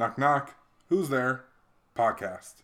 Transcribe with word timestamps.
Knock 0.00 0.16
knock. 0.16 0.54
Who's 0.88 1.10
there? 1.10 1.44
Podcast. 1.94 2.54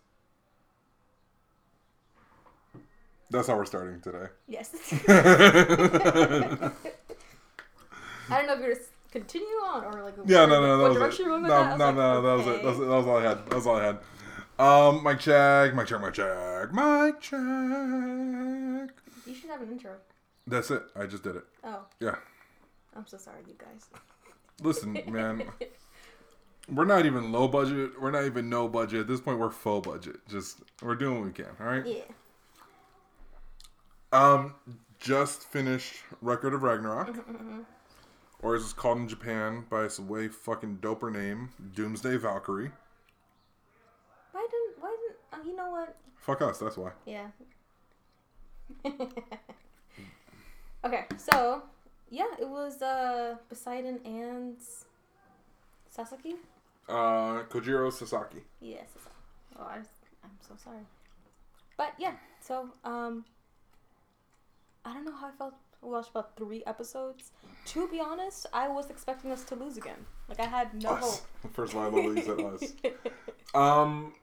That's 3.29 3.47
how 3.47 3.55
we're 3.57 3.65
starting 3.65 4.01
today. 4.01 4.25
Yes. 4.47 4.71
I 5.07 5.11
don't 8.31 8.47
know 8.47 8.53
if 8.53 8.59
you're 8.59 8.73
gonna 8.73 8.85
continue 9.11 9.45
on 9.67 9.85
or 9.85 10.01
like. 10.03 10.15
Yeah, 10.25 10.47
where- 10.47 10.47
no, 10.47 10.61
no, 10.61 10.77
that 10.79 10.99
was 10.99 11.13
it. 11.13 11.19
you're 11.23 11.39
No, 11.39 11.47
that. 11.47 11.77
No, 11.77 11.91
no, 11.91 12.13
like, 12.15 12.23
that 12.23 12.37
was 12.37 12.47
it. 12.47 12.63
That 12.63 12.69
was, 12.69 12.79
that 12.79 12.87
was 12.87 13.05
all 13.05 13.17
I 13.17 13.21
had. 13.21 13.45
That 13.45 13.53
was 13.53 13.67
all 13.67 13.75
I 13.75 13.83
had. 13.83 13.99
Um, 14.57 15.03
mic 15.03 15.19
check, 15.19 15.75
mic 15.75 15.85
check, 15.85 16.01
mic 16.01 16.13
check, 16.15 16.73
mic 16.73 17.21
check. 17.21 17.37
You 19.27 19.35
should 19.35 19.51
have 19.51 19.61
an 19.61 19.71
intro. 19.73 19.91
That's 20.47 20.71
it. 20.71 20.81
I 20.95 21.05
just 21.05 21.21
did 21.21 21.35
it. 21.35 21.43
Oh, 21.63 21.81
Yeah. 21.99 22.15
I'm 22.95 23.05
so 23.05 23.17
sorry, 23.19 23.41
you 23.47 23.53
guys. 23.59 23.85
Listen, 24.63 24.99
man, 25.07 25.43
we're 26.69 26.85
not 26.85 27.05
even 27.05 27.31
low 27.31 27.47
budget. 27.47 27.99
We're 27.99 28.11
not 28.11 28.25
even 28.25 28.49
no 28.49 28.67
budget. 28.67 29.01
At 29.01 29.07
this 29.07 29.21
point, 29.21 29.39
we're 29.39 29.49
full 29.49 29.81
budget. 29.81 30.17
Just 30.27 30.59
we're 30.81 30.95
doing 30.95 31.19
what 31.19 31.25
we 31.25 31.31
can. 31.31 31.47
All 31.59 31.67
right. 31.67 31.85
Yeah. 31.85 32.01
Um, 34.11 34.55
just 34.99 35.43
finished 35.43 35.95
Record 36.21 36.53
of 36.53 36.63
Ragnarok, 36.63 37.09
Mm-hmm, 37.09 37.59
or 38.41 38.55
as 38.55 38.63
it's 38.63 38.73
called 38.73 38.99
in 38.99 39.07
Japan 39.07 39.65
by 39.69 39.83
its 39.83 39.99
way 39.99 40.27
fucking 40.27 40.77
doper 40.81 41.11
name, 41.11 41.49
Doomsday 41.75 42.17
Valkyrie. 42.17 42.71
Why 44.31 44.47
didn't? 44.49 44.81
Why 44.81 44.95
didn't? 45.01 45.17
Oh, 45.33 45.49
you 45.49 45.55
know 45.55 45.71
what? 45.71 45.95
Fuck 46.17 46.41
us. 46.41 46.59
That's 46.59 46.77
why. 46.77 46.91
Yeah. 47.05 47.27
okay, 50.85 51.05
so 51.17 51.63
yeah, 52.09 52.27
it 52.39 52.47
was 52.47 52.81
uh 52.81 53.35
Poseidon 53.49 53.99
and 54.05 54.57
Sasaki. 55.89 56.35
Uh, 56.87 57.43
Kojiro 57.49 57.91
Sasaki. 57.91 58.43
Yes. 58.61 58.87
Oh, 59.59 59.63
I, 59.63 59.77
I'm 60.23 60.31
so 60.47 60.55
sorry. 60.63 60.79
But 61.77 61.93
yeah, 61.99 62.13
so 62.41 62.69
um, 62.83 63.25
I 64.85 64.93
don't 64.93 65.05
know 65.05 65.15
how 65.15 65.27
I 65.27 65.31
felt. 65.37 65.53
We 65.81 65.91
watched 65.91 66.09
about 66.09 66.35
three 66.35 66.63
episodes. 66.65 67.31
To 67.65 67.87
be 67.87 67.99
honest, 67.99 68.47
I 68.51 68.67
was 68.67 68.89
expecting 68.89 69.31
us 69.31 69.43
to 69.45 69.55
lose 69.55 69.77
again. 69.77 70.05
Like 70.27 70.39
I 70.39 70.45
had 70.45 70.73
no 70.81 70.89
Us. 70.89 71.21
hope. 71.43 71.53
First 71.53 71.73
of 71.73 71.79
all, 71.79 71.85
I 71.85 71.89
love 71.89 72.15
that 72.15 72.25
you 72.25 72.59
said 72.61 72.93
us. 72.93 72.95
Um, 73.55 74.13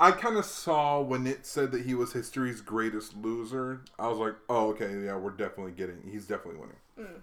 I 0.00 0.10
kind 0.12 0.36
of 0.36 0.44
saw 0.44 1.00
when 1.00 1.26
it 1.26 1.46
said 1.46 1.72
that 1.72 1.84
he 1.86 1.94
was 1.94 2.12
history's 2.12 2.60
greatest 2.60 3.16
loser. 3.16 3.82
I 3.98 4.08
was 4.08 4.18
like, 4.18 4.34
oh, 4.48 4.68
okay, 4.70 5.04
yeah, 5.04 5.16
we're 5.16 5.30
definitely 5.30 5.72
getting. 5.72 6.02
He's 6.10 6.26
definitely 6.26 6.60
winning. 6.60 7.20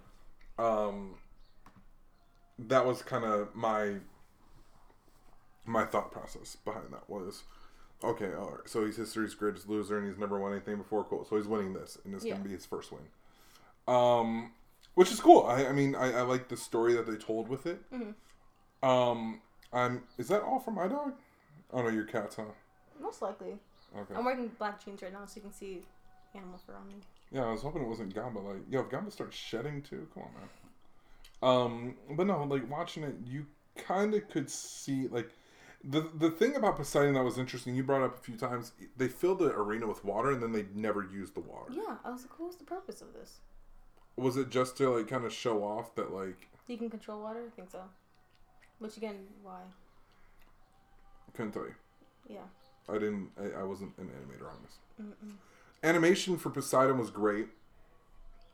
Mm. 0.58 0.88
Um, 0.88 1.14
that 2.58 2.84
was 2.86 3.02
kind 3.02 3.24
of 3.24 3.54
my 3.54 3.96
my 5.64 5.84
thought 5.84 6.12
process 6.12 6.56
behind 6.64 6.92
that 6.92 7.08
was, 7.10 7.42
okay, 8.04 8.32
all 8.34 8.50
right, 8.50 8.68
so 8.68 8.84
he's 8.86 8.96
history's 8.96 9.34
greatest 9.34 9.68
loser 9.68 9.98
and 9.98 10.06
he's 10.08 10.16
never 10.18 10.38
won 10.38 10.52
anything 10.52 10.76
before. 10.76 11.02
Cool, 11.04 11.24
so 11.28 11.36
he's 11.36 11.48
winning 11.48 11.72
this, 11.72 11.98
and 12.04 12.14
it's 12.14 12.24
Yeah. 12.24 12.34
gonna 12.34 12.44
be 12.44 12.50
his 12.50 12.64
first 12.66 12.92
win. 12.92 13.02
Um, 13.88 14.52
which 14.94 15.10
is 15.10 15.20
cool. 15.20 15.44
I, 15.46 15.66
I 15.66 15.72
mean, 15.72 15.94
I, 15.94 16.18
I 16.18 16.22
like 16.22 16.48
the 16.48 16.56
story 16.56 16.94
that 16.94 17.06
they 17.06 17.16
told 17.16 17.48
with 17.48 17.66
it. 17.66 17.80
Mhm. 17.90 18.14
Um, 18.82 19.40
I'm. 19.72 20.04
Is 20.18 20.28
that 20.28 20.42
all 20.42 20.60
for 20.60 20.70
my 20.70 20.86
dog? 20.88 21.14
Oh 21.72 21.82
no, 21.82 21.88
your 21.88 22.04
cat's, 22.04 22.36
huh? 22.36 22.44
Most 23.00 23.20
likely. 23.22 23.58
Okay. 23.96 24.14
I'm 24.14 24.24
wearing 24.24 24.48
black 24.58 24.82
jeans 24.84 25.02
right 25.02 25.12
now, 25.12 25.24
so 25.26 25.36
you 25.36 25.42
can 25.42 25.52
see 25.52 25.82
animal 26.34 26.58
fur 26.58 26.74
on 26.74 26.86
me. 26.86 26.94
Yeah, 27.30 27.44
I 27.46 27.50
was 27.52 27.62
hoping 27.62 27.82
it 27.82 27.88
wasn't 27.88 28.14
Gamba. 28.14 28.38
Like, 28.38 28.62
yo, 28.70 28.80
if 28.80 28.90
Gamba 28.90 29.10
starts 29.10 29.36
shedding 29.36 29.82
too, 29.82 30.08
come 30.14 30.24
on, 30.24 30.34
man. 30.34 30.48
Um, 31.42 31.96
but 32.10 32.26
no, 32.26 32.42
like 32.44 32.68
watching 32.70 33.02
it, 33.04 33.14
you 33.24 33.46
kind 33.76 34.14
of 34.14 34.28
could 34.28 34.50
see 34.50 35.08
like 35.08 35.30
the 35.84 36.10
the 36.16 36.30
thing 36.30 36.56
about 36.56 36.76
Poseidon 36.76 37.14
that 37.14 37.22
was 37.24 37.38
interesting. 37.38 37.74
You 37.74 37.84
brought 37.84 38.02
up 38.02 38.16
a 38.16 38.20
few 38.20 38.36
times. 38.36 38.72
They 38.96 39.08
filled 39.08 39.38
the 39.40 39.50
arena 39.50 39.86
with 39.86 40.04
water, 40.04 40.30
and 40.30 40.42
then 40.42 40.52
they 40.52 40.66
never 40.74 41.02
used 41.02 41.34
the 41.34 41.40
water. 41.40 41.72
Yeah, 41.72 41.96
I 42.04 42.10
was 42.10 42.22
like, 42.22 42.38
what's 42.38 42.56
the 42.56 42.64
purpose 42.64 43.02
of 43.02 43.12
this? 43.12 43.38
Was 44.16 44.36
it 44.36 44.48
just 44.48 44.76
to 44.78 44.90
like 44.90 45.08
kind 45.08 45.24
of 45.24 45.32
show 45.32 45.62
off 45.62 45.94
that 45.96 46.12
like 46.12 46.48
You 46.66 46.78
can 46.78 46.90
control 46.90 47.20
water? 47.20 47.42
I 47.46 47.50
think 47.54 47.70
so. 47.70 47.82
Which 48.78 48.96
again, 48.96 49.16
why? 49.42 49.60
couldn't 51.34 51.52
tell 51.52 51.64
you. 51.64 51.74
Yeah. 52.28 52.38
I 52.88 52.94
didn't. 52.94 53.30
I, 53.38 53.60
I 53.60 53.62
wasn't 53.62 53.92
an 53.98 54.06
animator 54.06 54.48
on 54.48 54.56
this. 54.62 54.78
Mm-mm. 55.02 55.34
Animation 55.82 56.38
for 56.38 56.50
Poseidon 56.50 56.98
was 56.98 57.10
great. 57.10 57.48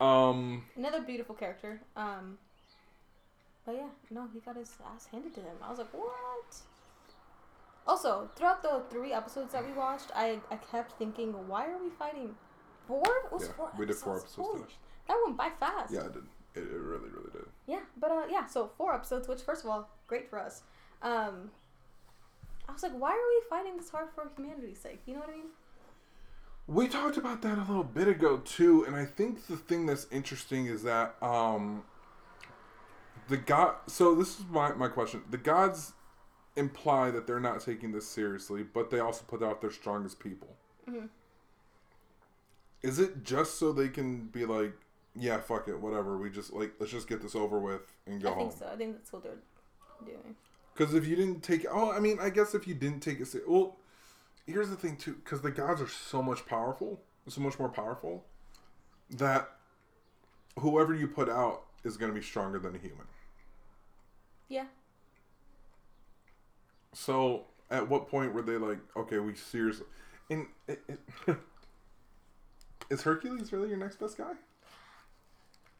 Um, 0.01 0.65
Another 0.75 1.01
beautiful 1.01 1.33
character. 1.33 1.81
Um, 1.95 2.37
but 3.65 3.75
yeah, 3.75 3.89
no, 4.11 4.27
he 4.33 4.39
got 4.39 4.55
his 4.57 4.71
ass 4.93 5.07
handed 5.11 5.33
to 5.35 5.41
him. 5.41 5.55
I 5.61 5.69
was 5.69 5.79
like, 5.79 5.93
what? 5.93 6.55
Also, 7.85 8.29
throughout 8.35 8.61
the 8.63 8.83
three 8.89 9.11
episodes 9.11 9.51
that 9.53 9.65
we 9.65 9.73
watched, 9.73 10.11
I, 10.15 10.39
I 10.49 10.55
kept 10.55 10.93
thinking, 10.97 11.31
why 11.47 11.65
are 11.67 11.77
we 11.81 11.89
fighting? 11.89 12.35
Four? 12.87 13.03
It 13.25 13.31
was 13.31 13.43
yeah, 13.43 13.53
four 13.57 13.71
we 13.77 13.85
did 13.85 13.95
four 13.95 14.17
episodes 14.19 14.35
Holy 14.35 14.59
today. 14.61 14.71
sh- 14.71 15.07
That 15.07 15.17
went 15.25 15.37
by 15.37 15.49
fast. 15.59 15.93
Yeah, 15.93 16.01
it 16.05 16.13
did. 16.13 16.23
It, 16.55 16.59
it 16.63 16.79
really, 16.79 17.09
really 17.09 17.31
did. 17.31 17.45
Yeah, 17.67 17.79
but 17.99 18.11
uh, 18.11 18.23
yeah, 18.29 18.45
so 18.45 18.71
four 18.77 18.93
episodes, 18.93 19.27
which 19.27 19.41
first 19.41 19.63
of 19.63 19.69
all, 19.69 19.89
great 20.07 20.29
for 20.29 20.39
us. 20.39 20.61
Um, 21.01 21.51
I 22.69 22.71
was 22.71 22.83
like, 22.83 22.93
why 22.93 23.11
are 23.11 23.13
we 23.13 23.41
fighting 23.49 23.75
this 23.77 23.89
hard 23.89 24.09
for 24.15 24.29
humanity's 24.37 24.79
sake? 24.79 25.01
You 25.05 25.15
know 25.15 25.19
what 25.21 25.29
I 25.29 25.33
mean? 25.33 25.45
We 26.67 26.87
talked 26.87 27.17
about 27.17 27.41
that 27.41 27.57
a 27.57 27.61
little 27.61 27.83
bit 27.83 28.07
ago 28.07 28.37
too, 28.37 28.85
and 28.85 28.95
I 28.95 29.03
think 29.05 29.47
the 29.47 29.57
thing 29.57 29.85
that's 29.85 30.07
interesting 30.11 30.67
is 30.67 30.83
that 30.83 31.15
um 31.21 31.83
the 33.29 33.37
god 33.37 33.75
so 33.87 34.15
this 34.15 34.39
is 34.39 34.45
my, 34.49 34.73
my 34.73 34.87
question. 34.87 35.21
The 35.29 35.37
gods 35.37 35.93
imply 36.55 37.09
that 37.11 37.25
they're 37.25 37.39
not 37.39 37.61
taking 37.61 37.91
this 37.91 38.07
seriously, 38.07 38.63
but 38.63 38.89
they 38.91 38.99
also 38.99 39.23
put 39.27 39.41
out 39.41 39.61
their 39.61 39.71
strongest 39.71 40.19
people. 40.19 40.55
Mhm. 40.87 41.09
Is 42.81 42.99
it 42.99 43.23
just 43.23 43.57
so 43.59 43.71
they 43.71 43.87
can 43.89 44.25
be 44.27 44.45
like, 44.45 44.73
yeah, 45.15 45.39
fuck 45.39 45.67
it, 45.67 45.79
whatever. 45.79 46.17
We 46.17 46.29
just 46.29 46.53
like 46.53 46.73
let's 46.79 46.91
just 46.91 47.07
get 47.07 47.21
this 47.21 47.35
over 47.35 47.59
with 47.59 47.81
and 48.05 48.21
go 48.21 48.31
I 48.31 48.33
home. 48.33 48.49
think 48.49 48.59
so. 48.59 48.67
I 48.71 48.75
think 48.75 48.95
that's 48.97 49.13
what 49.13 49.23
they're 49.23 49.37
doing. 50.05 50.35
Because 50.75 50.93
if 50.95 51.05
you 51.07 51.15
didn't 51.15 51.41
take, 51.41 51.65
oh, 51.69 51.91
I 51.91 51.99
mean, 51.99 52.17
I 52.19 52.29
guess 52.31 52.55
if 52.55 52.67
you 52.67 52.73
didn't 52.73 53.01
take 53.01 53.19
it, 53.19 53.27
well, 53.47 53.77
here's 54.47 54.69
the 54.69 54.75
thing 54.75 54.97
too. 54.97 55.13
Because 55.13 55.41
the 55.41 55.51
gods 55.51 55.81
are 55.81 55.87
so 55.87 56.21
much 56.23 56.45
powerful, 56.47 56.99
so 57.27 57.41
much 57.41 57.59
more 57.59 57.69
powerful, 57.69 58.25
that 59.11 59.49
whoever 60.59 60.93
you 60.93 61.07
put 61.07 61.29
out 61.29 61.65
is 61.83 61.97
going 61.97 62.11
to 62.11 62.15
be 62.17 62.25
stronger 62.25 62.59
than 62.59 62.75
a 62.75 62.77
human. 62.77 63.05
Yeah. 64.49 64.65
So, 66.93 67.45
at 67.71 67.87
what 67.89 68.07
point 68.07 68.33
were 68.33 68.41
they 68.41 68.57
like, 68.57 68.77
okay, 68.95 69.17
we 69.19 69.35
seriously, 69.35 69.85
and 70.29 70.45
it, 70.67 70.81
it, 70.87 70.99
is 72.89 73.01
Hercules 73.01 73.51
really 73.51 73.69
your 73.69 73.77
next 73.77 73.99
best 73.99 74.17
guy? 74.17 74.33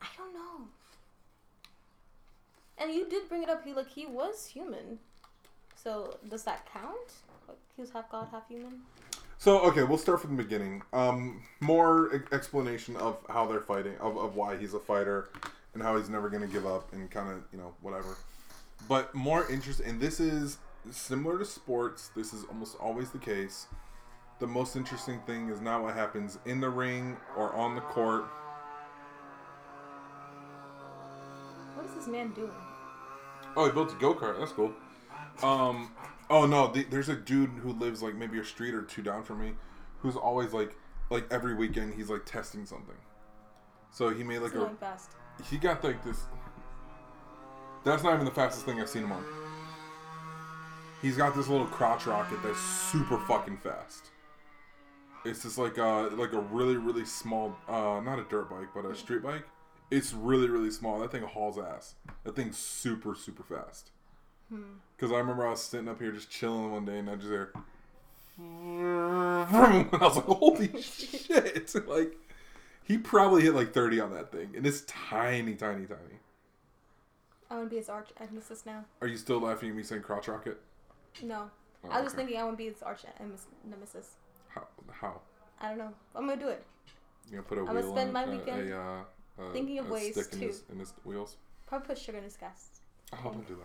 I 0.01 0.07
don't 0.17 0.33
know. 0.33 0.67
And 2.77 2.93
you 2.93 3.07
did 3.07 3.29
bring 3.29 3.43
it 3.43 3.49
up. 3.49 3.63
He 3.63 3.73
like 3.73 3.89
he 3.89 4.05
was 4.05 4.47
human. 4.47 4.99
So 5.75 6.17
does 6.29 6.43
that 6.43 6.67
count? 6.71 7.13
Like 7.47 7.57
he 7.75 7.81
was 7.81 7.91
half 7.91 8.09
god, 8.09 8.27
half 8.31 8.47
human. 8.47 8.81
So 9.37 9.59
okay, 9.61 9.83
we'll 9.83 9.97
start 9.97 10.21
from 10.21 10.35
the 10.35 10.43
beginning. 10.43 10.81
Um, 10.91 11.43
more 11.59 12.15
e- 12.15 12.19
explanation 12.31 12.95
of 12.95 13.17
how 13.29 13.45
they're 13.45 13.61
fighting, 13.61 13.95
of, 13.99 14.17
of 14.17 14.35
why 14.35 14.57
he's 14.57 14.73
a 14.73 14.79
fighter, 14.79 15.29
and 15.73 15.81
how 15.81 15.97
he's 15.97 16.09
never 16.09 16.29
gonna 16.29 16.47
give 16.47 16.65
up, 16.65 16.91
and 16.93 17.09
kind 17.09 17.29
of 17.29 17.43
you 17.51 17.57
know 17.57 17.73
whatever. 17.81 18.17
But 18.87 19.13
more 19.13 19.49
interesting, 19.49 19.87
and 19.87 19.99
this 19.99 20.19
is 20.19 20.57
similar 20.91 21.37
to 21.39 21.45
sports. 21.45 22.09
This 22.15 22.33
is 22.33 22.43
almost 22.45 22.75
always 22.79 23.09
the 23.11 23.19
case. 23.19 23.67
The 24.39 24.47
most 24.47 24.75
interesting 24.75 25.19
thing 25.21 25.49
is 25.49 25.61
not 25.61 25.83
what 25.83 25.93
happens 25.93 26.37
in 26.45 26.59
the 26.59 26.69
ring 26.69 27.17
or 27.37 27.53
on 27.53 27.75
the 27.75 27.81
court. 27.81 28.25
What 31.75 31.85
is 31.85 31.93
this 31.93 32.07
man 32.07 32.31
doing? 32.33 32.51
Oh, 33.55 33.65
he 33.65 33.71
built 33.71 33.93
a 33.93 33.95
go 33.95 34.13
kart. 34.13 34.39
That's 34.39 34.51
cool. 34.51 34.73
Um, 35.41 35.91
oh 36.29 36.45
no, 36.45 36.67
the, 36.67 36.83
there's 36.83 37.09
a 37.09 37.15
dude 37.15 37.51
who 37.51 37.73
lives 37.73 38.01
like 38.01 38.15
maybe 38.15 38.39
a 38.39 38.45
street 38.45 38.73
or 38.73 38.81
two 38.81 39.01
down 39.01 39.23
from 39.23 39.41
me, 39.41 39.53
who's 39.99 40.15
always 40.15 40.53
like, 40.53 40.75
like 41.09 41.25
every 41.31 41.55
weekend 41.55 41.93
he's 41.93 42.09
like 42.09 42.25
testing 42.25 42.65
something. 42.65 42.95
So 43.91 44.09
he 44.09 44.23
made 44.23 44.39
like 44.39 44.47
It's 44.47 44.55
a 44.55 44.65
going 44.65 44.77
fast. 44.77 45.11
He 45.49 45.57
got 45.57 45.83
like 45.83 46.03
this. 46.03 46.23
That's 47.83 48.03
not 48.03 48.13
even 48.13 48.25
the 48.25 48.31
fastest 48.31 48.65
thing 48.65 48.79
I've 48.79 48.89
seen 48.89 49.03
him 49.03 49.11
on. 49.11 49.23
He's 51.01 51.17
got 51.17 51.35
this 51.35 51.49
little 51.49 51.67
crotch 51.67 52.05
rocket 52.05 52.41
that's 52.43 52.59
super 52.59 53.17
fucking 53.27 53.57
fast. 53.57 54.11
It's 55.25 55.43
just 55.43 55.57
like 55.57 55.77
a 55.77 56.09
like 56.13 56.33
a 56.33 56.39
really 56.39 56.77
really 56.77 57.05
small, 57.05 57.55
uh, 57.67 58.01
not 58.03 58.19
a 58.19 58.23
dirt 58.29 58.49
bike, 58.49 58.69
but 58.73 58.85
a 58.85 58.95
street 58.95 59.21
bike. 59.23 59.43
It's 59.91 60.13
really 60.13 60.49
really 60.49 60.71
small. 60.71 60.99
That 60.99 61.11
thing 61.11 61.23
hauls 61.23 61.57
ass. 61.57 61.95
That 62.23 62.35
thing's 62.35 62.57
super 62.57 63.15
super 63.15 63.43
fast. 63.43 63.91
Because 64.95 65.11
I 65.11 65.17
remember 65.17 65.47
I 65.47 65.51
was 65.51 65.61
sitting 65.61 65.87
up 65.87 65.99
here 65.99 66.11
just 66.11 66.29
chilling 66.29 66.71
one 66.71 66.85
day 66.85 66.99
and 66.99 67.09
I 67.09 67.15
just 67.15 67.27
hear. 67.27 67.53
And 68.39 69.89
I 69.93 69.97
was 70.07 70.15
like, 70.15 70.25
holy 70.25 70.81
shit! 70.81 71.73
Like, 71.87 72.17
he 72.83 72.97
probably 72.97 73.41
hit 73.43 73.53
like 73.55 73.73
30 73.73 73.99
on 73.99 74.13
that 74.13 74.31
thing. 74.31 74.53
And 74.55 74.65
it's 74.65 74.81
tiny, 74.81 75.55
tiny, 75.55 75.85
tiny. 75.85 76.19
I 77.49 77.55
want 77.57 77.67
to 77.67 77.69
be 77.69 77.77
his 77.77 77.89
arch 77.89 78.09
nemesis 78.19 78.65
now. 78.65 78.83
Are 79.01 79.07
you 79.07 79.17
still 79.17 79.39
laughing 79.39 79.69
at 79.69 79.75
me 79.75 79.83
saying 79.83 80.01
crotch 80.01 80.27
rocket? 80.27 80.59
No, 81.21 81.49
Oh, 81.85 81.89
I 81.89 81.97
was 81.97 82.05
just 82.05 82.15
okay. 82.15 82.23
thinking 82.23 82.39
I 82.41 82.43
want 82.45 82.53
to 82.55 82.63
be 82.63 82.69
his 82.69 82.81
arch 82.81 83.01
nemesis. 83.69 84.11
How? 84.49 84.67
How? 84.91 85.21
I 85.59 85.69
don't 85.69 85.77
know. 85.77 85.91
I'm 86.15 86.27
gonna 86.27 86.39
do 86.39 86.47
it. 86.47 86.63
You 87.29 87.37
gonna 87.37 87.43
put 87.43 87.57
a 87.57 87.61
I'ma 87.61 87.81
spend 87.91 88.07
on 88.09 88.13
my 88.13 88.23
uh, 88.25 88.31
weekend 88.31 88.69
a, 88.71 88.77
uh, 88.79 88.81
uh, 89.39 89.51
thinking 89.53 89.79
of 89.79 89.89
a 89.89 89.93
ways 89.93 90.13
stick 90.13 90.33
in 90.33 90.39
to- 90.39 90.45
his, 90.47 90.63
in 90.71 90.79
his 90.79 90.93
wheels? 91.03 91.35
Probably 91.67 91.87
put 91.87 91.97
sugar 91.97 92.17
in 92.17 92.23
his 92.23 92.37
gas. 92.37 92.81
Oh, 93.13 93.19
don't 93.31 93.47
do 93.47 93.57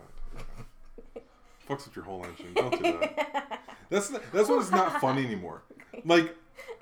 that. 0.44 1.23
Fucks 1.69 1.87
with 1.87 1.97
your 1.97 2.05
whole 2.05 2.25
engine. 2.25 2.53
Don't 2.55 2.82
do 2.82 2.93
that. 3.00 3.62
That's 3.91 4.11
not, 4.11 4.20
that's 4.35 4.50
what's 4.50 4.70
not 4.70 5.00
funny 5.00 5.25
anymore. 5.25 5.62
Like, 6.05 6.35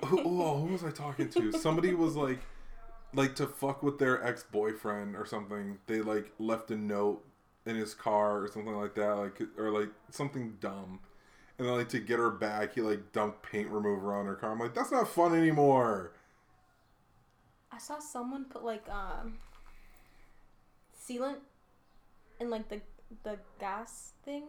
who, 0.05 0.21
oh, 0.25 0.59
who 0.59 0.73
was 0.73 0.83
I 0.83 0.91
talking 0.91 1.29
to? 1.29 1.51
Somebody 1.53 1.93
was 1.93 2.15
like, 2.15 2.39
like 3.13 3.35
to 3.35 3.47
fuck 3.47 3.83
with 3.83 3.99
their 3.99 4.23
ex 4.25 4.43
boyfriend 4.43 5.15
or 5.15 5.25
something. 5.25 5.79
They 5.87 6.01
like 6.01 6.31
left 6.39 6.71
a 6.71 6.77
note 6.77 7.23
in 7.65 7.75
his 7.75 7.93
car 7.93 8.41
or 8.43 8.47
something 8.47 8.75
like 8.75 8.95
that, 8.95 9.13
like 9.13 9.41
or 9.57 9.71
like 9.71 9.89
something 10.09 10.57
dumb. 10.59 10.99
And 11.57 11.67
then 11.67 11.75
like 11.75 11.89
to 11.89 11.99
get 11.99 12.19
her 12.19 12.29
back, 12.29 12.75
he 12.75 12.81
like 12.81 13.11
dumped 13.11 13.43
paint 13.43 13.69
remover 13.69 14.13
on 14.13 14.25
her 14.25 14.35
car. 14.35 14.51
I'm 14.51 14.59
like, 14.59 14.73
that's 14.73 14.91
not 14.91 15.07
fun 15.07 15.35
anymore. 15.35 16.11
I 17.71 17.79
saw 17.79 17.99
someone 17.99 18.45
put 18.45 18.63
like 18.63 18.87
um 18.89 19.39
sealant 21.07 21.37
in 22.39 22.49
like 22.49 22.69
the 22.69 22.81
the 23.23 23.37
gas 23.59 24.13
thing. 24.23 24.43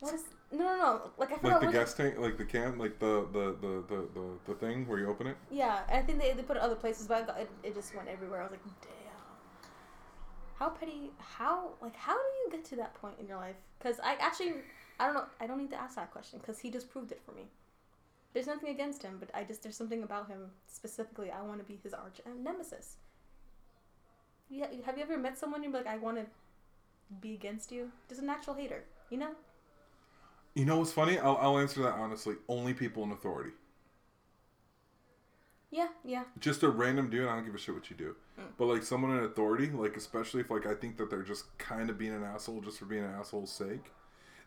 What 0.00 0.14
is 0.14 0.24
no 0.54 0.64
no 0.64 0.76
no 0.76 1.10
like 1.18 1.32
I 1.32 1.36
forgot 1.36 1.62
Like 1.62 1.72
the 1.72 1.78
gas 1.78 1.94
tank, 1.94 2.18
like 2.18 2.36
the 2.38 2.44
can, 2.44 2.78
like 2.78 2.98
the 2.98 3.26
the 3.32 3.56
the 3.60 3.84
the 3.88 4.08
the, 4.14 4.26
the 4.46 4.54
thing 4.54 4.86
where 4.88 4.98
you 4.98 5.08
open 5.08 5.26
it. 5.26 5.36
Yeah, 5.50 5.80
and 5.88 5.98
I 5.98 6.02
think 6.02 6.18
they, 6.20 6.32
they 6.32 6.42
put 6.42 6.56
it 6.56 6.62
other 6.62 6.74
places, 6.74 7.06
but 7.06 7.16
I 7.16 7.22
got, 7.22 7.40
it, 7.40 7.50
it 7.62 7.74
just 7.74 7.94
went 7.94 8.08
everywhere. 8.08 8.40
I 8.40 8.44
was 8.44 8.52
like, 8.52 8.64
damn. 8.82 9.70
How 10.58 10.68
petty? 10.70 11.10
How 11.18 11.70
like 11.82 11.96
how 11.96 12.14
do 12.14 12.28
you 12.44 12.50
get 12.50 12.64
to 12.66 12.76
that 12.76 12.94
point 12.94 13.16
in 13.20 13.26
your 13.26 13.38
life? 13.38 13.56
Because 13.78 14.00
I 14.00 14.16
actually 14.20 14.54
I 15.00 15.06
don't 15.06 15.14
know. 15.14 15.26
I 15.40 15.46
don't 15.46 15.58
need 15.58 15.70
to 15.70 15.80
ask 15.80 15.96
that 15.96 16.10
question 16.10 16.38
because 16.38 16.58
he 16.58 16.70
just 16.70 16.90
proved 16.90 17.12
it 17.12 17.20
for 17.24 17.32
me. 17.32 17.44
There's 18.32 18.46
nothing 18.46 18.70
against 18.70 19.02
him, 19.02 19.16
but 19.20 19.30
I 19.34 19.44
just 19.44 19.62
there's 19.62 19.76
something 19.76 20.02
about 20.02 20.28
him 20.28 20.50
specifically. 20.66 21.30
I 21.30 21.42
want 21.42 21.58
to 21.58 21.64
be 21.64 21.78
his 21.82 21.94
arch 21.94 22.20
nemesis. 22.42 22.96
Yeah, 24.50 24.66
have 24.84 24.96
you 24.96 25.04
ever 25.04 25.16
met 25.16 25.38
someone 25.38 25.64
and 25.64 25.72
you're 25.72 25.82
like, 25.82 25.92
I 25.92 25.96
want 25.96 26.18
to 26.18 26.26
be 27.20 27.34
against 27.34 27.72
you? 27.72 27.90
Just 28.08 28.20
a 28.20 28.24
natural 28.24 28.56
hater, 28.56 28.84
you 29.10 29.18
know? 29.18 29.30
You 30.54 30.64
know 30.64 30.78
what's 30.78 30.92
funny? 30.92 31.18
I'll, 31.18 31.36
I'll 31.40 31.58
answer 31.58 31.82
that 31.82 31.94
honestly. 31.94 32.36
Only 32.48 32.74
people 32.74 33.02
in 33.02 33.10
authority. 33.10 33.50
Yeah, 35.70 35.88
yeah. 36.04 36.22
Just 36.38 36.62
a 36.62 36.68
random 36.68 37.10
dude, 37.10 37.26
I 37.26 37.34
don't 37.34 37.44
give 37.44 37.54
a 37.54 37.58
shit 37.58 37.74
what 37.74 37.90
you 37.90 37.96
do. 37.96 38.14
Mm. 38.40 38.44
But 38.56 38.66
like 38.66 38.84
someone 38.84 39.18
in 39.18 39.24
authority, 39.24 39.68
like 39.70 39.96
especially 39.96 40.40
if 40.40 40.50
like 40.50 40.66
I 40.66 40.74
think 40.74 40.96
that 40.98 41.10
they're 41.10 41.22
just 41.22 41.56
kind 41.58 41.90
of 41.90 41.98
being 41.98 42.14
an 42.14 42.22
asshole 42.22 42.60
just 42.60 42.78
for 42.78 42.84
being 42.84 43.02
an 43.02 43.12
asshole's 43.18 43.50
sake. 43.50 43.90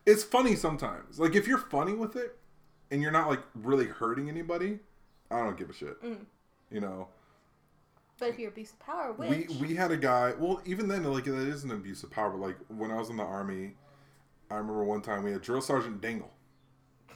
It's 0.06 0.24
funny 0.24 0.56
sometimes. 0.56 1.20
Like 1.20 1.36
if 1.36 1.46
you're 1.46 1.58
funny 1.58 1.94
with 1.94 2.16
it 2.16 2.38
and 2.92 3.02
you're 3.02 3.12
not 3.12 3.28
like 3.28 3.42
really 3.54 3.88
hurting 3.88 4.30
anybody, 4.30 4.80
I 5.30 5.44
don't 5.44 5.58
give 5.58 5.70
a 5.70 5.74
shit. 5.74 6.02
Mm. 6.02 6.26
You 6.72 6.80
know. 6.80 7.10
But 8.20 8.30
if 8.30 8.40
you're 8.40 8.50
abuse 8.50 8.72
of 8.72 8.80
power, 8.80 9.12
which 9.12 9.30
We 9.30 9.68
we 9.68 9.76
had 9.76 9.92
a 9.92 9.98
guy. 9.98 10.34
Well, 10.40 10.62
even 10.66 10.88
then, 10.88 11.04
like 11.04 11.26
that 11.26 11.36
is 11.36 11.66
an 11.66 11.72
abuse 11.72 12.04
of 12.04 12.10
power. 12.10 12.30
But 12.30 12.40
like 12.40 12.56
when 12.70 12.90
I 12.90 12.96
was 12.96 13.10
in 13.10 13.18
the 13.18 13.24
army, 13.24 13.74
I 14.50 14.56
remember 14.56 14.84
one 14.84 15.02
time 15.02 15.24
we 15.24 15.32
had 15.32 15.42
drill 15.42 15.62
sergeant 15.62 16.02
Dingle, 16.02 16.32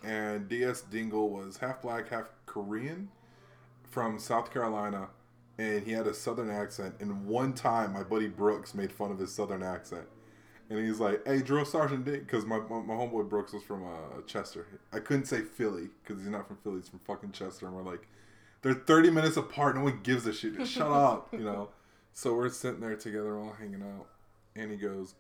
and 0.04 0.48
DS 0.48 0.82
Dingle 0.82 1.30
was 1.30 1.58
half 1.58 1.82
black, 1.82 2.10
half 2.10 2.26
Korean, 2.46 3.10
from 3.90 4.20
South 4.20 4.52
Carolina, 4.52 5.10
and 5.58 5.86
he 5.86 5.92
had 5.92 6.08
a 6.08 6.14
southern 6.14 6.50
accent. 6.50 6.96
And 7.00 7.26
one 7.26 7.54
time, 7.54 7.94
my 7.94 8.04
buddy 8.04 8.28
Brooks 8.28 8.74
made 8.74 8.92
fun 8.92 9.12
of 9.12 9.20
his 9.20 9.34
southern 9.34 9.64
accent, 9.64 10.08
and 10.70 10.80
he's 10.80 11.00
like, 11.00 11.26
"Hey, 11.26 11.42
drill 11.42 11.66
sergeant 11.66 12.06
Dingle," 12.06 12.24
because 12.26 12.46
my, 12.46 12.60
my 12.60 12.82
my 12.82 12.94
homeboy 12.94 13.30
Brooks 13.30 13.54
was 13.54 13.64
from 13.64 13.84
uh, 13.86 14.22
Chester. 14.28 14.68
I 14.92 15.00
couldn't 15.00 15.26
say 15.26 15.42
Philly 15.42 15.90
because 16.04 16.22
he's 16.22 16.30
not 16.30 16.48
from 16.48 16.58
Philly. 16.58 16.78
He's 16.78 16.90
from 16.90 17.00
fucking 17.00 17.32
Chester, 17.32 17.68
and 17.68 17.76
we're 17.76 17.84
like. 17.84 18.08
They're 18.64 18.76
30 18.76 19.10
minutes 19.10 19.38
apart. 19.38 19.76
No 19.76 19.82
one 19.82 20.02
gives 20.04 20.28
a 20.28 20.32
shit. 20.34 20.68
Shut 20.68 20.86
up, 20.86 21.34
you 21.34 21.40
know. 21.40 21.70
So 22.14 22.36
we're 22.36 22.50
sitting 22.50 22.80
there 22.80 22.96
together, 22.96 23.40
all 23.40 23.54
hanging 23.54 23.82
out, 23.82 24.06
and 24.56 24.70
he 24.70 24.78
goes, 24.78 25.16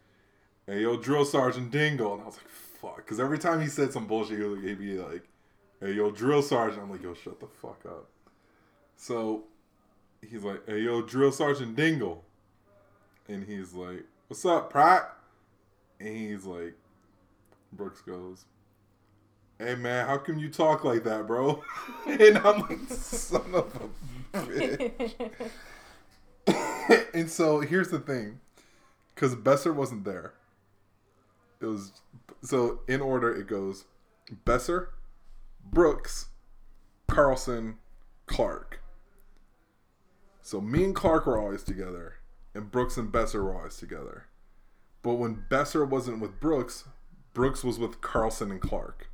"Hey, 0.71 0.83
yo, 0.83 0.95
drill 0.95 1.25
sergeant 1.25 1.69
Dingle," 1.69 2.13
and 2.13 2.21
I 2.21 2.25
was 2.27 2.37
like, 2.37 2.47
"Fuck," 2.47 2.95
because 2.95 3.19
every 3.19 3.37
time 3.37 3.59
he 3.59 3.67
said 3.67 3.91
some 3.91 4.07
bullshit, 4.07 4.37
he 4.37 4.45
would 4.45 4.79
be 4.79 4.97
like, 4.97 5.27
"Hey, 5.81 5.91
yo, 5.91 6.11
drill 6.11 6.41
sergeant," 6.41 6.81
I'm 6.81 6.89
like, 6.89 7.03
"Yo, 7.03 7.13
shut 7.13 7.41
the 7.41 7.47
fuck 7.47 7.81
up." 7.85 8.07
So 8.95 9.43
he's 10.21 10.45
like, 10.45 10.65
"Hey, 10.65 10.79
yo, 10.79 11.01
drill 11.01 11.33
sergeant 11.33 11.75
Dingle," 11.75 12.23
and 13.27 13.43
he's 13.43 13.73
like, 13.73 14.05
"What's 14.29 14.45
up, 14.45 14.69
Pratt?" 14.69 15.13
And 15.99 16.15
he's 16.15 16.45
like, 16.45 16.75
Brooks 17.73 17.99
goes, 17.99 18.45
"Hey, 19.59 19.75
man, 19.75 20.07
how 20.07 20.19
come 20.19 20.37
you 20.37 20.49
talk 20.49 20.85
like 20.85 21.03
that, 21.03 21.27
bro?" 21.27 21.61
and 22.07 22.37
I'm 22.37 22.61
like, 22.61 22.79
"Son 22.87 23.53
of 23.55 23.91
a 24.33 24.37
bitch." 24.37 25.31
and 27.13 27.29
so 27.29 27.59
here's 27.59 27.89
the 27.89 27.99
thing, 27.99 28.39
because 29.13 29.35
Besser 29.35 29.73
wasn't 29.73 30.05
there. 30.05 30.31
It 31.61 31.65
was 31.65 31.91
so 32.41 32.81
in 32.87 33.01
order. 33.01 33.33
It 33.33 33.47
goes 33.47 33.85
Besser, 34.45 34.89
Brooks, 35.63 36.29
Carlson, 37.07 37.77
Clark. 38.25 38.79
So 40.41 40.59
me 40.59 40.83
and 40.83 40.95
Clark 40.95 41.27
were 41.27 41.37
always 41.39 41.63
together, 41.63 42.15
and 42.55 42.71
Brooks 42.71 42.97
and 42.97 43.11
Besser 43.11 43.43
were 43.43 43.55
always 43.55 43.77
together. 43.77 44.25
But 45.03 45.15
when 45.15 45.45
Besser 45.49 45.85
wasn't 45.85 46.19
with 46.19 46.39
Brooks, 46.39 46.85
Brooks 47.33 47.63
was 47.63 47.79
with 47.79 48.01
Carlson 48.01 48.51
and 48.51 48.61
Clark. 48.61 49.09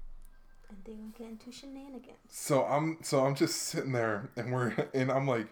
and 0.70 0.78
they 0.86 0.92
will 0.94 1.10
get 1.18 1.28
into 1.30 1.52
shenanigans. 1.52 2.18
So 2.30 2.64
I'm 2.66 2.98
so 3.02 3.26
I'm 3.26 3.36
just 3.36 3.58
sitting 3.64 3.92
there 3.92 4.30
and 4.36 4.52
we're 4.52 4.74
and 4.94 5.12
I'm 5.12 5.28
like 5.28 5.48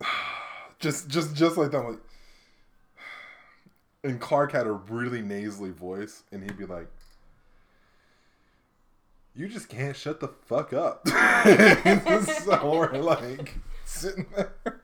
just 0.78 1.08
just 1.08 1.34
just 1.34 1.56
like 1.56 1.70
that 1.70 1.78
I'm 1.78 1.90
like 1.92 2.00
and 4.06 4.20
Clark 4.20 4.52
had 4.52 4.66
a 4.66 4.72
really 4.72 5.22
nasally 5.22 5.70
voice 5.70 6.22
and 6.32 6.42
he'd 6.42 6.56
be 6.56 6.64
like 6.66 6.88
you 9.34 9.48
just 9.48 9.68
can't 9.68 9.94
shut 9.94 10.20
the 10.20 10.28
fuck 10.28 10.72
up. 10.72 11.06
so 11.08 12.70
we're 12.72 12.92
like 12.92 13.58
sitting 13.84 14.26
there 14.34 14.80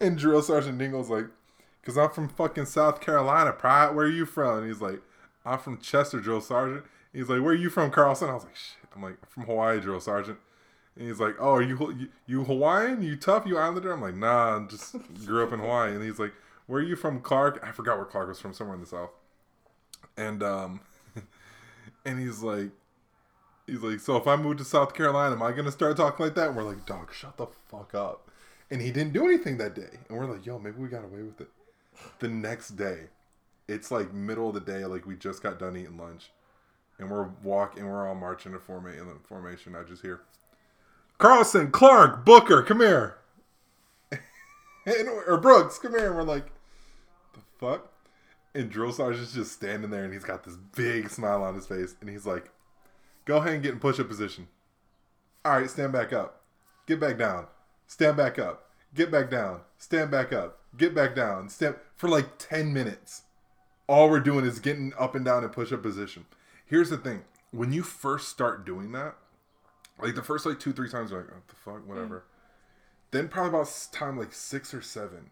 and 0.00 0.16
Drill 0.16 0.40
Sergeant 0.40 0.78
Dingle's 0.78 1.10
like 1.10 1.26
cuz 1.82 1.98
I'm 1.98 2.10
from 2.10 2.28
fucking 2.28 2.66
South 2.66 3.00
Carolina, 3.00 3.52
Pride. 3.52 3.94
Where 3.94 4.06
are 4.06 4.10
you 4.10 4.24
from? 4.24 4.58
And 4.58 4.66
he's 4.66 4.80
like 4.80 5.02
I'm 5.44 5.58
from 5.58 5.78
Chester, 5.78 6.20
Drill 6.20 6.40
Sergeant. 6.40 6.84
He's 7.12 7.28
like, 7.28 7.42
"Where 7.42 7.50
are 7.50 7.54
you 7.54 7.68
from, 7.68 7.90
Carlson?" 7.90 8.30
I 8.30 8.34
was 8.34 8.44
like, 8.44 8.56
"Shit." 8.56 8.88
I'm 8.94 9.02
like, 9.02 9.28
"From 9.28 9.44
Hawaii, 9.44 9.80
drill 9.80 10.00
sergeant." 10.00 10.38
And 10.96 11.06
he's 11.08 11.20
like, 11.20 11.34
"Oh, 11.38 11.54
are 11.54 11.62
you 11.62 11.76
you, 11.98 12.08
you 12.26 12.44
Hawaiian? 12.44 13.02
You 13.02 13.16
tough? 13.16 13.46
You 13.46 13.58
Islander?" 13.58 13.92
I'm 13.92 14.00
like, 14.00 14.14
"Nah, 14.14 14.56
I 14.56 14.66
just 14.66 14.96
grew 15.26 15.42
up 15.42 15.52
in 15.52 15.60
Hawaii." 15.60 15.94
And 15.94 16.02
he's 16.02 16.18
like, 16.18 16.32
"Where 16.72 16.80
are 16.80 16.84
you 16.84 16.96
from, 16.96 17.20
Clark?" 17.20 17.60
I 17.62 17.70
forgot 17.70 17.98
where 17.98 18.06
Clark 18.06 18.28
was 18.28 18.40
from, 18.40 18.54
somewhere 18.54 18.74
in 18.74 18.80
the 18.80 18.86
south. 18.86 19.10
And 20.16 20.42
um, 20.42 20.80
and 22.06 22.18
he's 22.18 22.42
like, 22.42 22.70
he's 23.66 23.82
like, 23.82 24.00
"So 24.00 24.16
if 24.16 24.26
I 24.26 24.36
move 24.36 24.56
to 24.56 24.64
South 24.64 24.94
Carolina, 24.94 25.34
am 25.34 25.42
I 25.42 25.52
gonna 25.52 25.70
start 25.70 25.96
talking 25.98 26.24
like 26.24 26.34
that?" 26.36 26.48
And 26.48 26.56
we're 26.56 26.62
like, 26.62 26.86
"Dog, 26.86 27.12
shut 27.12 27.36
the 27.36 27.48
fuck 27.68 27.94
up." 27.94 28.30
And 28.70 28.80
he 28.80 28.90
didn't 28.90 29.12
do 29.12 29.26
anything 29.26 29.58
that 29.58 29.74
day. 29.74 29.98
And 30.08 30.16
we're 30.16 30.24
like, 30.24 30.46
"Yo, 30.46 30.58
maybe 30.58 30.78
we 30.78 30.88
got 30.88 31.04
away 31.04 31.22
with 31.22 31.40
it." 31.42 31.50
The 32.20 32.28
next 32.28 32.70
day, 32.70 33.08
it's 33.68 33.90
like 33.90 34.14
middle 34.14 34.48
of 34.48 34.54
the 34.54 34.60
day, 34.60 34.86
like 34.86 35.04
we 35.04 35.14
just 35.14 35.42
got 35.42 35.58
done 35.58 35.76
eating 35.76 35.98
lunch 35.98 36.30
and 36.98 37.10
we're 37.10 37.28
walking, 37.42 37.86
we're 37.86 38.08
all 38.08 38.14
marching 38.14 38.52
in 38.52 38.60
forma- 38.60 38.90
in 38.90 39.18
formation. 39.24 39.74
I 39.76 39.82
just 39.82 40.02
hear 40.02 40.22
Carlson, 41.18 41.70
Clark, 41.70 42.24
Booker, 42.24 42.62
come 42.62 42.80
here, 42.80 43.18
and, 44.86 45.08
or 45.26 45.36
Brooks, 45.38 45.78
come 45.78 45.92
here. 45.92 46.08
And 46.08 46.16
we're 46.16 46.22
like, 46.22 46.51
fuck? 47.62 47.92
And 48.54 48.70
drill 48.70 48.92
sergeant's 48.92 49.32
just 49.32 49.52
standing 49.52 49.90
there, 49.90 50.04
and 50.04 50.12
he's 50.12 50.24
got 50.24 50.44
this 50.44 50.56
big 50.56 51.08
smile 51.08 51.42
on 51.42 51.54
his 51.54 51.66
face, 51.66 51.94
and 52.00 52.10
he's 52.10 52.26
like, 52.26 52.50
"Go 53.24 53.38
ahead 53.38 53.54
and 53.54 53.62
get 53.62 53.72
in 53.72 53.80
push-up 53.80 54.08
position. 54.08 54.48
All 55.44 55.58
right, 55.58 55.70
stand 55.70 55.92
back 55.92 56.12
up, 56.12 56.42
get 56.86 57.00
back 57.00 57.18
down, 57.18 57.46
stand 57.86 58.16
back 58.16 58.38
up, 58.38 58.70
get 58.94 59.10
back 59.10 59.30
down, 59.30 59.60
stand 59.78 60.10
back 60.10 60.32
up, 60.32 60.60
get 60.76 60.94
back 60.94 61.14
down, 61.14 61.48
stand 61.48 61.76
for 61.96 62.08
like 62.08 62.38
ten 62.38 62.72
minutes." 62.72 63.22
All 63.88 64.08
we're 64.08 64.20
doing 64.20 64.44
is 64.44 64.60
getting 64.60 64.92
up 64.98 65.14
and 65.14 65.24
down 65.24 65.44
in 65.44 65.50
push-up 65.50 65.82
position. 65.82 66.26
Here's 66.66 66.90
the 66.90 66.96
thing. 66.96 67.24
When 67.50 67.72
you 67.72 67.82
first 67.82 68.28
start 68.28 68.64
doing 68.64 68.92
that 68.92 69.16
like 69.98 70.14
the 70.14 70.22
first 70.22 70.46
like 70.46 70.58
two 70.58 70.72
three 70.72 70.88
times 70.88 71.10
you're 71.10 71.20
like 71.20 71.30
what 71.30 71.48
the 71.48 71.54
fuck? 71.54 71.88
Whatever. 71.88 72.18
Mm. 72.18 73.10
Then 73.10 73.28
probably 73.28 73.50
about 73.50 73.88
time 73.92 74.18
like 74.18 74.32
six 74.32 74.74
or 74.74 74.82
seven 74.82 75.30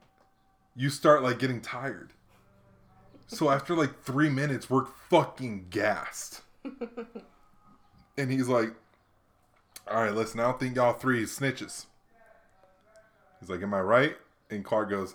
you 0.76 0.88
start 0.88 1.22
like 1.22 1.38
getting 1.38 1.60
tired 1.60 2.12
so 3.30 3.50
after 3.50 3.74
like 3.74 4.02
three 4.02 4.28
minutes 4.28 4.68
we're 4.68 4.86
fucking 5.08 5.66
gassed 5.70 6.42
and 8.18 8.30
he's 8.30 8.48
like 8.48 8.74
all 9.90 10.02
right 10.02 10.14
listen 10.14 10.40
i 10.40 10.44
don't 10.44 10.60
think 10.60 10.76
y'all 10.76 10.92
three 10.92 11.22
is 11.22 11.30
snitches 11.30 11.86
he's 13.38 13.48
like 13.48 13.62
am 13.62 13.74
i 13.74 13.80
right 13.80 14.16
and 14.50 14.64
clark 14.64 14.90
goes 14.90 15.14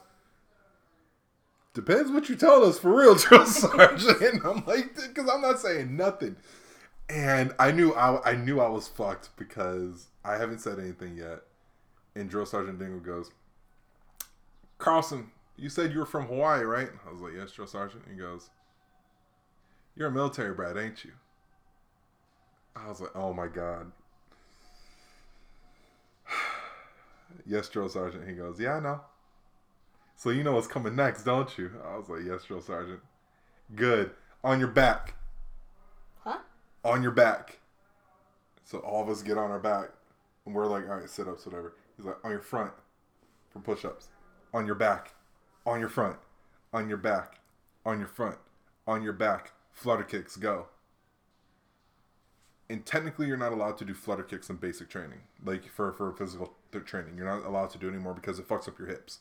depends 1.75 2.09
what 2.09 2.27
you 2.27 2.35
tell 2.35 2.63
us 2.63 2.79
for 2.79 2.97
real, 2.97 3.13
drill 3.15 3.45
sergeant. 3.45 4.21
And 4.21 4.41
I'm 4.43 4.65
like, 4.65 4.95
because 4.95 5.29
I'm 5.29 5.41
not 5.41 5.59
saying 5.59 5.95
nothing. 5.95 6.37
And 7.07 7.53
I 7.59 7.71
knew 7.71 7.93
I, 7.93 8.31
I 8.31 8.35
knew 8.35 8.59
I 8.59 8.67
was 8.67 8.87
fucked 8.87 9.29
because 9.37 10.07
I 10.23 10.37
haven't 10.37 10.59
said 10.59 10.79
anything 10.79 11.15
yet. 11.15 11.41
And 12.15 12.27
drill 12.29 12.47
sergeant 12.47 12.79
Dingle 12.79 13.01
goes, 13.01 13.29
Carlson, 14.79 15.29
you 15.57 15.69
said 15.69 15.91
you 15.91 15.99
were 15.99 16.05
from 16.05 16.27
Hawaii, 16.27 16.63
right? 16.63 16.89
I 17.07 17.11
was 17.11 17.21
like, 17.21 17.33
yes, 17.37 17.51
drill 17.51 17.67
sergeant. 17.67 18.03
He 18.09 18.15
goes, 18.15 18.49
you're 19.95 20.09
a 20.09 20.11
military 20.11 20.53
brat, 20.53 20.77
ain't 20.77 21.03
you? 21.05 21.11
I 22.75 22.89
was 22.89 22.99
like, 22.99 23.15
oh 23.15 23.33
my 23.33 23.47
god. 23.47 23.91
yes, 27.45 27.69
drill 27.69 27.89
sergeant. 27.89 28.27
He 28.27 28.35
goes, 28.35 28.59
yeah, 28.59 28.73
I 28.73 28.79
know. 28.81 29.01
So 30.17 30.29
you 30.29 30.43
know 30.43 30.53
what's 30.53 30.67
coming 30.67 30.95
next, 30.95 31.23
don't 31.23 31.57
you? 31.57 31.71
I 31.85 31.97
was 31.97 32.09
like, 32.09 32.21
yes, 32.25 32.43
drill 32.43 32.61
sergeant. 32.61 32.99
Good. 33.75 34.11
On 34.43 34.59
your 34.59 34.69
back. 34.69 35.15
Huh? 36.23 36.39
On 36.83 37.01
your 37.01 37.11
back. 37.11 37.59
So 38.63 38.79
all 38.79 39.03
of 39.03 39.09
us 39.09 39.21
get 39.21 39.37
on 39.37 39.51
our 39.51 39.59
back. 39.59 39.89
And 40.45 40.53
we're 40.53 40.67
like, 40.67 40.87
all 40.89 40.97
right, 40.97 41.09
sit 41.09 41.27
ups, 41.27 41.45
whatever. 41.45 41.73
He's 41.97 42.05
like, 42.05 42.23
on 42.23 42.31
your 42.31 42.41
front 42.41 42.71
for 43.51 43.59
push 43.59 43.85
ups. 43.85 44.09
On 44.53 44.65
your 44.65 44.75
back. 44.75 45.14
On 45.65 45.79
your 45.79 45.89
front. 45.89 46.17
On 46.73 46.87
your 46.87 46.97
back. 46.97 47.39
On 47.85 47.99
your 47.99 48.07
front. 48.07 48.37
On 48.87 49.01
your 49.01 49.13
back. 49.13 49.53
Flutter 49.71 50.03
kicks, 50.03 50.37
go. 50.37 50.67
And 52.69 52.85
technically, 52.85 53.27
you're 53.27 53.37
not 53.37 53.51
allowed 53.51 53.77
to 53.77 53.85
do 53.85 53.93
flutter 53.93 54.23
kicks 54.23 54.49
in 54.49 54.55
basic 54.55 54.89
training, 54.89 55.19
like 55.43 55.65
for 55.69 55.91
for 55.93 56.11
physical 56.13 56.55
th- 56.71 56.83
training. 56.85 57.15
You're 57.15 57.27
not 57.27 57.45
allowed 57.45 57.69
to 57.71 57.77
do 57.77 57.87
it 57.87 57.91
anymore 57.91 58.13
because 58.15 58.39
it 58.39 58.47
fucks 58.47 58.67
up 58.67 58.79
your 58.79 58.87
hips. 58.87 59.19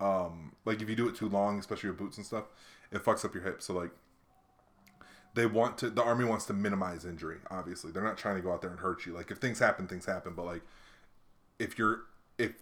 Um, 0.00 0.52
like 0.64 0.82
if 0.82 0.88
you 0.88 0.96
do 0.96 1.08
it 1.08 1.14
too 1.14 1.28
long, 1.28 1.60
especially 1.60 1.90
with 1.90 1.98
boots 1.98 2.16
and 2.16 2.26
stuff, 2.26 2.44
it 2.90 3.04
fucks 3.04 3.24
up 3.24 3.34
your 3.34 3.44
hips. 3.44 3.66
So 3.66 3.74
like, 3.74 3.92
they 5.34 5.46
want 5.46 5.78
to. 5.78 5.90
The 5.90 6.02
army 6.02 6.24
wants 6.24 6.44
to 6.46 6.52
minimize 6.52 7.04
injury. 7.04 7.38
Obviously, 7.50 7.92
they're 7.92 8.02
not 8.02 8.18
trying 8.18 8.34
to 8.36 8.42
go 8.42 8.52
out 8.52 8.62
there 8.62 8.70
and 8.70 8.80
hurt 8.80 9.06
you. 9.06 9.14
Like 9.14 9.30
if 9.30 9.38
things 9.38 9.60
happen, 9.60 9.86
things 9.86 10.06
happen. 10.06 10.32
But 10.34 10.46
like, 10.46 10.62
if 11.60 11.78
you're 11.78 12.02
if 12.36 12.52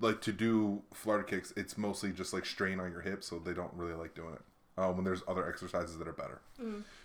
like 0.00 0.20
to 0.22 0.32
do 0.32 0.82
flutter 0.92 1.22
kicks, 1.22 1.52
it's 1.56 1.78
mostly 1.78 2.12
just 2.12 2.32
like 2.32 2.44
strain 2.46 2.80
on 2.80 2.90
your 2.90 3.00
hips, 3.00 3.28
so 3.28 3.38
they 3.38 3.54
don't 3.54 3.72
really 3.74 3.94
like 3.94 4.14
doing 4.14 4.34
it. 4.34 4.42
Uh, 4.78 4.92
when 4.92 5.06
there's 5.06 5.22
other 5.26 5.48
exercises 5.48 5.96
that 5.96 6.06
are 6.06 6.12
better. 6.12 6.42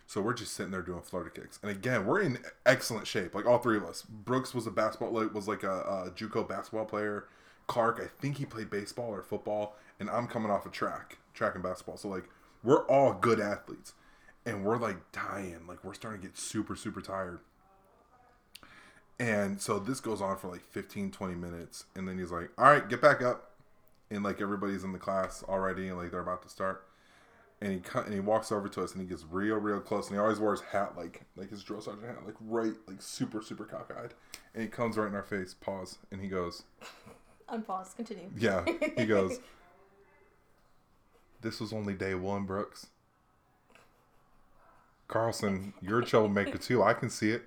So 0.05 0.19
we're 0.19 0.33
just 0.33 0.53
sitting 0.53 0.74
there 0.74 0.81
doing 0.81 1.01
flutter 1.03 1.29
kicks, 1.29 1.57
and 1.62 1.71
again, 1.71 2.05
we're 2.05 2.19
in 2.19 2.39
excellent 2.65 3.07
shape. 3.07 3.33
Like 3.33 3.45
all 3.45 3.60
three 3.60 3.77
of 3.77 3.86
us. 3.86 4.01
Brooks 4.01 4.53
was 4.53 4.67
a 4.67 4.71
basketball, 4.71 5.12
like, 5.13 5.33
was 5.33 5.48
like 5.48 5.63
a, 5.63 5.79
a 5.79 6.12
JUCO 6.13 6.50
basketball 6.50 6.83
player. 6.83 7.27
Clark, 7.67 8.01
I 8.03 8.07
think 8.21 8.38
he 8.38 8.45
played 8.45 8.69
baseball 8.69 9.13
or 9.13 9.21
football, 9.21 9.77
and 10.01 10.10
I'm 10.10 10.27
coming 10.27 10.51
off 10.51 10.65
of 10.65 10.74
track, 10.74 11.19
track 11.33 11.53
and 11.53 11.63
basketball. 11.63 11.95
So 11.95 12.10
like, 12.10 12.25
we're 12.62 12.86
all 12.88 13.13
good 13.13 13.39
athletes, 13.39 13.93
and 14.45 14.65
we're 14.65 14.77
like 14.77 15.13
dying. 15.13 15.65
Like 15.65 15.81
we're 15.86 15.93
starting 15.93 16.19
to 16.19 16.27
get 16.27 16.38
super, 16.38 16.75
super 16.75 17.00
tired. 17.00 17.39
And 19.22 19.62
so 19.62 19.78
this 19.78 20.00
goes 20.00 20.20
on 20.20 20.36
for 20.38 20.48
like 20.48 20.63
15, 20.72 21.12
20 21.12 21.36
minutes, 21.36 21.86
and 21.96 22.08
then 22.08 22.18
he's 22.18 22.32
like, 22.32 22.50
"All 22.58 22.66
right, 22.66 22.90
get 22.90 23.01
back 23.04 23.22
up," 23.22 23.51
and 24.10 24.24
like 24.24 24.42
everybody's 24.42 24.84
in 24.84 24.94
the 24.94 24.98
class 24.98 25.44
already, 25.48 25.90
and 25.90 25.98
like 25.98 26.10
they're 26.10 26.22
about 26.22 26.42
to 26.42 26.50
start. 26.50 26.88
And 27.62 27.72
he 27.72 27.80
cut 27.80 28.06
and 28.06 28.13
he 28.16 28.20
walks 28.20 28.51
over 28.51 28.68
to 28.68 28.82
us 28.82 28.94
and 28.94 29.01
he 29.04 29.08
gets 29.08 29.24
real 29.30 29.58
real 29.58 29.80
close 29.80 30.08
and 30.08 30.16
he 30.16 30.20
always 30.20 30.40
wears 30.40 30.62
hat 30.62 30.98
like 30.98 31.22
like 31.36 31.51
his 31.51 31.62
drill 31.62 31.80
sergeant 31.80 32.08
hat 32.08 32.25
like 32.25 32.34
right 32.42 32.74
like 32.88 33.00
super 33.04 33.44
super 33.44 33.66
cockeyed. 33.66 34.13
And 34.56 34.63
he 34.63 34.68
comes 34.68 34.98
right 34.98 35.08
in 35.08 35.13
our 35.13 35.22
face 35.22 35.54
pause 35.54 36.00
and 36.12 36.20
he 36.20 36.28
goes 36.28 36.63
Unpause. 37.48 37.96
Continue. 37.96 38.32
yeah 38.36 38.66
he 38.98 39.06
goes 39.06 39.40
this 41.42 41.60
was 41.60 41.72
only 41.72 41.94
day 41.94 42.16
one 42.16 42.46
brooks. 42.46 42.88
Carlson 45.08 45.74
you're 45.84 46.00
a 46.00 46.06
troublemaker 46.06 46.58
too. 46.58 46.82
I 46.82 46.96
can 46.96 47.12
see 47.12 47.30
it 47.30 47.44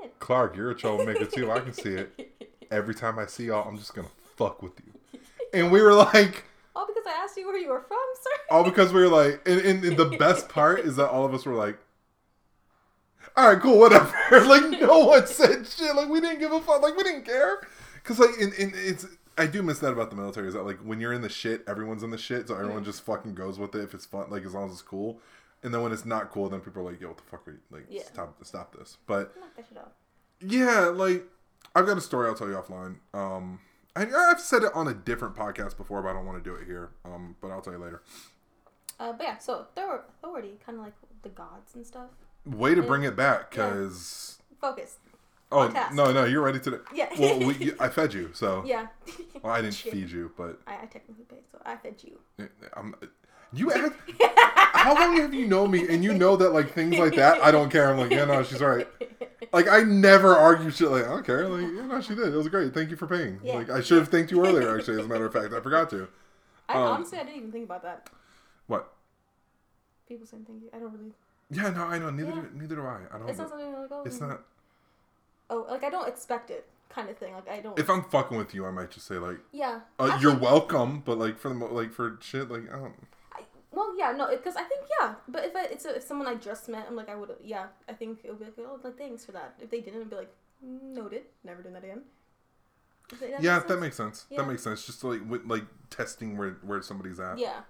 I 0.00 0.02
didn't 0.02 0.02
do 0.02 0.06
shit. 0.06 0.18
clark 0.18 0.56
you're 0.56 0.70
a 0.70 0.74
troublemaker 0.74 1.24
too 1.26 1.50
i 1.50 1.60
can 1.60 1.72
see 1.72 1.90
it 1.94 2.52
every 2.70 2.94
time 2.94 3.18
i 3.18 3.26
see 3.26 3.46
y'all 3.46 3.68
i'm 3.68 3.76
just 3.78 3.94
gonna 3.94 4.08
fuck 4.36 4.62
with 4.62 4.72
you 4.84 5.20
and 5.52 5.70
we 5.72 5.82
were 5.82 5.94
like 5.94 6.44
All 6.76 6.86
because 6.86 7.04
I 7.06 7.12
asked 7.24 7.36
you 7.36 7.46
where 7.46 7.58
you 7.58 7.68
were 7.70 7.80
from, 7.80 7.98
sir. 8.22 8.30
all 8.50 8.62
because 8.64 8.92
we 8.92 9.00
were 9.00 9.08
like, 9.08 9.42
and, 9.46 9.60
and, 9.60 9.84
and 9.84 9.96
the 9.96 10.04
best 10.18 10.48
part 10.48 10.80
is 10.80 10.96
that 10.96 11.10
all 11.10 11.24
of 11.24 11.34
us 11.34 11.44
were 11.44 11.54
like, 11.54 11.78
all 13.36 13.52
right, 13.52 13.60
cool, 13.60 13.78
whatever. 13.78 14.12
like 14.30 14.80
no 14.80 15.00
one 15.06 15.26
said 15.26 15.66
shit. 15.66 15.94
Like 15.94 16.08
we 16.08 16.20
didn't 16.20 16.38
give 16.38 16.52
a 16.52 16.60
fuck. 16.60 16.82
Like 16.82 16.96
we 16.96 17.02
didn't 17.02 17.24
care. 17.24 17.60
Cause 18.04 18.18
like, 18.18 18.36
in, 18.40 18.52
in, 18.54 18.72
it's 18.74 19.06
I 19.36 19.46
do 19.46 19.62
miss 19.62 19.78
that 19.80 19.92
about 19.92 20.10
the 20.10 20.16
military 20.16 20.48
is 20.48 20.54
that 20.54 20.64
like 20.64 20.78
when 20.78 21.00
you're 21.00 21.12
in 21.12 21.22
the 21.22 21.28
shit, 21.28 21.62
everyone's 21.68 22.02
in 22.02 22.10
the 22.10 22.18
shit, 22.18 22.48
so 22.48 22.54
everyone 22.54 22.84
just 22.84 23.02
fucking 23.04 23.34
goes 23.34 23.58
with 23.58 23.74
it 23.74 23.82
if 23.82 23.94
it's 23.94 24.06
fun, 24.06 24.30
like 24.30 24.44
as 24.44 24.54
long 24.54 24.66
as 24.66 24.72
it's 24.72 24.82
cool. 24.82 25.18
And 25.62 25.74
then 25.74 25.82
when 25.82 25.92
it's 25.92 26.04
not 26.06 26.30
cool, 26.30 26.48
then 26.48 26.60
people 26.60 26.82
are 26.86 26.90
like, 26.90 27.00
yo, 27.00 27.08
what 27.08 27.18
the 27.18 27.22
fuck 27.24 27.46
are 27.46 27.52
you 27.52 27.58
like? 27.70 27.86
Yeah. 27.90 28.02
Stop, 28.04 28.36
stop 28.44 28.74
this. 28.76 28.96
But 29.06 29.36
Knock 29.38 29.54
that 29.56 29.66
shit 29.68 29.78
out. 29.78 29.92
yeah, 30.40 30.86
like 30.86 31.24
I've 31.74 31.86
got 31.86 31.98
a 31.98 32.00
story 32.00 32.28
I'll 32.28 32.34
tell 32.34 32.48
you 32.48 32.54
offline. 32.54 32.96
Um, 33.12 33.60
I, 33.94 34.06
I've 34.06 34.40
said 34.40 34.62
it 34.62 34.70
on 34.74 34.88
a 34.88 34.94
different 34.94 35.34
podcast 35.36 35.76
before, 35.76 36.00
but 36.02 36.08
I 36.10 36.12
don't 36.14 36.24
want 36.26 36.42
to 36.42 36.50
do 36.50 36.56
it 36.56 36.64
here. 36.66 36.90
Um, 37.04 37.36
but 37.42 37.50
I'll 37.50 37.60
tell 37.60 37.72
you 37.74 37.78
later. 37.78 38.02
Uh, 38.98 39.12
but 39.12 39.22
yeah, 39.24 39.38
so 39.38 39.66
Thor- 39.74 40.04
authority, 40.08 40.58
kind 40.64 40.78
of 40.78 40.84
like 40.84 40.94
the 41.22 41.28
gods 41.30 41.74
and 41.74 41.86
stuff. 41.86 42.08
Way 42.46 42.74
to 42.74 42.82
bring 42.82 43.02
it 43.02 43.16
back, 43.16 43.50
cause 43.50 44.38
Focus. 44.60 44.96
oh 45.52 45.68
no 45.92 46.12
no 46.12 46.24
you're 46.24 46.42
ready 46.42 46.58
to 46.60 46.80
Yeah. 46.94 47.08
well 47.18 47.38
we, 47.40 47.72
I 47.80 47.88
fed 47.90 48.14
you 48.14 48.30
so 48.32 48.62
Yeah. 48.66 48.86
well 49.42 49.52
I 49.52 49.60
didn't 49.60 49.74
feed 49.92 50.10
you 50.10 50.32
but 50.36 50.58
I, 50.66 50.74
I 50.82 50.86
technically 50.86 51.24
paid, 51.24 51.42
so 51.52 51.58
I 51.66 51.76
fed 51.76 51.96
you. 52.02 52.18
I'm 52.74 52.94
you 53.52 53.72
act 53.72 53.94
how 54.74 54.94
long 54.94 55.16
have 55.18 55.34
you 55.34 55.46
known 55.46 55.70
me 55.70 55.86
and 55.88 56.02
you 56.04 56.12
know 56.14 56.36
that 56.36 56.50
like 56.50 56.72
things 56.72 56.96
like 56.98 57.14
that 57.16 57.42
I 57.42 57.50
don't 57.50 57.70
care 57.70 57.90
I'm 57.90 57.98
like 57.98 58.10
yeah 58.10 58.24
no 58.24 58.42
she's 58.42 58.60
right 58.60 58.86
like 59.52 59.68
I 59.68 59.82
never 59.82 60.34
argue 60.36 60.70
shit 60.70 60.90
like 60.90 61.04
I 61.04 61.08
don't 61.08 61.26
care 61.26 61.48
like 61.48 61.62
yeah 61.62 61.86
no 61.86 62.00
she 62.00 62.14
did 62.14 62.28
it 62.32 62.36
was 62.36 62.48
great 62.48 62.72
thank 62.74 62.90
you 62.90 62.96
for 62.96 63.06
paying 63.06 63.40
Yeah. 63.42 63.54
like 63.56 63.70
I 63.70 63.80
should 63.80 63.98
have 63.98 64.08
thanked 64.08 64.30
you 64.30 64.44
earlier 64.44 64.76
actually 64.76 64.98
as 65.00 65.04
a 65.06 65.08
matter 65.08 65.26
of 65.26 65.32
fact 65.32 65.52
I 65.52 65.60
forgot 65.60 65.90
to 65.90 66.08
I 66.68 66.74
Um, 66.74 66.82
honestly, 66.82 67.18
I 67.18 67.24
didn't 67.24 67.38
even 67.38 67.52
think 67.52 67.64
about 67.64 67.82
that. 67.82 68.08
what 68.68 68.92
People 70.08 70.26
saying 70.26 70.44
thank 70.46 70.62
you. 70.62 70.68
I 70.72 70.78
don't 70.78 70.92
really. 70.92 71.12
yeah 71.50 71.70
no 71.70 71.84
I 71.84 71.98
know 71.98 72.10
neither 72.10 72.28
Yeah. 72.30 72.34
do, 72.42 72.48
neither 72.54 72.76
do 72.76 72.82
I 72.82 72.98
I 73.12 73.18
don't 73.18 73.28
It's 73.28 73.38
not 73.38 73.48
something 73.50 73.72
like 73.72 73.88
oh. 73.90 74.02
it's 74.06 74.20
not 74.20 74.40
Oh, 75.52 75.66
like 75.68 75.82
I 75.82 75.90
don't 75.90 76.06
expect 76.06 76.50
it, 76.50 76.64
kind 76.90 77.08
of 77.10 77.16
thing. 77.18 77.34
Like 77.34 77.48
I 77.48 77.58
don't. 77.58 77.76
if 77.76 77.90
I'm 77.90 78.04
fucking 78.04 78.38
with 78.38 78.54
you 78.54 78.64
I 78.66 78.70
might 78.70 78.92
just 78.92 79.06
say 79.08 79.16
like 79.16 79.38
yeah. 79.52 79.80
uh, 79.98 80.16
you're 80.20 80.36
welcome 80.38 81.02
but 81.04 81.18
like 81.18 81.38
for 81.40 81.48
the 81.48 81.54
mo- 81.56 81.72
like 81.74 81.92
for 81.92 82.16
shit 82.20 82.48
like 82.50 82.72
I 82.72 82.78
don't 82.78 82.94
well, 83.72 83.96
yeah, 83.96 84.12
no, 84.12 84.28
because 84.30 84.56
I 84.56 84.62
think 84.62 84.82
yeah. 85.00 85.14
But 85.28 85.44
if 85.44 85.54
I, 85.54 85.64
it's 85.64 85.84
a, 85.84 85.96
if 85.96 86.02
someone 86.02 86.26
I 86.26 86.34
just 86.34 86.68
met, 86.68 86.86
I'm 86.88 86.96
like 86.96 87.08
I 87.08 87.14
would 87.14 87.30
yeah. 87.42 87.66
I 87.88 87.92
think 87.92 88.20
it 88.24 88.30
would 88.30 88.38
be 88.38 88.44
like 88.46 88.54
oh 88.58 88.80
like 88.82 88.98
thanks 88.98 89.24
for 89.24 89.32
that. 89.32 89.54
If 89.60 89.70
they 89.70 89.80
didn't, 89.80 90.02
I'd 90.02 90.10
be 90.10 90.16
like 90.16 90.34
noted, 90.62 91.22
never 91.44 91.62
doing 91.62 91.74
that 91.74 91.84
again. 91.84 92.02
That 93.20 93.42
yeah, 93.42 93.58
make 93.58 93.68
that 93.68 93.80
makes 93.80 93.96
sense. 93.96 94.26
Yeah. 94.30 94.38
That 94.38 94.48
makes 94.48 94.62
sense. 94.62 94.86
Just 94.86 95.02
like 95.02 95.28
with, 95.28 95.44
like 95.46 95.64
testing 95.88 96.36
where 96.36 96.58
where 96.62 96.82
somebody's 96.82 97.18
at. 97.20 97.38
Yeah, 97.38 97.60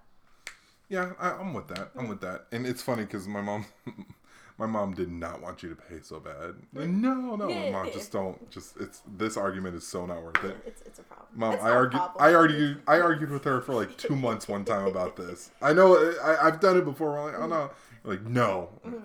Yeah. 0.88 1.12
I, 1.19 1.33
I'm 1.33 1.54
with 1.54 1.69
that. 1.69 1.90
I'm 1.97 2.07
mm. 2.07 2.11
with 2.11 2.21
that. 2.21 2.47
And 2.52 2.66
it's 2.66 2.83
funny 2.83 3.04
because 3.04 3.26
my 3.26 3.40
mom, 3.40 3.66
my 4.61 4.67
mom 4.67 4.93
did 4.93 5.11
not 5.11 5.40
want 5.40 5.62
you 5.62 5.71
to 5.71 5.75
pay 5.75 6.00
so 6.02 6.21
bad. 6.21 6.55
Like, 6.75 6.88
no, 6.88 7.35
no, 7.35 7.49
Yeah. 7.49 7.71
mom, 7.73 7.90
just 7.93 8.12
don't. 8.12 8.50
Just 8.50 8.76
it's 8.79 9.02
this 9.17 9.37
argument 9.38 9.75
is 9.75 9.87
so 9.87 10.05
not 10.05 10.23
worth 10.23 10.45
it. 10.45 10.55
It's 10.67 10.83
it's 10.83 10.99
a 10.99 11.02
problem. 11.02 11.29
Mom, 11.35 11.55
It's 11.55 11.64
I 11.64 11.71
argued. 11.71 12.02
I 12.19 12.35
argued. 12.35 12.83
I 12.87 13.00
argued 13.00 13.31
with 13.31 13.43
her 13.45 13.62
for 13.62 13.75
like 13.75 13.97
two 13.97 14.14
months 14.14 14.47
one 14.47 14.64
time 14.67 14.87
about 14.87 15.17
this. 15.17 15.50
I 15.62 15.73
know. 15.73 15.97
I, 16.23 16.47
I've 16.47 16.61
done 16.61 16.76
it 16.76 16.85
before. 16.85 17.12
We're 17.12 17.25
like, 17.33 17.40
oh 17.40 17.47
no, 17.47 17.71
like 18.05 18.23
no. 18.23 18.69
Mhm. 18.87 19.02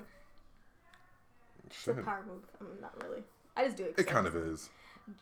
It's 1.67 1.87
a 1.87 1.93
power 1.93 2.23
move. 2.27 2.43
I'm 2.59 2.67
not 2.81 3.01
really. 3.03 3.23
I 3.55 3.63
just 3.65 3.77
do 3.77 3.85
it. 3.85 3.95
It 3.97 4.07
kind 4.07 4.27
of 4.27 4.35
is. 4.35 4.69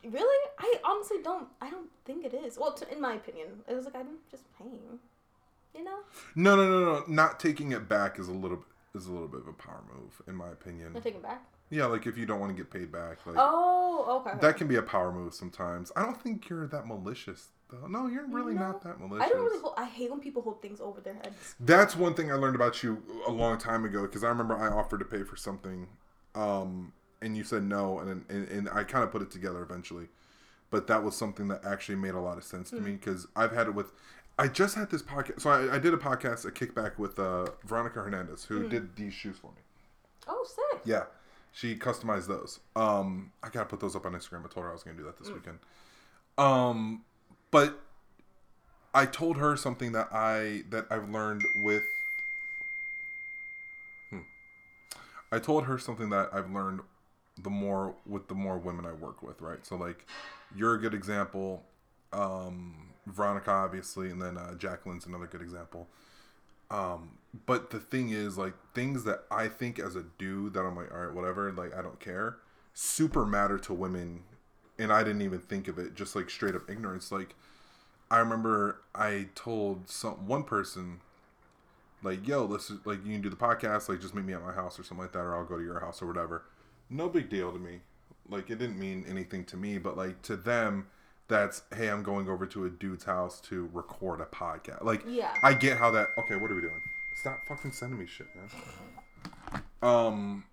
Really? 0.02 0.50
I 0.58 0.74
honestly 0.84 1.18
don't. 1.22 1.46
I 1.60 1.70
don't 1.70 1.90
think 2.04 2.24
it 2.24 2.34
is. 2.34 2.58
Well, 2.58 2.72
t- 2.72 2.86
in 2.90 3.00
my 3.00 3.14
opinion, 3.14 3.48
it 3.68 3.74
was 3.74 3.84
like 3.84 3.94
I'm 3.94 4.18
just 4.30 4.44
paying. 4.58 4.98
You 5.76 5.82
know, 5.82 5.98
No, 6.36 6.54
no, 6.54 6.68
no, 6.70 6.84
no. 6.84 7.04
Not 7.08 7.40
taking 7.40 7.72
it 7.72 7.88
back 7.88 8.18
is 8.20 8.28
a 8.28 8.32
little 8.32 8.64
is 8.94 9.06
a 9.06 9.12
little 9.12 9.28
bit 9.28 9.40
of 9.40 9.48
a 9.48 9.52
power 9.52 9.82
move, 9.94 10.22
in 10.28 10.34
my 10.34 10.48
opinion. 10.48 10.92
not 10.92 11.02
taking 11.02 11.20
it 11.20 11.22
back. 11.22 11.42
Yeah, 11.70 11.86
like 11.86 12.06
if 12.06 12.16
you 12.16 12.26
don't 12.26 12.38
want 12.40 12.56
to 12.56 12.62
get 12.62 12.70
paid 12.70 12.92
back, 12.92 13.26
like 13.26 13.36
Oh, 13.38 14.22
okay. 14.26 14.38
that 14.40 14.56
can 14.56 14.68
be 14.68 14.76
a 14.76 14.82
power 14.82 15.10
move 15.12 15.34
sometimes. 15.34 15.90
I 15.96 16.02
don't 16.02 16.20
think 16.20 16.48
you're 16.48 16.66
that 16.68 16.86
malicious 16.86 17.48
though. 17.70 17.86
No, 17.88 18.06
you're 18.06 18.26
really 18.26 18.54
No. 18.54 18.60
not 18.68 18.82
that 18.82 19.00
malicious. 19.00 19.26
I 19.26 19.28
don't 19.30 19.44
really. 19.44 19.60
Hold, 19.60 19.74
I 19.76 19.86
hate 19.86 20.10
when 20.10 20.20
people 20.20 20.42
hold 20.42 20.62
things 20.62 20.80
over 20.80 21.00
their 21.00 21.14
heads. 21.14 21.54
That's 21.58 21.96
one 21.96 22.14
thing 22.14 22.30
I 22.30 22.34
learned 22.34 22.54
about 22.54 22.82
you 22.82 23.02
a 23.26 23.30
long 23.32 23.58
time 23.58 23.84
ago 23.84 24.02
because 24.02 24.22
I 24.22 24.28
remember 24.28 24.54
I 24.56 24.68
offered 24.68 24.98
to 25.00 25.04
pay 25.04 25.24
for 25.24 25.36
something, 25.36 25.88
um, 26.34 26.92
and 27.20 27.36
you 27.36 27.42
said 27.42 27.64
no, 27.64 27.98
and 27.98 28.24
and, 28.28 28.48
and 28.48 28.68
I 28.68 28.84
kind 28.84 29.02
of 29.02 29.10
put 29.10 29.22
it 29.22 29.30
together 29.30 29.62
eventually. 29.62 30.08
But 30.70 30.86
that 30.88 31.02
was 31.02 31.16
something 31.16 31.48
that 31.48 31.64
actually 31.64 31.96
made 31.96 32.14
a 32.14 32.20
lot 32.20 32.36
of 32.36 32.44
sense 32.44 32.70
to 32.70 32.76
me 32.80 32.92
because 32.92 33.26
I've 33.34 33.52
had 33.52 33.66
it 33.66 33.74
with. 33.74 33.90
I 34.38 34.48
just 34.48 34.74
had 34.74 34.90
this 34.90 35.02
podcast, 35.02 35.40
so 35.40 35.50
I, 35.50 35.76
I 35.76 35.78
did 35.78 35.94
a 35.94 35.96
podcast, 35.96 36.44
a 36.44 36.50
kickback 36.50 36.98
with 36.98 37.18
uh, 37.18 37.46
Veronica 37.64 38.00
Hernandez, 38.00 38.44
who 38.44 38.68
did 38.68 38.96
these 38.96 39.14
shoes 39.14 39.36
for 39.38 39.48
me. 39.48 39.62
Oh, 40.26 40.44
sick. 40.44 40.82
Yeah, 40.84 41.04
she 41.52 41.76
customized 41.76 42.26
those. 42.26 42.58
Um, 42.74 43.30
I 43.42 43.48
gotta 43.48 43.66
put 43.66 43.80
those 43.80 43.94
up 43.94 44.06
on 44.06 44.12
Instagram. 44.12 44.44
I 44.44 44.48
told 44.48 44.64
her 44.64 44.70
I 44.70 44.72
was 44.72 44.82
gonna 44.82 44.96
do 44.96 45.04
that 45.04 45.18
this 45.18 45.30
weekend. 45.30 45.58
Um, 46.36 47.04
but 47.52 47.78
I 48.92 49.06
told 49.06 49.36
her 49.36 49.56
something 49.56 49.92
that 49.92 50.08
I 50.12 50.62
that 50.70 50.86
I've 50.90 51.08
learned 51.10 51.44
with. 51.64 51.84
Hmm. 54.10 54.20
I 55.30 55.38
told 55.38 55.64
her 55.64 55.78
something 55.78 56.10
that 56.10 56.30
I've 56.32 56.50
learned 56.50 56.80
the 57.40 57.50
more 57.50 57.94
with 58.06 58.26
the 58.26 58.34
more 58.34 58.58
women 58.58 58.84
I 58.84 58.92
work 58.92 59.22
with, 59.22 59.40
right? 59.40 59.64
So 59.64 59.76
like, 59.76 60.06
you're 60.56 60.74
a 60.74 60.78
good 60.78 60.94
example. 60.94 61.62
Um, 62.12 62.93
Veronica, 63.06 63.50
obviously, 63.50 64.10
and 64.10 64.20
then 64.20 64.36
uh, 64.38 64.54
Jacqueline's 64.54 65.06
another 65.06 65.26
good 65.26 65.42
example. 65.42 65.88
Um, 66.70 67.18
but 67.46 67.70
the 67.70 67.78
thing 67.78 68.10
is, 68.10 68.38
like, 68.38 68.54
things 68.74 69.04
that 69.04 69.24
I 69.30 69.48
think 69.48 69.78
as 69.78 69.96
a 69.96 70.04
dude 70.18 70.54
that 70.54 70.60
I'm 70.60 70.76
like, 70.76 70.92
all 70.92 71.00
right, 71.00 71.14
whatever, 71.14 71.52
like, 71.52 71.74
I 71.76 71.82
don't 71.82 72.00
care, 72.00 72.38
super 72.72 73.26
matter 73.26 73.58
to 73.58 73.74
women, 73.74 74.22
and 74.78 74.92
I 74.92 75.04
didn't 75.04 75.22
even 75.22 75.40
think 75.40 75.68
of 75.68 75.78
it, 75.78 75.94
just 75.94 76.16
like 76.16 76.30
straight 76.30 76.54
up 76.54 76.68
ignorance. 76.68 77.12
Like, 77.12 77.34
I 78.10 78.18
remember 78.18 78.80
I 78.94 79.28
told 79.34 79.88
some 79.88 80.26
one 80.26 80.44
person, 80.44 81.00
like, 82.02 82.26
yo, 82.26 82.44
let's 82.44 82.70
like 82.84 83.04
you 83.04 83.12
can 83.12 83.22
do 83.22 83.30
the 83.30 83.36
podcast, 83.36 83.88
like, 83.88 84.00
just 84.00 84.14
meet 84.14 84.24
me 84.24 84.32
at 84.34 84.42
my 84.42 84.52
house 84.52 84.78
or 84.78 84.82
something 84.82 85.02
like 85.04 85.12
that, 85.12 85.20
or 85.20 85.36
I'll 85.36 85.44
go 85.44 85.58
to 85.58 85.64
your 85.64 85.80
house 85.80 86.02
or 86.02 86.06
whatever. 86.06 86.44
No 86.90 87.08
big 87.08 87.28
deal 87.28 87.52
to 87.52 87.58
me. 87.58 87.80
Like, 88.28 88.50
it 88.50 88.58
didn't 88.58 88.78
mean 88.78 89.04
anything 89.08 89.44
to 89.46 89.56
me, 89.56 89.78
but 89.78 89.96
like 89.96 90.22
to 90.22 90.36
them, 90.36 90.88
that's 91.28 91.62
hey, 91.74 91.88
I'm 91.88 92.02
going 92.02 92.28
over 92.28 92.46
to 92.46 92.66
a 92.66 92.70
dude's 92.70 93.04
house 93.04 93.40
to 93.42 93.68
record 93.72 94.20
a 94.20 94.26
podcast. 94.26 94.82
Like, 94.84 95.02
Yeah. 95.06 95.34
I 95.42 95.54
get 95.54 95.78
how 95.78 95.90
that. 95.92 96.08
Okay, 96.18 96.36
what 96.36 96.50
are 96.50 96.54
we 96.54 96.60
doing? 96.60 96.80
Stop 97.16 97.40
fucking 97.46 97.72
sending 97.72 97.98
me 97.98 98.06
shit, 98.06 98.26
man. 98.34 99.62
Um. 99.82 100.44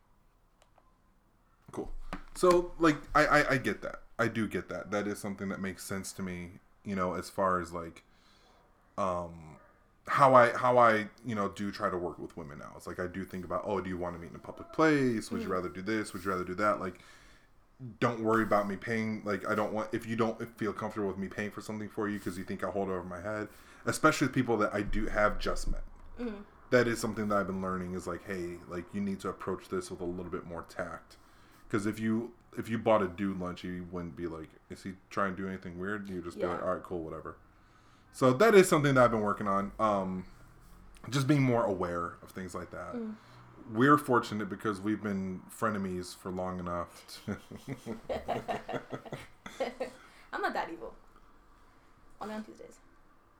Cool. 1.71 1.89
So, 2.35 2.71
like, 2.79 2.97
I, 3.15 3.25
I 3.25 3.49
I 3.51 3.57
get 3.57 3.81
that. 3.81 4.01
I 4.19 4.27
do 4.27 4.47
get 4.47 4.69
that. 4.69 4.91
That 4.91 5.07
is 5.07 5.19
something 5.19 5.49
that 5.49 5.59
makes 5.59 5.83
sense 5.83 6.11
to 6.13 6.21
me. 6.21 6.49
You 6.85 6.95
know, 6.95 7.13
as 7.13 7.29
far 7.29 7.59
as 7.59 7.71
like, 7.71 8.03
um, 8.97 9.57
how 10.07 10.35
I 10.35 10.49
how 10.49 10.77
I 10.77 11.07
you 11.25 11.35
know 11.35 11.49
do 11.49 11.71
try 11.71 11.89
to 11.89 11.97
work 11.97 12.19
with 12.19 12.35
women 12.37 12.59
now. 12.59 12.71
It's 12.75 12.87
like 12.87 12.99
I 12.99 13.07
do 13.07 13.23
think 13.23 13.45
about, 13.45 13.63
oh, 13.65 13.81
do 13.81 13.89
you 13.89 13.97
want 13.97 14.15
to 14.15 14.21
meet 14.21 14.29
in 14.29 14.35
a 14.35 14.39
public 14.39 14.71
place? 14.73 15.31
Would 15.31 15.41
you 15.41 15.49
rather 15.49 15.69
do 15.69 15.81
this? 15.81 16.13
Would 16.13 16.23
you 16.23 16.31
rather 16.31 16.43
do 16.43 16.55
that? 16.55 16.79
Like, 16.79 16.99
don't 17.99 18.21
worry 18.21 18.43
about 18.43 18.67
me 18.67 18.75
paying. 18.75 19.21
Like, 19.25 19.47
I 19.49 19.55
don't 19.55 19.73
want 19.73 19.89
if 19.93 20.05
you 20.05 20.15
don't 20.15 20.57
feel 20.57 20.73
comfortable 20.73 21.07
with 21.07 21.17
me 21.17 21.27
paying 21.27 21.51
for 21.51 21.61
something 21.61 21.89
for 21.89 22.07
you 22.07 22.19
because 22.19 22.37
you 22.37 22.43
think 22.43 22.63
I'll 22.63 22.71
hold 22.71 22.89
it 22.89 22.93
over 22.93 23.03
my 23.03 23.21
head. 23.21 23.47
Especially 23.85 24.27
with 24.27 24.35
people 24.35 24.57
that 24.57 24.73
I 24.73 24.81
do 24.81 25.07
have 25.07 25.39
just 25.39 25.67
met. 25.69 25.83
That 26.69 26.87
is 26.87 26.99
something 26.99 27.27
that 27.29 27.37
I've 27.37 27.47
been 27.47 27.61
learning. 27.61 27.95
Is 27.95 28.07
like, 28.07 28.25
hey, 28.25 28.57
like 28.69 28.85
you 28.93 29.01
need 29.01 29.19
to 29.21 29.29
approach 29.29 29.69
this 29.69 29.89
with 29.89 30.01
a 30.01 30.05
little 30.05 30.31
bit 30.31 30.45
more 30.45 30.65
tact. 30.69 31.17
Because 31.67 31.85
if 31.85 31.99
you 31.99 32.31
if 32.57 32.69
you 32.69 32.77
bought 32.77 33.01
a 33.01 33.07
dude 33.07 33.39
lunch, 33.39 33.63
you 33.63 33.87
wouldn't 33.91 34.15
be 34.15 34.27
like, 34.27 34.49
is 34.69 34.83
he 34.83 34.91
trying 35.09 35.35
to 35.35 35.41
do 35.41 35.47
anything 35.47 35.79
weird? 35.79 36.07
You 36.09 36.21
just 36.21 36.37
be 36.37 36.45
like, 36.45 36.61
all 36.61 36.73
right, 36.75 36.83
cool, 36.83 36.99
whatever. 37.03 37.37
So 38.13 38.33
that 38.33 38.53
is 38.55 38.67
something 38.69 38.93
that 38.95 39.03
I've 39.05 39.11
been 39.11 39.21
working 39.21 39.47
on. 39.47 39.71
Um, 39.79 40.25
just 41.09 41.27
being 41.27 41.41
more 41.41 41.63
aware 41.63 42.13
of 42.21 42.29
things 42.31 42.53
like 42.53 42.69
that. 42.71 42.93
We're 43.71 43.97
fortunate 43.97 44.49
because 44.49 44.81
we've 44.81 45.01
been 45.01 45.41
frenemies 45.57 46.15
for 46.15 46.29
long 46.31 46.59
enough. 46.59 46.89
To 47.25 47.37
I'm 50.33 50.41
not 50.41 50.53
that 50.53 50.69
evil. 50.71 50.93
Only 52.19 52.35
on 52.35 52.43
Tuesdays. 52.43 52.77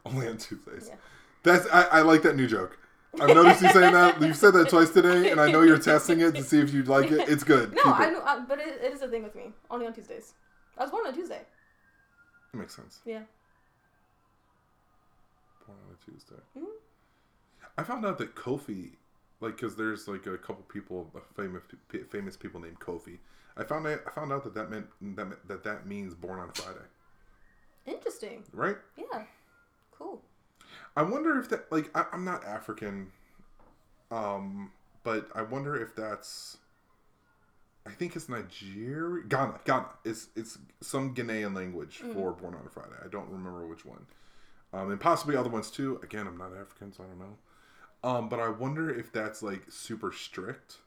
only 0.06 0.28
on 0.28 0.38
Tuesdays. 0.38 0.88
Yeah. 0.90 0.96
That's 1.44 1.68
I, 1.72 1.84
I 1.84 2.02
like 2.02 2.22
that 2.24 2.36
new 2.36 2.48
joke. 2.48 2.78
I've 3.20 3.36
noticed 3.36 3.62
you 3.62 3.70
saying 3.70 3.94
that. 3.94 4.22
You've 4.26 4.38
said 4.38 4.54
that 4.54 4.70
twice 4.70 4.90
today, 4.92 5.32
and 5.32 5.42
I 5.42 5.52
know 5.52 5.62
you're 5.64 5.78
testing 5.78 6.22
it 6.22 6.34
to 6.36 6.44
see 6.44 6.60
if 6.60 6.74
you 6.74 6.84
like 6.84 7.12
it. 7.12 7.28
It's 7.28 7.44
good. 7.44 7.74
No, 7.74 7.84
Keep 7.84 7.94
I 8.00 8.08
it. 8.08 8.12
know, 8.14 8.46
but 8.48 8.60
it, 8.60 8.80
it 8.82 8.94
is 8.94 9.02
a 9.02 9.08
thing 9.10 9.24
with 9.24 9.36
me. 9.36 9.52
Only 9.70 9.86
on 9.86 9.94
Tuesdays. 9.94 10.34
I 10.78 10.84
was 10.84 10.92
born 10.92 11.06
on 11.08 11.14
a 11.14 11.16
Tuesday. 11.16 11.42
It 12.54 12.58
makes 12.58 12.74
sense. 12.76 13.02
Yeah. 13.06 13.24
Born 15.68 15.78
on 15.90 15.96
a 15.96 16.10
Tuesday. 16.12 16.36
Mhm. 16.58 16.66
I 17.78 17.84
found 17.84 18.06
out 18.06 18.18
that 18.20 18.34
Kofi, 18.36 18.92
like, 19.42 19.56
because 19.58 19.76
there's 19.76 20.08
like 20.08 20.26
a 20.28 20.38
couple 20.38 20.64
people, 20.70 21.12
famous 21.36 21.62
famous 22.10 22.38
people 22.38 22.62
named 22.62 22.80
Kofi. 22.80 23.18
I 23.58 23.64
found 23.66 23.86
out, 23.88 24.00
I 24.08 24.12
found 24.12 24.32
out 24.32 24.44
that 24.46 24.54
that 24.54 24.70
meant 24.70 24.88
that 25.02 25.26
meant- 25.28 25.48
that 25.48 25.64
that 25.64 25.86
means 25.86 26.14
born 26.14 26.40
on 26.40 26.50
a 26.50 26.54
Friday, 26.54 26.86
Interesting. 27.86 28.44
right? 28.54 28.78
Yeah. 28.96 29.24
Cool. 29.92 30.22
I 30.96 31.04
wonder 31.04 31.38
if 31.40 31.50
that 31.50 31.72
like 31.72 31.90
I, 31.96 32.06
I'm 32.14 32.24
not 32.24 32.46
African, 32.46 33.12
um, 34.10 34.72
but 35.04 35.28
I 35.36 35.42
wonder 35.42 35.76
if 35.82 35.96
that's. 35.96 36.58
I 37.86 37.90
think 37.90 38.16
it's 38.16 38.30
Nigeria, 38.30 39.24
Ghana, 39.28 39.60
Ghana. 39.66 39.88
It's 40.06 40.28
it's 40.36 40.60
some 40.82 41.16
Ghanaian 41.16 41.56
language 41.56 41.98
for 42.14 42.32
born 42.32 42.54
on 42.54 42.62
a 42.66 42.70
Friday. 42.70 42.94
I 43.04 43.08
don't 43.08 43.30
remember 43.30 43.66
which 43.66 43.86
one, 43.86 44.06
um, 44.72 44.92
and 44.92 45.00
possibly 45.00 45.36
other 45.36 45.50
ones 45.50 45.72
too. 45.72 46.00
Again, 46.04 46.28
I'm 46.28 46.38
not 46.38 46.52
African, 46.56 46.94
so 46.94 47.04
I 47.04 47.08
don't 47.08 47.20
know. 47.20 47.38
Um, 48.04 48.30
but 48.30 48.40
I 48.40 48.50
wonder 48.50 48.90
if 48.90 49.12
that's 49.12 49.44
like 49.44 49.64
super 49.70 50.12
strict, 50.12 50.78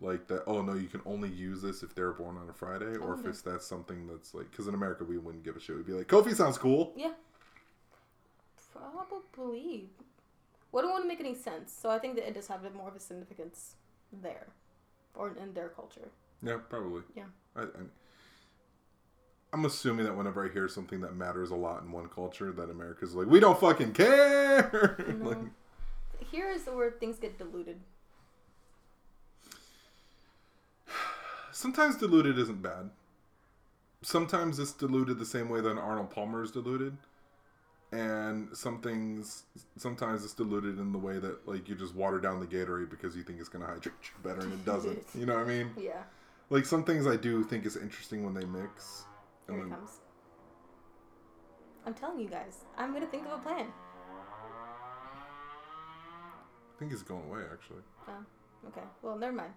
like 0.00 0.26
that. 0.28 0.42
Oh 0.46 0.62
no, 0.62 0.74
you 0.74 0.88
can 0.88 1.02
only 1.06 1.28
use 1.28 1.62
this 1.62 1.82
if 1.82 1.94
they're 1.94 2.12
born 2.12 2.36
on 2.36 2.48
a 2.48 2.52
Friday, 2.52 2.96
or 2.96 3.14
if 3.14 3.24
it's 3.24 3.42
that's 3.42 3.66
something 3.66 4.06
that's 4.08 4.34
like 4.34 4.50
because 4.50 4.66
in 4.66 4.74
America 4.74 5.04
we 5.04 5.18
wouldn't 5.18 5.44
give 5.44 5.56
a 5.56 5.60
shit. 5.60 5.76
We'd 5.76 5.86
be 5.86 5.92
like, 5.92 6.08
Kofi 6.08 6.34
sounds 6.34 6.58
cool. 6.58 6.92
Yeah. 6.96 7.12
Probably. 8.72 9.90
Wouldn't 10.72 10.92
want 10.92 11.04
to 11.04 11.08
make 11.08 11.20
any 11.20 11.34
sense. 11.34 11.72
So 11.72 11.90
I 11.90 11.98
think 11.98 12.14
that 12.16 12.26
it 12.28 12.34
does 12.34 12.46
have 12.48 12.64
a 12.64 12.70
more 12.70 12.88
of 12.88 12.96
a 12.96 13.00
significance 13.00 13.74
there, 14.22 14.48
or 15.14 15.36
in 15.36 15.52
their 15.54 15.68
culture. 15.68 16.08
Yeah, 16.42 16.58
probably. 16.68 17.02
Yeah. 17.14 17.24
I, 17.54 17.62
I, 17.62 17.66
I'm 19.52 19.64
assuming 19.64 20.06
that 20.06 20.16
whenever 20.16 20.48
I 20.48 20.52
hear 20.52 20.68
something 20.68 21.00
that 21.00 21.16
matters 21.16 21.50
a 21.50 21.56
lot 21.56 21.82
in 21.82 21.90
one 21.90 22.08
culture, 22.08 22.52
that 22.52 22.70
America's 22.70 23.14
like, 23.14 23.26
we 23.26 23.40
don't 23.40 23.58
fucking 23.58 23.92
care. 23.92 24.96
like, 25.20 25.38
No. 25.38 25.50
Here 26.30 26.50
is 26.50 26.66
where 26.66 26.90
things 26.90 27.18
get 27.18 27.38
diluted. 27.38 27.80
sometimes 31.52 31.96
diluted 31.96 32.38
isn't 32.38 32.62
bad. 32.62 32.90
Sometimes 34.02 34.58
it's 34.58 34.72
diluted 34.72 35.18
the 35.18 35.26
same 35.26 35.48
way 35.48 35.60
that 35.60 35.76
Arnold 35.76 36.10
Palmer 36.10 36.42
is 36.42 36.50
diluted. 36.50 36.96
And 37.92 38.56
some 38.56 38.80
things, 38.80 39.42
sometimes 39.76 40.24
it's 40.24 40.32
diluted 40.32 40.78
in 40.78 40.92
the 40.92 40.98
way 40.98 41.18
that, 41.18 41.46
like, 41.46 41.68
you 41.68 41.74
just 41.74 41.94
water 41.94 42.20
down 42.20 42.38
the 42.38 42.46
Gatorade 42.46 42.88
because 42.88 43.16
you 43.16 43.22
think 43.24 43.40
it's 43.40 43.48
going 43.48 43.64
to 43.64 43.70
hydrate 43.70 43.94
you 44.02 44.22
better 44.22 44.40
and 44.40 44.52
it 44.52 44.64
doesn't. 44.64 45.04
you 45.14 45.26
know 45.26 45.34
what 45.34 45.44
I 45.44 45.48
mean? 45.48 45.70
Yeah. 45.76 46.02
Like, 46.50 46.64
some 46.64 46.84
things 46.84 47.06
I 47.06 47.16
do 47.16 47.42
think 47.44 47.66
is 47.66 47.76
interesting 47.76 48.24
when 48.24 48.32
they 48.32 48.44
mix. 48.44 49.04
Here 49.48 49.58
it 49.58 49.70
comes. 49.70 49.98
I'm 51.84 51.94
telling 51.94 52.20
you 52.20 52.28
guys, 52.28 52.58
I'm 52.76 52.92
gonna 52.92 53.06
think 53.06 53.26
of 53.26 53.32
a 53.32 53.38
plan. 53.38 53.66
I 56.80 56.82
think 56.82 56.92
it's 56.94 57.02
going 57.02 57.24
away, 57.28 57.40
actually. 57.52 57.82
Oh, 58.08 58.68
okay. 58.68 58.80
Well, 59.02 59.18
never 59.18 59.34
mind. 59.34 59.52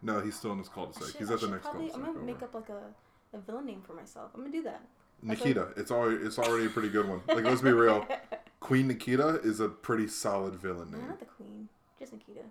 No, 0.00 0.20
he's 0.20 0.36
still 0.36 0.52
in 0.52 0.58
his 0.58 0.68
cul-de-sac. 0.68 1.02
I 1.02 1.06
should- 1.06 1.16
He's 1.18 1.30
I 1.30 1.34
at 1.34 1.40
the 1.40 1.48
next 1.48 1.62
probably, 1.64 1.86
I'm 1.86 1.90
cul-de-sac. 1.90 2.14
gonna 2.14 2.24
make 2.26 2.42
up 2.44 2.54
like 2.54 2.68
a, 2.68 3.36
a 3.36 3.40
villain 3.40 3.66
name 3.66 3.82
for 3.84 3.94
myself. 3.94 4.30
I'm 4.32 4.42
gonna 4.42 4.52
do 4.52 4.62
that. 4.62 4.80
Nikita. 5.20 5.72
It's 5.76 5.90
already 5.90 6.24
it's 6.24 6.38
already 6.38 6.66
a 6.66 6.70
pretty 6.70 6.88
good 6.90 7.08
one. 7.08 7.20
Like 7.26 7.42
let's 7.42 7.62
be 7.62 7.72
real. 7.72 8.06
Queen 8.60 8.86
Nikita 8.86 9.40
is 9.42 9.58
a 9.58 9.68
pretty 9.68 10.06
solid 10.06 10.54
villain 10.54 10.92
No, 10.92 10.98
name. 10.98 11.08
not 11.08 11.18
the 11.18 11.24
queen. 11.26 11.68
Just 11.98 12.12
Nikita. 12.12 12.42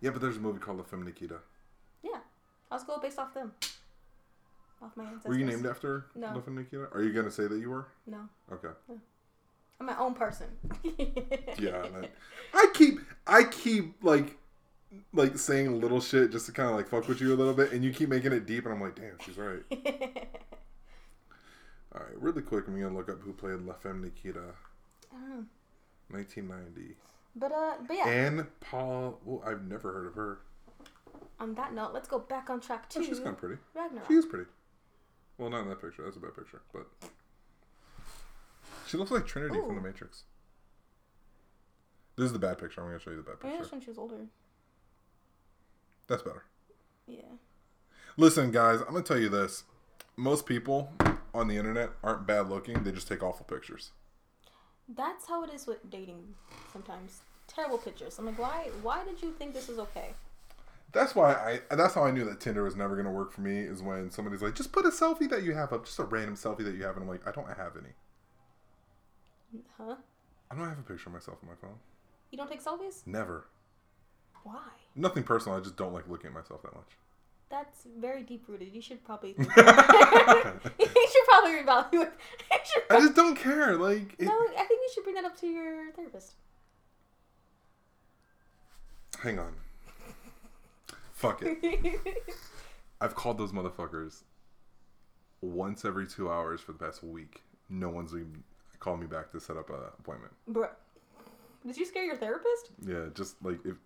Yeah, 0.00 0.10
but 0.10 0.20
there's 0.20 0.36
a 0.36 0.40
movie 0.40 0.60
called 0.60 0.78
The 0.78 0.84
Femme 0.84 1.02
Nikita. 1.04 1.38
Yeah. 2.04 2.18
I'll 2.70 2.78
just 2.78 2.86
go 2.86 2.98
based 2.98 3.18
off 3.18 3.34
them. 3.34 3.50
Off 4.80 4.96
my 4.96 5.04
ancestors. 5.04 5.28
Were 5.28 5.36
you 5.36 5.44
named 5.46 5.66
after 5.66 6.06
No. 6.14 6.32
The 6.34 6.42
Femme 6.42 6.54
Nikita? 6.56 6.88
Are 6.92 7.02
you 7.02 7.12
gonna 7.12 7.30
say 7.32 7.48
that 7.48 7.58
you 7.58 7.70
were? 7.70 7.88
No. 8.06 8.28
Okay. 8.52 8.68
I'm 9.80 9.86
my 9.86 9.98
own 9.98 10.14
person. 10.14 10.46
Yeah. 11.58 11.84
and 11.84 12.08
I, 12.54 12.66
keep 12.74 13.00
I 13.26 13.44
keep 13.44 14.02
like 14.02 14.36
like 15.12 15.38
saying 15.38 15.80
little 15.80 16.00
shit 16.00 16.32
just 16.32 16.46
to 16.46 16.52
kind 16.52 16.68
of 16.70 16.76
like 16.76 16.88
fuck 16.88 17.08
with 17.08 17.20
you 17.20 17.32
a 17.32 17.36
little 17.36 17.54
bit, 17.54 17.72
and 17.72 17.84
you 17.84 17.92
keep 17.92 18.08
making 18.08 18.32
it 18.32 18.46
deep, 18.46 18.64
and 18.64 18.74
I'm 18.74 18.80
like, 18.80 18.96
damn, 18.96 19.18
she's 19.24 19.36
right. 19.38 19.62
All 21.94 22.00
right, 22.00 22.16
really 22.20 22.42
quick, 22.42 22.66
I'm 22.66 22.80
gonna 22.80 22.94
look 22.94 23.08
up 23.08 23.20
who 23.20 23.32
played 23.32 23.60
La 23.60 23.74
Femme 23.74 24.02
Nikita, 24.02 24.42
I 25.12 25.16
1990. 26.10 26.96
But 27.36 27.52
uh, 27.52 27.74
but 27.86 27.96
yeah. 27.96 28.08
Anne 28.08 28.46
Paul. 28.60 29.20
Well, 29.24 29.42
I've 29.46 29.64
never 29.64 29.92
heard 29.92 30.06
of 30.06 30.14
her. 30.14 30.38
On 31.40 31.54
that 31.54 31.74
note, 31.74 31.92
let's 31.92 32.08
go 32.08 32.18
back 32.18 32.48
on 32.50 32.60
track 32.60 32.86
Oh, 32.96 33.02
she's 33.02 33.18
kind 33.18 33.30
of 33.30 33.38
pretty. 33.38 33.56
Ragnarok. 33.74 34.06
She 34.08 34.14
is 34.14 34.26
pretty. 34.26 34.46
Well, 35.38 35.50
not 35.50 35.62
in 35.62 35.68
that 35.68 35.80
picture. 35.80 36.04
That's 36.04 36.16
a 36.16 36.20
bad 36.20 36.36
picture, 36.36 36.62
but 36.72 36.86
she 38.86 38.96
looks 38.96 39.10
like 39.10 39.26
Trinity 39.26 39.58
from 39.60 39.74
The 39.76 39.80
Matrix. 39.80 40.24
This 42.16 42.26
is 42.26 42.32
the 42.32 42.38
bad 42.38 42.58
picture. 42.58 42.80
I'm 42.80 42.86
gonna 42.88 43.00
show 43.00 43.10
you 43.10 43.16
the 43.16 43.22
bad 43.22 43.40
picture. 43.40 43.56
that's 43.58 43.72
when 43.72 43.80
she 43.80 43.90
was 43.90 43.98
older. 43.98 44.26
That's 46.06 46.22
better. 46.22 46.44
Yeah. 47.06 47.22
Listen, 48.16 48.50
guys, 48.50 48.80
I'm 48.80 48.92
gonna 48.92 49.02
tell 49.02 49.18
you 49.18 49.28
this. 49.28 49.64
Most 50.16 50.46
people 50.46 50.92
on 51.34 51.48
the 51.48 51.56
internet 51.56 51.90
aren't 52.02 52.26
bad 52.26 52.48
looking. 52.48 52.84
They 52.84 52.92
just 52.92 53.08
take 53.08 53.22
awful 53.22 53.44
pictures. 53.46 53.90
That's 54.88 55.26
how 55.26 55.42
it 55.42 55.50
is 55.52 55.66
with 55.66 55.90
dating 55.90 56.34
sometimes. 56.72 57.22
Terrible 57.48 57.78
pictures. 57.78 58.18
I'm 58.18 58.26
like, 58.26 58.38
why 58.38 58.70
why 58.82 59.04
did 59.04 59.20
you 59.22 59.32
think 59.32 59.54
this 59.54 59.68
was 59.68 59.78
okay? 59.78 60.10
That's 60.92 61.14
why 61.14 61.32
I. 61.32 61.74
That's 61.74 61.94
how 61.94 62.04
I 62.04 62.12
knew 62.12 62.24
that 62.26 62.40
Tinder 62.40 62.62
was 62.62 62.76
never 62.76 62.94
gonna 62.96 63.10
work 63.10 63.32
for 63.32 63.40
me. 63.40 63.58
Is 63.58 63.82
when 63.82 64.10
somebody's 64.10 64.42
like, 64.42 64.54
just 64.54 64.72
put 64.72 64.86
a 64.86 64.90
selfie 64.90 65.28
that 65.30 65.42
you 65.42 65.54
have 65.54 65.72
up, 65.72 65.86
just 65.86 65.98
a 65.98 66.04
random 66.04 66.36
selfie 66.36 66.64
that 66.64 66.76
you 66.76 66.84
have, 66.84 66.94
and 66.94 67.02
I'm 67.02 67.08
like, 67.08 67.26
I 67.26 67.32
don't 67.32 67.48
have 67.48 67.76
any. 67.76 67.90
Huh? 69.78 69.96
I 70.50 70.54
don't 70.54 70.68
have 70.68 70.78
a 70.78 70.82
picture 70.82 71.08
of 71.08 71.14
myself 71.14 71.38
on 71.42 71.48
my 71.48 71.54
phone. 71.54 71.78
You 72.30 72.38
don't 72.38 72.50
take 72.50 72.62
selfies? 72.62 73.06
Never. 73.06 73.46
Why? 74.42 74.58
Nothing 74.94 75.22
personal. 75.22 75.58
I 75.58 75.60
just 75.60 75.76
don't 75.76 75.92
like 75.92 76.08
looking 76.08 76.28
at 76.28 76.34
myself 76.34 76.62
that 76.62 76.74
much. 76.74 76.90
That's 77.50 77.86
very 77.98 78.22
deep 78.22 78.44
rooted. 78.48 78.74
You 78.74 78.80
should 78.80 79.04
probably. 79.04 79.30
you 79.38 79.44
should 79.44 79.52
probably 81.26 81.52
reevaluate. 81.52 82.10
I 82.90 83.00
just 83.00 83.14
don't 83.14 83.36
care. 83.36 83.76
Like, 83.76 84.14
it, 84.18 84.26
no, 84.26 84.32
I 84.32 84.64
think 84.64 84.80
you 84.82 84.90
should 84.94 85.04
bring 85.04 85.14
that 85.16 85.24
up 85.24 85.38
to 85.40 85.46
your 85.46 85.92
therapist. 85.92 86.34
hang 89.22 89.38
on. 89.38 89.54
Fuck 91.12 91.42
it. 91.42 92.00
I've 93.00 93.14
called 93.14 93.38
those 93.38 93.52
motherfuckers 93.52 94.22
once 95.40 95.84
every 95.84 96.06
two 96.06 96.30
hours 96.30 96.60
for 96.60 96.72
the 96.72 96.78
past 96.78 97.02
week. 97.02 97.42
No 97.70 97.88
one's 97.88 98.12
even 98.12 98.44
called 98.84 99.00
me 99.00 99.06
back 99.06 99.32
to 99.32 99.40
set 99.40 99.56
up 99.56 99.70
an 99.70 99.76
appointment. 99.98 100.32
Bruh. 100.50 100.68
Did 101.66 101.76
you 101.78 101.86
scare 101.86 102.04
your 102.04 102.16
therapist? 102.16 102.70
Yeah, 102.86 103.06
just 103.14 103.42
like 103.42 103.58
if. 103.64 103.76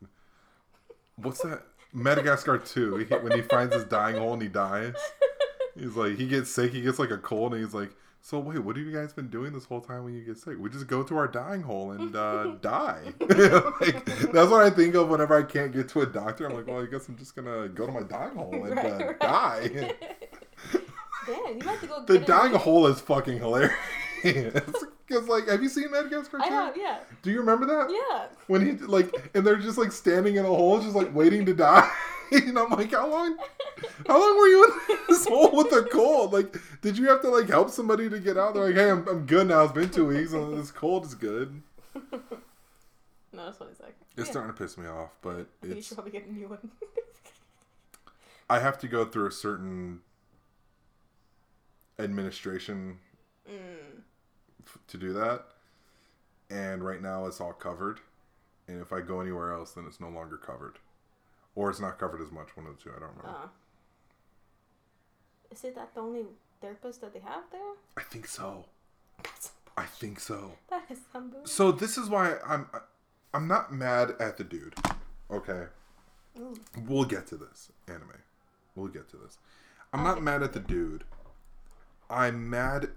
What's 1.17 1.41
that? 1.43 1.63
Madagascar 1.93 2.59
2. 2.59 2.97
He, 2.97 3.05
when 3.15 3.33
he 3.33 3.41
finds 3.43 3.75
his 3.75 3.85
dying 3.85 4.17
hole 4.17 4.33
and 4.35 4.43
he 4.43 4.49
dies, 4.49 4.95
he's 5.79 5.97
like, 5.97 6.17
he 6.17 6.27
gets 6.27 6.51
sick, 6.51 6.73
he 6.73 6.83
gets 6.83 6.99
like 6.99 7.11
a 7.11 7.17
cold, 7.19 7.55
and 7.55 7.65
he's 7.65 7.73
like, 7.75 7.91
So, 8.21 8.39
wait, 8.41 8.59
what 8.59 8.77
have 8.77 8.85
you 8.85 8.93
guys 8.93 9.13
been 9.13 9.29
doing 9.31 9.53
this 9.53 9.65
whole 9.65 9.81
time 9.81 10.05
when 10.05 10.15
you 10.15 10.23
get 10.25 10.37
sick? 10.39 10.57
We 10.59 10.69
just 10.71 10.87
go 10.87 11.03
to 11.05 11.17
our 11.17 11.27
dying 11.29 11.63
hole 11.63 11.93
and 11.93 12.15
uh, 12.15 12.45
die. 12.61 13.15
like, 13.21 14.05
that's 14.05 14.51
what 14.51 14.63
I 14.63 14.71
think 14.71 14.95
of 14.97 15.09
whenever 15.09 15.37
I 15.39 15.45
can't 15.45 15.73
get 15.73 15.89
to 15.91 16.01
a 16.03 16.07
doctor. 16.07 16.47
I'm 16.49 16.55
like, 16.57 16.67
Well, 16.67 16.83
I 16.83 16.87
guess 16.87 17.09
I'm 17.09 17.17
just 17.17 17.35
gonna 17.37 17.69
go 17.69 17.87
to 17.87 17.93
my 17.93 18.03
dying 18.03 18.35
hole 18.35 18.53
and 18.55 18.77
Right, 18.77 18.87
uh, 18.87 19.07
right. 19.07 19.21
die. 19.21 19.95
Damn, 21.27 21.57
you 21.57 21.63
have 21.63 21.81
to 21.81 21.87
go. 21.87 22.05
the 22.05 22.19
dying 22.19 22.55
hole 22.55 22.87
is 22.87 23.01
fucking 23.01 23.39
hilarious. 23.39 23.73
Because, 24.23 25.27
like, 25.29 25.49
have 25.49 25.63
you 25.63 25.69
seen 25.69 25.91
Madagascar 25.91 26.39
2? 26.39 26.45
I 26.45 26.47
have, 26.49 26.77
yeah, 26.77 26.99
Do 27.23 27.31
you 27.31 27.39
remember 27.41 27.65
that? 27.67 27.89
yeah. 27.91 28.27
when 28.47 28.65
he 28.67 28.73
like 28.85 29.11
and 29.35 29.47
they're 29.47 29.57
just 29.57 29.79
like 29.79 29.93
standing 29.93 30.37
in 30.37 30.45
a 30.45 30.49
hole 30.49 30.81
just 30.81 30.95
like 30.95 31.15
waiting 31.15 31.45
to 31.47 31.55
die 31.55 31.91
and 32.33 32.59
i'm 32.59 32.69
like 32.71 32.91
how 32.93 33.09
long 33.09 33.37
how 34.07 34.19
long 34.21 34.37
were 34.37 34.47
you 34.49 34.65
in 34.91 34.97
this 35.09 35.27
hole 35.27 35.51
with 35.57 35.71
the 35.71 35.83
cold 35.93 36.33
like 36.33 36.55
did 36.83 36.97
you 36.99 37.09
have 37.09 37.21
to 37.23 37.29
like 37.29 37.49
help 37.49 37.71
somebody 37.71 38.09
to 38.11 38.19
get 38.19 38.37
out 38.37 38.53
they're 38.55 38.67
like 38.67 38.75
hey 38.75 38.91
i'm, 38.91 39.07
I'm 39.09 39.25
good 39.27 39.49
now 39.49 39.63
it's 39.65 39.73
been 39.73 39.91
two 39.91 40.07
weeks 40.07 40.33
and 40.33 40.59
this 40.59 40.71
cold 40.71 41.05
is 41.07 41.15
good 41.15 41.63
No, 43.33 43.45
that's 43.45 43.61
what 43.61 43.69
it's 43.71 43.81
like. 43.81 43.95
it's 44.17 44.27
yeah. 44.27 44.31
starting 44.33 44.53
to 44.53 44.59
piss 44.59 44.77
me 44.79 44.87
off 44.87 45.11
but 45.23 45.47
You 45.63 45.81
should 45.83 45.97
probably 45.97 46.13
get 46.13 46.27
a 46.27 46.33
new 46.33 46.49
one. 46.49 46.71
i 48.51 48.59
have 48.59 48.79
to 48.81 48.89
go 48.89 49.05
through 49.05 49.27
a 49.27 49.33
certain 49.33 50.01
administration 51.99 52.99
mm. 53.51 53.55
To 54.87 54.97
do 54.97 55.13
that 55.13 55.45
and 56.51 56.83
right 56.85 57.03
now 57.03 57.27
it's 57.27 57.41
all 57.41 57.53
covered 57.53 58.01
and 58.67 58.81
if 58.81 58.93
i 58.93 59.01
go 59.01 59.21
anywhere 59.21 59.53
else 59.53 59.73
then 59.73 59.85
it's 59.87 60.01
no 60.01 60.09
longer 60.09 60.37
covered 60.37 60.79
or 61.55 61.71
it's 61.71 61.81
not 61.81 61.99
covered 61.99 62.21
as 62.21 62.31
much 62.31 62.57
one 62.57 62.67
of 62.67 62.77
the 62.77 62.83
two 62.83 62.91
i 62.91 62.99
don't 63.01 63.11
remember 63.17 63.39
Uh, 63.45 63.49
is 65.51 65.65
it 65.65 65.75
that 65.75 65.95
the 65.95 66.01
only 66.01 66.25
therapist 66.61 67.01
that 67.01 67.13
they 67.13 67.21
have 67.21 67.45
there? 67.53 67.61
i 67.97 68.03
think 68.03 68.27
so 68.27 68.65
That's 69.23 69.53
I 69.77 69.85
think 69.87 70.19
so. 70.19 70.55
that 70.71 70.83
is 70.91 70.99
unbelievable. 71.15 71.47
So 71.47 71.71
this 71.71 71.97
is 71.97 72.09
why 72.09 72.39
I'm 72.45 72.67
I'm 73.33 73.47
not 73.47 73.73
mad 73.73 74.11
at 74.19 74.37
the 74.37 74.43
dude. 74.43 74.75
Okay. 75.31 75.67
Ooh. 76.37 76.57
We'll 76.89 77.05
get 77.05 77.29
to 77.29 77.37
this 77.37 77.71
anime. 77.87 78.19
We'll 78.75 78.89
get 78.89 79.09
to 79.11 79.17
this. 79.17 79.39
I'm 79.93 80.03
not 80.03 80.21
mad 80.21 80.43
at 80.43 80.53
the 80.53 80.59
dude. 80.59 81.05
I'm 82.11 82.51
mad 82.51 82.89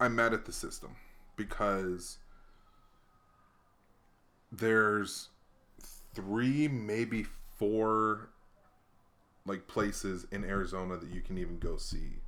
I'm 0.00 0.14
mad 0.14 0.32
at 0.32 0.44
the 0.44 0.52
system 0.52 0.96
because 1.36 2.18
there's 4.52 5.28
three 6.14 6.68
maybe 6.68 7.26
four 7.56 8.30
like 9.44 9.66
places 9.66 10.26
in 10.30 10.44
Arizona 10.44 10.96
that 10.96 11.10
you 11.10 11.20
can 11.20 11.38
even 11.38 11.58
go 11.58 11.76
see. 11.76 12.18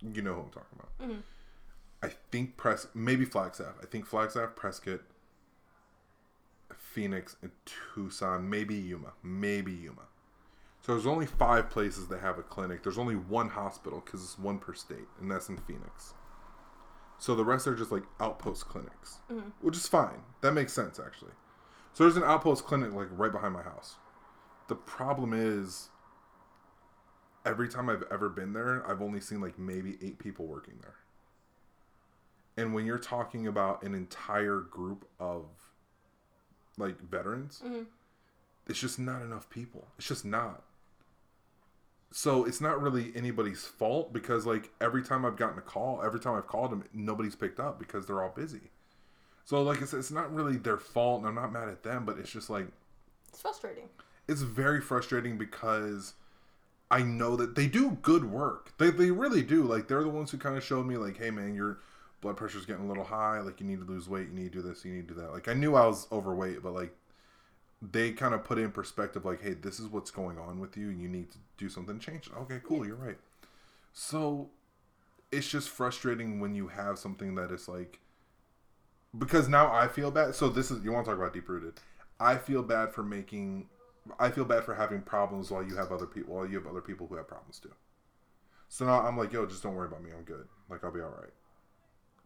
You 0.00 0.22
know 0.22 0.34
who 0.34 0.40
I'm 0.42 0.50
talking 0.50 0.78
about. 0.78 0.98
Mhm. 1.10 1.22
I 2.02 2.08
think 2.30 2.56
Pres 2.56 2.86
maybe 2.94 3.24
Flagstaff. 3.24 3.74
I 3.82 3.86
think 3.86 4.06
Flagstaff, 4.06 4.54
Prescott, 4.54 5.00
Phoenix, 6.76 7.36
and 7.42 7.50
Tucson. 7.64 8.48
Maybe 8.48 8.74
Yuma. 8.74 9.12
Maybe 9.22 9.72
Yuma. 9.72 10.02
So 10.82 10.92
there's 10.92 11.06
only 11.06 11.26
five 11.26 11.70
places 11.70 12.06
that 12.08 12.20
have 12.20 12.38
a 12.38 12.42
clinic. 12.42 12.82
There's 12.82 12.98
only 12.98 13.16
one 13.16 13.48
hospital 13.48 14.00
because 14.04 14.22
it's 14.22 14.38
one 14.38 14.58
per 14.58 14.74
state, 14.74 15.08
and 15.20 15.30
that's 15.30 15.48
in 15.48 15.56
Phoenix. 15.58 16.14
So 17.18 17.34
the 17.34 17.44
rest 17.44 17.66
are 17.66 17.74
just 17.74 17.90
like 17.90 18.04
outpost 18.20 18.66
clinics, 18.68 19.18
Mhm. 19.30 19.52
which 19.60 19.76
is 19.76 19.88
fine. 19.88 20.22
That 20.42 20.52
makes 20.52 20.72
sense 20.72 20.98
actually. 21.00 21.32
So 21.92 22.04
there's 22.04 22.16
an 22.16 22.24
outpost 22.24 22.64
clinic 22.66 22.92
like 22.92 23.08
right 23.10 23.32
behind 23.32 23.54
my 23.54 23.62
house. 23.62 23.96
The 24.68 24.74
problem 24.76 25.32
is, 25.32 25.90
every 27.44 27.68
time 27.68 27.88
I've 27.88 28.02
ever 28.10 28.28
been 28.28 28.52
there, 28.52 28.86
I've 28.86 29.00
only 29.00 29.20
seen 29.20 29.40
like 29.40 29.58
maybe 29.58 29.96
eight 30.02 30.18
people 30.18 30.46
working 30.46 30.78
there. 30.82 30.96
And 32.58 32.74
when 32.74 32.86
you're 32.86 32.98
talking 32.98 33.46
about 33.46 33.82
an 33.82 33.94
entire 33.94 34.60
group 34.60 35.08
of 35.18 35.46
like 36.76 37.00
veterans, 37.00 37.62
Mhm. 37.64 37.86
it's 38.66 38.78
just 38.78 38.98
not 38.98 39.22
enough 39.22 39.48
people. 39.48 39.88
It's 39.98 40.06
just 40.08 40.24
not. 40.24 40.64
So 42.12 42.44
it's 42.44 42.60
not 42.60 42.80
really 42.80 43.12
anybody's 43.14 43.64
fault 43.64 44.12
because 44.12 44.46
like 44.46 44.70
every 44.80 45.02
time 45.02 45.24
I've 45.24 45.36
gotten 45.36 45.58
a 45.58 45.62
call, 45.62 46.02
every 46.02 46.20
time 46.20 46.34
I've 46.34 46.46
called 46.46 46.70
them, 46.72 46.84
nobody's 46.94 47.36
picked 47.36 47.60
up 47.60 47.78
because 47.78 48.06
they're 48.06 48.22
all 48.22 48.32
busy. 48.34 48.70
So 49.44 49.62
like 49.62 49.82
I 49.82 49.84
said, 49.84 50.00
it's 50.00 50.10
not 50.10 50.32
really 50.34 50.56
their 50.56 50.78
fault, 50.78 51.20
and 51.20 51.28
I'm 51.28 51.34
not 51.34 51.52
mad 51.52 51.68
at 51.68 51.82
them, 51.82 52.04
but 52.04 52.18
it's 52.18 52.30
just 52.30 52.50
like 52.50 52.66
It's 53.28 53.40
frustrating. 53.40 53.88
it's 54.28 54.42
very 54.42 54.80
frustrating 54.80 55.38
because 55.38 56.14
I 56.90 57.02
know 57.02 57.36
that 57.36 57.54
they 57.56 57.66
do 57.66 57.92
good 58.02 58.24
work. 58.30 58.76
They, 58.78 58.90
they 58.90 59.10
really 59.10 59.42
do. 59.42 59.64
Like 59.64 59.88
they're 59.88 60.02
the 60.02 60.08
ones 60.08 60.30
who 60.30 60.38
kind 60.38 60.56
of 60.56 60.64
showed 60.64 60.86
me 60.86 60.96
like, 60.96 61.18
hey 61.18 61.30
man, 61.30 61.54
your 61.54 61.80
blood 62.20 62.36
pressure's 62.36 62.66
getting 62.66 62.84
a 62.84 62.88
little 62.88 63.04
high. 63.04 63.40
Like 63.40 63.60
you 63.60 63.66
need 63.66 63.80
to 63.80 63.84
lose 63.86 64.08
weight. 64.08 64.28
You 64.28 64.34
need 64.34 64.52
to 64.52 64.62
do 64.62 64.62
this. 64.62 64.84
You 64.84 64.94
need 64.94 65.08
to 65.08 65.14
do 65.14 65.20
that. 65.20 65.32
Like 65.32 65.48
I 65.48 65.54
knew 65.54 65.74
I 65.76 65.86
was 65.86 66.06
overweight, 66.12 66.62
but 66.62 66.74
like 66.74 66.94
they 67.82 68.12
kind 68.12 68.34
of 68.34 68.44
put 68.44 68.58
it 68.58 68.62
in 68.62 68.72
perspective. 68.72 69.24
Like, 69.24 69.42
hey, 69.42 69.54
this 69.54 69.78
is 69.78 69.86
what's 69.88 70.10
going 70.10 70.38
on 70.38 70.60
with 70.60 70.76
you. 70.76 70.88
And 70.88 71.00
you 71.00 71.08
need 71.08 71.30
to 71.32 71.38
do 71.58 71.68
something 71.68 71.98
to 71.98 72.04
change 72.04 72.26
it. 72.28 72.32
Okay, 72.40 72.60
cool. 72.64 72.86
You're 72.86 72.96
right. 72.96 73.18
So 73.92 74.50
it's 75.32 75.48
just 75.48 75.68
frustrating 75.68 76.40
when 76.40 76.54
you 76.54 76.68
have 76.68 76.98
something 76.98 77.34
that 77.34 77.50
is 77.50 77.68
like 77.68 77.98
because 79.18 79.48
now 79.48 79.72
I 79.72 79.88
feel 79.88 80.10
bad. 80.10 80.34
So 80.34 80.48
this 80.48 80.70
is 80.70 80.84
you 80.84 80.92
want 80.92 81.06
to 81.06 81.12
talk 81.12 81.18
about 81.18 81.32
deep 81.32 81.48
rooted. 81.48 81.74
I 82.20 82.36
feel 82.36 82.62
bad 82.62 82.92
for 82.92 83.02
making. 83.02 83.68
I 84.20 84.30
feel 84.30 84.44
bad 84.44 84.64
for 84.64 84.74
having 84.74 85.02
problems 85.02 85.50
while 85.50 85.62
you 85.62 85.76
have 85.76 85.90
other 85.90 86.06
people. 86.06 86.34
While 86.34 86.46
you 86.46 86.56
have 86.58 86.66
other 86.66 86.80
people 86.80 87.06
who 87.06 87.16
have 87.16 87.28
problems 87.28 87.58
too. 87.58 87.72
So 88.68 88.84
now 88.84 89.00
I'm 89.06 89.16
like, 89.16 89.32
yo, 89.32 89.46
just 89.46 89.62
don't 89.62 89.74
worry 89.74 89.86
about 89.86 90.02
me. 90.02 90.10
I'm 90.16 90.24
good. 90.24 90.46
Like 90.68 90.84
I'll 90.84 90.92
be 90.92 91.00
all 91.00 91.08
right. 91.08 91.32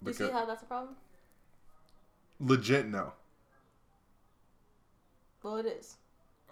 Do 0.03 0.11
you 0.11 0.15
see 0.15 0.31
how 0.31 0.47
that's 0.47 0.63
a 0.63 0.67
problem? 0.67 0.97
legit, 2.41 2.89
no. 2.89 3.13
Well, 5.43 5.57
it 5.57 5.67
is. 5.67 5.97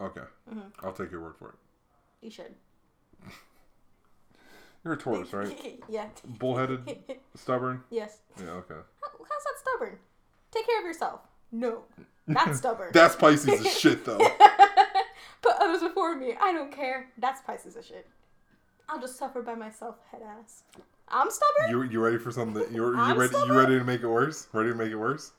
Okay, 0.00 0.22
Mhm. 0.52 0.72
I'll 0.82 0.92
take 0.92 1.10
your 1.10 1.20
word 1.20 1.36
for 1.36 1.48
it. 1.50 1.54
You 2.20 2.30
should. 2.30 2.54
You're 4.84 4.94
a 4.94 4.96
Taurus, 4.96 5.32
right? 5.32 5.80
yeah. 5.88 6.06
Bullheaded, 6.24 6.98
stubborn. 7.34 7.82
yes. 7.90 8.18
Yeah, 8.38 8.50
okay. 8.50 8.74
How, 8.74 9.08
how's 9.18 9.44
that 9.44 9.58
stubborn? 9.60 9.98
Take 10.52 10.66
care 10.66 10.78
of 10.80 10.84
yourself. 10.86 11.20
No, 11.50 11.82
that's 12.26 12.58
stubborn. 12.58 12.90
That's 12.92 13.16
Pisces 13.16 13.66
as 13.66 13.78
shit, 13.78 14.04
though. 14.04 14.18
Put 15.42 15.54
others 15.60 15.80
before 15.82 16.14
me. 16.16 16.34
I 16.40 16.52
don't 16.52 16.70
care. 16.72 17.10
That's 17.18 17.40
Pisces 17.42 17.76
of 17.76 17.84
shit. 17.84 18.06
I'll 18.88 19.00
just 19.00 19.16
suffer 19.18 19.42
by 19.42 19.54
myself, 19.54 19.96
head 20.10 20.22
ass. 20.22 20.62
I'm 21.08 21.30
stubborn. 21.30 21.70
You 21.70 21.82
you 21.82 22.00
ready 22.04 22.18
for 22.18 22.30
something? 22.30 22.62
You 22.72 22.86
you 22.92 22.96
I'm 22.98 23.18
ready? 23.18 23.32
You 23.32 23.38
stubborn. 23.38 23.56
ready 23.56 23.78
to 23.78 23.84
make 23.84 24.02
it 24.02 24.06
worse? 24.08 24.46
Ready 24.52 24.70
to 24.70 24.74
make 24.74 24.90
it 24.90 24.96
worse? 24.96 25.32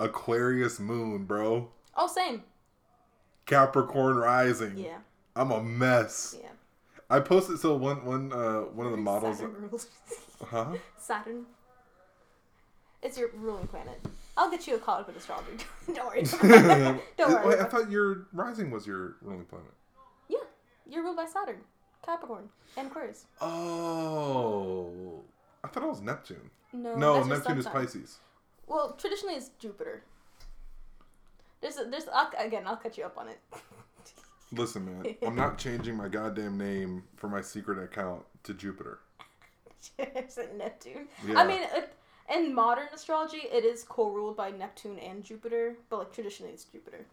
Aquarius 0.00 0.78
moon, 0.80 1.24
bro. 1.24 1.70
Oh, 1.96 2.06
same. 2.06 2.42
Capricorn 3.46 4.16
rising. 4.16 4.76
Yeah. 4.76 4.98
I'm 5.34 5.50
a 5.50 5.62
mess. 5.62 6.36
Yeah. 6.40 6.48
I 7.10 7.20
posted 7.20 7.58
so 7.58 7.74
one 7.76 8.04
one 8.04 8.32
uh 8.32 8.60
one 8.74 8.86
of 8.86 8.92
the 8.92 8.98
models. 9.10 9.38
Saturn 9.38 9.54
rules. 9.70 9.88
Huh? 10.44 10.74
Saturn. 10.98 11.46
It's 13.02 13.16
your 13.16 13.30
ruling 13.34 13.66
planet. 13.68 14.00
I'll 14.36 14.50
get 14.50 14.66
you 14.66 14.76
a 14.76 14.78
card 14.78 15.06
with 15.06 15.16
astrology. 15.16 15.64
don't 15.94 16.06
worry. 16.06 16.22
don't 17.16 17.32
worry. 17.32 17.48
Wait, 17.48 17.58
I 17.60 17.64
thought 17.64 17.90
your 17.90 18.26
rising 18.32 18.70
was 18.70 18.86
your 18.86 19.16
ruling 19.22 19.44
planet. 19.46 19.72
yeah, 20.28 20.38
you're 20.86 21.02
ruled 21.02 21.16
by 21.16 21.26
Saturn, 21.26 21.60
Capricorn, 22.04 22.48
and 22.76 22.88
Aquarius. 22.88 23.26
Oh, 23.40 25.22
I 25.64 25.68
thought 25.68 25.82
it 25.84 25.88
was 25.88 26.00
Neptune. 26.02 26.50
No, 26.72 26.96
No, 26.96 27.22
Neptune 27.24 27.58
is. 27.58 27.66
Pisces. 27.66 28.18
Well, 28.68 28.94
traditionally 28.98 29.34
it's 29.34 29.50
Jupiter. 29.58 30.02
There's, 31.60 31.78
a, 31.78 31.84
there's, 31.84 32.04
I'll, 32.12 32.30
again, 32.38 32.62
I'll 32.66 32.76
cut 32.76 32.96
you 32.96 33.04
up 33.04 33.18
on 33.18 33.28
it. 33.28 33.40
Listen, 34.52 34.84
man, 34.84 35.16
I'm 35.26 35.34
not 35.34 35.58
changing 35.58 35.96
my 35.96 36.08
goddamn 36.08 36.56
name 36.56 37.02
for 37.16 37.28
my 37.28 37.40
secret 37.40 37.82
account 37.82 38.22
to 38.44 38.54
Jupiter. 38.54 39.00
I 39.98 40.24
said 40.28 40.56
Neptune. 40.56 41.08
Yeah. 41.26 41.40
I 41.40 41.46
mean, 41.46 41.60
it, 41.74 41.94
in 42.34 42.54
modern 42.54 42.86
astrology, 42.94 43.42
it 43.52 43.64
is 43.64 43.84
co-ruled 43.84 44.36
by 44.36 44.50
Neptune 44.50 44.98
and 44.98 45.24
Jupiter, 45.24 45.76
but 45.90 45.98
like 45.98 46.12
traditionally, 46.12 46.52
it's 46.52 46.64
Jupiter. 46.64 47.06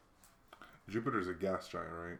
Jupiter's 0.89 1.27
a 1.27 1.33
gas 1.33 1.67
giant, 1.67 1.91
right? 1.91 2.19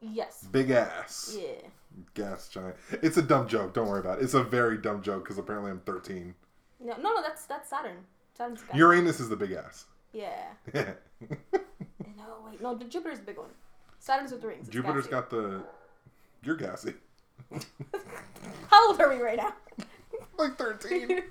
Yes. 0.00 0.46
Big 0.50 0.70
ass. 0.70 1.36
Yeah. 1.38 1.68
Gas 2.14 2.48
giant. 2.48 2.76
It's 3.02 3.16
a 3.16 3.22
dumb 3.22 3.48
joke. 3.48 3.74
Don't 3.74 3.88
worry 3.88 4.00
about 4.00 4.18
it. 4.18 4.24
It's 4.24 4.34
a 4.34 4.42
very 4.42 4.78
dumb 4.78 5.02
joke 5.02 5.24
because 5.24 5.38
apparently 5.38 5.70
I'm 5.70 5.80
13. 5.80 6.34
No, 6.80 6.94
no, 6.96 7.14
no. 7.14 7.22
That's 7.22 7.46
that's 7.46 7.68
Saturn. 7.68 7.96
Saturn's 8.38 8.60
the 8.62 8.72
guy. 8.72 8.78
Uranus 8.78 9.20
is 9.20 9.28
the 9.28 9.36
big 9.36 9.52
ass. 9.52 9.84
Yeah. 10.12 10.44
No, 12.16 12.24
wait. 12.50 12.60
No, 12.60 12.76
Jupiter's 12.76 13.18
the 13.20 13.24
big 13.24 13.38
one. 13.38 13.48
Saturn's 14.00 14.32
with 14.32 14.40
the 14.40 14.48
rings. 14.48 14.66
It's 14.66 14.70
Jupiter's 14.70 15.04
gassy. 15.04 15.10
got 15.10 15.30
the. 15.30 15.62
You're 16.42 16.56
gassy. 16.56 16.94
How 18.70 18.88
old 18.88 19.00
are 19.00 19.08
we 19.08 19.16
right 19.22 19.36
now? 19.36 19.52
like 20.38 20.56
13. 20.56 21.22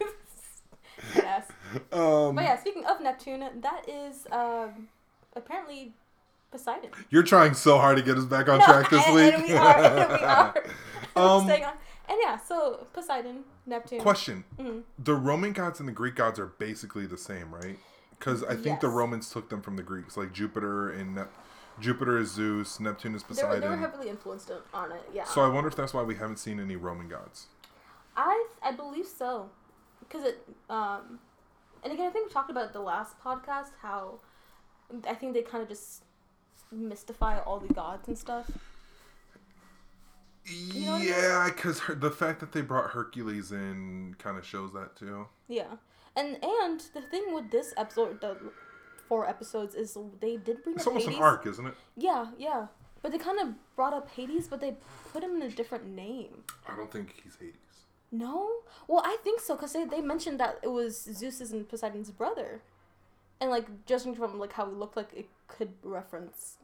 yes. 1.15 1.47
Um, 1.91 2.35
But 2.35 2.43
yeah, 2.45 2.57
speaking 2.57 2.85
of 2.85 3.01
Neptune, 3.01 3.39
that 3.61 3.85
is 3.87 4.27
um, 4.31 4.87
apparently 5.35 5.91
Poseidon. 6.51 6.89
You're 7.09 7.23
trying 7.23 7.53
so 7.53 7.77
hard 7.77 7.97
to 7.97 8.03
get 8.03 8.17
us 8.17 8.25
back 8.25 8.47
on 8.49 8.59
No, 8.59 8.65
track 8.65 8.89
this 8.89 9.05
and, 9.05 9.15
week. 9.15 9.33
And 9.33 9.43
we 9.43 9.53
are. 9.53 9.77
And 9.83 10.09
we 10.11 10.25
are. 10.25 10.63
Um, 11.15 11.43
Staying 11.45 11.65
on. 11.65 11.73
And 12.09 12.17
yeah, 12.21 12.37
so 12.37 12.87
Poseidon, 12.93 13.43
Neptune. 13.65 13.99
Question: 13.99 14.43
Mhm. 14.57 14.83
The 14.97 15.15
Roman 15.15 15.51
gods 15.53 15.79
and 15.79 15.87
the 15.89 15.93
Greek 15.93 16.15
gods 16.15 16.39
are 16.39 16.45
basically 16.47 17.05
the 17.05 17.17
same, 17.17 17.53
right? 17.53 17.77
Because 18.17 18.43
I 18.43 18.55
think 18.55 18.79
the 18.79 18.87
Romans 18.89 19.29
took 19.29 19.49
them 19.49 19.61
from 19.61 19.75
the 19.75 19.83
Greeks, 19.83 20.17
like 20.17 20.31
Jupiter 20.33 20.89
and 20.89 21.15
Nep- 21.15 21.31
Jupiter 21.79 22.17
is 22.17 22.31
Zeus, 22.31 22.79
Neptune 22.79 23.13
is 23.13 23.21
They 23.23 23.27
were, 23.27 23.35
Poseidon. 23.35 23.61
they 23.61 23.67
were 23.69 23.77
heavily 23.77 24.09
influenced 24.09 24.49
on 24.73 24.91
it. 24.91 25.01
Yeah. 25.13 25.25
so 25.25 25.41
I 25.41 25.47
wonder 25.49 25.67
if 25.67 25.75
that's 25.75 25.93
why 25.93 26.01
we 26.01 26.15
haven't 26.15 26.37
seen 26.37 26.59
any 26.59 26.75
Roman 26.75 27.07
gods. 27.09 27.47
I 28.15 28.47
I 28.63 28.71
believe 28.71 29.05
so, 29.05 29.49
because 29.99 30.23
it 30.23 30.47
um, 30.69 31.19
and 31.83 31.93
again 31.93 32.07
I 32.07 32.09
think 32.09 32.27
we 32.27 32.33
talked 32.33 32.49
about 32.49 32.73
the 32.73 32.79
last 32.79 33.19
podcast 33.23 33.71
how 33.81 34.19
I 35.05 35.13
think 35.13 35.33
they 35.33 35.41
kind 35.43 35.61
of 35.61 35.69
just 35.69 36.03
mystify 36.71 37.39
all 37.39 37.59
the 37.59 37.71
gods 37.73 38.07
and 38.07 38.17
stuff. 38.17 38.49
Know 40.49 40.91
what 40.91 40.95
I 40.95 40.99
mean? 40.99 41.10
yeah, 41.10 41.49
because 41.53 41.81
the 41.89 42.12
fact 42.12 42.39
that 42.39 42.51
they 42.51 42.62
brought 42.62 42.91
Hercules 42.91 43.51
in 43.51 44.15
kind 44.19 44.38
of 44.38 44.45
shows 44.45 44.73
that 44.73 44.95
too. 44.95 45.27
Yeah, 45.47 45.75
and 46.15 46.38
and 46.43 46.79
the 46.93 47.01
thing 47.01 47.33
with 47.33 47.51
this 47.51 47.73
episode, 47.77 48.21
the 48.21 48.38
four 49.07 49.27
episodes, 49.27 49.75
is 49.75 49.97
they 50.19 50.38
did 50.38 50.63
bring 50.63 50.75
It's 50.75 50.88
almost 50.88 51.05
Hades. 51.05 51.17
an 51.17 51.23
arc, 51.23 51.45
isn't 51.47 51.65
it? 51.65 51.73
Yeah, 51.95 52.27
yeah, 52.38 52.67
but 53.01 53.12
they 53.12 53.17
kind 53.17 53.39
of 53.39 53.49
brought 53.75 53.93
up 53.93 54.10
Hades, 54.12 54.47
but 54.47 54.62
they 54.62 54.75
put 55.12 55.23
him 55.23 55.36
in 55.36 55.41
a 55.43 55.49
different 55.49 55.86
name. 55.88 56.43
I 56.67 56.75
don't 56.75 56.91
think 56.91 57.15
he's 57.23 57.36
Hades. 57.36 57.55
No, 58.12 58.49
well 58.88 59.01
I 59.03 59.17
think 59.23 59.41
so 59.41 59.55
because 59.55 59.73
they 59.73 59.83
they 59.83 60.01
mentioned 60.01 60.39
that 60.39 60.60
it 60.63 60.69
was 60.69 61.03
Zeus's 61.13 61.51
and 61.51 61.67
Poseidon's 61.67 62.12
brother, 62.12 62.62
and 63.41 63.49
like 63.49 63.86
judging 63.86 64.15
from 64.15 64.39
like 64.39 64.53
how 64.53 64.65
he 64.69 64.71
looked 64.75 64.95
like 64.95 65.10
it 65.13 65.27
could 65.49 65.73
reference 65.83 66.55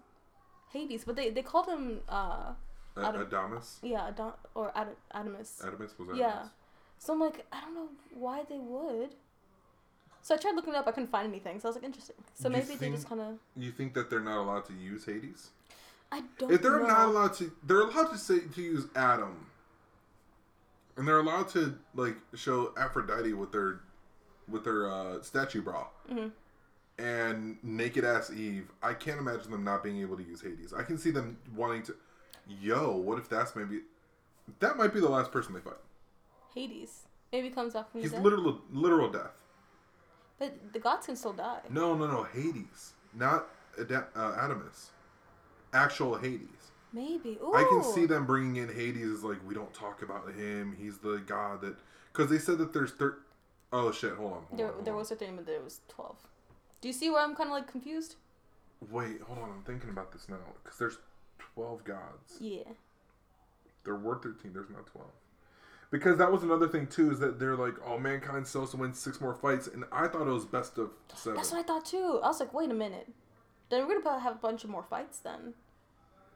Hades, 0.71 1.03
but 1.03 1.17
they 1.17 1.29
they 1.29 1.41
called 1.41 1.67
him 1.67 1.99
uh 2.07 2.53
Adam- 2.97 3.25
Adamas, 3.25 3.77
yeah 3.81 4.07
Adon 4.07 4.33
or 4.55 4.71
Ad- 4.75 4.95
Adamas. 5.13 5.61
Adamas 5.63 5.97
was 5.97 6.07
Adamas. 6.09 6.17
Yeah. 6.17 6.47
So 6.99 7.13
I'm 7.13 7.19
like, 7.19 7.45
I 7.51 7.61
don't 7.61 7.73
know 7.75 7.89
why 8.13 8.43
they 8.47 8.57
would. 8.59 9.15
So 10.21 10.35
I 10.35 10.37
tried 10.37 10.55
looking 10.55 10.73
it 10.73 10.77
up. 10.77 10.87
I 10.87 10.91
couldn't 10.91 11.09
find 11.09 11.27
anything. 11.27 11.59
So 11.59 11.67
I 11.67 11.69
was 11.69 11.75
like, 11.75 11.83
interesting. 11.83 12.15
So 12.33 12.47
You 12.47 12.53
maybe 12.53 12.65
they 12.67 12.75
think- 12.75 12.95
just 12.95 13.09
kind 13.09 13.19
of. 13.19 13.37
You 13.57 13.71
think 13.71 13.93
that 13.95 14.09
they're 14.09 14.21
not 14.21 14.37
allowed 14.37 14.65
to 14.65 14.73
use 14.73 15.05
Hades? 15.05 15.49
I 16.11 16.23
don't. 16.37 16.51
If 16.51 16.61
they're 16.61 16.79
know. 16.79 16.87
not 16.87 17.07
allowed 17.09 17.33
to, 17.35 17.51
they're 17.63 17.81
allowed 17.81 18.11
to 18.11 18.17
say 18.17 18.39
to 18.41 18.61
use 18.61 18.85
Adam, 18.95 19.47
and 20.95 21.07
they're 21.07 21.19
allowed 21.19 21.49
to 21.49 21.75
like 21.95 22.15
show 22.35 22.71
Aphrodite 22.77 23.33
with 23.33 23.51
their 23.51 23.81
with 24.47 24.63
their 24.63 24.89
uh, 24.91 25.21
statue 25.23 25.61
bra 25.61 25.87
Mhm. 26.11 26.31
and 26.99 27.57
naked 27.63 28.03
ass 28.05 28.29
Eve. 28.31 28.71
I 28.83 28.93
can't 28.93 29.19
imagine 29.19 29.51
them 29.51 29.63
not 29.63 29.83
being 29.83 29.99
able 30.01 30.15
to 30.17 30.23
use 30.23 30.41
Hades. 30.41 30.71
I 30.73 30.83
can 30.83 30.97
see 30.97 31.11
them 31.11 31.37
wanting 31.55 31.83
to. 31.83 31.95
Yo, 32.47 32.95
what 32.97 33.17
if 33.17 33.29
that's 33.29 33.55
maybe 33.55 33.81
that 34.59 34.77
might 34.77 34.93
be 34.93 34.99
the 34.99 35.09
last 35.09 35.31
person 35.31 35.53
they 35.53 35.59
fight? 35.61 35.73
Hades. 36.53 37.03
Maybe 37.31 37.49
comes 37.49 37.73
up 37.75 37.91
from 37.91 38.01
He's 38.01 38.13
literal 38.13 38.61
literal 38.71 39.09
death. 39.09 39.31
But 40.39 40.73
the 40.73 40.79
gods 40.79 41.05
can 41.05 41.15
still 41.15 41.33
die. 41.33 41.59
No, 41.69 41.95
no, 41.95 42.07
no, 42.07 42.23
Hades, 42.23 42.93
not 43.13 43.47
Ada- 43.79 44.07
uh, 44.15 44.31
Adamas. 44.47 44.87
Actual 45.73 46.15
Hades. 46.17 46.71
Maybe. 46.91 47.39
Ooh. 47.41 47.53
I 47.55 47.63
can 47.63 47.83
see 47.83 48.05
them 48.05 48.25
bringing 48.25 48.57
in 48.57 48.67
Hades 48.73 49.09
as 49.09 49.23
like 49.23 49.37
we 49.47 49.55
don't 49.55 49.73
talk 49.73 50.01
about 50.03 50.31
him. 50.33 50.75
He's 50.79 50.97
the 50.99 51.23
god 51.25 51.61
that 51.61 51.75
because 52.11 52.29
they 52.29 52.37
said 52.37 52.57
that 52.59 52.73
there's 52.73 52.91
thir- 52.91 53.17
Oh 53.71 53.91
shit! 53.91 54.13
Hold 54.13 54.33
on. 54.33 54.43
Hold 54.43 54.59
There, 54.59 54.67
on, 54.67 54.73
hold 54.73 54.85
there 54.85 54.93
on. 54.93 54.99
was 54.99 55.11
a 55.11 55.15
thing, 55.15 55.35
but 55.35 55.45
there 55.47 55.61
was 55.61 55.79
twelve. 55.87 56.17
Do 56.81 56.87
you 56.89 56.93
see 56.93 57.09
where 57.09 57.23
I'm 57.23 57.35
kind 57.35 57.49
of 57.49 57.53
like 57.55 57.67
confused? 57.71 58.15
Wait, 58.91 59.21
hold 59.21 59.39
on. 59.39 59.49
I'm 59.49 59.63
thinking 59.63 59.89
about 59.89 60.11
this 60.11 60.27
now 60.29 60.35
because 60.63 60.77
there's 60.77 60.97
twelve 61.53 61.83
gods. 61.83 62.37
Yeah. 62.39 62.63
There 63.83 63.95
were 63.95 64.17
thirteen. 64.17 64.53
There's 64.53 64.69
not 64.69 64.87
twelve. 64.87 65.11
Because 65.91 66.17
that 66.17 66.31
was 66.31 66.41
another 66.41 66.67
thing 66.67 66.87
too 66.87 67.11
is 67.11 67.19
that 67.19 67.39
they're 67.39 67.55
like, 67.55 67.75
oh, 67.85 67.99
mankind 67.99 68.47
still 68.47 68.61
has 68.61 68.71
to 68.71 68.77
win 68.77 68.93
six 68.93 69.21
more 69.21 69.35
fights, 69.35 69.67
and 69.67 69.85
I 69.91 70.07
thought 70.07 70.27
it 70.27 70.31
was 70.31 70.45
best 70.45 70.77
of 70.79 70.89
seven. 71.13 71.35
That's 71.35 71.51
what 71.51 71.59
I 71.59 71.63
thought 71.63 71.85
too. 71.85 72.19
I 72.23 72.27
was 72.27 72.39
like, 72.39 72.53
wait 72.53 72.71
a 72.71 72.73
minute. 72.73 73.11
Then 73.69 73.87
we're 73.87 74.01
gonna 74.01 74.19
have 74.19 74.33
a 74.33 74.39
bunch 74.39 74.63
of 74.63 74.69
more 74.71 74.83
fights 74.83 75.19
then, 75.19 75.53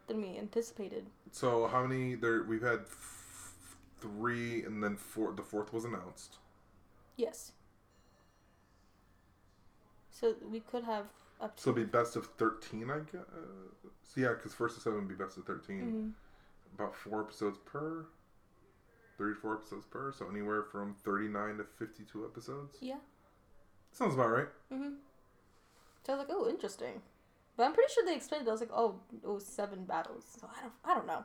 than 0.07 0.21
we 0.21 0.37
anticipated. 0.37 1.07
So 1.31 1.67
how 1.67 1.85
many 1.85 2.15
there? 2.15 2.43
We've 2.43 2.61
had 2.61 2.81
f- 2.81 3.55
three, 3.99 4.63
and 4.63 4.83
then 4.83 4.95
four. 4.95 5.33
The 5.33 5.41
fourth 5.41 5.73
was 5.73 5.85
announced. 5.85 6.37
Yes. 7.15 7.53
So 10.11 10.35
we 10.47 10.59
could 10.59 10.83
have 10.83 11.05
up 11.41 11.55
to. 11.57 11.61
So 11.63 11.71
it'd 11.71 11.91
be 11.91 11.97
best 11.97 12.15
of 12.15 12.25
thirteen, 12.37 12.89
I 12.89 12.99
guess. 12.99 13.25
So 14.03 14.21
yeah, 14.21 14.29
because 14.29 14.53
first 14.53 14.75
to 14.75 14.81
seven 14.81 14.99
would 14.99 15.07
be 15.07 15.15
best 15.21 15.37
of 15.37 15.45
13 15.45 15.81
Mhm. 15.81 16.13
About 16.75 16.95
four 16.95 17.21
episodes 17.21 17.57
per. 17.65 18.05
Thirty-four 19.17 19.55
episodes 19.55 19.85
per, 19.87 20.11
so 20.11 20.29
anywhere 20.29 20.61
from 20.63 20.93
thirty-nine 21.03 21.57
to 21.57 21.63
fifty-two 21.63 22.23
episodes. 22.25 22.77
Yeah. 22.81 22.99
Sounds 23.91 24.13
about 24.13 24.29
right. 24.29 24.47
Mm-hmm. 24.71 24.93
So 26.05 26.13
I 26.13 26.15
was 26.17 26.27
like, 26.27 26.37
oh, 26.37 26.47
interesting. 26.47 27.01
But 27.55 27.63
I'm 27.63 27.73
pretty 27.73 27.91
sure 27.91 28.05
they 28.05 28.15
explained 28.15 28.45
it. 28.45 28.49
I 28.49 28.51
was 28.51 28.59
like, 28.61 28.69
oh, 28.71 28.99
it 29.23 29.27
was 29.27 29.43
seven 29.43 29.85
battles. 29.85 30.23
So 30.39 30.47
I 30.55 30.61
don't, 30.61 30.73
I 30.85 30.93
don't 30.93 31.07
know. 31.07 31.23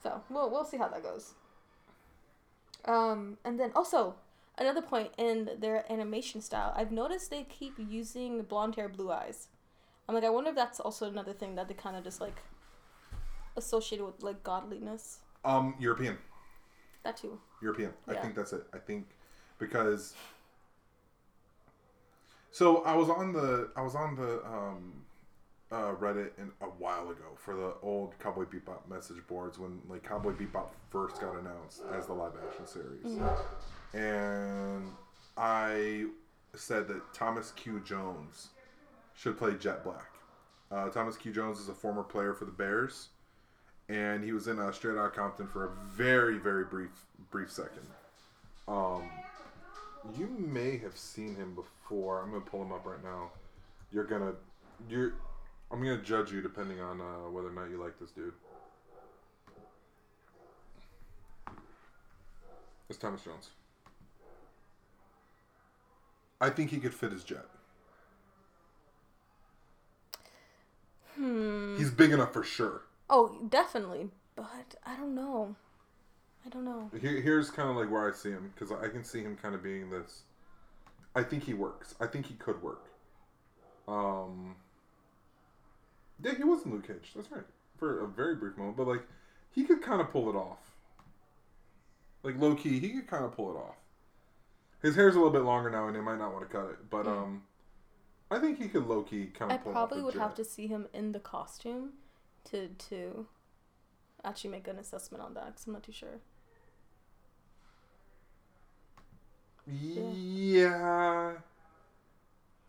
So 0.00 0.22
we'll 0.30 0.50
we'll 0.50 0.64
see 0.64 0.76
how 0.76 0.86
that 0.86 1.02
goes. 1.02 1.34
Um, 2.84 3.38
and 3.44 3.58
then 3.58 3.72
also 3.74 4.14
another 4.58 4.82
point 4.82 5.10
in 5.18 5.50
their 5.58 5.90
animation 5.90 6.40
style, 6.40 6.72
I've 6.76 6.92
noticed 6.92 7.30
they 7.30 7.44
keep 7.44 7.74
using 7.78 8.42
blonde 8.42 8.76
hair, 8.76 8.88
blue 8.88 9.12
eyes. 9.12 9.48
I'm 10.08 10.14
like, 10.14 10.24
I 10.24 10.30
wonder 10.30 10.50
if 10.50 10.56
that's 10.56 10.80
also 10.80 11.08
another 11.08 11.32
thing 11.32 11.56
that 11.56 11.68
they 11.68 11.74
kind 11.74 11.96
of 11.96 12.04
just 12.04 12.20
like 12.20 12.40
associated 13.56 14.04
with 14.04 14.22
like 14.22 14.42
godliness. 14.42 15.18
Um, 15.44 15.74
European, 15.78 16.18
That 17.04 17.16
too. 17.16 17.38
European. 17.62 17.92
I 18.08 18.14
think 18.14 18.34
that's 18.34 18.52
it. 18.52 18.66
I 18.72 18.78
think 18.78 19.06
because. 19.58 20.14
So 22.50 22.82
I 22.84 22.94
was 22.94 23.10
on 23.10 23.32
the 23.32 23.70
I 23.76 23.82
was 23.82 23.94
on 23.94 24.16
the 24.16 24.44
um, 24.46 25.05
uh, 25.76 25.94
Reddit 25.94 26.30
in, 26.38 26.50
a 26.60 26.66
while 26.66 27.10
ago 27.10 27.36
for 27.36 27.54
the 27.54 27.74
old 27.82 28.18
Cowboy 28.18 28.44
Bebop 28.44 28.88
message 28.88 29.18
boards 29.28 29.58
when 29.58 29.80
like 29.88 30.02
Cowboy 30.02 30.32
Bebop 30.32 30.68
first 30.90 31.20
got 31.20 31.34
announced 31.36 31.82
as 31.96 32.06
the 32.06 32.14
live 32.14 32.32
action 32.46 32.66
series, 32.66 33.18
and 33.92 34.90
I 35.36 36.06
said 36.54 36.88
that 36.88 37.12
Thomas 37.12 37.52
Q 37.52 37.80
Jones 37.80 38.48
should 39.14 39.36
play 39.38 39.54
Jet 39.54 39.84
Black. 39.84 40.12
Uh, 40.70 40.88
Thomas 40.88 41.16
Q 41.16 41.32
Jones 41.32 41.60
is 41.60 41.68
a 41.68 41.74
former 41.74 42.02
player 42.02 42.32
for 42.32 42.46
the 42.46 42.52
Bears, 42.52 43.08
and 43.88 44.24
he 44.24 44.32
was 44.32 44.48
in 44.48 44.58
uh, 44.58 44.72
Straight 44.72 44.96
Outta 44.96 45.10
Compton 45.10 45.46
for 45.46 45.66
a 45.66 45.70
very 45.94 46.38
very 46.38 46.64
brief 46.64 46.90
brief 47.30 47.50
second. 47.50 47.86
Um, 48.66 49.10
you 50.18 50.28
may 50.38 50.78
have 50.78 50.96
seen 50.96 51.36
him 51.36 51.54
before. 51.54 52.22
I'm 52.22 52.30
gonna 52.30 52.44
pull 52.44 52.62
him 52.62 52.72
up 52.72 52.86
right 52.86 53.02
now. 53.02 53.30
You're 53.92 54.04
gonna, 54.04 54.32
you're, 54.88 55.12
I'm 55.70 55.82
gonna 55.82 55.98
judge 55.98 56.32
you 56.32 56.40
depending 56.40 56.80
on 56.80 57.00
uh, 57.00 57.30
whether 57.30 57.48
or 57.48 57.52
not 57.52 57.70
you 57.70 57.82
like 57.82 57.98
this 57.98 58.10
dude. 58.10 58.32
It's 62.88 62.98
Thomas 62.98 63.22
Jones. 63.22 63.50
I 66.40 66.50
think 66.50 66.70
he 66.70 66.78
could 66.78 66.94
fit 66.94 67.12
his 67.12 67.24
jet. 67.24 67.46
Hmm. 71.16 71.76
He's 71.76 71.90
big 71.90 72.12
enough 72.12 72.32
for 72.32 72.44
sure. 72.44 72.82
Oh, 73.08 73.36
definitely. 73.48 74.10
But 74.36 74.76
I 74.84 74.96
don't 74.96 75.14
know. 75.14 75.56
I 76.44 76.48
don't 76.50 76.64
know. 76.64 76.90
Here, 77.00 77.20
here's 77.20 77.50
kind 77.50 77.68
of 77.70 77.76
like 77.76 77.90
where 77.90 78.08
I 78.08 78.14
see 78.14 78.30
him 78.30 78.52
because 78.54 78.70
I 78.70 78.88
can 78.88 79.02
see 79.02 79.22
him 79.22 79.36
kind 79.36 79.54
of 79.54 79.62
being 79.62 79.90
this. 79.90 80.22
I 81.14 81.22
think 81.22 81.42
he 81.44 81.54
works. 81.54 81.94
I 81.98 82.06
think 82.06 82.26
he 82.26 82.34
could 82.34 82.62
work. 82.62 82.86
Um. 83.88 84.56
Yeah, 86.22 86.34
he 86.34 86.44
was 86.44 86.64
in 86.64 86.72
Luke 86.72 86.86
Cage. 86.86 87.12
That's 87.14 87.30
right 87.30 87.44
for 87.78 88.04
a 88.04 88.08
very 88.08 88.34
brief 88.36 88.56
moment, 88.56 88.76
but 88.76 88.86
like 88.86 89.02
he 89.50 89.64
could 89.64 89.82
kind 89.82 90.00
of 90.00 90.10
pull 90.10 90.30
it 90.30 90.36
off. 90.36 90.58
Like 92.22 92.38
low 92.38 92.54
key, 92.54 92.80
he 92.80 92.90
could 92.90 93.06
kind 93.06 93.24
of 93.24 93.32
pull 93.36 93.50
it 93.50 93.56
off. 93.58 93.76
His 94.82 94.94
hair's 94.96 95.14
a 95.14 95.18
little 95.18 95.32
bit 95.32 95.42
longer 95.42 95.70
now, 95.70 95.86
and 95.86 95.96
they 95.96 96.00
might 96.00 96.18
not 96.18 96.32
want 96.32 96.48
to 96.48 96.54
cut 96.54 96.70
it, 96.70 96.90
but 96.90 97.06
Mm. 97.06 97.22
um, 97.22 97.42
I 98.30 98.38
think 98.38 98.58
he 98.58 98.68
could 98.68 98.86
low 98.86 99.02
key 99.02 99.26
kind 99.26 99.52
of. 99.52 99.62
pull 99.62 99.72
probably 99.72 99.98
off 99.98 100.04
would 100.06 100.16
a 100.16 100.20
have 100.20 100.34
to 100.36 100.44
see 100.44 100.66
him 100.66 100.88
in 100.92 101.12
the 101.12 101.20
costume 101.20 101.92
to 102.44 102.68
to 102.68 103.26
actually 104.24 104.50
make 104.50 104.66
an 104.68 104.78
assessment 104.78 105.22
on 105.22 105.34
that 105.34 105.46
because 105.46 105.66
I'm 105.66 105.72
not 105.74 105.82
too 105.82 105.92
sure. 105.92 106.20
Yeah. 109.66 111.32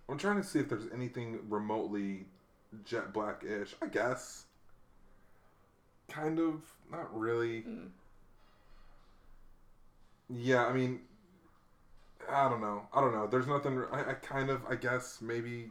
I'm 0.09 0.17
trying 0.17 0.37
to 0.37 0.43
see 0.43 0.59
if 0.59 0.69
there's 0.69 0.89
anything 0.93 1.39
remotely 1.49 2.25
jet 2.85 3.13
black 3.13 3.43
ish. 3.43 3.75
I 3.81 3.87
guess. 3.87 4.45
Kind 6.09 6.39
of. 6.39 6.61
Not 6.91 7.17
really. 7.17 7.61
Mm. 7.61 7.89
Yeah, 10.29 10.65
I 10.65 10.73
mean, 10.73 11.01
I 12.29 12.49
don't 12.49 12.61
know. 12.61 12.83
I 12.93 13.01
don't 13.01 13.13
know. 13.13 13.27
There's 13.27 13.47
nothing. 13.47 13.83
I, 13.91 14.11
I 14.11 14.13
kind 14.13 14.49
of. 14.49 14.61
I 14.69 14.75
guess 14.75 15.19
maybe. 15.21 15.69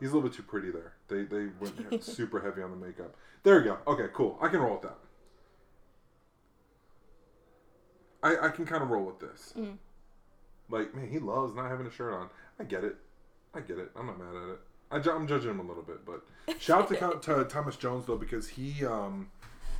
He's 0.00 0.10
a 0.10 0.14
little 0.14 0.28
bit 0.28 0.36
too 0.36 0.42
pretty 0.42 0.70
there. 0.70 0.94
They 1.08 1.22
they 1.22 1.46
went 1.60 2.04
super 2.04 2.40
heavy 2.40 2.62
on 2.62 2.70
the 2.70 2.76
makeup. 2.76 3.16
There 3.42 3.58
we 3.58 3.64
go. 3.64 3.78
Okay, 3.86 4.08
cool. 4.12 4.38
I 4.40 4.48
can 4.48 4.60
roll 4.60 4.74
with 4.74 4.82
that. 4.82 4.98
I 8.22 8.46
I 8.46 8.48
can 8.50 8.66
kind 8.66 8.82
of 8.82 8.90
roll 8.90 9.04
with 9.04 9.20
this. 9.20 9.54
Mm. 9.56 9.78
Like, 10.68 10.94
man, 10.94 11.08
he 11.08 11.18
loves 11.18 11.54
not 11.54 11.70
having 11.70 11.86
a 11.86 11.90
shirt 11.90 12.12
on. 12.12 12.28
I 12.58 12.64
get 12.64 12.84
it. 12.84 12.96
I 13.54 13.60
get 13.60 13.78
it. 13.78 13.90
I'm 13.96 14.06
not 14.06 14.18
mad 14.18 14.34
at 14.34 14.48
it. 14.50 14.58
I 14.90 14.96
I'm 14.96 15.26
judging 15.26 15.50
him 15.50 15.60
a 15.60 15.64
little 15.64 15.82
bit, 15.82 16.04
but 16.04 16.22
shout 16.60 16.90
out 17.02 17.22
to, 17.22 17.34
to 17.34 17.44
Thomas 17.44 17.76
Jones 17.76 18.06
though 18.06 18.16
because 18.16 18.48
he 18.48 18.84
um 18.84 19.30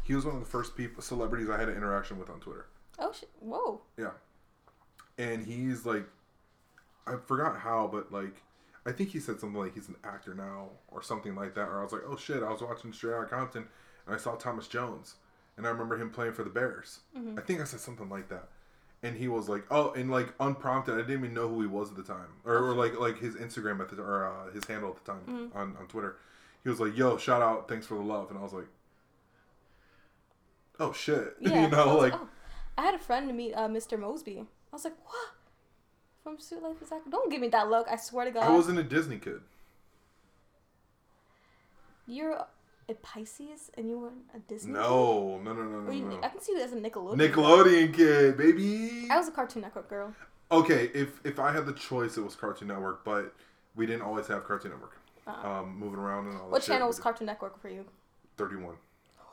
he 0.03 0.15
was 0.15 0.25
one 0.25 0.35
of 0.35 0.41
the 0.41 0.47
first 0.49 0.77
people 0.77 1.03
celebrities 1.03 1.49
I 1.51 1.59
had 1.59 1.69
an 1.69 1.77
interaction 1.77 2.19
with 2.19 2.31
on 2.31 2.41
Twitter. 2.41 2.67
Oh 2.99 3.13
shit! 3.13 3.29
Whoa. 3.41 3.81
Yeah, 3.97 4.13
and 5.19 5.45
he's 5.45 5.85
like, 5.87 6.07
I 7.07 7.17
forgot 7.27 7.59
how, 7.59 7.89
but 7.93 8.11
like, 8.13 8.43
I 8.87 8.93
think 8.93 9.11
he 9.11 9.21
said 9.21 9.39
something 9.41 9.61
like 9.61 9.75
he's 9.75 9.89
an 9.89 9.97
actor 10.05 10.35
now 10.35 10.71
or 10.89 11.03
something 11.03 11.35
like 11.35 11.55
that. 11.55 11.69
Or 11.69 11.81
I 11.81 11.83
was 11.85 11.93
like, 11.93 12.03
oh 12.09 12.17
shit! 12.17 12.43
I 12.43 12.51
was 12.51 12.63
watching 12.63 12.93
Straight 12.93 13.15
Outta 13.15 13.27
Compton 13.27 13.67
and 14.07 14.15
I 14.15 14.19
saw 14.19 14.35
Thomas 14.35 14.67
Jones, 14.69 15.17
and 15.57 15.67
I 15.67 15.71
remember 15.71 15.97
him 15.97 16.11
playing 16.11 16.33
for 16.33 16.43
the 16.45 16.51
Bears. 16.51 17.01
Mhm. 17.17 17.39
I 17.39 17.43
think 17.43 17.61
I 17.61 17.65
said 17.65 17.81
something 17.81 18.09
like 18.09 18.29
that. 18.29 18.49
And 19.03 19.17
he 19.17 19.29
was 19.29 19.49
like, 19.49 19.65
"Oh," 19.71 19.93
and 19.93 20.11
like 20.11 20.33
unprompted, 20.41 20.95
I 20.95 20.99
didn't 20.99 21.19
even 21.25 21.35
know 21.35 21.49
who 21.49 21.61
he 21.61 21.67
was 21.67 21.91
at 21.91 21.97
the 21.97 22.03
time, 22.03 22.29
or, 22.45 22.57
or 22.57 22.75
like 22.75 22.99
like 22.99 23.19
his 23.19 23.35
Instagram 23.37 23.81
at 23.81 23.91
the 23.91 24.03
or 24.03 24.27
uh, 24.27 24.51
his 24.53 24.65
handle 24.65 24.91
at 24.91 25.05
the 25.05 25.13
time 25.13 25.21
Mhm. 25.53 25.55
on 25.57 25.77
on 25.79 25.87
Twitter. 25.87 26.17
He 26.65 26.71
was 26.71 26.81
like, 26.81 26.97
"Yo, 26.97 27.17
shout 27.19 27.43
out, 27.43 27.69
thanks 27.69 27.87
for 27.87 27.95
the 27.95 28.01
love," 28.03 28.31
and 28.31 28.39
I 28.39 28.43
was 28.43 28.53
like, 28.55 28.67
"Oh 30.81 30.93
shit," 30.93 31.37
Yeah. 31.41 31.63
you 31.65 31.69
know, 31.71 31.89
I 31.91 31.93
like 31.93 32.15
oh. 32.15 32.29
I 32.79 32.83
had 32.83 32.95
a 32.95 32.99
friend 32.99 33.29
to 33.29 33.35
meet 33.35 33.53
uh, 33.55 33.69
Mr. 33.69 33.99
Moseby. 33.99 34.41
I 34.41 34.47
was 34.73 34.85
like, 34.85 34.97
what? 35.05 35.31
From 36.23 36.39
Suite 36.41 36.63
Life 36.63 36.83
is 36.83 36.91
Acting? 36.93 37.11
Don't 37.13 37.31
give 37.31 37.41
me 37.41 37.49
that 37.49 37.71
look. 37.71 37.87
I 37.89 37.97
swear 37.97 38.25
to 38.27 38.31
God. 38.31 38.43
I 38.43 38.51
wasn't 38.51 38.79
a 38.79 38.83
Disney 38.83 39.19
kid. 39.19 39.41
You're 42.07 42.47
a, 42.89 42.95
Pisces 42.95 43.71
and 43.77 43.89
you 43.89 43.99
were 43.99 44.13
a 44.35 44.39
Disney. 44.49 44.73
No, 44.73 45.39
no, 45.43 45.53
no, 45.53 45.63
no, 45.65 45.81
no, 45.81 45.91
you- 45.91 46.05
no. 46.05 46.21
I 46.23 46.29
can 46.29 46.41
see 46.41 46.53
you 46.53 46.61
as 46.61 46.73
a 46.73 46.77
Nickelodeon. 46.77 47.17
Nickelodeon 47.19 47.95
kid, 47.95 48.37
baby. 48.37 49.09
I 49.11 49.17
was 49.19 49.29
a 49.29 49.33
Cartoon 49.33 49.63
Network 49.63 49.89
girl. 49.89 50.15
Okay, 50.51 50.91
if 50.95 51.21
if 51.25 51.39
I 51.41 51.51
had 51.53 51.67
the 51.67 51.73
choice, 51.73 52.17
it 52.17 52.23
was 52.23 52.37
Cartoon 52.37 52.69
Network, 52.69 53.05
but 53.05 53.35
we 53.75 53.85
didn't 53.87 54.03
always 54.03 54.27
have 54.29 54.45
Cartoon 54.45 54.71
Network. 54.73 54.97
Uh, 55.27 55.33
Um, 55.49 55.77
moving 55.77 55.99
around 55.99 56.29
and 56.29 56.39
all. 56.41 56.49
what 56.51 56.63
channel 56.63 56.87
was 56.87 57.01
Cartoon 57.01 57.27
Network 57.27 57.61
for 57.61 57.69
you? 57.69 57.85
Thirty-one. 58.37 58.77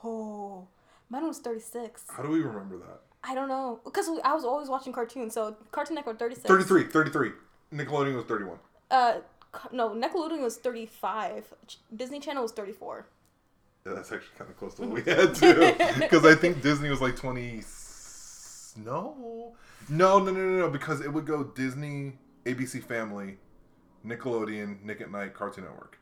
Oh, 0.03 0.67
mine 1.09 1.25
was 1.27 1.37
36. 1.39 2.05
How 2.09 2.23
do 2.23 2.29
we 2.29 2.41
remember 2.41 2.77
that? 2.77 3.01
I 3.23 3.35
don't 3.35 3.47
know. 3.47 3.79
Because 3.85 4.09
I 4.23 4.33
was 4.33 4.43
always 4.43 4.67
watching 4.67 4.91
cartoons. 4.91 5.33
So 5.33 5.55
Cartoon 5.71 5.95
Network 5.95 6.19
36. 6.19 6.45
33, 6.47 6.83
33. 6.85 7.31
Nickelodeon 7.73 8.15
was 8.15 8.25
31. 8.25 8.57
Uh, 8.91 9.19
no, 9.71 9.91
Nickelodeon 9.91 10.41
was 10.41 10.57
35. 10.57 11.53
Disney 11.95 12.19
Channel 12.19 12.41
was 12.43 12.51
34. 12.51 13.05
Yeah, 13.85 13.93
that's 13.93 14.11
actually 14.11 14.37
kind 14.37 14.49
of 14.49 14.57
close 14.57 14.75
to 14.75 14.83
what 14.83 14.91
we 14.91 15.01
had 15.11 15.35
too. 15.35 15.73
Because 15.99 16.25
I 16.25 16.35
think 16.35 16.61
Disney 16.61 16.89
was 16.89 17.01
like 17.01 17.15
20. 17.15 17.61
No. 18.85 19.55
No, 19.89 20.19
no, 20.19 20.31
no, 20.31 20.31
no, 20.31 20.59
no. 20.59 20.69
Because 20.69 21.01
it 21.01 21.11
would 21.11 21.25
go 21.25 21.43
Disney, 21.43 22.13
ABC 22.45 22.83
Family, 22.83 23.37
Nickelodeon, 24.05 24.81
Nick 24.83 25.01
at 25.01 25.11
Night, 25.11 25.33
Cartoon 25.33 25.65
Network. 25.65 25.99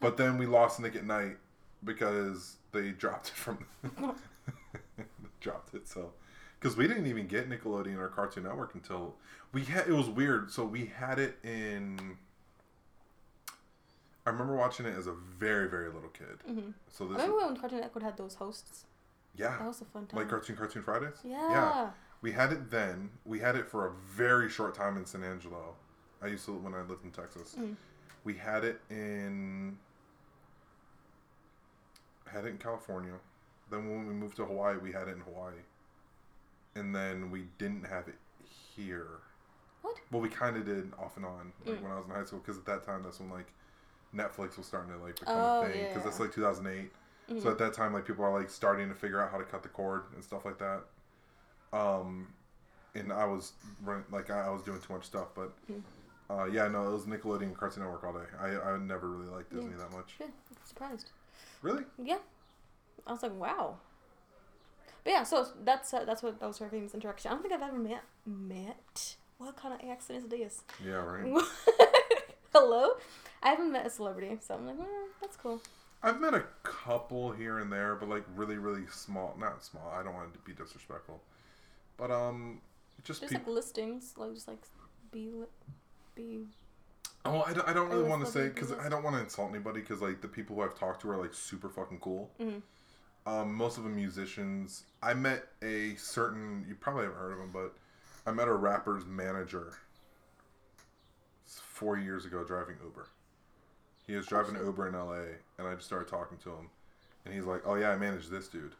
But 0.00 0.16
then 0.16 0.38
we 0.38 0.46
lost 0.46 0.80
Nick 0.80 0.96
at 0.96 1.04
Night 1.04 1.36
because 1.84 2.56
they 2.72 2.90
dropped 2.90 3.28
it 3.28 3.34
from. 3.34 3.58
dropped 5.40 5.74
it, 5.74 5.88
so. 5.88 6.12
Because 6.58 6.76
we 6.76 6.86
didn't 6.86 7.06
even 7.06 7.26
get 7.26 7.48
Nickelodeon 7.48 7.98
or 7.98 8.08
Cartoon 8.08 8.44
Network 8.44 8.74
until 8.74 9.16
we 9.52 9.64
had. 9.64 9.88
It 9.88 9.94
was 9.94 10.08
weird. 10.08 10.52
So 10.52 10.64
we 10.64 10.86
had 10.86 11.18
it 11.18 11.38
in. 11.42 12.18
I 14.30 14.32
remember 14.32 14.54
watching 14.54 14.86
it 14.86 14.96
as 14.96 15.08
a 15.08 15.12
very, 15.12 15.68
very 15.68 15.88
little 15.88 16.08
kid. 16.10 16.38
hmm 16.46 16.70
So 16.88 17.04
I 17.06 17.08
this, 17.08 17.22
remember 17.22 17.46
when 17.46 17.56
Cartoon 17.56 17.80
Network 17.80 18.04
had 18.04 18.16
those 18.16 18.34
hosts. 18.36 18.84
Yeah, 19.36 19.56
that 19.58 19.66
was 19.66 19.80
a 19.80 19.84
fun 19.86 20.06
time. 20.06 20.18
like 20.20 20.28
Cartoon 20.28 20.54
Cartoon 20.56 20.82
Fridays. 20.82 21.18
yeah. 21.24 21.90
we 22.22 22.30
had 22.30 22.52
it 22.52 22.70
then. 22.70 23.10
We 23.24 23.40
had 23.40 23.56
it 23.56 23.66
for 23.66 23.88
a 23.88 23.92
very 24.14 24.48
short 24.48 24.74
time 24.76 24.96
in 24.96 25.04
San 25.04 25.24
Angelo. 25.24 25.74
I 26.22 26.28
used 26.28 26.44
to 26.46 26.52
when 26.52 26.74
I 26.74 26.82
lived 26.82 27.04
in 27.04 27.10
Texas. 27.10 27.56
Mm. 27.58 27.74
We 28.22 28.34
had 28.34 28.62
it 28.62 28.80
in. 28.88 29.76
Had 32.26 32.44
it 32.44 32.48
in 32.50 32.58
California. 32.58 33.14
Then 33.68 33.88
when 33.90 34.06
we 34.06 34.14
moved 34.14 34.36
to 34.36 34.44
Hawaii, 34.44 34.76
we 34.78 34.92
had 34.92 35.08
it 35.08 35.12
in 35.16 35.20
Hawaii. 35.22 35.54
And 36.76 36.94
then 36.94 37.32
we 37.32 37.46
didn't 37.58 37.84
have 37.86 38.06
it 38.06 38.18
here. 38.76 39.08
What? 39.82 39.96
Well, 40.12 40.20
we 40.22 40.28
kind 40.28 40.56
of 40.56 40.64
did 40.66 40.92
off 41.02 41.16
and 41.16 41.26
on, 41.26 41.52
like 41.66 41.78
Mm. 41.78 41.82
when 41.82 41.90
I 41.92 41.96
was 41.96 42.04
in 42.06 42.12
high 42.12 42.24
school, 42.24 42.38
because 42.38 42.58
at 42.58 42.66
that 42.66 42.84
time 42.84 43.02
that's 43.02 43.18
when 43.18 43.30
like 43.30 43.52
Netflix 44.14 44.56
was 44.56 44.66
starting 44.66 44.92
to 44.92 44.98
like 44.98 45.18
become 45.20 45.36
Oh, 45.38 45.62
a 45.62 45.68
thing. 45.68 45.86
Because 45.88 46.04
that's 46.04 46.20
like 46.20 46.32
2008. 46.32 46.90
Mhm. 47.30 47.42
So 47.42 47.50
at 47.50 47.58
that 47.58 47.72
time, 47.74 47.92
like 47.92 48.04
people 48.06 48.24
are 48.24 48.32
like 48.38 48.50
starting 48.50 48.88
to 48.88 48.94
figure 48.94 49.20
out 49.22 49.30
how 49.30 49.38
to 49.38 49.44
cut 49.44 49.62
the 49.62 49.68
cord 49.68 50.02
and 50.14 50.24
stuff 50.24 50.44
like 50.44 50.58
that. 50.58 50.82
Um, 51.72 52.32
and 52.94 53.12
I 53.12 53.24
was 53.24 53.52
like 54.10 54.30
I 54.30 54.50
was 54.50 54.62
doing 54.62 54.80
too 54.80 54.92
much 54.94 55.04
stuff, 55.04 55.28
but 55.34 55.52
Mm. 55.70 55.82
uh, 56.28 56.44
yeah, 56.46 56.66
no, 56.68 56.88
it 56.88 56.92
was 56.92 57.04
Nickelodeon, 57.04 57.42
and 57.42 57.56
Cartoon 57.56 57.84
Network 57.84 58.02
all 58.04 58.12
day. 58.14 58.26
I 58.40 58.72
I 58.72 58.78
never 58.78 59.08
really 59.08 59.30
liked 59.30 59.50
Disney 59.52 59.70
Yeah. 59.70 59.76
that 59.78 59.92
much. 59.92 60.16
Yeah, 60.18 60.26
surprised. 60.64 61.10
Really? 61.62 61.84
Yeah. 61.98 62.18
I 63.06 63.12
was 63.12 63.22
like, 63.22 63.34
wow. 63.34 63.78
But 65.04 65.10
yeah, 65.12 65.22
so 65.22 65.46
that's 65.64 65.94
uh, 65.94 66.04
that's 66.04 66.22
what 66.22 66.40
that 66.40 66.46
was 66.46 66.58
her 66.58 66.68
famous 66.68 66.92
interaction. 66.94 67.30
I 67.30 67.34
don't 67.34 67.42
think 67.42 67.54
I've 67.54 67.62
ever 67.62 67.78
met 67.78 68.02
met. 68.26 69.16
What 69.38 69.56
kind 69.56 69.72
of 69.72 69.88
accent 69.88 70.18
is 70.18 70.28
this? 70.28 70.62
Yeah, 70.84 70.96
right. 70.96 71.24
Hello. 72.52 72.90
I 73.42 73.50
haven't 73.50 73.72
met 73.72 73.86
a 73.86 73.90
celebrity, 73.90 74.36
so 74.40 74.54
I'm 74.54 74.66
like, 74.66 74.78
eh, 74.80 75.06
that's 75.20 75.36
cool. 75.36 75.60
I've 76.02 76.20
met 76.20 76.34
a 76.34 76.44
couple 76.62 77.30
here 77.30 77.58
and 77.58 77.72
there, 77.72 77.94
but 77.94 78.08
like 78.08 78.24
really, 78.34 78.56
really 78.58 78.86
small. 78.90 79.36
Not 79.38 79.62
small. 79.64 79.92
I 79.96 80.02
don't 80.02 80.14
want 80.14 80.32
to 80.32 80.38
be 80.40 80.52
disrespectful, 80.52 81.20
but 81.96 82.10
um, 82.10 82.60
just 83.04 83.20
Just 83.20 83.34
like 83.34 83.46
listings, 83.46 84.14
like 84.16 84.34
just 84.34 84.48
like 84.48 84.62
be 85.12 85.30
li- 85.30 85.46
be. 86.14 86.46
Oh, 87.24 87.42
I 87.42 87.52
don't, 87.52 87.68
I 87.68 87.72
don't 87.74 87.90
really 87.90 88.08
want 88.08 88.24
to 88.24 88.30
say 88.30 88.48
because. 88.48 88.72
I 88.72 88.88
don't 88.88 89.02
want 89.04 89.16
to 89.16 89.22
insult 89.22 89.50
anybody 89.50 89.80
because 89.80 90.00
like 90.00 90.20
the 90.22 90.28
people 90.28 90.56
who 90.56 90.62
I've 90.62 90.78
talked 90.78 91.02
to 91.02 91.10
are 91.10 91.18
like 91.18 91.34
super 91.34 91.68
fucking 91.68 91.98
cool. 92.00 92.30
Mhm. 92.40 92.62
Um, 93.26 93.54
most 93.54 93.76
of 93.76 93.84
them 93.84 93.94
musicians. 93.94 94.84
I 95.02 95.12
met 95.14 95.44
a 95.62 95.94
certain. 95.96 96.64
You 96.68 96.74
probably 96.74 97.04
haven't 97.04 97.18
heard 97.18 97.32
of 97.32 97.38
him, 97.40 97.50
but 97.52 97.74
I 98.26 98.32
met 98.32 98.48
a 98.48 98.54
rapper's 98.54 99.04
manager 99.04 99.74
four 101.80 101.98
years 101.98 102.26
ago 102.26 102.44
driving 102.44 102.76
Uber. 102.84 103.08
He 104.06 104.14
was 104.14 104.26
driving. 104.26 104.54
Uber 104.54 104.88
in 104.88 104.94
LA, 104.94 105.38
and 105.58 105.66
I 105.66 105.74
just 105.74 105.86
started 105.86 106.08
talking 106.08 106.36
to 106.38 106.50
him, 106.50 106.68
and 107.24 107.34
he's 107.34 107.44
like, 107.44 107.62
"Oh 107.64 107.74
yeah, 107.76 107.90
I 107.90 107.96
manage 107.96 108.28
this 108.28 108.48
dude," 108.48 108.74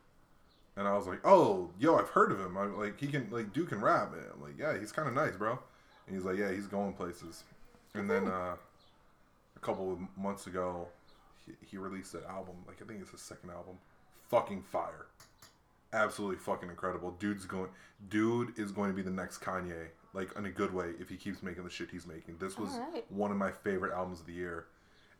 and 0.77 0.87
I 0.87 0.93
was 0.97 1.07
like, 1.07 1.21
"Oh, 1.25 1.71
yo, 1.79 1.97
I've 1.97 2.11
heard 2.11 2.31
of 2.31 2.41
him. 2.41 2.59
I 2.59 2.67
like 2.67 3.01
he 3.01 3.07
can 3.07 3.29
like 3.31 3.53
dude 3.53 3.71
can 3.71 3.81
rap." 3.81 4.13
And 4.13 4.23
I'm 4.35 4.43
like, 4.43 4.59
"Yeah, 4.59 4.79
he's 4.79 4.93
kind 4.93 5.09
of 5.09 5.15
nice, 5.15 5.35
bro." 5.37 5.59
And 6.07 6.15
he's 6.15 6.25
like, 6.25 6.37
"Yeah, 6.37 6.53
he's 6.53 6.67
going 6.67 6.93
places." 6.93 7.45
And 7.95 8.11
then 8.11 8.29
uh, 8.29 8.57
a 9.57 9.61
couple 9.61 9.93
of 9.93 9.99
months 10.17 10.47
ago, 10.47 10.87
he, 11.47 11.53
he 11.65 11.79
released 11.79 12.15
an 12.15 12.23
album. 12.29 12.57
Like 12.67 12.83
I 12.83 12.85
think 12.85 13.01
it's 13.01 13.11
his 13.11 13.23
second 13.23 13.51
album. 13.51 13.79
Fucking 14.29 14.63
fire. 14.63 15.07
Absolutely 15.93 16.37
fucking 16.37 16.69
incredible. 16.69 17.13
Dude's 17.19 17.47
going. 17.47 17.71
Dude 18.11 18.59
is 18.59 18.73
going 18.73 18.91
to 18.91 18.97
be 18.97 19.03
the 19.03 19.11
next 19.11 19.39
Kanye, 19.41 19.89
like 20.13 20.37
in 20.37 20.47
a 20.47 20.51
good 20.51 20.73
way, 20.75 20.93
if 20.99 21.09
he 21.09 21.17
keeps 21.17 21.43
making 21.43 21.65
the 21.65 21.71
shit 21.71 21.91
he's 21.91 22.07
making. 22.07 22.37
This 22.39 22.59
was 22.59 22.71
Alright. 22.75 23.05
one 23.11 23.31
of 23.31 23.37
my 23.37 23.51
favorite 23.51 23.93
albums 23.93 24.21
of 24.21 24.27
the 24.27 24.33
year, 24.33 24.67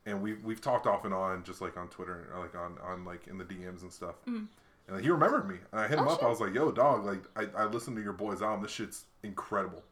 and 0.07 0.21
we 0.23 0.35
we've 0.35 0.61
talked 0.61 0.87
off 0.87 1.05
and 1.05 1.15
on, 1.15 1.45
just 1.45 1.61
like 1.61 1.77
on 1.77 1.89
Twitter, 1.89 2.29
or 2.35 2.41
like 2.41 2.55
on 2.55 2.77
on 2.83 3.05
like 3.05 3.27
in 3.29 3.39
the 3.39 3.45
DMs 3.45 3.83
and 3.83 3.93
stuff. 3.93 4.17
Mhm. 4.27 4.47
And 4.87 4.97
like, 4.97 5.05
he 5.05 5.11
remembered 5.11 5.49
me. 5.49 5.57
And 5.73 5.81
I 5.81 5.87
hit 5.89 5.99
him 5.99 6.09
Oh, 6.09 6.13
up. 6.13 6.19
shit. 6.19 6.27
I 6.27 6.31
was 6.31 6.41
like, 6.41 6.55
"Yo, 6.55 6.73
dog! 6.73 7.05
Like, 7.05 7.23
I, 7.37 7.63
I 7.63 7.65
listened 7.67 7.97
to 7.97 8.03
your 8.03 8.13
boy's 8.15 8.43
album. 8.43 8.63
This 8.63 8.73
shit's 8.73 9.05
incredible. 9.23 9.83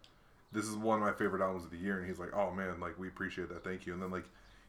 This 0.51 0.65
is 0.67 0.75
one 0.77 0.99
of 0.99 1.05
my 1.07 1.13
favorite 1.13 1.43
albums 1.43 1.65
of 1.65 1.71
the 1.71 1.77
year." 1.79 1.99
And 1.99 2.09
he's 2.09 2.19
like, 2.19 2.35
"Oh 2.35 2.51
man, 2.51 2.81
like 2.81 2.99
we 2.99 3.07
appreciate 3.09 3.49
that. 3.51 3.63
Thank 3.65 3.87
you." 3.87 3.93
And 3.93 4.03
then 4.03 4.11
like 4.11 4.25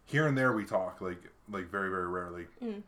here 0.06 0.28
and 0.28 0.38
there 0.38 0.52
we 0.54 0.66
talk, 0.66 1.02
like 1.02 1.24
like 1.50 1.70
very 1.72 1.90
very 1.90 2.08
rarely, 2.08 2.46
Mm. 2.62 2.84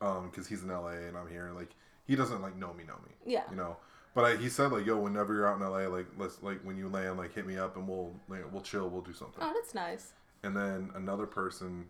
um, 0.00 0.28
because 0.30 0.46
he's 0.46 0.62
in 0.62 0.68
LA 0.70 0.90
and 1.08 1.16
I'm 1.16 1.28
here. 1.28 1.46
And 1.46 1.56
like 1.56 1.70
he 2.06 2.14
doesn't 2.16 2.40
like 2.42 2.54
know 2.56 2.72
me, 2.74 2.84
know 2.84 2.98
me. 3.06 3.14
Yeah. 3.26 3.42
You 3.50 3.56
know. 3.56 3.76
But 4.18 4.24
I, 4.24 4.36
he 4.36 4.48
said 4.48 4.72
like, 4.72 4.84
yo, 4.84 4.96
whenever 4.98 5.32
you're 5.32 5.46
out 5.46 5.60
in 5.60 5.62
LA, 5.62 5.86
like 5.86 6.06
let's 6.18 6.42
like 6.42 6.60
when 6.64 6.76
you 6.76 6.88
land, 6.88 7.18
like 7.18 7.32
hit 7.32 7.46
me 7.46 7.56
up 7.56 7.76
and 7.76 7.86
we'll 7.86 8.12
like, 8.28 8.52
we'll 8.52 8.62
chill, 8.62 8.88
we'll 8.88 9.00
do 9.00 9.12
something. 9.12 9.38
Oh, 9.40 9.52
that's 9.54 9.76
nice. 9.76 10.10
And 10.42 10.56
then 10.56 10.90
another 10.96 11.24
person. 11.24 11.84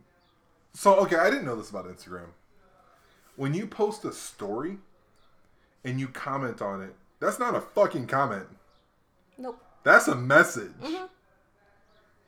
So 0.75 0.97
okay, 0.97 1.17
I 1.17 1.31
didn't 1.31 1.47
know 1.47 1.57
this 1.57 1.71
about 1.71 1.87
Instagram. 1.87 2.27
When 3.37 3.55
you 3.55 3.67
post 3.67 4.05
a 4.05 4.13
story 4.13 4.77
and 5.85 5.99
you 5.99 6.09
comment 6.09 6.61
on 6.61 6.83
it, 6.83 6.95
that's 7.19 7.39
not 7.39 7.55
a 7.55 7.63
fucking 7.63 8.09
comment. 8.09 8.47
Nope. 9.39 9.65
That's 9.83 10.07
a 10.09 10.15
message. 10.15 10.73
hmm 10.83 11.07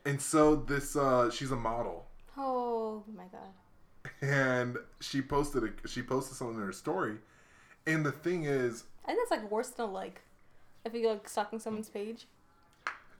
And 0.06 0.18
so 0.18 0.56
this, 0.56 0.96
uh, 0.96 1.30
she's 1.30 1.50
a 1.50 1.56
model, 1.56 2.06
Oh 2.38 3.04
my 3.14 3.24
god. 3.24 4.12
and 4.22 4.78
she 5.00 5.20
posted 5.20 5.62
a, 5.64 5.88
she 5.88 6.00
posted 6.00 6.38
something 6.38 6.56
in 6.56 6.62
her 6.62 6.72
story, 6.72 7.16
and 7.86 8.04
the 8.04 8.12
thing 8.12 8.44
is, 8.44 8.84
I 9.04 9.08
think 9.08 9.20
that's 9.20 9.30
like 9.42 9.50
worse 9.50 9.68
than 9.70 9.86
a 9.86 9.90
like. 9.90 10.22
If 10.84 10.94
you 10.94 11.08
like 11.08 11.28
stalking 11.28 11.58
someone's 11.58 11.88
page. 11.90 12.26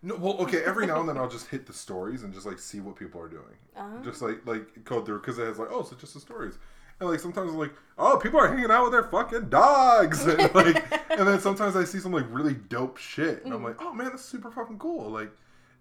no, 0.03 0.17
well, 0.17 0.39
okay, 0.39 0.63
every 0.65 0.87
now 0.87 1.01
and 1.01 1.09
then 1.09 1.19
I'll 1.19 1.29
just 1.29 1.49
hit 1.49 1.67
the 1.67 1.73
stories 1.73 2.23
and 2.23 2.33
just 2.33 2.47
like 2.47 2.59
see 2.59 2.81
what 2.81 2.97
people 2.97 3.21
are 3.21 3.29
doing, 3.29 3.57
Uh, 3.77 4.03
just 4.03 4.23
like 4.23 4.47
like 4.47 4.85
code 4.85 5.05
through 5.07 5.21
because 5.21 5.39
it 5.39 5.47
has 5.47 5.59
like 5.59 5.69
oh, 5.71 5.83
so 5.83 5.97
just 5.97 6.15
the 6.15 6.21
stories. 6.21 6.59
And 7.01 7.09
like 7.09 7.21
sometimes 7.21 7.51
I'm 7.51 7.59
like, 7.59 7.73
oh, 7.99 8.19
people 8.19 8.39
are 8.41 8.49
hanging 8.49 8.71
out 8.71 8.83
with 8.85 8.93
their 8.93 9.05
fucking 9.05 9.49
dogs, 9.49 10.27
and 10.27 10.55
like, 10.55 10.85
and 11.11 11.27
then 11.27 11.41
sometimes 11.41 11.75
I 11.77 11.85
see 11.85 11.99
some 11.99 12.13
like 12.13 12.27
really 12.31 12.55
dope 12.55 12.99
shit, 12.99 13.45
and 13.45 13.55
I'm 13.55 13.65
like, 13.65 13.77
oh 13.81 13.93
man, 13.95 14.09
that's 14.11 14.25
super 14.25 14.51
fucking 14.51 14.79
cool. 14.79 15.11
Like, 15.11 15.31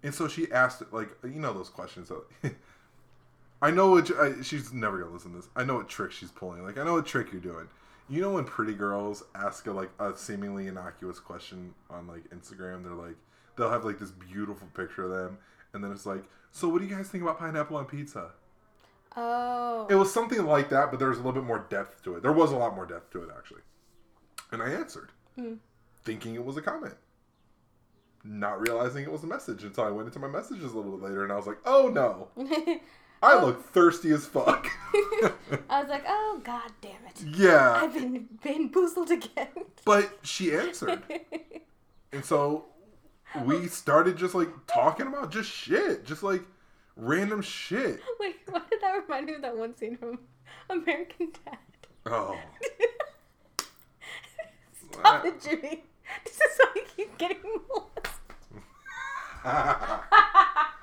and 0.02 0.14
so 0.14 0.28
she 0.28 0.50
asked, 0.50 0.82
like, 0.92 1.10
you 1.22 1.40
know 1.40 1.52
those 1.52 1.68
questions 1.68 2.08
that. 2.08 2.54
I 3.62 3.70
know 3.70 3.90
what 3.90 4.10
I, 4.18 4.40
she's 4.40 4.72
never 4.72 4.98
gonna 4.98 5.10
listen 5.12 5.32
to 5.32 5.36
this. 5.38 5.48
I 5.54 5.64
know 5.64 5.74
what 5.76 5.88
trick 5.90 6.12
she's 6.12 6.30
pulling. 6.30 6.64
Like, 6.64 6.78
I 6.78 6.84
know 6.84 6.94
what 6.94 7.04
trick 7.04 7.30
you're 7.32 7.42
doing. 7.42 7.68
You 8.10 8.20
know 8.20 8.32
when 8.32 8.44
pretty 8.44 8.74
girls 8.74 9.22
ask 9.34 9.66
a 9.68 9.72
like 9.72 9.90
a 10.00 10.16
seemingly 10.16 10.66
innocuous 10.66 11.18
question 11.20 11.72
on 11.88 12.06
like 12.08 12.28
Instagram, 12.30 12.82
they're 12.82 12.92
like, 12.92 13.16
they'll 13.56 13.70
have 13.70 13.84
like 13.84 13.98
this 14.00 14.10
beautiful 14.10 14.66
picture 14.74 15.04
of 15.04 15.10
them, 15.12 15.38
and 15.72 15.82
then 15.84 15.92
it's 15.92 16.04
like, 16.06 16.24
so 16.50 16.68
what 16.68 16.80
do 16.80 16.86
you 16.88 16.94
guys 16.94 17.08
think 17.08 17.22
about 17.22 17.38
pineapple 17.38 17.76
on 17.76 17.84
pizza? 17.86 18.32
oh. 19.16 19.86
It 19.88 19.94
was 19.94 20.12
something 20.12 20.44
like 20.44 20.68
that, 20.70 20.90
but 20.90 20.98
there 20.98 21.08
was 21.08 21.18
a 21.18 21.22
little 21.22 21.40
bit 21.40 21.46
more 21.46 21.66
depth 21.70 22.02
to 22.04 22.14
it. 22.16 22.22
There 22.22 22.32
was 22.32 22.52
a 22.52 22.56
lot 22.56 22.74
more 22.74 22.86
depth 22.86 23.10
to 23.12 23.22
it, 23.22 23.28
actually. 23.36 23.62
And 24.52 24.60
I 24.62 24.70
answered, 24.70 25.10
Hmm. 25.36 25.54
thinking 26.04 26.34
it 26.34 26.44
was 26.44 26.56
a 26.56 26.62
comment, 26.62 26.94
not 28.24 28.60
realizing 28.60 29.04
it 29.04 29.10
was 29.12 29.22
a 29.22 29.26
message 29.28 29.62
until 29.64 29.84
I 29.84 29.90
went 29.90 30.06
into 30.08 30.18
my 30.18 30.28
messages 30.28 30.72
a 30.72 30.76
little 30.76 30.96
bit 30.98 31.08
later, 31.08 31.22
and 31.22 31.32
I 31.32 31.36
was 31.36 31.46
like, 31.46 31.58
"Oh 31.64 31.88
no, 31.88 32.28
I 33.22 33.34
Oh. 33.34 33.46
look 33.46 33.64
thirsty 33.72 34.10
as 34.12 34.26
fuck." 34.26 34.66
I 35.68 35.80
was 35.80 35.88
like, 35.88 36.04
oh 36.08 36.40
god 36.42 36.72
damn 36.80 36.92
it. 37.08 37.22
yeah, 37.38 37.72
I've 37.82 37.92
been 37.94 38.28
bamboozled 38.42 39.10
again. 39.10 39.48
but 39.84 40.18
she 40.22 40.54
answered, 40.54 41.02
and 42.12 42.24
so 42.24 42.64
we 43.44 43.66
started 43.68 44.16
just 44.16 44.34
like 44.34 44.48
talking 44.66 45.06
about 45.06 45.30
just 45.30 45.50
shit, 45.50 46.04
just 46.04 46.22
like 46.22 46.42
random 46.96 47.42
shit. 47.42 48.00
Wait, 48.18 48.36
why 48.48 48.60
did 48.70 48.80
that 48.80 48.92
remind 49.02 49.26
me 49.26 49.34
of 49.34 49.42
that 49.42 49.56
one 49.56 49.76
scene 49.76 49.96
from 49.96 50.18
American 50.68 51.30
Dad? 51.44 51.58
Oh, 52.06 52.36
Stop 54.92 55.24
it, 55.24 55.40
Jimmy. 55.40 55.84
This 56.24 56.34
is 56.34 56.58
why 56.58 56.70
you 56.74 56.82
keep 56.96 57.16
getting 57.18 57.38
molested. 57.68 58.22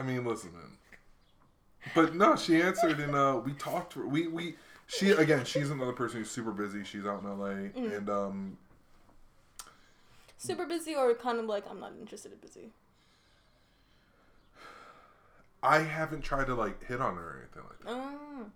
I 0.00 0.02
mean, 0.02 0.24
listen, 0.24 0.52
man. 0.52 0.78
But 1.94 2.14
no, 2.14 2.34
she 2.36 2.60
answered, 2.60 2.98
and 2.98 3.14
uh, 3.14 3.40
we 3.44 3.52
talked. 3.52 3.92
For, 3.92 4.06
we 4.06 4.26
we 4.26 4.56
she 4.86 5.10
again. 5.10 5.44
She's 5.44 5.70
another 5.70 5.92
person 5.92 6.18
who's 6.18 6.30
super 6.30 6.52
busy. 6.52 6.84
She's 6.84 7.06
out 7.06 7.22
in 7.22 7.38
LA, 7.38 7.70
and 7.74 8.10
um, 8.10 8.58
Super 10.40 10.64
busy 10.64 10.94
or 10.94 11.12
kind 11.14 11.38
of 11.38 11.44
like, 11.44 11.64
I'm 11.68 11.80
not 11.80 11.92
interested 12.00 12.32
in 12.32 12.38
busy. 12.38 12.70
I 15.62 15.80
haven't 15.80 16.22
tried 16.22 16.46
to 16.46 16.54
like 16.54 16.82
hit 16.82 16.98
on 16.98 17.16
her 17.16 17.22
or 17.22 17.38
anything 17.42 17.62
like 17.68 17.80
that. 17.80 18.16
Oh. 18.16 18.46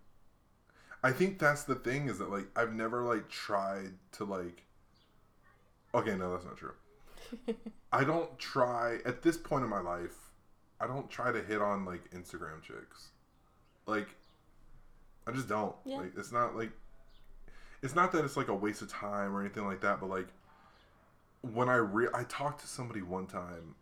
I 1.03 1.13
think 1.13 1.39
that's 1.39 1.65
the 1.65 1.75
thing 1.75 2.09
is 2.09 2.19
that 2.21 2.31
like 2.31 2.47
I've 2.57 2.73
never 2.73 3.03
like 3.03 3.29
tried 3.29 3.93
to 4.13 4.25
like. 4.25 4.65
Okay, 5.95 6.17
no, 6.17 6.33
that's 6.33 6.47
not 6.47 6.57
true. 6.57 6.73
I 7.93 8.03
don't 8.03 8.39
try 8.39 9.01
at 9.05 9.21
this 9.21 9.37
point 9.37 9.63
in 9.63 9.69
my 9.69 9.81
life. 9.81 10.24
I 10.85 10.87
don't 10.87 11.09
try 11.09 11.32
to 11.32 11.43
hit 11.43 11.62
on 11.62 11.85
like 11.85 12.11
Instagram 12.11 12.62
chicks. 12.62 13.09
Like, 13.87 14.09
I 15.26 15.32
just 15.32 15.49
don't. 15.49 15.74
Yeah. 15.85 15.99
Like, 15.99 16.12
it's 16.16 16.32
not 16.32 16.57
like. 16.57 16.70
It's 17.82 17.95
not 17.95 18.12
that 18.12 18.24
it's 18.24 18.37
like 18.37 18.49
a 18.49 18.55
waste 18.55 18.82
of 18.82 18.91
time 18.91 19.35
or 19.35 19.41
anything 19.41 19.66
like 19.66 19.80
that, 19.82 20.01
but 20.01 20.09
like, 20.09 20.28
when 21.41 21.68
I 21.68 21.76
re 21.76 22.09
I 22.14 22.24
talked 22.24 22.61
to 22.61 22.66
somebody 22.66 23.03
one 23.03 23.26
time, 23.26 23.74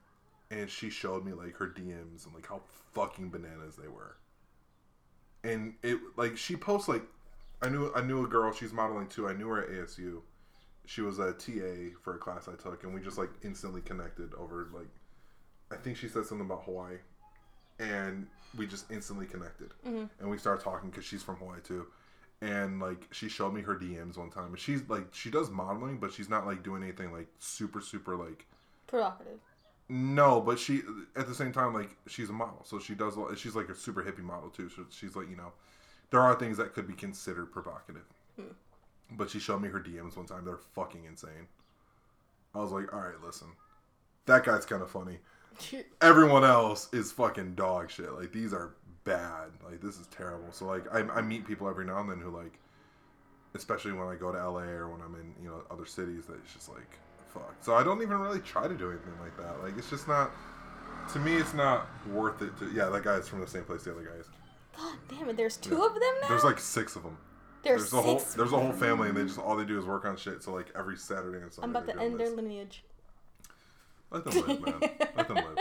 and 0.50 0.68
she 0.68 0.90
showed 0.90 1.24
me 1.24 1.32
like 1.32 1.56
her 1.56 1.66
DMs 1.66 2.24
and 2.24 2.34
like 2.34 2.46
how 2.46 2.60
fucking 2.92 3.30
bananas 3.30 3.76
they 3.76 3.88
were. 3.88 4.16
And 5.44 5.74
it 5.82 5.98
like 6.16 6.36
she 6.36 6.56
posts 6.56 6.88
like, 6.88 7.02
I 7.62 7.68
knew 7.68 7.92
I 7.94 8.02
knew 8.02 8.24
a 8.24 8.28
girl. 8.28 8.52
She's 8.52 8.72
modeling 8.72 9.08
too. 9.08 9.28
I 9.28 9.32
knew 9.32 9.48
her 9.48 9.62
at 9.62 9.70
ASU. 9.70 10.20
She 10.84 11.00
was 11.00 11.18
a 11.18 11.32
TA 11.32 11.96
for 12.02 12.14
a 12.16 12.18
class 12.18 12.48
I 12.48 12.60
took, 12.60 12.84
and 12.84 12.92
we 12.92 13.00
just 13.00 13.18
like 13.18 13.30
instantly 13.42 13.80
connected 13.80 14.34
over 14.34 14.68
like, 14.74 14.88
I 15.72 15.76
think 15.76 15.96
she 15.96 16.08
said 16.08 16.24
something 16.26 16.46
about 16.46 16.64
Hawaii, 16.64 16.98
and 17.78 18.26
we 18.56 18.66
just 18.66 18.90
instantly 18.90 19.26
connected, 19.26 19.72
Mhm. 19.84 20.10
and 20.20 20.30
we 20.30 20.36
started 20.38 20.62
talking 20.62 20.90
because 20.90 21.04
she's 21.04 21.22
from 21.22 21.36
Hawaii 21.36 21.60
too, 21.60 21.86
and 22.40 22.78
like 22.80 23.08
she 23.12 23.28
showed 23.28 23.54
me 23.54 23.62
her 23.62 23.74
DMs 23.74 24.16
one 24.18 24.30
time, 24.30 24.46
and 24.48 24.58
she's 24.58 24.88
like 24.88 25.12
she 25.14 25.30
does 25.30 25.50
modeling, 25.50 25.98
but 25.98 26.12
she's 26.12 26.28
not 26.28 26.46
like 26.46 26.62
doing 26.62 26.82
anything 26.82 27.12
like 27.12 27.28
super 27.38 27.80
super 27.80 28.14
like 28.16 28.46
Provocative. 28.86 29.40
no, 29.88 30.40
but 30.40 30.58
she 30.58 30.82
at 31.16 31.26
the 31.26 31.34
same 31.34 31.52
time 31.52 31.72
like 31.72 31.96
she's 32.06 32.28
a 32.28 32.32
model, 32.34 32.62
so 32.64 32.78
she 32.78 32.94
does. 32.94 33.16
She's 33.38 33.54
like 33.56 33.70
a 33.70 33.74
super 33.74 34.02
hippie 34.02 34.18
model 34.22 34.50
too. 34.50 34.68
So 34.68 34.84
she's 34.90 35.16
like 35.16 35.30
you 35.30 35.36
know, 35.36 35.52
there 36.10 36.20
are 36.20 36.34
things 36.34 36.58
that 36.58 36.74
could 36.74 36.86
be 36.86 36.94
considered 36.94 37.50
provocative. 37.52 38.04
But 39.14 39.28
she 39.28 39.40
showed 39.40 39.60
me 39.60 39.68
her 39.68 39.78
DMs 39.80 40.16
one 40.16 40.24
time. 40.24 40.44
They're 40.46 40.56
fucking 40.56 41.04
insane. 41.04 41.46
I 42.54 42.60
was 42.60 42.70
like, 42.72 42.92
all 42.94 43.00
right, 43.00 43.20
listen, 43.22 43.48
that 44.24 44.42
guy's 44.44 44.64
kind 44.64 44.80
of 44.82 44.90
funny. 44.90 45.18
Everyone 46.00 46.44
else 46.44 46.88
is 46.92 47.12
fucking 47.12 47.54
dog 47.54 47.90
shit. 47.90 48.12
Like 48.12 48.32
these 48.32 48.52
are 48.52 48.74
bad. 49.04 49.50
Like 49.64 49.80
this 49.80 49.98
is 49.98 50.06
terrible. 50.08 50.52
So 50.52 50.66
like 50.66 50.84
I, 50.92 51.00
I 51.00 51.20
meet 51.22 51.46
people 51.46 51.68
every 51.68 51.84
now 51.84 52.00
and 52.00 52.10
then 52.10 52.20
who 52.20 52.30
like, 52.30 52.58
especially 53.54 53.92
when 53.92 54.08
I 54.08 54.14
go 54.14 54.32
to 54.32 54.38
LA 54.38 54.62
or 54.62 54.88
when 54.90 55.00
I'm 55.02 55.14
in 55.14 55.34
you 55.42 55.48
know 55.48 55.62
other 55.70 55.86
cities 55.86 56.26
that 56.26 56.36
it's 56.36 56.52
just 56.54 56.68
like 56.68 56.98
fuck. 57.32 57.54
So 57.60 57.74
I 57.74 57.82
don't 57.82 58.02
even 58.02 58.18
really 58.18 58.40
try 58.40 58.68
to 58.68 58.74
do 58.74 58.90
anything 58.90 59.14
like 59.20 59.36
that. 59.38 59.62
Like 59.62 59.76
it's 59.78 59.90
just 59.90 60.08
not. 60.08 60.30
To 61.14 61.18
me, 61.18 61.34
it's 61.34 61.52
not 61.52 61.88
worth 62.12 62.42
it. 62.42 62.56
To 62.58 62.70
yeah, 62.72 62.86
that 62.86 63.02
guy's 63.02 63.28
from 63.28 63.40
the 63.40 63.46
same 63.46 63.64
place 63.64 63.82
the 63.82 63.92
other 63.92 64.04
guy 64.04 64.14
is. 64.20 64.26
God 64.76 64.96
damn 65.08 65.28
it, 65.28 65.36
there's 65.36 65.56
two 65.56 65.82
of 65.82 65.94
them 65.94 66.14
now? 66.22 66.28
There's 66.28 66.44
like 66.44 66.58
six 66.58 66.96
of 66.96 67.02
them. 67.02 67.18
there's, 67.62 67.90
There's 67.90 67.92
a 67.92 68.02
whole 68.02 68.22
there's 68.36 68.52
a 68.52 68.58
whole 68.58 68.72
family 68.72 69.08
and 69.08 69.16
they 69.16 69.24
just 69.24 69.38
all 69.38 69.56
they 69.56 69.64
do 69.64 69.78
is 69.78 69.84
work 69.84 70.04
on 70.04 70.16
shit. 70.16 70.42
So 70.42 70.52
like 70.52 70.68
every 70.76 70.96
Saturday 70.96 71.42
and 71.42 71.52
Sunday. 71.52 71.64
I'm 71.64 71.76
about 71.76 71.92
to 71.92 72.00
end 72.00 72.18
their 72.20 72.30
lineage. 72.30 72.84
Let 74.12 74.24
them 74.24 74.46
live, 74.46 74.60
man. 74.60 74.90
Let 75.16 75.28
them 75.28 75.36
live. 75.36 75.58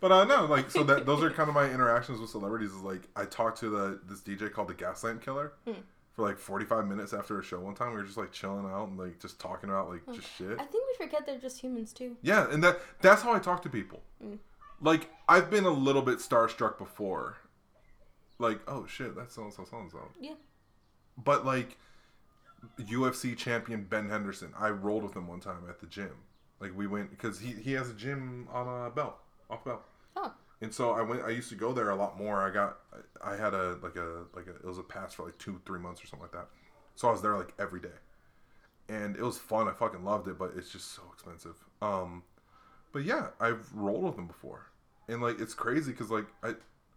But 0.00 0.12
uh 0.12 0.24
no, 0.24 0.44
like 0.46 0.70
so 0.70 0.84
that 0.84 1.06
those 1.06 1.22
are 1.22 1.30
kind 1.30 1.48
of 1.48 1.54
my 1.54 1.68
interactions 1.70 2.20
with 2.20 2.30
celebrities. 2.30 2.70
Is 2.70 2.82
like 2.82 3.08
I 3.16 3.24
talked 3.24 3.58
to 3.60 3.68
the 3.68 4.00
this 4.08 4.20
DJ 4.20 4.52
called 4.52 4.68
the 4.68 4.74
Gaslamp 4.74 5.20
Killer 5.22 5.54
Hmm. 5.66 5.72
for 6.12 6.24
like 6.26 6.38
forty 6.38 6.64
five 6.64 6.86
minutes 6.86 7.12
after 7.12 7.38
a 7.40 7.42
show 7.42 7.58
one 7.60 7.74
time. 7.74 7.90
We 7.90 7.96
were 7.96 8.04
just 8.04 8.16
like 8.16 8.30
chilling 8.30 8.66
out 8.66 8.88
and 8.88 8.96
like 8.98 9.18
just 9.20 9.40
talking 9.40 9.70
about 9.70 9.88
like 9.90 10.02
just 10.14 10.28
shit. 10.36 10.52
I 10.52 10.64
think 10.64 10.84
we 10.86 11.04
forget 11.04 11.26
they're 11.26 11.38
just 11.38 11.60
humans 11.60 11.92
too. 11.92 12.16
Yeah, 12.22 12.48
and 12.50 12.62
that 12.62 12.80
that's 13.00 13.22
how 13.22 13.32
I 13.32 13.40
talk 13.40 13.62
to 13.62 13.68
people. 13.68 14.02
Mm. 14.24 14.38
Like 14.80 15.10
I've 15.28 15.50
been 15.50 15.64
a 15.64 15.70
little 15.70 16.02
bit 16.02 16.18
starstruck 16.20 16.78
before. 16.78 17.38
Like 18.38 18.60
oh 18.68 18.86
shit, 18.86 19.16
that's 19.16 19.34
so 19.34 19.42
and 19.42 19.52
so 19.52 19.64
so 19.64 19.78
and 19.78 19.90
so. 19.90 19.98
Yeah. 20.20 20.34
But 21.16 21.44
like 21.44 21.76
UFC 22.78 23.36
champion 23.36 23.82
Ben 23.84 24.08
Henderson, 24.08 24.52
I 24.56 24.70
rolled 24.70 25.02
with 25.02 25.14
him 25.16 25.26
one 25.26 25.40
time 25.40 25.64
at 25.68 25.80
the 25.80 25.86
gym. 25.86 26.12
Like 26.60 26.76
we 26.76 26.86
went 26.86 27.10
because 27.10 27.38
he 27.38 27.52
he 27.52 27.72
has 27.72 27.90
a 27.90 27.94
gym 27.94 28.48
on 28.52 28.86
a 28.86 28.90
belt 28.90 29.16
off 29.50 29.64
belt. 29.64 29.82
Oh. 30.16 30.32
And 30.60 30.74
so 30.74 30.92
I 30.92 31.02
went. 31.02 31.22
I 31.22 31.30
used 31.30 31.48
to 31.50 31.54
go 31.54 31.72
there 31.72 31.90
a 31.90 31.96
lot 31.96 32.18
more. 32.18 32.40
I 32.46 32.50
got. 32.50 32.78
I 33.22 33.36
had 33.36 33.54
a 33.54 33.78
like 33.82 33.96
a 33.96 34.24
like 34.34 34.46
a 34.46 34.56
it 34.56 34.64
was 34.64 34.78
a 34.78 34.82
pass 34.82 35.14
for 35.14 35.24
like 35.24 35.38
two 35.38 35.60
three 35.64 35.78
months 35.78 36.02
or 36.02 36.06
something 36.06 36.24
like 36.24 36.32
that. 36.32 36.48
So 36.96 37.08
I 37.08 37.12
was 37.12 37.22
there 37.22 37.36
like 37.36 37.54
every 37.60 37.80
day, 37.80 37.96
and 38.88 39.14
it 39.14 39.22
was 39.22 39.38
fun. 39.38 39.68
I 39.68 39.72
fucking 39.72 40.04
loved 40.04 40.26
it, 40.26 40.38
but 40.38 40.52
it's 40.56 40.70
just 40.70 40.94
so 40.94 41.02
expensive. 41.12 41.54
Um, 41.80 42.24
but 42.92 43.04
yeah, 43.04 43.28
I've 43.38 43.72
rolled 43.72 44.04
with 44.04 44.18
him 44.18 44.26
before, 44.26 44.66
and 45.08 45.22
like 45.22 45.40
it's 45.40 45.54
crazy 45.54 45.92
because 45.92 46.10
like 46.10 46.26
I, 46.42 46.54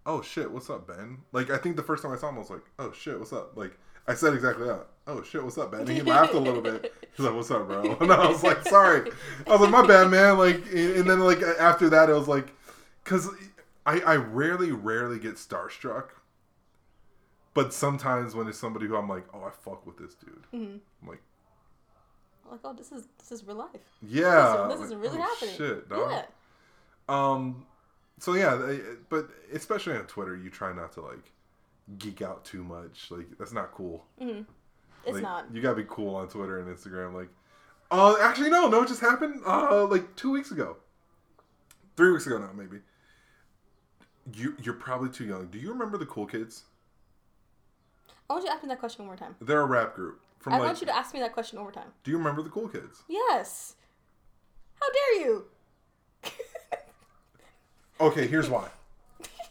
oh 0.08 0.24
shit, 0.24 0.50
what's 0.50 0.72
up, 0.72 0.88
Ben? 0.88 1.20
Like 1.32 1.52
I 1.52 1.58
think 1.58 1.76
the 1.76 1.84
first 1.84 2.02
time 2.02 2.12
I 2.12 2.18
saw 2.18 2.30
him, 2.30 2.38
I 2.38 2.40
was 2.40 2.50
like, 2.50 2.66
oh 2.80 2.92
shit, 2.92 3.20
what's 3.20 3.34
up? 3.34 3.56
Like 3.56 3.78
I 4.08 4.16
said 4.16 4.34
exactly 4.34 4.66
that. 4.66 4.88
Oh 5.08 5.24
shit, 5.24 5.44
what's 5.44 5.58
up, 5.58 5.72
Ben? 5.72 5.82
And 5.82 5.90
he 5.90 6.02
laughed 6.04 6.34
a 6.34 6.40
little 6.40 6.62
bit. 6.62 6.94
He's 7.16 7.26
like, 7.26 7.36
what's 7.36 7.52
up, 7.52 7.68
bro? 7.68 7.96
And 8.02 8.12
I 8.12 8.28
was 8.28 8.44
like, 8.44 8.64
sorry. 8.68 9.12
I 9.48 9.52
was 9.52 9.62
like, 9.62 9.72
my 9.72 9.86
bad, 9.86 10.10
man. 10.10 10.38
Like, 10.38 10.58
and 10.74 11.10
then 11.10 11.20
like 11.20 11.42
after 11.42 11.90
that, 11.90 12.10
it 12.10 12.14
was 12.14 12.28
like, 12.28 12.54
because 13.04 13.28
I 13.86 14.00
I 14.02 14.16
rarely 14.16 14.72
rarely 14.72 15.20
get 15.20 15.36
starstruck, 15.36 16.10
But 17.54 17.74
sometimes 17.74 18.36
when 18.36 18.48
it's 18.48 18.60
somebody 18.60 18.86
who 18.88 18.96
I'm 18.96 19.10
like, 19.10 19.26
oh, 19.34 19.44
I 19.44 19.50
fuck 19.52 19.86
with 19.86 19.98
this 19.98 20.16
dude. 20.16 20.46
hmm 20.52 20.78
I'm 21.02 21.08
like, 21.08 21.22
Like, 22.50 22.60
oh, 22.64 22.74
this 22.74 22.92
is 22.92 23.08
this 23.18 23.32
is 23.32 23.46
real 23.46 23.58
life. 23.58 23.82
yeah, 24.02 24.68
this 24.70 24.82
is 24.82 24.92
like, 24.92 25.02
really 25.02 25.18
oh, 25.18 25.22
happening. 25.22 25.56
Shit, 25.58 25.90
dog. 25.90 26.12
Yeah. 26.12 26.26
Um, 27.10 27.66
so 28.20 28.36
yeah, 28.36 28.78
but 29.10 29.30
especially 29.52 29.96
on 29.98 30.06
Twitter, 30.06 30.36
you 30.36 30.50
try 30.52 30.72
not 30.74 30.92
to 30.94 31.02
like 31.02 31.32
geek 31.98 32.22
out 32.22 32.46
too 32.46 32.64
much. 32.64 33.10
Like 33.10 33.26
that's 33.40 33.52
not 33.52 33.72
cool. 33.74 34.06
hmm 34.20 34.42
It's 35.04 35.14
Like, 35.16 35.24
not. 35.24 35.46
You 35.54 35.62
gotta 35.62 35.76
be 35.76 35.86
cool 35.88 36.16
on 36.16 36.28
Twitter 36.28 36.60
and 36.60 36.76
Instagram. 36.76 37.14
Like, 37.14 37.30
uh, 37.90 38.16
actually, 38.22 38.50
no, 38.50 38.68
no, 38.68 38.84
it 38.84 38.88
just 38.88 39.02
happened. 39.02 39.42
Uh, 39.46 39.86
like 39.86 40.16
two 40.16 40.32
weeks 40.32 40.52
ago, 40.52 40.78
three 41.98 42.12
weeks 42.12 42.26
ago 42.28 42.38
now, 42.38 42.52
maybe. 42.56 42.78
You 44.36 44.56
you're 44.62 44.76
probably 44.76 45.10
too 45.10 45.26
young. 45.26 45.48
Do 45.48 45.58
you 45.58 45.72
remember 45.72 45.98
the 45.98 46.06
Cool 46.06 46.26
Kids? 46.28 46.64
I 48.30 48.34
want 48.34 48.44
you 48.46 48.50
to 48.50 48.54
ask 48.54 48.64
me 48.64 48.70
that 48.70 48.80
question 48.80 49.06
one 49.06 49.08
more 49.08 49.18
time. 49.18 49.36
They're 49.42 49.62
a 49.62 49.66
rap 49.66 49.96
group 49.96 50.22
from 50.40 50.54
I 50.54 50.58
like. 50.60 50.68
want 50.68 50.82
you 50.82 50.88
to 50.88 50.96
ask 50.96 51.14
me 51.14 51.20
that 51.20 51.34
question 51.34 51.58
one 51.58 51.66
more 51.66 51.72
time. 51.72 51.90
Do 52.04 52.12
you 52.12 52.18
remember 52.18 52.42
the 52.44 52.50
Cool 52.50 52.70
Kids? 52.70 53.04
Yes. 53.10 53.76
How 54.80 54.88
dare 54.94 55.22
you? 55.28 55.46
Okay, 58.00 58.26
here's 58.26 58.50
why. 58.50 58.70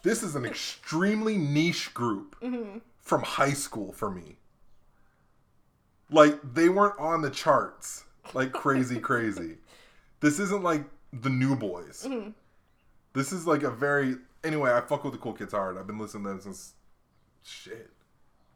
This 0.03 0.23
is 0.23 0.35
an 0.35 0.45
extremely 0.51 1.37
niche 1.37 1.93
group 1.93 2.35
hmm 2.41 2.79
from 2.99 3.21
high 3.23 3.53
school 3.53 3.91
for 3.93 4.09
me. 4.11 4.35
Like 6.11 6.39
they 6.53 6.69
weren't 6.69 6.99
on 6.99 7.21
the 7.21 7.29
charts 7.29 8.03
like 8.33 8.51
crazy, 8.51 8.99
crazy. 8.99 9.57
This 10.19 10.39
isn't 10.39 10.61
like 10.63 10.83
the 11.13 11.29
New 11.29 11.55
Boyz. 11.55 12.05
hmm 12.05 12.29
This 13.13 13.31
is 13.31 13.47
like 13.47 13.63
a 13.63 13.71
very 13.71 14.17
anyway. 14.43 14.71
I 14.73 14.81
fuck 14.81 15.03
with 15.03 15.13
the 15.13 15.19
Cool 15.19 15.33
Kids 15.33 15.53
hard. 15.53 15.77
I've 15.77 15.87
been 15.87 15.97
listening 15.99 16.23
to 16.25 16.29
them 16.29 16.41
since 16.41 16.73
shit, 17.43 17.89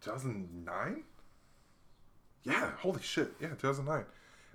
2009. 0.01 1.03
Yeah, 2.43 2.71
holy 2.79 3.01
shit, 3.01 3.33
yeah, 3.39 3.49
2009. 3.49 4.05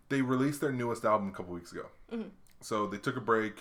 They 0.08 0.22
released 0.22 0.60
their 0.60 0.72
newest 0.72 1.04
album 1.04 1.28
a 1.28 1.32
couple 1.32 1.54
weeks 1.54 1.72
ago. 1.72 1.86
Mhm. 2.12 2.30
So 2.60 2.86
they 2.86 2.98
took 2.98 3.16
a 3.16 3.20
break. 3.20 3.54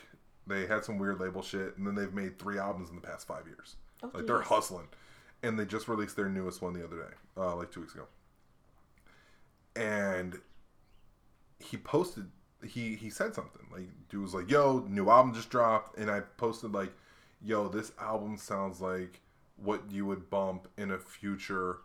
They 0.45 0.65
had 0.65 0.83
some 0.83 0.97
weird 0.97 1.19
label 1.19 1.41
shit, 1.41 1.77
and 1.77 1.85
then 1.85 1.95
they've 1.95 2.13
made 2.13 2.37
three 2.39 2.57
albums 2.57 2.89
in 2.89 2.95
the 2.95 3.01
past 3.01 3.27
five 3.27 3.45
years. 3.47 3.75
Oh, 4.03 4.11
Like 4.13 4.25
they're 4.27 4.41
hustling, 4.41 4.87
and 5.43 5.57
they 5.59 5.65
just 5.65 5.87
released 5.87 6.15
their 6.15 6.29
newest 6.29 6.61
one 6.61 6.73
the 6.73 6.83
other 6.83 6.97
day, 6.97 7.13
uh, 7.37 7.55
like 7.55 7.71
two 7.71 7.81
weeks 7.81 7.93
ago. 7.93 8.07
And 9.79 10.39
he 11.59 11.77
posted, 11.77 12.29
he 12.63 12.95
he 12.95 13.09
said 13.09 13.33
something 13.33 13.65
like, 13.71 13.87
dude 14.09 14.21
was 14.21 14.33
like, 14.33 14.51
"Yo, 14.51 14.85
new 14.89 15.09
album 15.09 15.33
just 15.33 15.49
dropped," 15.49 15.97
and 15.97 16.11
I 16.11 16.19
posted 16.37 16.73
like, 16.73 16.91
"Yo, 17.41 17.69
this 17.69 17.93
album 17.99 18.37
sounds 18.37 18.81
like 18.81 19.21
what 19.55 19.89
you 19.89 20.05
would 20.05 20.29
bump 20.29 20.67
in 20.77 20.91
a 20.91 20.97
future 20.97 21.77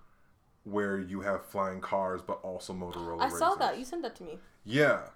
where 0.64 0.98
you 0.98 1.20
have 1.20 1.44
flying 1.44 1.80
cars 1.80 2.20
but 2.20 2.40
also 2.42 2.72
Motorola." 2.72 3.20
I 3.22 3.28
saw 3.28 3.50
razors." 3.50 3.58
that. 3.58 3.78
You 3.78 3.84
sent 3.84 4.02
that 4.02 4.16
to 4.16 4.24
me. 4.24 4.38
Yeah. 4.64 5.08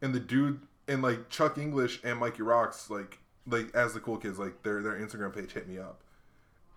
And 0.00 0.14
the 0.14 0.20
dude 0.20 0.60
and 0.86 1.02
like 1.02 1.28
Chuck 1.28 1.58
English 1.58 2.00
and 2.04 2.20
Mikey 2.20 2.42
Rocks, 2.42 2.90
like 2.90 3.18
like 3.46 3.74
as 3.74 3.94
the 3.94 4.00
cool 4.00 4.18
kids, 4.18 4.38
like 4.38 4.62
their 4.62 4.82
their 4.82 4.94
Instagram 4.94 5.34
page 5.34 5.52
hit 5.52 5.68
me 5.68 5.78
up. 5.78 6.02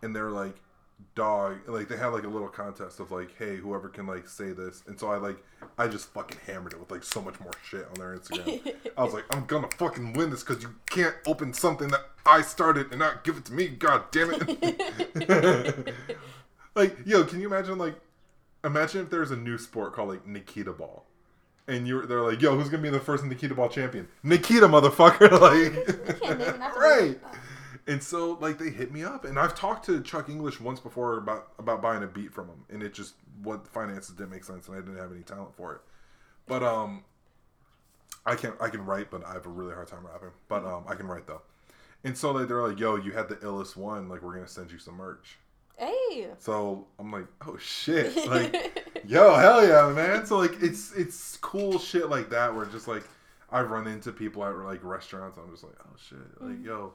And 0.01 0.15
they're 0.15 0.31
like, 0.31 0.55
dog 1.15 1.57
like 1.67 1.87
they 1.87 1.97
had 1.97 2.07
like 2.07 2.23
a 2.23 2.29
little 2.29 2.47
contest 2.47 2.99
of 2.99 3.11
like, 3.11 3.35
hey, 3.37 3.57
whoever 3.57 3.89
can 3.89 4.07
like 4.07 4.27
say 4.27 4.51
this. 4.51 4.83
And 4.87 4.99
so 4.99 5.11
I 5.11 5.17
like 5.17 5.37
I 5.77 5.87
just 5.87 6.13
fucking 6.13 6.39
hammered 6.45 6.73
it 6.73 6.79
with 6.79 6.91
like 6.91 7.03
so 7.03 7.21
much 7.21 7.39
more 7.39 7.51
shit 7.63 7.85
on 7.87 7.93
their 7.95 8.17
Instagram. 8.17 8.73
I 8.97 9.03
was 9.03 9.13
like, 9.13 9.25
I'm 9.29 9.45
gonna 9.45 9.69
fucking 9.77 10.13
win 10.13 10.29
this 10.29 10.43
because 10.43 10.63
you 10.63 10.75
can't 10.89 11.15
open 11.25 11.53
something 11.53 11.89
that 11.89 12.01
I 12.25 12.41
started 12.41 12.91
and 12.91 12.99
not 12.99 13.23
give 13.23 13.37
it 13.37 13.45
to 13.45 13.53
me. 13.53 13.67
God 13.67 14.03
damn 14.11 14.33
it. 14.33 15.93
like, 16.75 16.97
yo, 17.05 17.23
can 17.23 17.41
you 17.41 17.47
imagine 17.47 17.77
like 17.77 17.95
imagine 18.63 19.01
if 19.01 19.09
there's 19.09 19.31
a 19.31 19.37
new 19.37 19.57
sport 19.57 19.93
called 19.93 20.09
like 20.09 20.27
Nikita 20.27 20.73
Ball. 20.73 21.05
And 21.67 21.87
you're 21.87 22.05
they're 22.05 22.21
like, 22.21 22.41
yo, 22.41 22.55
who's 22.55 22.69
gonna 22.69 22.83
be 22.83 22.89
the 22.89 22.99
first 22.99 23.23
Nikita 23.23 23.55
Ball 23.55 23.69
champion? 23.69 24.07
Nikita 24.23 24.67
motherfucker. 24.67 25.31
like 25.41 26.19
can't 26.19 26.39
name 26.39 26.47
it 26.49 26.61
after 26.61 26.79
Right. 26.79 27.19
Oh. 27.23 27.31
And 27.87 28.01
so 28.03 28.33
like 28.39 28.57
they 28.59 28.69
hit 28.69 28.91
me 28.91 29.03
up 29.03 29.25
and 29.25 29.39
I've 29.39 29.55
talked 29.55 29.85
to 29.87 30.01
Chuck 30.01 30.29
English 30.29 30.59
once 30.59 30.79
before 30.79 31.17
about 31.17 31.47
about 31.57 31.81
buying 31.81 32.03
a 32.03 32.07
beat 32.07 32.31
from 32.31 32.47
him 32.47 32.63
and 32.69 32.83
it 32.83 32.93
just 32.93 33.15
what 33.43 33.67
finances 33.67 34.15
didn't 34.15 34.29
make 34.29 34.43
sense 34.43 34.67
and 34.67 34.77
I 34.77 34.81
didn't 34.81 34.97
have 34.97 35.11
any 35.11 35.23
talent 35.23 35.55
for 35.55 35.73
it. 35.75 35.81
But 36.47 36.61
um 36.63 37.03
I 38.25 38.35
can 38.35 38.53
I 38.61 38.69
can 38.69 38.85
write 38.85 39.09
but 39.09 39.25
I 39.25 39.33
have 39.33 39.45
a 39.45 39.49
really 39.49 39.73
hard 39.73 39.87
time 39.87 40.05
rapping. 40.05 40.29
But 40.47 40.63
um 40.65 40.83
I 40.87 40.95
can 40.95 41.07
write 41.07 41.25
though. 41.27 41.41
And 42.03 42.17
so 42.17 42.31
like 42.31 42.47
they're 42.47 42.65
like, 42.67 42.79
yo, 42.79 42.95
you 42.97 43.11
had 43.13 43.29
the 43.29 43.35
illest 43.37 43.75
one, 43.75 44.09
like 44.09 44.21
we're 44.21 44.33
gonna 44.35 44.47
send 44.47 44.71
you 44.71 44.77
some 44.79 44.95
merch. 44.95 45.37
Hey. 45.77 46.27
So 46.37 46.85
I'm 46.99 47.11
like, 47.11 47.25
oh 47.47 47.57
shit. 47.57 48.15
Like 48.27 49.03
yo, 49.07 49.33
hell 49.35 49.65
yeah, 49.67 49.91
man. 49.91 50.25
So 50.27 50.37
like 50.37 50.61
it's 50.61 50.93
it's 50.93 51.37
cool 51.37 51.79
shit 51.79 52.09
like 52.09 52.29
that 52.29 52.53
where 52.55 52.65
just 52.65 52.87
like 52.87 53.03
I 53.51 53.61
run 53.61 53.87
into 53.87 54.11
people 54.11 54.45
at 54.45 54.55
like 54.55 54.83
restaurants, 54.83 55.37
I'm 55.37 55.49
just 55.51 55.63
like, 55.63 55.73
oh 55.83 55.95
shit. 55.97 56.19
Like, 56.39 56.57
Mm. 56.59 56.65
yo. 56.65 56.93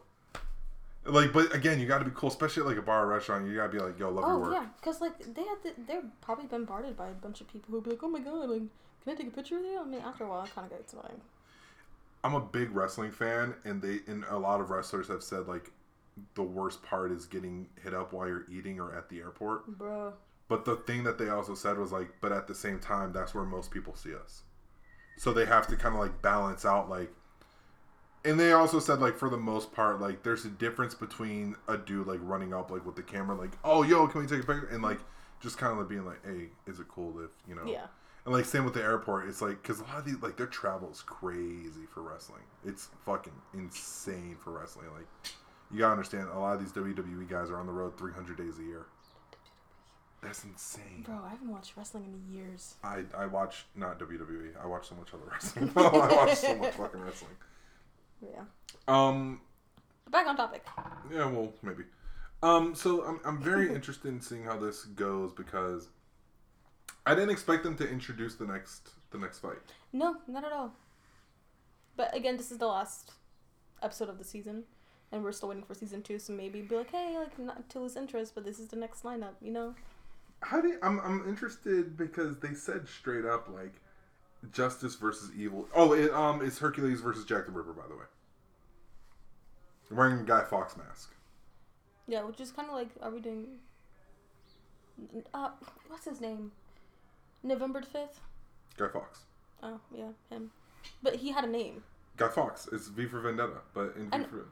Like, 1.07 1.33
but 1.33 1.55
again, 1.55 1.79
you 1.79 1.87
got 1.87 1.99
to 1.99 2.05
be 2.05 2.11
cool, 2.15 2.29
especially 2.29 2.63
at 2.63 2.67
like 2.69 2.79
a 2.79 2.83
bar 2.83 3.05
or 3.05 3.09
restaurant. 3.09 3.47
You 3.47 3.55
got 3.55 3.71
to 3.71 3.73
be 3.73 3.79
like, 3.79 3.99
"Yo, 3.99 4.11
love 4.11 4.27
your 4.27 4.35
Oh 4.35 4.39
work." 4.39 4.53
yeah, 4.53 4.67
because 4.77 5.01
like 5.01 5.19
they 5.35 5.43
had 5.45 5.63
the, 5.63 5.75
they're 5.87 6.03
probably 6.21 6.47
bombarded 6.47 6.97
by 6.97 7.09
a 7.09 7.13
bunch 7.13 7.41
of 7.41 7.49
people 7.49 7.71
who'd 7.73 7.85
be 7.85 7.91
like, 7.91 8.03
"Oh 8.03 8.09
my 8.09 8.21
god, 8.21 8.49
like, 8.51 8.63
can 9.03 9.13
I 9.13 9.15
take 9.15 9.29
a 9.29 9.31
picture 9.31 9.57
with 9.57 9.67
you?" 9.67 9.81
I 9.81 9.85
mean, 9.85 10.01
after 10.01 10.25
a 10.25 10.29
while, 10.29 10.45
it 10.45 10.55
kind 10.55 10.71
of 10.71 10.77
gets 10.77 10.93
annoying. 10.93 11.21
I'm 12.25 12.35
a 12.35 12.41
big 12.41 12.75
wrestling 12.75 13.13
fan, 13.13 13.55
and 13.65 13.81
they 13.81 14.01
and 14.07 14.25
a 14.29 14.39
lot 14.39 14.61
of 14.61 14.71
wrestlers 14.71 15.09
have 15.09 15.23
said 15.23 15.47
like 15.47 15.71
the 16.35 16.43
worst 16.43 16.83
part 16.83 17.13
is 17.13 17.27
getting 17.27 17.69
hit 17.83 17.95
up 17.95 18.13
while 18.13 18.27
you're 18.27 18.47
eating 18.51 18.81
or 18.81 18.95
at 18.95 19.09
the 19.09 19.19
airport. 19.21 19.67
Bruh. 19.79 20.13
But 20.49 20.65
the 20.65 20.77
thing 20.77 21.05
that 21.05 21.19
they 21.19 21.29
also 21.29 21.55
said 21.55 21.79
was 21.79 21.93
like, 21.93 22.21
but 22.21 22.33
at 22.33 22.47
the 22.47 22.55
same 22.55 22.79
time, 22.79 23.13
that's 23.13 23.35
where 23.35 23.45
most 23.45 23.71
people 23.71 23.95
see 23.95 24.15
us. 24.15 24.43
So 25.17 25.33
they 25.33 25.47
have 25.47 25.67
to 25.69 25.77
kind 25.77 25.95
of 25.95 26.01
like 26.01 26.23
balance 26.23 26.65
out 26.65 26.89
like. 26.91 27.13
And 28.27 28.39
they 28.41 28.53
also 28.53 28.79
said 28.81 29.01
like 29.01 29.17
for 29.17 29.31
the 29.31 29.37
most 29.39 29.73
part 29.73 30.01
like 30.01 30.23
there's 30.23 30.45
a 30.45 30.49
difference 30.51 30.95
between 30.95 31.57
a 31.69 31.77
dude 31.79 32.07
like 32.07 32.21
running 32.23 32.53
up 32.53 32.71
like 32.71 32.85
with 32.85 32.97
the 32.97 33.03
camera 33.03 33.37
like 33.37 33.53
oh 33.65 33.83
yo 33.83 34.07
can 34.09 34.21
we 34.21 34.27
take 34.27 34.43
a 34.43 34.47
picture 34.47 34.69
and 34.73 34.83
like 34.83 34.99
just 35.41 35.59
kind 35.59 35.73
of 35.73 35.79
like 35.79 35.89
being 35.89 36.05
like 36.05 36.19
hey 36.27 36.49
is 36.67 36.81
it 36.81 36.89
cool 36.89 37.21
if 37.25 37.31
you 37.49 37.55
know 37.55 37.65
Yeah. 37.65 37.87
and 38.25 38.35
like 38.35 38.45
same 38.45 38.65
with 38.65 38.75
the 38.75 38.83
airport 38.83 39.29
it's 39.29 39.41
like 39.41 39.63
because 39.63 39.81
a 39.81 39.85
lot 39.85 39.99
of 39.99 40.05
these 40.05 40.21
like 40.23 40.37
their 40.37 40.47
travel 40.47 40.91
is 40.91 41.03
crazy 41.03 41.87
for 41.93 42.03
wrestling 42.03 42.43
it's 42.65 42.89
fucking 43.05 43.33
insane 43.55 44.37
for 44.43 44.51
wrestling 44.59 44.87
like 44.95 45.07
you 45.71 45.79
gotta 45.79 45.93
understand 45.93 46.29
a 46.33 46.39
lot 46.39 46.55
of 46.55 46.61
these 46.61 46.73
WWE 46.73 47.29
guys 47.29 47.51
are 47.51 47.59
on 47.59 47.67
the 47.67 47.73
road 47.73 47.97
300 47.99 48.37
days 48.37 48.59
a 48.59 48.63
year 48.63 48.87
that's 50.23 50.43
insane 50.45 51.03
Bro, 51.05 51.21
I 51.25 51.29
haven't 51.31 51.51
watched 51.53 51.77
wrestling 51.77 52.05
in 52.05 52.35
years. 52.35 52.75
I, 52.83 53.05
I 53.17 53.27
watch 53.27 53.67
not 53.77 54.01
WWE. 54.01 54.61
I 54.61 54.67
watch 54.67 54.89
so 54.89 54.95
much 54.97 55.09
other 55.15 55.23
wrestling. 55.31 55.71
I 55.77 56.15
watch 56.17 56.35
so 56.39 56.57
much 56.57 56.73
fucking 56.75 57.01
wrestling. 57.01 57.33
Yeah. 58.23 58.45
Um. 58.89 59.41
Back 60.11 60.27
on 60.27 60.37
topic. 60.37 60.65
Yeah. 61.13 61.27
Well, 61.27 61.53
maybe. 61.63 61.85
Um. 62.43 62.75
So 62.75 63.03
I'm 63.05 63.21
I'm 63.25 63.43
very 63.43 63.69
interested 63.75 64.09
in 64.09 64.21
seeing 64.21 64.45
how 64.45 64.59
this 64.59 64.85
goes 64.85 65.33
because 65.33 65.89
I 67.07 67.15
didn't 67.15 67.31
expect 67.31 67.63
them 67.63 67.77
to 67.77 67.89
introduce 67.89 68.35
the 68.35 68.47
next 68.47 68.91
the 69.11 69.19
next 69.19 69.39
fight. 69.39 69.59
No, 69.93 70.17
not 70.27 70.45
at 70.45 70.53
all. 70.53 70.73
But 71.97 72.15
again, 72.15 72.37
this 72.37 72.51
is 72.51 72.59
the 72.59 72.67
last 72.67 73.13
episode 73.83 74.09
of 74.09 74.19
the 74.19 74.25
season, 74.25 74.65
and 75.13 75.23
we're 75.23 75.33
still 75.33 75.49
waiting 75.49 75.65
for 75.65 75.75
season 75.75 76.03
two. 76.03 76.19
So 76.19 76.33
maybe 76.33 76.61
be 76.61 76.77
like, 76.77 76.91
hey, 76.91 77.17
like 77.19 77.39
not 77.39 77.69
to 77.71 77.81
lose 77.81 77.97
interest, 77.97 78.35
but 78.35 78.45
this 78.45 78.59
is 78.59 78.69
the 78.69 78.77
next 78.77 79.05
lineup. 79.05 79.35
You 79.41 79.53
know? 79.53 79.75
How 80.43 80.61
do 80.61 80.69
you, 80.69 80.79
I'm 80.83 81.01
I'm 81.01 81.29
interested 81.29 81.97
because 81.97 82.39
they 82.39 82.55
said 82.55 82.89
straight 82.89 83.25
up 83.25 83.49
like 83.49 83.75
justice 84.53 84.95
versus 84.95 85.31
evil. 85.37 85.69
Oh, 85.75 85.93
it 85.93 86.13
um 86.13 86.43
it's 86.45 86.59
Hercules 86.59 87.01
versus 87.01 87.25
Jack 87.25 87.47
the 87.47 87.53
Ripper 87.53 87.73
by 87.73 87.87
the 87.89 87.95
way. 87.95 88.05
Wearing 89.91 90.21
a 90.21 90.25
Guy 90.25 90.43
Fawkes 90.43 90.77
mask. 90.77 91.15
Yeah, 92.09 92.25
which 92.25 92.41
is 92.41 92.51
kind 92.51 92.69
of 92.69 92.75
like, 92.75 92.89
are 93.03 93.11
we 93.11 93.21
doing? 93.21 93.47
Uh, 95.35 95.51
what's 95.89 96.05
his 96.05 96.21
name? 96.21 96.53
November 97.43 97.83
fifth. 97.83 98.21
Guy 98.77 98.89
Fawkes. 98.89 99.21
Oh 99.63 99.81
yeah, 99.95 100.11
him. 100.31 100.51
But 101.03 101.17
he 101.17 101.33
had 101.33 101.45
a 101.45 101.49
name. 101.49 101.83
Guy 102.17 102.29
Fawkes. 102.29 102.69
It's 102.73 102.89
V 102.89 103.07
for 103.07 103.21
Vendetta, 103.21 103.61
but 103.75 103.95
in 103.97 104.11
V 104.11 104.25
for 104.29 104.47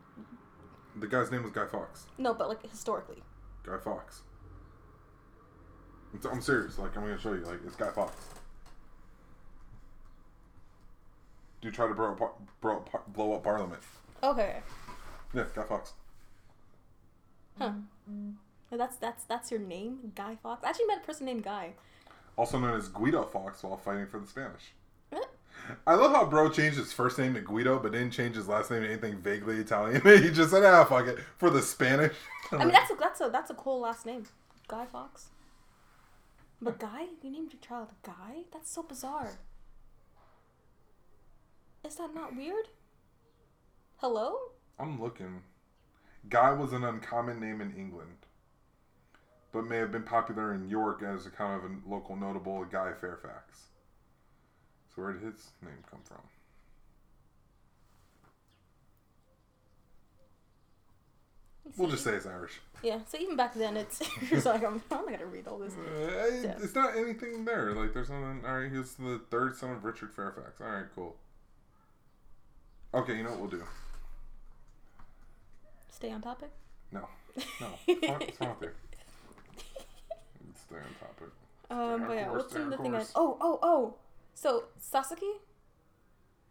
the 0.96 1.06
guy's 1.06 1.30
name 1.30 1.42
was 1.42 1.52
Guy 1.52 1.66
Fawkes. 1.66 2.06
No, 2.18 2.34
but 2.34 2.48
like 2.48 2.68
historically. 2.68 3.22
Guy 3.64 3.78
Fawkes. 3.78 4.22
I'm, 6.12 6.30
I'm 6.30 6.40
serious. 6.40 6.78
Like 6.78 6.96
I'm 6.96 7.02
gonna 7.02 7.18
show 7.18 7.32
you. 7.32 7.40
Like 7.40 7.60
it's 7.66 7.76
Guy 7.76 7.90
Fawkes. 7.90 8.26
Do 11.64 11.70
try 11.70 11.88
to 11.88 11.94
blow 11.94 12.12
up, 12.12 12.18
blow 12.60 12.72
up, 12.76 13.14
blow 13.14 13.32
up 13.32 13.42
Parliament. 13.42 13.80
Okay. 14.22 14.56
Yeah, 15.32 15.44
Guy 15.54 15.62
Fawkes. 15.62 15.94
Huh. 17.58 17.72
That's 18.70 18.96
that's 18.96 19.24
that's 19.24 19.50
your 19.50 19.60
name, 19.60 20.12
Guy 20.14 20.36
Fawkes. 20.42 20.62
I 20.62 20.68
actually 20.68 20.88
met 20.88 20.98
a 20.98 21.06
person 21.06 21.24
named 21.24 21.42
Guy. 21.42 21.72
Also 22.36 22.58
known 22.58 22.76
as 22.76 22.88
Guido 22.88 23.22
Fawkes 23.22 23.62
while 23.62 23.78
fighting 23.78 24.06
for 24.08 24.20
the 24.20 24.26
Spanish. 24.26 24.74
I 25.86 25.94
love 25.94 26.12
how 26.12 26.26
bro 26.26 26.50
changed 26.50 26.76
his 26.76 26.92
first 26.92 27.18
name 27.18 27.32
to 27.32 27.40
Guido, 27.40 27.78
but 27.78 27.92
didn't 27.92 28.10
change 28.10 28.36
his 28.36 28.46
last 28.46 28.70
name 28.70 28.82
to 28.82 28.88
anything 28.88 29.16
vaguely 29.16 29.56
Italian. 29.56 30.02
he 30.22 30.30
just 30.30 30.50
said, 30.50 30.64
"Ah, 30.64 30.84
fuck 30.84 31.06
it," 31.06 31.18
for 31.38 31.48
the 31.48 31.62
Spanish. 31.62 32.14
I 32.52 32.58
mean, 32.58 32.72
that's 32.72 32.90
a 32.90 32.94
that's 33.00 33.20
a 33.22 33.30
that's 33.30 33.50
a 33.50 33.54
cool 33.54 33.80
last 33.80 34.04
name. 34.04 34.24
Guy 34.68 34.84
Fawkes. 34.84 35.30
But 36.60 36.78
Guy, 36.78 37.06
you 37.22 37.30
named 37.30 37.54
your 37.54 37.62
child 37.62 37.88
Guy? 38.02 38.42
That's 38.52 38.70
so 38.70 38.82
bizarre. 38.82 39.38
Is 41.94 41.98
that 41.98 42.12
not 42.12 42.34
weird? 42.34 42.66
Hello? 43.98 44.34
I'm 44.80 45.00
looking. 45.00 45.42
Guy 46.28 46.50
was 46.52 46.72
an 46.72 46.82
uncommon 46.82 47.38
name 47.38 47.60
in 47.60 47.72
England, 47.76 48.26
but 49.52 49.62
may 49.64 49.76
have 49.76 49.92
been 49.92 50.02
popular 50.02 50.52
in 50.52 50.68
York 50.68 51.04
as 51.04 51.24
a 51.24 51.30
kind 51.30 51.54
of 51.54 51.70
a 51.70 51.88
local 51.88 52.16
notable 52.16 52.64
Guy 52.64 52.94
Fairfax. 53.00 53.66
So 54.92 55.02
where 55.02 55.12
did 55.12 55.22
his 55.22 55.52
name 55.62 55.84
come 55.88 56.00
from? 56.02 56.18
We'll 61.76 61.90
just 61.90 62.02
say 62.02 62.14
it's 62.14 62.26
Irish. 62.26 62.60
Yeah, 62.82 62.98
so 63.06 63.18
even 63.18 63.36
back 63.36 63.54
then, 63.54 63.76
it's 63.76 64.02
it's 64.32 64.46
like 64.46 64.64
I'm, 64.64 64.82
I'm 64.90 65.04
not 65.04 65.10
gonna 65.12 65.26
read 65.26 65.46
all 65.46 65.60
this. 65.60 65.74
Uh, 65.74 66.40
Yeah. 66.42 66.56
It's 66.60 66.74
not 66.74 66.96
anything 66.96 67.44
there. 67.44 67.72
Like 67.72 67.94
there's 67.94 68.10
nothing. 68.10 68.42
All 68.44 68.58
right, 68.58 68.72
he's 68.72 68.94
the 68.94 69.20
third 69.30 69.56
son 69.56 69.70
of 69.70 69.84
Richard 69.84 70.12
Fairfax. 70.12 70.60
All 70.60 70.66
right, 70.66 70.86
cool. 70.92 71.14
Okay, 72.94 73.16
you 73.16 73.24
know 73.24 73.30
what 73.30 73.40
we'll 73.40 73.50
do? 73.50 73.64
Stay 75.90 76.10
on 76.12 76.20
topic. 76.22 76.50
No, 76.92 77.08
no. 77.60 77.66
What's 77.86 78.02
wrong- 78.08 78.20
what's 78.20 78.40
wrong 78.40 78.56
with? 78.60 78.70
Let's 80.46 80.60
stay 80.60 80.76
on 80.76 80.94
topic. 81.00 81.28
Um, 81.70 81.78
on 81.78 82.06
but 82.06 82.12
yeah, 82.14 82.24
course, 82.28 82.36
what's 82.42 82.52
stay 82.52 82.62
on 82.62 82.70
the 82.70 82.76
thing? 82.78 82.94
I, 82.94 83.04
oh, 83.16 83.36
oh, 83.40 83.58
oh. 83.62 83.94
So 84.34 84.64
Sasaki, 84.78 85.30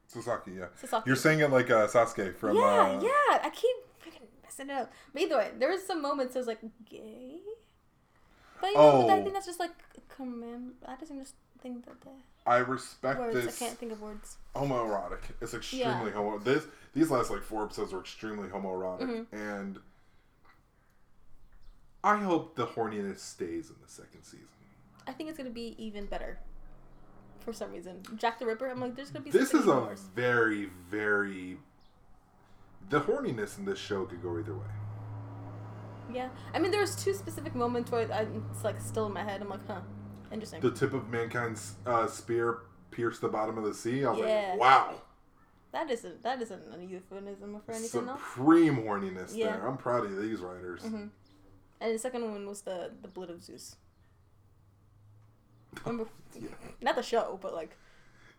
Sasaki, 0.08 0.52
yeah. 0.54 0.68
Sasaki. 0.76 1.04
You're 1.10 1.16
saying 1.16 1.40
it 1.40 1.50
like 1.52 1.70
uh, 1.70 1.88
Sasuke 1.88 2.36
from. 2.36 2.56
yeah, 2.58 2.62
uh, 2.64 3.02
yeah. 3.02 3.40
I 3.44 3.50
keep 3.54 3.76
freaking 4.04 4.28
messing 4.44 4.70
it 4.70 4.74
up. 4.74 4.92
But 5.14 5.22
either 5.24 5.38
way, 5.38 5.52
there 5.58 5.70
was 5.70 5.86
some 5.86 6.02
moments 6.02 6.36
I 6.36 6.40
was 6.40 6.48
like 6.48 6.60
gay. 6.90 7.40
But 8.60 8.72
you 8.72 8.78
know, 8.78 9.02
but 9.08 9.10
I 9.12 9.20
Oh. 9.20 9.24
think 9.24 9.34
that's 9.34 9.46
just 9.46 9.60
like 9.60 9.72
command. 10.10 10.74
I 10.86 10.96
just 10.96 11.36
think 11.62 11.86
that 11.86 11.96
I 12.46 12.58
respect 12.58 13.20
words. 13.20 13.34
this 13.36 13.62
I 13.62 13.66
can't 13.66 13.78
think 13.78 13.92
of 13.94 14.02
words. 14.02 14.38
homoerotic. 14.56 15.20
It's 15.42 15.54
extremely 15.54 15.86
Yeah. 16.10 16.12
homo. 16.12 16.40
This 16.40 16.66
these 16.94 17.10
last 17.10 17.32
like 17.32 17.42
four 17.42 17.64
episodes 17.64 17.94
were 17.94 18.00
extremely 18.02 18.50
homoerotic, 18.50 19.02
Mm-hmm. 19.02 19.36
and 19.36 19.80
I 22.04 22.18
hope 22.18 22.56
the 22.56 22.68
horniness 22.68 23.20
stays 23.20 23.70
in 23.70 23.76
the 23.82 23.88
second 23.90 24.24
season. 24.24 24.48
I 25.08 25.14
think 25.14 25.30
it's 25.30 25.38
gonna 25.38 25.50
be 25.50 25.76
even 25.78 26.06
better. 26.06 26.40
For 27.40 27.52
some 27.54 27.72
reason, 27.72 28.02
Jack 28.16 28.40
the 28.40 28.46
Ripper. 28.46 28.68
I'm 28.70 28.80
like, 28.80 28.96
there's 28.96 29.10
gonna 29.12 29.26
be. 29.26 29.32
This 29.32 29.54
is 29.54 29.68
a 29.68 29.76
worse. 29.82 30.02
very 30.16 30.70
very. 30.90 31.58
The 32.90 33.00
horniness 33.02 33.58
in 33.58 33.66
this 33.66 33.80
show 33.80 34.06
could 34.06 34.22
go 34.22 34.38
either 34.38 34.54
way. 34.54 34.66
Yeah, 36.14 36.30
I 36.54 36.60
mean, 36.60 36.72
there's 36.72 36.96
two 37.02 37.14
specific 37.14 37.56
moments 37.56 37.90
where 37.92 38.12
I, 38.14 38.28
it's 38.52 38.64
like 38.64 38.80
still 38.82 39.06
in 39.08 39.14
my 39.14 39.24
head. 39.24 39.42
I'm 39.42 39.50
like, 39.50 39.66
huh, 39.68 39.80
interesting. 40.34 40.60
The 40.62 40.72
tip 40.72 40.94
of 40.94 41.10
mankind's 41.10 41.76
uh, 41.86 42.08
spear 42.08 42.60
pierced 42.92 43.22
the 43.22 43.30
bottom 43.30 43.58
of 43.58 43.64
the 43.64 43.74
sea. 43.74 44.04
I 44.06 44.10
was 44.12 44.20
Yeah. 44.20 44.48
like, 44.52 44.60
wow, 44.60 44.96
that 45.72 45.90
isn't 45.90 46.24
that 46.24 46.42
isn't 46.42 46.62
a 46.80 46.84
euphemism 46.84 47.60
for 47.66 47.72
anything 47.72 48.08
else. 48.08 48.20
supreme 48.20 48.78
horniness 48.78 49.36
Yeah. 49.36 49.56
there. 49.58 49.68
I'm 49.68 49.78
proud 49.78 50.06
of 50.06 50.22
these 50.22 50.40
writers. 50.40 50.82
hmm 50.84 51.06
And 51.82 51.94
the 51.96 52.00
second 52.00 52.24
one 52.30 52.46
was 52.48 52.62
the 52.62 52.92
the 53.02 53.08
blood 53.08 53.30
of 53.30 53.44
Zeus. 53.44 53.76
Remember, 55.86 56.08
Yeah. 56.40 56.50
not 56.82 56.96
the 56.96 57.04
show, 57.04 57.40
but 57.42 57.54
like 57.54 57.76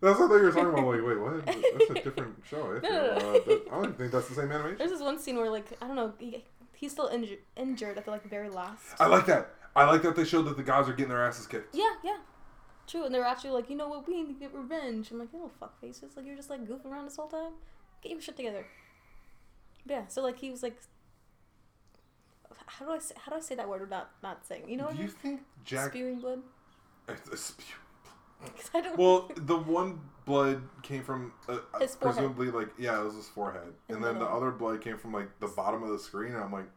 That's 0.01 0.19
what 0.19 0.27
I 0.27 0.29
thought 0.29 0.37
you 0.37 0.45
were 0.45 0.53
talking 0.53 0.69
about. 0.69 0.85
Like, 0.95 1.07
wait, 1.07 1.19
what? 1.21 1.47
That's 1.47 1.91
a 1.91 1.95
different 1.95 2.43
show. 2.49 2.77
I, 2.77 2.81
No, 2.81 2.89
no, 2.91 2.99
no. 2.99 3.17
Uh, 3.17 3.33
that- 3.33 3.69
I 3.73 3.83
don't 3.83 3.99
think 3.99 4.13
that's 4.13 4.29
the 4.29 4.35
same 4.35 4.51
animation. 4.53 4.79
there's 4.79 4.91
this 4.91 5.01
one 5.01 5.19
scene 5.19 5.37
where 5.37 5.51
like 5.51 5.67
I 5.83 5.87
don't 5.87 5.97
know, 5.97 6.13
he, 6.19 6.45
he's 6.75 6.93
still 6.93 7.09
injured 7.09 7.39
injured 7.57 7.99
at 7.99 8.05
the 8.05 8.11
like 8.11 8.29
very 8.29 8.49
last. 8.51 8.85
I 9.01 9.07
like 9.07 9.27
that. 9.27 9.51
I 9.77 9.85
like 9.85 10.03
that 10.03 10.17
they 10.17 10.25
showed 10.25 10.43
that 10.43 10.57
the 10.57 10.63
guys 10.63 10.89
are 10.89 10.93
getting 10.93 11.09
their 11.09 11.25
asses 11.25 11.47
kicked. 11.47 11.75
Yeah, 11.75 11.95
yeah. 12.05 12.19
True, 12.87 13.05
and 13.05 13.15
they're 13.15 13.25
actually 13.25 13.51
like, 13.51 13.71
you 13.71 13.77
know 13.77 13.89
what, 13.89 14.07
we 14.07 14.23
need 14.23 14.29
to 14.29 14.39
get 14.39 14.55
revenge. 14.55 15.11
I'm 15.11 15.19
like, 15.19 15.33
you 15.33 15.39
little 15.39 15.53
fuck 15.59 15.81
faces. 15.81 16.17
Like, 16.17 16.27
you're 16.27 16.37
just 16.37 16.51
like 16.51 16.67
goofing 16.67 16.87
around 16.87 17.07
this 17.07 17.17
whole 17.17 17.29
time. 17.29 17.53
Get 18.03 18.13
your 18.13 18.21
shit 18.21 18.37
together. 18.37 18.67
But 19.87 19.95
yeah, 19.95 20.07
so 20.09 20.23
like 20.23 20.39
he 20.39 20.51
was 20.51 20.63
like, 20.63 20.77
how 22.67 22.87
do 22.87 22.93
I 22.93 22.99
say, 22.99 23.15
how 23.19 23.33
do 23.33 23.39
I 23.39 23.41
say 23.41 23.55
that 23.55 23.69
word 23.69 23.81
without 23.81 24.11
not 24.23 24.47
saying? 24.47 24.69
You 24.69 24.77
know 24.77 24.85
what 24.85 24.97
Do 24.97 25.03
you 25.03 25.09
think 25.09 25.43
Jack? 25.65 25.91
Spewing 25.91 26.21
blood. 26.21 26.43
Spew- 27.35 27.65
I 28.75 28.81
don't. 28.81 28.99
Well, 28.99 29.31
the 29.37 29.57
one 29.57 30.01
blood 30.25 30.63
came 30.83 31.03
from 31.03 31.33
uh, 31.49 31.59
uh, 31.73 31.79
His 31.81 31.97
presumably 31.97 32.51
like 32.51 32.69
yeah, 32.79 33.01
it 33.01 33.05
was 33.05 33.15
his 33.15 33.29
forehead, 33.29 33.73
and 33.89 34.03
the 34.03 34.07
then 34.09 34.19
the 34.19 34.27
other 34.27 34.51
blood 34.51 34.81
came 34.81 34.99
from 34.99 35.13
like 35.13 35.29
the 35.41 35.49
bottom 35.49 35.83
of 35.83 35.91
the 35.91 35.99
screen. 35.99 36.33
And 36.33 36.43
I'm 36.43 36.53
like, 36.53 36.69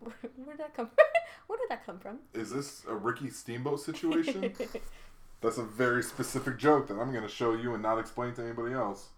where, 0.36 0.56
did 0.56 0.58
that 0.58 0.74
come? 0.74 0.86
From? 0.86 1.04
where 1.46 1.58
did 1.58 1.68
that 1.68 1.84
come 1.84 1.98
from? 1.98 2.18
is 2.34 2.50
this 2.50 2.82
a 2.88 2.94
Ricky 2.94 3.30
Steamboat 3.30 3.80
situation? 3.80 4.52
That's 5.40 5.58
a 5.58 5.62
very 5.62 6.02
specific 6.02 6.58
joke 6.58 6.88
that 6.88 6.98
I'm 6.98 7.12
going 7.12 7.24
to 7.24 7.28
show 7.28 7.54
you 7.54 7.72
and 7.72 7.82
not 7.82 7.98
explain 7.98 8.34
to 8.34 8.42
anybody 8.42 8.74
else. 8.74 9.08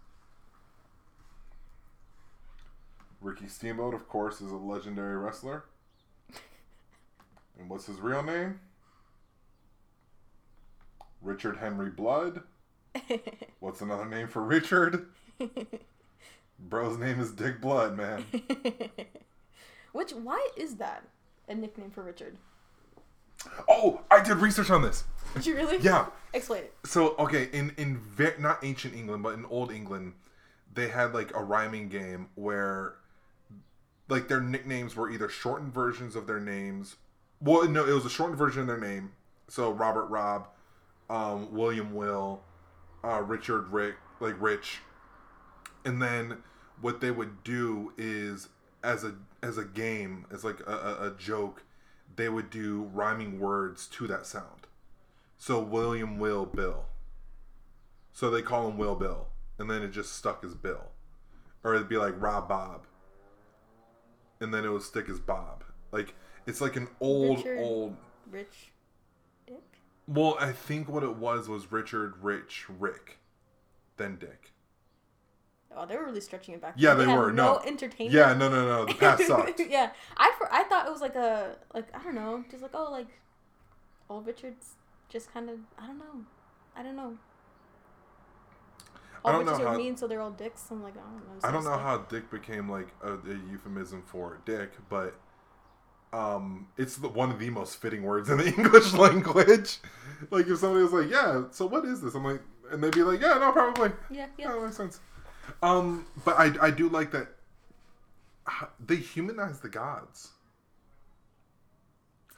Ricky 3.19 3.47
Steamboat, 3.47 3.93
of 3.93 4.07
course, 4.07 4.39
is 4.39 4.51
a 4.51 4.55
legendary 4.55 5.17
wrestler. 5.17 5.65
And 7.59 7.69
what's 7.69 7.85
his 7.85 7.99
real 7.99 8.23
name? 8.23 8.59
Richard 11.21 11.57
Henry 11.57 11.89
Blood. 11.89 12.41
What's 13.59 13.81
another 13.81 14.05
name 14.05 14.27
for 14.27 14.41
Richard? 14.41 15.07
Bro's 16.59 16.97
name 16.97 17.19
is 17.19 17.31
Dick 17.31 17.59
Blood, 17.61 17.97
man. 17.97 18.25
Which 19.93 20.11
why 20.11 20.49
is 20.57 20.75
that 20.75 21.03
a 21.47 21.55
nickname 21.55 21.89
for 21.91 22.03
Richard? 22.03 22.37
Oh, 23.69 24.01
I 24.11 24.21
did 24.21 24.37
research 24.37 24.69
on 24.69 24.81
this. 24.81 25.05
Did 25.35 25.45
you 25.45 25.55
really? 25.55 25.77
Yeah. 25.77 26.07
Explain 26.33 26.63
it. 26.63 26.73
So 26.85 27.15
okay, 27.17 27.49
in 27.53 27.73
in 27.77 27.97
ve- 27.97 28.33
not 28.39 28.63
ancient 28.63 28.95
England, 28.95 29.23
but 29.23 29.35
in 29.35 29.45
old 29.45 29.71
England, 29.71 30.13
they 30.73 30.89
had 30.89 31.13
like 31.13 31.35
a 31.35 31.43
rhyming 31.43 31.89
game 31.89 32.29
where, 32.35 32.95
like, 34.09 34.27
their 34.27 34.41
nicknames 34.41 34.95
were 34.95 35.09
either 35.09 35.29
shortened 35.29 35.73
versions 35.73 36.15
of 36.15 36.27
their 36.27 36.39
names. 36.39 36.95
Well, 37.39 37.67
no, 37.67 37.85
it 37.85 37.93
was 37.93 38.05
a 38.05 38.09
shortened 38.09 38.37
version 38.37 38.61
of 38.61 38.67
their 38.67 38.79
name. 38.79 39.11
So 39.47 39.71
Robert 39.71 40.05
Rob, 40.05 40.47
um, 41.09 41.53
William 41.53 41.93
Will, 41.93 42.41
uh, 43.03 43.21
Richard 43.21 43.67
Rick, 43.67 43.95
like 44.19 44.41
Rich, 44.41 44.79
and 45.85 46.01
then 46.01 46.37
what 46.81 47.01
they 47.01 47.11
would 47.11 47.43
do 47.43 47.93
is 47.97 48.49
as 48.83 49.03
a 49.03 49.15
as 49.41 49.57
a 49.57 49.65
game, 49.65 50.25
as 50.31 50.43
like 50.43 50.59
a, 50.61 50.97
a, 51.01 51.13
joke, 51.17 51.63
they 52.15 52.29
would 52.29 52.49
do 52.49 52.89
rhyming 52.93 53.39
words 53.39 53.87
to 53.87 54.07
that 54.07 54.25
sound. 54.25 54.67
So 55.37 55.59
William 55.59 56.19
Will 56.19 56.45
Bill. 56.45 56.85
So 58.13 58.29
they 58.29 58.41
call 58.41 58.69
him 58.69 58.77
Will 58.77 58.95
Bill, 58.95 59.27
and 59.57 59.69
then 59.69 59.81
it 59.81 59.91
just 59.91 60.13
stuck 60.13 60.43
as 60.43 60.53
Bill, 60.53 60.91
or 61.63 61.73
it'd 61.73 61.89
be 61.89 61.97
like 61.97 62.21
Rob 62.21 62.47
Bob, 62.47 62.85
and 64.39 64.53
then 64.53 64.63
it 64.63 64.69
would 64.69 64.83
stick 64.83 65.09
as 65.09 65.19
Bob. 65.19 65.63
Like 65.91 66.13
it's 66.45 66.61
like 66.61 66.75
an 66.75 66.87
old 66.99 67.39
Richard. 67.39 67.59
old. 67.59 67.95
Rich 68.29 68.71
Dick? 69.47 69.61
Well, 70.07 70.37
I 70.39 70.51
think 70.51 70.87
what 70.87 71.03
it 71.03 71.17
was 71.17 71.47
was 71.47 71.71
Richard, 71.71 72.15
Rich, 72.21 72.65
Rick, 72.79 73.19
then 73.97 74.17
Dick. 74.17 74.52
Oh, 75.75 75.85
they 75.85 75.95
were 75.97 76.05
really 76.05 76.21
stretching 76.21 76.53
it 76.53 76.61
back. 76.61 76.73
Yeah, 76.77 76.93
they 76.93 77.05
had 77.05 77.17
were. 77.17 77.31
No, 77.31 77.53
No. 77.55 77.59
entertainment. 77.65 78.11
Yeah, 78.15 78.33
no, 78.33 78.49
no, 78.49 78.65
no. 78.65 78.85
The 78.85 78.93
past 78.95 79.23
sucked. 79.27 79.59
yeah, 79.69 79.91
I 80.17 80.33
for, 80.37 80.51
I 80.53 80.63
thought 80.63 80.85
it 80.87 80.91
was 80.91 81.01
like 81.01 81.15
a 81.15 81.55
like 81.73 81.87
I 81.95 82.03
don't 82.03 82.15
know, 82.15 82.43
just 82.49 82.61
like 82.61 82.71
oh 82.73 82.91
like, 82.91 83.07
old 84.09 84.27
Richards 84.27 84.75
just 85.09 85.33
kind 85.33 85.49
of 85.49 85.59
I 85.79 85.87
don't 85.87 85.97
know, 85.99 86.25
I 86.75 86.83
don't 86.83 86.95
know. 86.95 87.17
I 89.25 89.31
All 89.31 89.33
don't 89.37 89.45
know 89.45 89.51
Richards 89.53 89.65
are 89.67 89.71
how- 89.71 89.77
mean, 89.77 89.95
so 89.97 90.07
they're 90.07 90.21
all 90.21 90.31
dicks. 90.31 90.65
I'm 90.69 90.83
like 90.83 90.95
I 90.97 90.99
don't 90.99 91.15
know. 91.27 91.47
I 91.47 91.51
don't 91.51 91.63
know 91.63 91.77
how 91.77 91.97
Dick 91.99 92.29
became 92.29 92.69
like 92.69 92.89
a, 93.03 93.13
a 93.13 93.39
euphemism 93.51 94.03
for 94.05 94.39
Dick, 94.45 94.71
but 94.89 95.15
um, 96.11 96.67
it's 96.77 96.97
the, 96.97 97.07
one 97.07 97.31
of 97.31 97.39
the 97.39 97.49
most 97.49 97.81
fitting 97.81 98.03
words 98.03 98.29
in 98.29 98.37
the 98.37 98.47
English 98.57 98.93
language. 98.93 99.79
Like 100.29 100.47
if 100.47 100.59
somebody 100.59 100.83
was 100.83 100.93
like, 100.93 101.09
"Yeah, 101.09 101.45
so 101.51 101.65
what 101.65 101.85
is 101.85 102.01
this?" 102.01 102.15
I'm 102.15 102.23
like, 102.25 102.41
and 102.71 102.83
they'd 102.83 102.93
be 102.93 103.03
like, 103.03 103.21
"Yeah, 103.21 103.35
no, 103.39 103.51
probably." 103.53 103.91
Yeah, 104.11 104.27
Yeah, 104.37 104.49
yeah. 104.49 104.51
that 104.53 104.61
makes 104.61 104.77
sense. 104.77 104.99
Um, 105.61 106.05
but 106.25 106.37
I 106.37 106.67
I 106.67 106.71
do 106.71 106.89
like 106.89 107.11
that 107.11 107.27
they 108.79 108.97
humanize 108.97 109.59
the 109.59 109.69
gods. 109.69 110.31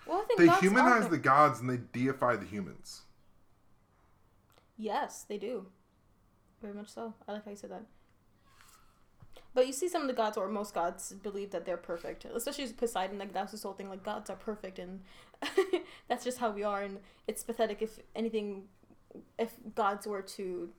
Well, 0.05 0.21
I 0.21 0.25
think 0.25 0.39
They 0.39 0.49
humanize 0.59 1.05
the- 1.05 1.11
the 1.11 1.17
gods 1.17 1.59
and 1.59 1.69
they 1.69 1.77
deify 1.77 2.35
the 2.35 2.45
humans. 2.45 3.01
Yes, 4.77 5.23
they 5.23 5.37
do. 5.37 5.67
Very 6.61 6.73
much 6.73 6.89
so. 6.89 7.13
I 7.27 7.33
like 7.33 7.45
how 7.45 7.51
you 7.51 7.57
said 7.57 7.71
that. 7.71 7.85
But 9.53 9.67
you 9.67 9.73
see 9.73 9.87
some 9.87 10.01
of 10.01 10.07
the 10.09 10.13
gods, 10.13 10.35
or 10.37 10.49
most 10.49 10.73
gods, 10.73 11.13
believe 11.13 11.51
that 11.51 11.63
they're 11.65 11.77
perfect. 11.77 12.25
Especially 12.25 12.71
Poseidon, 12.73 13.17
like 13.17 13.31
that's 13.31 13.51
his 13.53 13.63
whole 13.63 13.73
thing. 13.73 13.89
Like 13.89 14.03
gods 14.03 14.29
are 14.29 14.35
perfect, 14.35 14.79
and 14.79 15.01
that's 16.09 16.25
just 16.25 16.39
how 16.39 16.51
we 16.51 16.63
are. 16.63 16.81
And 16.83 16.99
it's 17.25 17.41
pathetic 17.41 17.81
if 17.81 17.99
anything, 18.15 18.67
if 19.39 19.53
gods 19.73 20.05
were 20.05 20.21
to 20.21 20.73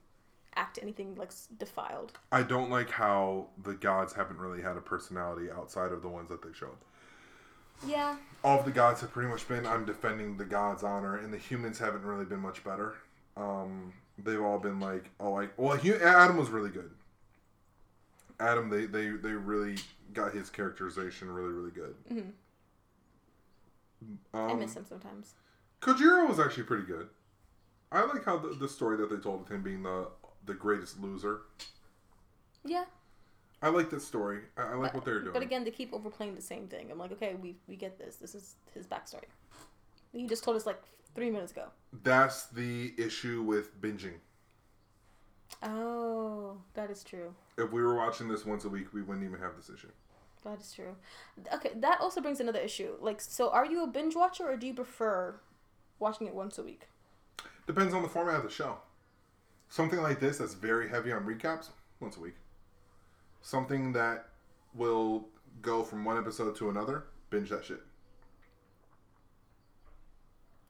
act 0.56 0.78
anything 0.82 1.14
like 1.16 1.30
defiled. 1.58 2.12
I 2.32 2.42
don't 2.42 2.70
like 2.70 2.90
how 2.90 3.48
the 3.62 3.74
gods 3.74 4.12
haven't 4.14 4.38
really 4.38 4.62
had 4.62 4.76
a 4.76 4.80
personality 4.80 5.50
outside 5.50 5.92
of 5.92 6.02
the 6.02 6.08
ones 6.08 6.28
that 6.30 6.42
they 6.42 6.52
showed. 6.52 6.76
Yeah. 7.86 8.16
all 8.42 8.58
of 8.60 8.64
the 8.64 8.70
gods 8.70 9.02
have 9.02 9.12
pretty 9.12 9.28
much 9.28 9.46
been 9.46 9.66
I'm 9.66 9.84
defending 9.84 10.38
the 10.38 10.46
gods' 10.46 10.82
honor, 10.82 11.18
and 11.18 11.32
the 11.32 11.36
humans 11.38 11.78
haven't 11.78 12.02
really 12.04 12.24
been 12.24 12.40
much 12.40 12.64
better. 12.64 12.94
Um, 13.36 13.92
they've 14.16 14.40
all 14.40 14.58
been 14.58 14.80
like, 14.80 15.10
oh, 15.20 15.38
I 15.38 15.48
well, 15.58 15.76
he, 15.76 15.92
Adam 15.92 16.38
was 16.38 16.48
really 16.48 16.70
good. 16.70 16.90
Adam, 18.40 18.70
they 18.70 18.86
they 18.86 19.10
they 19.10 19.32
really 19.32 19.76
got 20.14 20.32
his 20.32 20.48
characterization 20.48 21.30
really 21.30 21.52
really 21.52 21.70
good. 21.70 21.94
Mhm. 22.10 22.32
Um, 24.34 24.50
I 24.50 24.54
miss 24.54 24.74
him 24.74 24.84
sometimes. 24.88 25.34
Kojiro 25.80 26.28
was 26.28 26.38
actually 26.40 26.64
pretty 26.64 26.84
good. 26.84 27.08
I 27.92 28.04
like 28.04 28.24
how 28.24 28.38
the, 28.38 28.48
the 28.54 28.68
story 28.68 28.96
that 28.98 29.10
they 29.10 29.16
told 29.16 29.40
with 29.40 29.50
him 29.50 29.62
being 29.62 29.82
the 29.82 30.08
the 30.46 30.54
greatest 30.54 31.00
loser. 31.00 31.42
Yeah. 32.64 32.84
I 33.62 33.68
like 33.68 33.90
this 33.90 34.06
story. 34.06 34.40
I, 34.56 34.62
I 34.62 34.74
like 34.74 34.94
what 34.94 35.04
they're 35.04 35.20
doing. 35.20 35.32
But 35.32 35.42
again, 35.42 35.64
they 35.64 35.70
keep 35.70 35.92
overplaying 35.92 36.34
the 36.34 36.42
same 36.42 36.68
thing. 36.68 36.90
I'm 36.90 36.98
like, 36.98 37.12
okay, 37.12 37.34
we 37.34 37.56
we 37.66 37.76
get 37.76 37.98
this. 37.98 38.16
This 38.16 38.34
is 38.34 38.56
his 38.74 38.86
backstory. 38.86 39.24
He 40.12 40.26
just 40.26 40.44
told 40.44 40.56
us 40.56 40.66
like 40.66 40.80
three 41.14 41.30
minutes 41.30 41.52
ago. 41.52 41.66
That's 42.02 42.46
the 42.46 42.94
issue 42.98 43.42
with 43.42 43.80
binging. 43.80 44.18
Oh, 45.62 46.58
that 46.74 46.90
is 46.90 47.02
true. 47.02 47.34
If 47.56 47.72
we 47.72 47.82
were 47.82 47.96
watching 47.96 48.28
this 48.28 48.44
once 48.44 48.64
a 48.64 48.68
week, 48.68 48.92
we 48.92 49.02
wouldn't 49.02 49.24
even 49.24 49.40
have 49.40 49.56
this 49.56 49.70
issue. 49.70 49.90
That 50.44 50.60
is 50.60 50.72
true. 50.72 50.94
Okay, 51.52 51.70
that 51.76 52.00
also 52.00 52.20
brings 52.20 52.40
another 52.40 52.60
issue. 52.60 52.92
Like, 53.00 53.20
so 53.20 53.50
are 53.50 53.66
you 53.66 53.82
a 53.82 53.86
binge 53.86 54.14
watcher 54.14 54.44
or 54.44 54.56
do 54.56 54.66
you 54.66 54.74
prefer 54.74 55.40
watching 55.98 56.26
it 56.26 56.34
once 56.34 56.58
a 56.58 56.62
week? 56.62 56.88
Depends 57.66 57.94
on 57.94 58.02
the 58.02 58.08
format 58.08 58.36
of 58.36 58.42
the 58.44 58.50
show. 58.50 58.78
Something 59.68 60.02
like 60.02 60.20
this 60.20 60.38
that's 60.38 60.54
very 60.54 60.88
heavy 60.88 61.12
on 61.12 61.24
recaps, 61.24 61.68
once 62.00 62.16
a 62.16 62.20
week. 62.20 62.36
Something 63.42 63.92
that 63.92 64.28
will 64.74 65.28
go 65.62 65.82
from 65.82 66.04
one 66.04 66.18
episode 66.18 66.56
to 66.56 66.70
another, 66.70 67.04
binge 67.30 67.50
that 67.50 67.64
shit. 67.64 67.80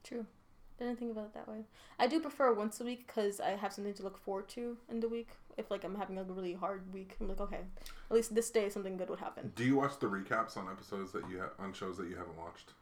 True. 0.03 0.25
Didn't 0.79 0.99
think 0.99 1.11
about 1.11 1.25
it 1.25 1.33
that 1.33 1.47
way. 1.47 1.63
I 1.97 2.07
do 2.07 2.19
prefer 2.19 2.53
once 2.53 2.79
a 2.79 2.83
week 2.83 3.07
because 3.07 3.39
I 3.39 3.51
have 3.51 3.73
something 3.73 3.95
to 3.95 4.03
look 4.03 4.17
forward 4.17 4.47
to 4.49 4.77
in 4.89 4.99
the 4.99 5.09
week. 5.09 5.29
If 5.57 5.71
like 5.71 5.83
I'm 5.83 5.95
having 5.95 6.19
a 6.19 6.23
really 6.23 6.53
hard 6.53 6.93
week, 6.93 7.15
I'm 7.19 7.27
like, 7.27 7.41
okay, 7.41 7.61
at 8.09 8.15
least 8.15 8.35
this 8.35 8.51
day 8.51 8.69
something 8.69 8.95
good 8.95 9.09
would 9.09 9.19
happen. 9.19 9.51
Do 9.55 9.63
you 9.63 9.75
watch 9.75 9.97
the 9.99 10.05
recaps 10.05 10.55
on 10.55 10.67
episodes 10.69 11.11
that 11.13 11.27
you 11.29 11.39
have 11.39 11.49
on 11.57 11.73
shows 11.73 11.97
that 11.97 12.07
you 12.07 12.15
haven't 12.15 12.37
watched, 12.37 12.73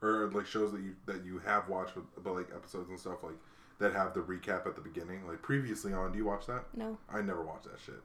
or 0.00 0.30
like 0.32 0.46
shows 0.46 0.72
that 0.72 0.80
you 0.80 0.96
that 1.04 1.26
you 1.26 1.40
have 1.44 1.68
watched, 1.68 1.92
but 1.94 2.34
like 2.34 2.48
episodes 2.56 2.88
and 2.88 2.98
stuff 2.98 3.22
like 3.22 3.36
that 3.78 3.92
have 3.92 4.14
the 4.14 4.20
recap 4.20 4.66
at 4.66 4.74
the 4.74 4.80
beginning, 4.80 5.26
like 5.26 5.42
previously 5.42 5.92
on? 5.92 6.12
Do 6.12 6.18
you 6.18 6.24
watch 6.24 6.46
that? 6.46 6.64
No. 6.74 6.98
I 7.12 7.20
never 7.20 7.42
watch 7.44 7.64
that 7.64 7.78
shit, 7.84 8.02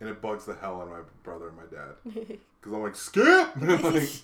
and 0.00 0.08
it 0.08 0.20
bugs 0.20 0.44
the 0.44 0.54
hell 0.54 0.80
out 0.80 0.84
of 0.84 0.90
my 0.90 1.00
brother 1.22 1.48
and 1.48 1.56
my 1.56 1.64
dad 1.70 1.94
because 2.04 2.72
I'm 2.72 2.82
like 2.82 2.94
skip. 2.96 3.24
I 3.56 3.74
was 3.74 3.82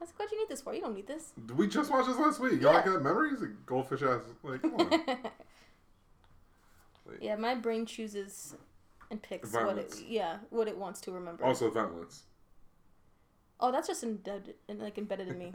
like, 0.00 0.18
what 0.18 0.30
you 0.32 0.38
need 0.38 0.48
this 0.48 0.60
for. 0.60 0.74
You 0.74 0.80
don't 0.80 0.94
need 0.94 1.06
this. 1.06 1.32
we 1.56 1.66
just 1.68 1.90
watched 1.90 2.08
this 2.08 2.18
last 2.18 2.40
week. 2.40 2.60
Y'all 2.60 2.82
got 2.82 3.02
memories? 3.02 3.40
Like 3.40 3.66
goldfish 3.66 4.02
ass. 4.02 4.22
Like 4.42 4.62
come 4.62 4.74
on. 4.74 4.90
Like, 4.90 5.18
yeah, 7.20 7.36
my 7.36 7.54
brain 7.54 7.86
chooses 7.86 8.54
and 9.10 9.22
picks 9.22 9.52
what 9.54 9.78
it 9.78 9.94
yeah 10.06 10.36
what 10.50 10.68
it 10.68 10.76
wants 10.76 11.00
to 11.02 11.10
remember. 11.12 11.44
Also 11.44 11.70
ventlets. 11.70 12.20
oh, 13.60 13.72
that's 13.72 13.88
just 13.88 14.02
embedded 14.02 14.54
like 14.68 14.98
embedded 14.98 15.28
in 15.28 15.38
me. 15.38 15.52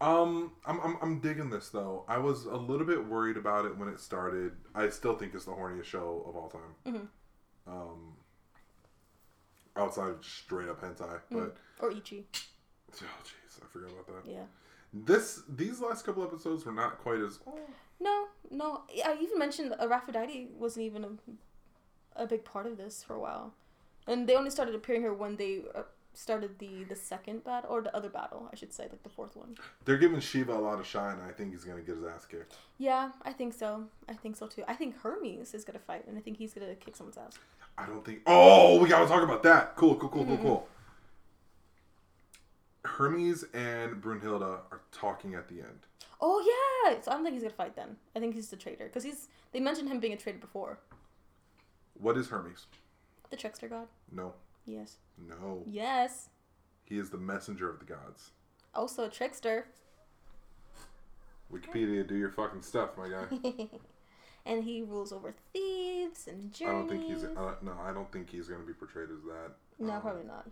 So 0.00 0.06
Um, 0.06 0.52
I'm, 0.66 0.80
I'm 0.80 0.96
I'm 1.02 1.20
digging 1.20 1.50
this 1.50 1.68
though. 1.68 2.04
I 2.08 2.18
was 2.18 2.44
a 2.46 2.56
little 2.56 2.86
bit 2.86 3.04
worried 3.06 3.36
about 3.36 3.64
it 3.66 3.76
when 3.76 3.88
it 3.88 4.00
started. 4.00 4.52
I 4.74 4.88
still 4.90 5.14
think 5.16 5.34
it's 5.34 5.44
the 5.44 5.52
horniest 5.52 5.84
show 5.84 6.24
of 6.26 6.36
all 6.36 6.48
time. 6.48 6.74
Mhm. 6.86 7.08
Um, 7.66 8.14
outside 9.76 10.10
of 10.10 10.24
straight 10.24 10.68
up 10.68 10.80
hentai, 10.82 11.20
but 11.30 11.56
or 11.80 11.90
ecchi. 11.90 12.24
oh 12.34 12.94
jeez, 13.24 13.62
I 13.62 13.66
forgot 13.72 13.90
about 13.92 14.06
that. 14.24 14.30
Yeah. 14.30 14.44
This 14.92 15.42
these 15.48 15.80
last 15.80 16.04
couple 16.04 16.22
episodes 16.24 16.64
were 16.66 16.72
not 16.72 16.98
quite 16.98 17.20
as. 17.20 17.38
Oh, 17.46 17.58
No, 18.00 18.26
no. 18.50 18.82
I 19.04 19.16
even 19.22 19.38
mentioned 19.38 19.72
Aphrodite 19.80 20.48
wasn't 20.58 20.84
even 20.86 21.04
a, 21.04 22.24
a 22.24 22.26
big 22.26 22.44
part 22.44 22.66
of 22.66 22.76
this 22.76 23.02
for 23.02 23.14
a 23.14 23.20
while, 23.20 23.54
and 24.06 24.28
they 24.28 24.34
only 24.34 24.50
started 24.50 24.74
appearing 24.74 25.00
here 25.02 25.14
when 25.14 25.36
they 25.36 25.62
uh, 25.74 25.82
started 26.14 26.58
the 26.58 26.84
the 26.84 26.96
second 26.96 27.44
battle 27.44 27.70
or 27.70 27.82
the 27.82 27.94
other 27.96 28.08
battle, 28.08 28.48
I 28.52 28.56
should 28.56 28.72
say, 28.72 28.84
like 28.84 29.02
the 29.02 29.08
fourth 29.08 29.36
one. 29.36 29.56
they're 29.84 29.98
giving 29.98 30.20
Shiva 30.20 30.52
a 30.52 30.58
lot 30.58 30.78
of 30.78 30.86
shine. 30.86 31.18
I 31.26 31.32
think 31.32 31.52
he's 31.52 31.64
gonna 31.64 31.80
get 31.80 31.96
his 31.96 32.04
ass 32.04 32.24
kicked. 32.24 32.54
Yeah, 32.78 33.10
I 33.22 33.32
think 33.32 33.54
so. 33.54 33.84
I 34.08 34.14
think 34.14 34.36
so 34.36 34.46
too. 34.46 34.62
I 34.68 34.74
think 34.74 35.00
Hermes 35.00 35.54
is 35.54 35.64
gonna 35.64 35.78
fight, 35.78 36.06
and 36.06 36.18
I 36.18 36.20
think 36.20 36.36
he's 36.36 36.54
gonna 36.54 36.74
kick 36.74 36.96
someone's 36.96 37.16
ass. 37.16 37.38
I 37.78 37.86
don't 37.86 38.04
think. 38.04 38.20
Oh, 38.26 38.80
we 38.80 38.88
gotta 38.88 39.06
talk 39.06 39.22
about 39.22 39.42
that. 39.44 39.76
Cool, 39.76 39.96
cool, 39.96 40.08
cool, 40.08 40.24
cool, 40.24 40.36
mm-hmm. 40.36 40.46
cool. 40.46 40.68
Hermes 42.84 43.44
and 43.54 44.02
Brunhilde 44.02 44.42
are 44.42 44.80
talking 44.90 45.34
at 45.34 45.48
the 45.48 45.60
end. 45.60 45.86
Oh 46.20 46.40
yeah, 46.40 47.00
so 47.00 47.10
I 47.10 47.14
don't 47.14 47.24
think 47.24 47.34
he's 47.34 47.42
gonna 47.42 47.54
fight 47.54 47.74
then. 47.74 47.96
I 48.14 48.20
think 48.20 48.34
he's 48.34 48.48
the 48.48 48.56
traitor 48.56 48.84
because 48.84 49.04
he's. 49.04 49.28
They 49.52 49.60
mentioned 49.60 49.88
him 49.88 50.00
being 50.00 50.12
a 50.12 50.16
traitor 50.16 50.38
before. 50.38 50.78
What 51.94 52.16
is 52.16 52.28
Hermes? 52.28 52.66
The 53.30 53.36
trickster 53.36 53.68
god. 53.68 53.86
No, 54.10 54.34
Yes. 54.66 54.96
no. 55.18 55.62
Yes. 55.66 56.28
He 56.84 56.98
is 56.98 57.10
the 57.10 57.18
messenger 57.18 57.70
of 57.70 57.78
the 57.78 57.84
gods. 57.84 58.30
Also 58.74 59.04
a 59.04 59.08
trickster. 59.08 59.66
Wikipedia, 61.52 62.06
do 62.06 62.16
your 62.16 62.30
fucking 62.30 62.62
stuff, 62.62 62.90
my 62.96 63.08
guy. 63.08 63.68
and 64.46 64.64
he 64.64 64.82
rules 64.82 65.12
over 65.12 65.34
thieves 65.52 66.26
and 66.26 66.52
journeys. 66.52 66.68
I 66.68 66.78
don't 66.78 66.88
think 66.88 67.04
he's. 67.04 67.24
Uh, 67.24 67.54
no, 67.62 67.74
I 67.82 67.92
don't 67.92 68.10
think 68.10 68.30
he's 68.30 68.48
gonna 68.48 68.64
be 68.64 68.72
portrayed 68.72 69.10
as 69.10 69.22
that. 69.24 69.52
No, 69.78 69.92
Um, 69.94 70.00
probably 70.02 70.24
not. 70.24 70.48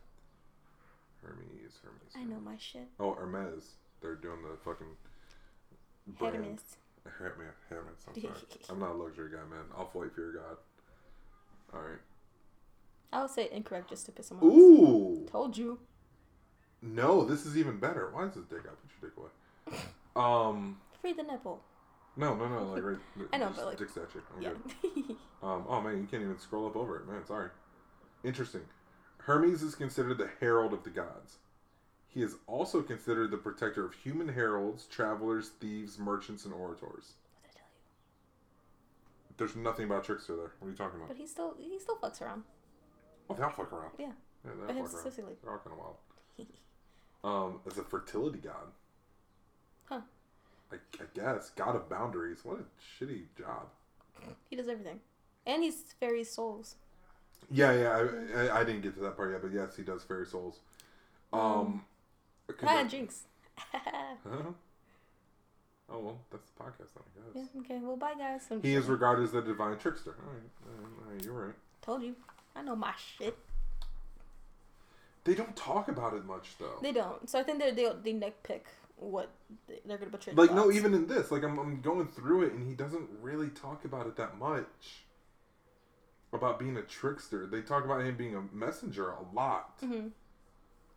Hermes, 1.23 1.79
Hermes. 1.83 2.13
I 2.17 2.25
know 2.25 2.41
my 2.41 2.57
shit. 2.59 2.89
Oh, 2.99 3.15
Hermes. 3.15 3.77
They're 4.01 4.15
doing 4.15 4.43
the 4.43 4.57
fucking. 4.65 4.87
brand. 6.19 6.35
Hermes. 6.37 6.77
Hermes. 7.05 7.55
Hermes. 7.69 8.07
I'm 8.09 8.21
sorry. 8.21 8.35
I'm 8.71 8.79
not 8.79 8.91
a 8.93 8.95
luxury 8.95 9.31
guy, 9.31 9.45
man. 9.49 9.65
I'll 9.77 9.87
fight 9.87 10.13
for 10.15 10.21
your 10.21 10.33
god. 10.33 10.57
All 11.75 11.81
right. 11.81 11.99
I 13.13 13.23
would 13.23 13.31
say 13.31 13.49
incorrect 13.53 13.91
just 13.91 14.07
to 14.07 14.13
piss 14.13 14.31
him 14.31 14.39
off. 14.39 14.45
Ooh. 14.45 15.27
Told 15.31 15.57
you. 15.57 15.79
No, 16.83 17.25
this 17.25 17.45
is 17.45 17.57
even 17.57 17.79
better. 17.79 18.11
Why 18.13 18.27
is 18.27 18.35
this 18.35 18.45
dick 18.45 18.61
out? 18.69 18.77
Put 18.81 18.91
your 19.03 19.11
dick 19.11 19.19
away. 19.19 19.79
Um. 20.17 20.79
Free 21.01 21.13
the 21.13 21.23
nipple. 21.23 21.63
No, 22.17 22.35
no, 22.35 22.49
no. 22.49 22.65
Like 22.65 22.83
right. 22.83 22.97
I 23.33 23.39
know, 23.39 23.53
but, 23.55 23.65
like- 23.67 23.79
dick 23.79 23.89
statue. 23.91 24.21
I'm 24.37 24.43
Yeah. 24.43 24.51
good. 24.83 25.17
Um, 25.43 25.65
oh 25.69 25.81
man, 25.81 25.97
you 25.99 26.07
can't 26.11 26.23
even 26.23 26.39
scroll 26.39 26.67
up 26.67 26.77
over 26.77 26.97
it, 26.99 27.07
man. 27.09 27.25
Sorry. 27.25 27.49
Interesting. 28.25 28.61
Hermes 29.19 29.63
is 29.63 29.75
considered 29.75 30.19
the 30.19 30.29
herald 30.41 30.75
of 30.75 30.83
the 30.85 30.91
gods. 30.91 31.37
He 32.09 32.23
is 32.23 32.35
also 32.47 32.83
considered 32.83 33.31
the 33.31 33.39
protector 33.39 33.85
of 33.87 33.95
human 33.95 34.29
heralds, 34.29 34.85
travelers, 34.87 35.51
thieves, 35.61 35.99
merchants, 35.99 36.45
and 36.45 36.53
orators. 36.53 36.83
what 36.83 37.43
did 37.43 37.51
I 37.51 37.53
tell 37.55 37.69
you? 37.73 39.35
There's 39.39 39.57
nothing 39.57 39.87
about 39.87 40.05
trickster 40.05 40.37
there. 40.37 40.51
What 40.59 40.69
are 40.69 40.71
you 40.73 40.77
talking 40.77 40.97
about? 40.97 41.09
But 41.09 41.17
he 41.17 41.27
still 41.27 41.55
he 41.59 41.79
still 41.79 41.97
fucks 41.97 42.21
around. 42.21 42.43
Oh, 43.31 43.35
they'll 43.35 43.51
fuck 43.51 43.72
around. 43.72 43.93
Yeah. 43.99 44.07
Yeah, 44.45 44.51
they'll 44.66 44.76
his 44.83 44.93
fuck 44.93 45.05
around. 45.05 45.12
Sicily. 45.12 45.33
They're 45.43 45.53
all 45.53 45.59
kind 45.59 45.72
of 45.72 45.78
wild. 45.78 45.97
Um, 47.22 47.61
as 47.70 47.76
a 47.76 47.83
fertility 47.83 48.39
god. 48.39 48.72
Huh. 49.85 50.01
I, 50.72 50.76
I 50.76 51.05
guess 51.14 51.51
god 51.51 51.76
of 51.76 51.87
boundaries. 51.87 52.39
What 52.45 52.61
a 52.61 53.05
shitty 53.05 53.24
job. 53.37 53.66
He 54.49 54.57
does 54.57 54.68
everything. 54.68 55.01
And 55.47 55.62
he's 55.62 55.95
ferry 56.01 56.24
souls. 56.24 56.76
Yeah, 57.51 57.72
yeah. 57.72 58.07
I, 58.39 58.41
I, 58.47 58.61
I 58.61 58.64
didn't 58.64 58.81
get 58.81 58.95
to 58.95 59.01
that 59.01 59.18
part 59.18 59.33
yet, 59.33 59.43
but 59.43 59.53
yes, 59.53 59.76
he 59.76 59.83
does 59.83 60.03
ferry 60.03 60.24
souls. 60.24 60.61
Um. 61.33 61.85
Ah, 62.49 62.53
congra- 62.53 62.89
jinx. 62.89 63.24
Huh? 63.72 64.53
Oh 65.93 65.99
well, 65.99 66.18
that's 66.31 66.49
the 66.51 66.62
podcast 66.62 66.95
then, 66.95 67.05
I 67.05 67.39
guess. 67.39 67.49
yeah, 67.55 67.61
okay, 67.61 67.78
well 67.83 67.97
bye 67.97 68.14
guys. 68.16 68.43
I'm 68.51 68.62
He 68.62 68.74
is 68.74 68.87
regarded 68.87 69.24
as 69.24 69.33
the 69.33 69.43
divine 69.43 69.76
trickster. 69.76 70.14
All 70.24 70.33
right, 70.33 70.43
all 70.64 70.83
right, 70.85 70.93
all 71.07 71.12
right, 71.12 71.24
you're 71.24 71.47
right. 71.47 71.55
Told 71.83 72.03
you. 72.03 72.14
I 72.57 72.62
know 72.62 72.76
my 72.76 72.92
shit. 72.96 73.36
They 75.24 75.34
don't 75.34 75.55
talk 75.55 75.88
about 75.88 76.14
it 76.14 76.24
much 76.24 76.57
though. 76.59 76.78
They 76.82 76.92
don't. 76.92 77.28
So 77.28 77.38
I 77.38 77.42
think 77.42 77.59
they 77.59 77.70
they 77.72 77.92
they 78.03 78.12
nitpick 78.12 78.62
what 78.96 79.30
they- 79.66 79.80
they're 79.84 79.98
gonna 79.98 80.11
portray. 80.11 80.34
like 80.34 80.53
no, 80.53 80.70
even 80.70 80.92
in 80.94 81.07
this, 81.07 81.30
like 81.30 81.42
I'm, 81.42 81.59
I'm 81.59 81.80
going 81.80 82.09
through 82.09 82.42
it, 82.44 82.53
and 82.53 82.66
he 82.66 82.74
doesn't 82.74 83.09
really 83.20 83.48
talk 83.48 83.84
about 83.84 84.07
it 84.07 84.16
that 84.16 84.38
much. 84.38 85.05
About 86.32 86.59
being 86.61 86.76
a 86.76 86.82
trickster, 86.82 87.44
they 87.46 87.61
talk 87.61 87.84
about 87.84 88.03
him 88.03 88.16
being 88.16 88.36
a 88.36 88.42
messenger 88.55 89.11
a 89.11 89.22
lot, 89.34 89.80
Mhm. 89.80 90.12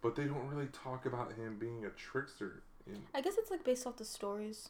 but 0.01 0.15
they 0.15 0.25
don't 0.25 0.47
really 0.47 0.67
talk 0.67 1.05
about 1.07 1.33
him 1.33 1.57
being 1.57 1.85
a 1.85 1.89
trickster. 1.89 2.61
In... 2.85 3.01
I 3.15 3.21
guess 3.21 3.37
it's 3.37 3.49
like 3.49 3.63
based 3.63 3.87
off 3.87 3.97
the 3.97 4.05
stories, 4.05 4.69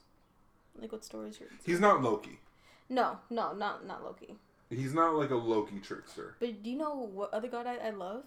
like 0.79 0.91
what 0.91 1.03
stories 1.03 1.39
you're. 1.39 1.49
He's 1.65 1.79
not 1.81 2.01
Loki. 2.01 2.39
No, 2.87 3.19
no, 3.29 3.53
not 3.53 3.85
not 3.85 4.03
Loki. 4.03 4.37
He's 4.75 4.93
not 4.93 5.15
like 5.15 5.29
a 5.31 5.35
Loki 5.35 5.79
trickster. 5.79 6.35
But 6.39 6.63
do 6.63 6.69
you 6.69 6.77
know 6.77 6.95
what 6.95 7.33
other 7.33 7.47
god 7.47 7.67
I, 7.67 7.75
I 7.75 7.89
love? 7.91 8.23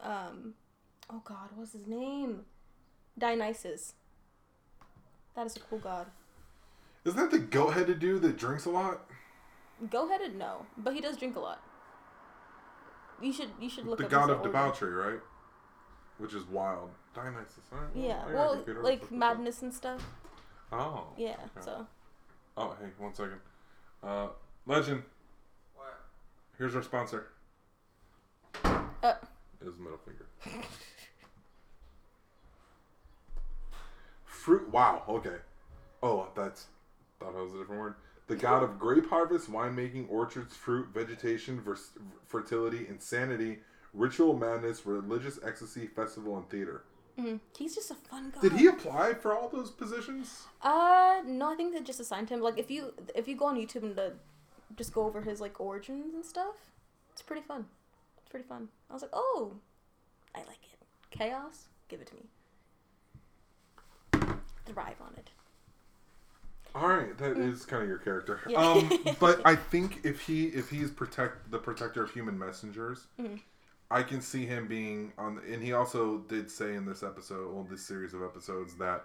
Um, 0.00 0.54
oh 1.10 1.22
God, 1.24 1.50
what's 1.54 1.72
his 1.72 1.86
name? 1.86 2.42
Dionysus. 3.18 3.94
That 5.36 5.46
is 5.46 5.56
a 5.56 5.60
cool 5.60 5.78
god. 5.78 6.06
Isn't 7.04 7.18
that 7.18 7.30
the 7.30 7.38
goat-headed 7.38 7.98
dude 7.98 8.22
that 8.22 8.36
drinks 8.36 8.64
a 8.64 8.70
lot? 8.70 9.10
Go 9.90 10.08
headed, 10.08 10.36
no, 10.36 10.66
but 10.76 10.94
he 10.94 11.00
does 11.00 11.16
drink 11.16 11.36
a 11.36 11.40
lot. 11.40 11.60
You 13.20 13.32
should 13.32 13.50
you 13.60 13.68
should 13.68 13.86
look 13.86 14.00
at 14.00 14.08
the 14.10 14.16
up 14.16 14.28
god 14.28 14.30
of 14.30 14.42
debauchery, 14.42 14.92
right? 14.92 15.20
which 16.18 16.34
is 16.34 16.44
wild. 16.44 16.90
Dionysus. 17.14 17.58
Right, 17.70 17.82
well, 17.94 18.04
Yeah. 18.04 18.32
Well, 18.32 18.64
like 18.66 18.66
look 18.66 19.00
this 19.00 19.06
up. 19.06 19.12
madness 19.12 19.62
and 19.62 19.74
stuff. 19.74 20.04
Oh. 20.72 21.08
Yeah. 21.16 21.30
okay. 21.30 21.64
So. 21.64 21.86
Oh, 22.56 22.76
hey, 22.80 22.88
one 22.98 23.14
second. 23.14 23.40
Uh, 24.02 24.28
Legend. 24.66 25.02
Here's 26.58 26.74
our 26.76 26.82
sponsor. 26.82 27.28
Uh. 28.64 29.14
Is 29.60 29.78
middle 29.78 29.98
finger. 29.98 30.26
Fruit. 34.24 34.68
Wow. 34.70 35.02
Okay. 35.08 35.36
Oh, 36.02 36.28
that's. 36.36 36.66
Thought 37.20 37.34
that 37.34 37.42
was 37.42 37.54
a 37.54 37.58
different 37.58 37.80
word. 37.80 37.94
The 38.26 38.36
god 38.36 38.62
of 38.62 38.78
grape 38.78 39.08
harvest, 39.08 39.50
winemaking, 39.50 40.06
orchards, 40.10 40.56
fruit, 40.56 40.88
vegetation, 40.94 41.60
vers- 41.60 41.90
fertility, 42.26 42.86
insanity, 42.88 43.58
ritual 43.92 44.34
madness, 44.36 44.86
religious 44.86 45.38
ecstasy, 45.44 45.86
festival, 45.86 46.36
and 46.38 46.48
theater. 46.48 46.84
mhm. 47.18 47.38
He's 47.56 47.74
just 47.74 47.90
a 47.90 47.94
fun 47.94 48.32
guy. 48.34 48.40
Did 48.40 48.52
he 48.54 48.66
apply 48.66 49.14
for 49.14 49.34
all 49.34 49.48
those 49.48 49.70
positions? 49.70 50.42
Uh, 50.62 51.20
no. 51.26 51.52
I 51.52 51.54
think 51.54 51.74
they 51.74 51.80
just 51.80 52.00
assigned 52.00 52.30
him. 52.30 52.40
Like, 52.40 52.58
if 52.58 52.70
you 52.70 52.92
if 53.14 53.28
you 53.28 53.36
go 53.36 53.46
on 53.46 53.56
YouTube 53.56 53.82
and 53.82 53.98
uh, 53.98 54.10
just 54.76 54.92
go 54.92 55.04
over 55.04 55.22
his 55.22 55.40
like 55.40 55.60
origins 55.60 56.14
and 56.14 56.24
stuff, 56.24 56.56
it's 57.12 57.22
pretty 57.22 57.42
fun. 57.42 57.66
It's 58.18 58.28
pretty 58.28 58.46
fun. 58.48 58.68
I 58.90 58.92
was 58.92 59.02
like, 59.02 59.12
oh, 59.12 59.52
I 60.34 60.38
like 60.40 60.60
it. 60.72 60.86
Chaos, 61.10 61.66
give 61.88 62.00
it 62.00 62.08
to 62.08 62.14
me. 62.16 62.22
Thrive 64.66 64.96
on 65.00 65.12
it. 65.16 65.30
All 66.74 66.88
right, 66.88 67.16
that 67.18 67.38
is 67.38 67.64
kind 67.64 67.82
of 67.82 67.88
your 67.88 67.98
character. 67.98 68.40
Yeah. 68.48 68.58
Um, 68.60 68.90
but 69.20 69.40
I 69.44 69.54
think 69.54 70.00
if 70.04 70.20
he 70.20 70.46
if 70.46 70.68
he's 70.70 70.90
protect 70.90 71.50
the 71.50 71.58
protector 71.58 72.02
of 72.02 72.10
human 72.10 72.38
messengers, 72.38 73.06
Mhm. 73.20 73.40
I 73.90 74.02
can 74.02 74.20
see 74.20 74.44
him 74.46 74.66
being 74.66 75.12
on. 75.18 75.40
And 75.48 75.62
he 75.62 75.72
also 75.72 76.18
did 76.28 76.50
say 76.50 76.74
in 76.74 76.84
this 76.84 77.02
episode, 77.04 77.52
well, 77.52 77.64
this 77.70 77.86
series 77.86 78.12
of 78.14 78.22
episodes, 78.22 78.74
that 78.76 79.04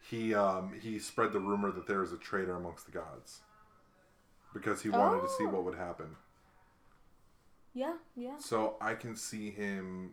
he 0.00 0.34
um 0.34 0.72
he 0.80 0.98
spread 0.98 1.32
the 1.32 1.40
rumor 1.40 1.70
that 1.72 1.86
there 1.86 2.02
is 2.02 2.12
a 2.12 2.16
traitor 2.16 2.56
amongst 2.56 2.86
the 2.86 2.92
gods 2.92 3.40
because 4.52 4.82
he 4.82 4.90
wanted 4.90 5.22
to 5.22 5.28
see 5.28 5.44
Oh. 5.44 5.48
what 5.50 5.64
would 5.64 5.74
happen. 5.76 6.16
Yeah, 7.74 7.94
yeah. 8.16 8.38
So 8.38 8.76
I 8.80 8.94
can 8.94 9.16
see 9.16 9.50
him 9.50 10.12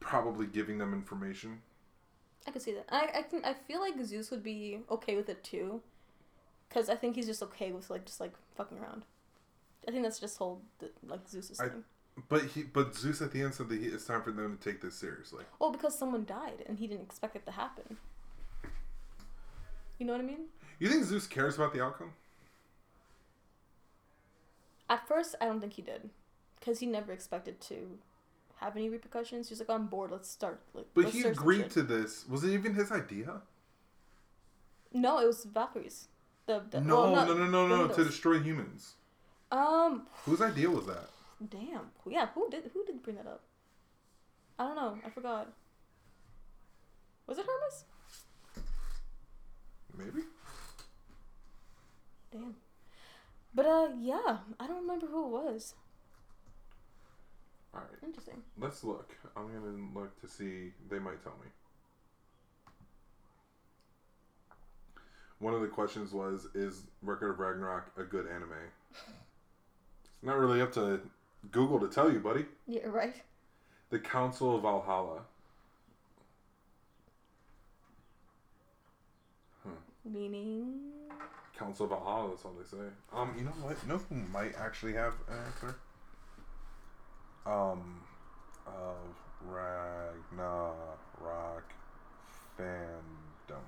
probably 0.00 0.46
giving 0.46 0.78
them 0.78 0.92
information. 0.92 1.62
I 2.46 2.50
could 2.50 2.62
see 2.62 2.72
that. 2.74 2.86
I 2.90 3.18
I 3.18 3.22
can 3.22 3.44
I 3.44 3.54
feel 3.54 3.80
like 3.80 3.94
Zeus 4.04 4.30
would 4.30 4.42
be 4.42 4.80
okay 4.90 5.16
with 5.16 5.28
it 5.28 5.44
too, 5.44 5.80
because 6.68 6.88
I 6.88 6.96
think 6.96 7.14
he's 7.14 7.26
just 7.26 7.42
okay 7.42 7.70
with 7.72 7.88
like 7.88 8.04
just 8.04 8.20
like 8.20 8.32
fucking 8.56 8.78
around. 8.78 9.04
I 9.86 9.90
think 9.92 10.02
that's 10.02 10.18
just 10.18 10.38
whole 10.38 10.60
like 11.06 11.28
Zeus's 11.28 11.60
I- 11.60 11.68
thing. 11.68 11.84
But 12.28 12.44
he 12.44 12.62
but 12.64 12.94
Zeus 12.94 13.22
at 13.22 13.32
the 13.32 13.40
end 13.40 13.54
said 13.54 13.68
that 13.70 13.80
he, 13.80 13.86
it's 13.86 14.04
time 14.04 14.22
for 14.22 14.32
them 14.32 14.58
to 14.58 14.70
take 14.70 14.82
this 14.82 14.94
seriously. 14.96 15.44
Well, 15.58 15.70
because 15.72 15.96
someone 15.98 16.26
died 16.26 16.62
and 16.66 16.78
he 16.78 16.86
didn't 16.86 17.04
expect 17.04 17.36
it 17.36 17.46
to 17.46 17.52
happen. 17.52 17.96
You 19.98 20.04
know 20.06 20.12
what 20.12 20.20
I 20.20 20.24
mean? 20.24 20.46
You 20.82 20.88
think 20.88 21.04
Zeus 21.04 21.28
cares 21.28 21.54
about 21.54 21.72
the 21.72 21.80
outcome? 21.80 22.10
At 24.90 25.06
first, 25.06 25.36
I 25.40 25.44
don't 25.44 25.60
think 25.60 25.74
he 25.74 25.82
did, 25.82 26.10
because 26.58 26.80
he 26.80 26.86
never 26.86 27.12
expected 27.12 27.60
to 27.60 27.98
have 28.56 28.74
any 28.74 28.88
repercussions. 28.88 29.48
He's 29.48 29.60
like, 29.60 29.70
"I'm 29.70 29.86
bored. 29.86 30.10
Let's 30.10 30.28
start." 30.28 30.60
Like, 30.74 30.86
But 30.92 31.10
he 31.10 31.22
agreed 31.22 31.70
to 31.70 31.84
this. 31.84 32.28
Was 32.28 32.42
it 32.42 32.50
even 32.50 32.74
his 32.74 32.90
idea? 32.90 33.42
No, 34.92 35.20
it 35.20 35.26
was 35.28 35.44
Valkyrie's. 35.44 36.08
The, 36.46 36.64
the 36.68 36.80
No, 36.80 37.12
well, 37.12 37.26
no, 37.26 37.34
no, 37.34 37.46
no, 37.46 37.68
no, 37.68 37.86
to 37.86 38.02
destroy 38.02 38.40
humans. 38.40 38.94
Um. 39.52 40.08
Whose 40.24 40.40
idea 40.40 40.68
was 40.68 40.86
that? 40.86 41.10
Damn. 41.48 41.92
Yeah. 42.10 42.26
Who 42.34 42.50
did? 42.50 42.72
Who 42.74 42.84
did 42.84 43.04
bring 43.04 43.14
that 43.18 43.28
up? 43.28 43.42
I 44.58 44.64
don't 44.64 44.74
know. 44.74 44.98
I 45.06 45.10
forgot. 45.10 45.46
Was 47.28 47.38
it 47.38 47.46
Hermes? 47.46 47.84
Maybe. 49.96 50.26
Damn. 52.32 52.54
But 53.54 53.66
uh, 53.66 53.88
yeah. 54.00 54.38
I 54.58 54.66
don't 54.66 54.80
remember 54.82 55.06
who 55.06 55.24
it 55.26 55.44
was. 55.44 55.74
All 57.74 57.80
right, 57.80 57.88
Interesting. 58.02 58.42
let's 58.58 58.84
look. 58.84 59.14
I'm 59.36 59.46
gonna 59.46 59.98
look 59.98 60.20
to 60.20 60.28
see. 60.28 60.72
They 60.90 60.98
might 60.98 61.22
tell 61.22 61.32
me. 61.42 61.48
One 65.38 65.54
of 65.54 65.62
the 65.62 65.68
questions 65.68 66.12
was, 66.12 66.46
"Is 66.54 66.82
Record 67.02 67.30
of 67.30 67.38
Ragnarok 67.38 67.90
a 67.96 68.04
good 68.04 68.26
anime?" 68.26 68.52
It's 68.90 70.22
not 70.22 70.38
really 70.38 70.60
up 70.60 70.72
to 70.72 71.00
Google 71.50 71.80
to 71.80 71.88
tell 71.88 72.12
you, 72.12 72.20
buddy. 72.20 72.44
Yeah. 72.66 72.86
Right. 72.86 73.22
The 73.88 73.98
Council 73.98 74.54
of 74.56 74.62
Valhalla. 74.62 75.22
Meaning. 80.04 80.90
Council 81.62 81.84
of 81.86 81.90
Valhalla. 81.90 82.30
That's 82.30 82.44
all 82.44 82.54
they 82.58 82.66
say. 82.66 82.84
Um, 83.12 83.34
you 83.36 83.44
know 83.44 83.50
what? 83.62 83.76
You 83.82 83.88
know 83.92 84.00
who 84.08 84.14
might 84.32 84.54
actually 84.58 84.94
have 84.94 85.14
an 85.28 85.36
answer? 85.46 85.76
Um, 87.46 88.00
of 88.66 88.96
Ragnarok 89.46 90.14
fandom. 92.58 93.62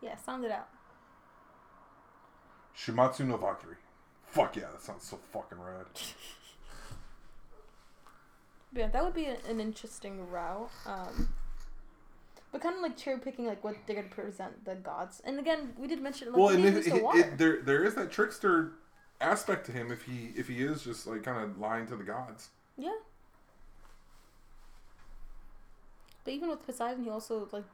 Yeah. 0.00 0.16
Sound 0.16 0.44
it 0.44 0.50
out. 0.52 0.68
Shūmatsu 2.76 3.26
no 3.26 3.36
Valkyrie. 3.36 3.76
Fuck 4.26 4.56
yeah, 4.56 4.64
that 4.72 4.82
sounds 4.82 5.04
so 5.04 5.18
fucking 5.32 5.58
rad. 5.60 5.86
Yeah, 8.76 8.88
that 8.88 9.04
would 9.04 9.14
be 9.14 9.26
a- 9.26 9.38
an 9.48 9.60
interesting 9.60 10.28
route. 10.28 10.68
Um, 10.84 11.28
but 12.54 12.62
kind 12.62 12.76
of 12.76 12.82
like 12.82 12.96
cherry 12.96 13.18
picking 13.18 13.46
like 13.46 13.64
what 13.64 13.74
they're 13.84 13.96
gonna 13.96 14.06
present 14.06 14.64
the 14.64 14.76
gods. 14.76 15.20
And 15.24 15.40
again, 15.40 15.72
we 15.76 15.88
did 15.88 16.00
mention 16.00 16.28
like 16.28 16.36
well, 16.36 16.50
and 16.50 16.64
if, 16.64 16.86
it, 16.86 16.94
it, 16.94 17.36
there 17.36 17.60
there 17.62 17.82
is 17.82 17.96
that 17.96 18.12
trickster 18.12 18.74
aspect 19.20 19.66
to 19.66 19.72
him 19.72 19.90
if 19.90 20.04
he 20.04 20.30
if 20.36 20.46
he 20.46 20.62
is 20.62 20.84
just 20.84 21.04
like 21.08 21.24
kind 21.24 21.42
of 21.42 21.58
lying 21.58 21.84
to 21.88 21.96
the 21.96 22.04
gods. 22.04 22.50
yeah. 22.78 22.92
But 26.22 26.32
even 26.34 26.48
with 26.48 26.64
Poseidon, 26.64 27.02
he 27.02 27.10
also 27.10 27.48
like 27.50 27.64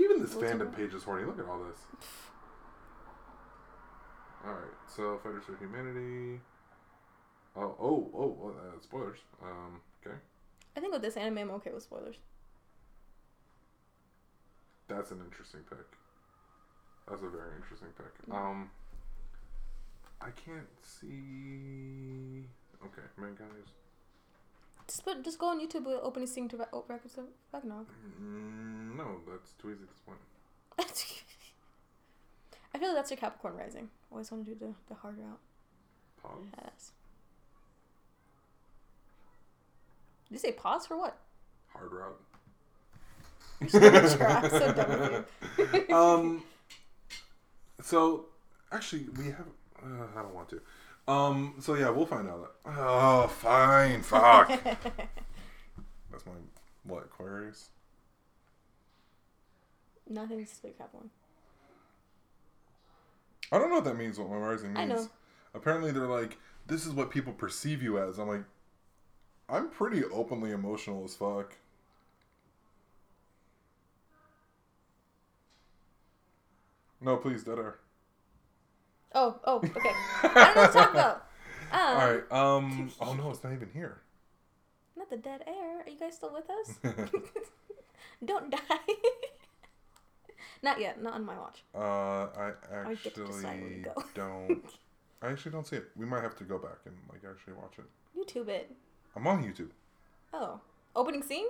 Even 0.00 0.20
this 0.20 0.34
fandom 0.34 0.74
page 0.76 0.94
is 0.94 1.04
horny. 1.04 1.24
Look 1.24 1.38
at 1.38 1.46
all 1.46 1.60
this. 1.60 1.78
All 4.44 4.52
right, 4.52 4.74
so 4.94 5.18
fighters 5.22 5.44
for 5.44 5.56
humanity. 5.56 6.40
Oh, 7.56 7.74
oh, 7.80 8.10
oh, 8.12 8.50
uh, 8.50 8.80
spoilers. 8.82 9.20
Um, 9.40 9.80
okay, 10.04 10.16
I 10.76 10.80
think 10.80 10.92
with 10.92 11.02
this 11.02 11.16
anime, 11.16 11.38
I'm 11.38 11.50
okay 11.52 11.70
with 11.72 11.84
spoilers. 11.84 12.16
That's 14.88 15.10
an 15.10 15.20
interesting 15.24 15.60
pick. 15.68 15.86
That's 17.08 17.22
a 17.22 17.28
very 17.28 17.54
interesting 17.56 17.88
pick. 17.96 18.28
Mm. 18.28 18.34
Um, 18.34 18.70
I 20.20 20.30
can't 20.30 20.68
see. 20.82 22.48
Okay, 22.84 23.06
mankind 23.18 23.50
is. 23.62 23.70
Just 24.86 25.04
put, 25.04 25.24
just 25.24 25.38
go 25.38 25.46
on 25.48 25.60
YouTube 25.60 25.86
with 25.86 25.98
opening 26.02 26.26
scene 26.26 26.48
to 26.50 26.58
Ra- 26.58 26.66
oh, 26.72 26.84
records 26.88 27.16
of 27.16 27.24
Ragnarok. 27.52 27.88
Mm, 28.20 28.96
no, 28.96 29.20
that's 29.30 29.52
too 29.52 29.70
easy 29.70 29.82
at 29.82 29.88
this 29.88 30.00
point. 30.04 30.18
I 32.74 32.78
feel 32.78 32.88
like 32.88 32.96
that's 32.96 33.10
your 33.10 33.18
Capricorn 33.18 33.56
rising. 33.56 33.88
Always 34.10 34.30
want 34.30 34.44
to 34.44 34.52
do 34.52 34.58
the, 34.58 34.74
the 34.88 34.94
hard 34.94 35.16
route. 35.16 35.38
Pause. 36.22 36.46
Yes. 36.62 36.92
Did 40.28 40.34
you 40.34 40.38
say 40.38 40.52
pause 40.52 40.86
for 40.86 40.98
what? 40.98 41.16
Hard 41.68 41.92
route. 41.92 42.20
I'm 42.94 42.98
so 42.98 42.98
done 42.98 43.30
with 43.30 43.40
you. 43.40 43.43
um. 45.92 46.42
So, 47.80 48.26
actually, 48.72 49.06
we 49.16 49.26
have. 49.26 49.46
Uh, 49.82 50.06
I 50.16 50.22
don't 50.22 50.34
want 50.34 50.48
to. 50.50 50.60
Um. 51.06 51.54
So 51.60 51.74
yeah, 51.74 51.90
we'll 51.90 52.06
find 52.06 52.28
out. 52.28 52.54
Oh, 52.66 53.26
fine. 53.26 54.02
Fuck. 54.02 54.48
That's 56.10 56.26
my 56.26 56.32
what 56.84 57.04
Aquarius. 57.04 57.68
Nothing's 60.08 60.50
to 60.50 60.54
speak 60.54 60.78
Capricorn. 60.78 61.10
I 63.52 63.58
don't 63.58 63.68
know 63.68 63.76
what 63.76 63.84
that 63.84 63.96
means. 63.96 64.18
What 64.18 64.30
my 64.30 64.36
rising 64.36 64.72
means. 64.72 64.78
I 64.78 64.94
know. 64.94 65.08
Apparently, 65.54 65.92
they're 65.92 66.06
like, 66.06 66.38
this 66.66 66.86
is 66.86 66.92
what 66.92 67.10
people 67.10 67.32
perceive 67.32 67.82
you 67.82 67.98
as. 67.98 68.18
I'm 68.18 68.28
like, 68.28 68.44
I'm 69.48 69.70
pretty 69.70 70.04
openly 70.04 70.50
emotional 70.50 71.04
as 71.04 71.14
fuck. 71.14 71.54
No, 77.04 77.16
please, 77.16 77.44
dead 77.44 77.58
air. 77.58 77.78
Oh, 79.14 79.38
oh, 79.44 79.56
okay. 79.58 79.90
I 80.22 80.28
don't 80.32 80.34
know 80.34 80.62
what 80.62 80.66
to 80.66 80.72
talk 80.72 80.90
about. 80.90 81.16
Um, 81.70 81.80
All 81.80 81.94
right. 81.96 82.32
Um. 82.32 82.90
Oh 83.00 83.14
no, 83.14 83.30
it's 83.30 83.44
not 83.44 83.52
even 83.52 83.68
here. 83.72 84.00
Not 84.96 85.10
the 85.10 85.16
dead 85.16 85.42
air. 85.46 85.82
Are 85.84 85.88
you 85.90 85.98
guys 85.98 86.14
still 86.14 86.32
with 86.32 86.48
us? 86.50 86.78
Don't 88.24 88.50
die. 88.50 88.94
not 90.62 90.80
yet. 90.80 91.02
Not 91.02 91.14
on 91.14 91.24
my 91.24 91.36
watch. 91.36 91.62
Uh, 91.74 91.78
I 91.80 92.52
I 92.86 92.94
get 92.94 93.14
to 93.16 93.26
decide 93.26 93.60
where 93.60 93.70
actually 93.70 93.82
go. 93.82 94.04
don't. 94.14 94.64
I 95.22 95.30
actually 95.30 95.52
don't 95.52 95.66
see 95.66 95.76
it. 95.76 95.84
We 95.96 96.06
might 96.06 96.22
have 96.22 96.36
to 96.36 96.44
go 96.44 96.58
back 96.58 96.78
and 96.86 96.94
like 97.10 97.22
actually 97.28 97.54
watch 97.54 97.74
it. 97.78 97.84
YouTube 98.18 98.48
it. 98.48 98.74
I'm 99.16 99.26
on 99.26 99.42
YouTube. 99.44 99.70
Oh, 100.32 100.60
Opening 100.96 101.22
scene? 101.22 101.46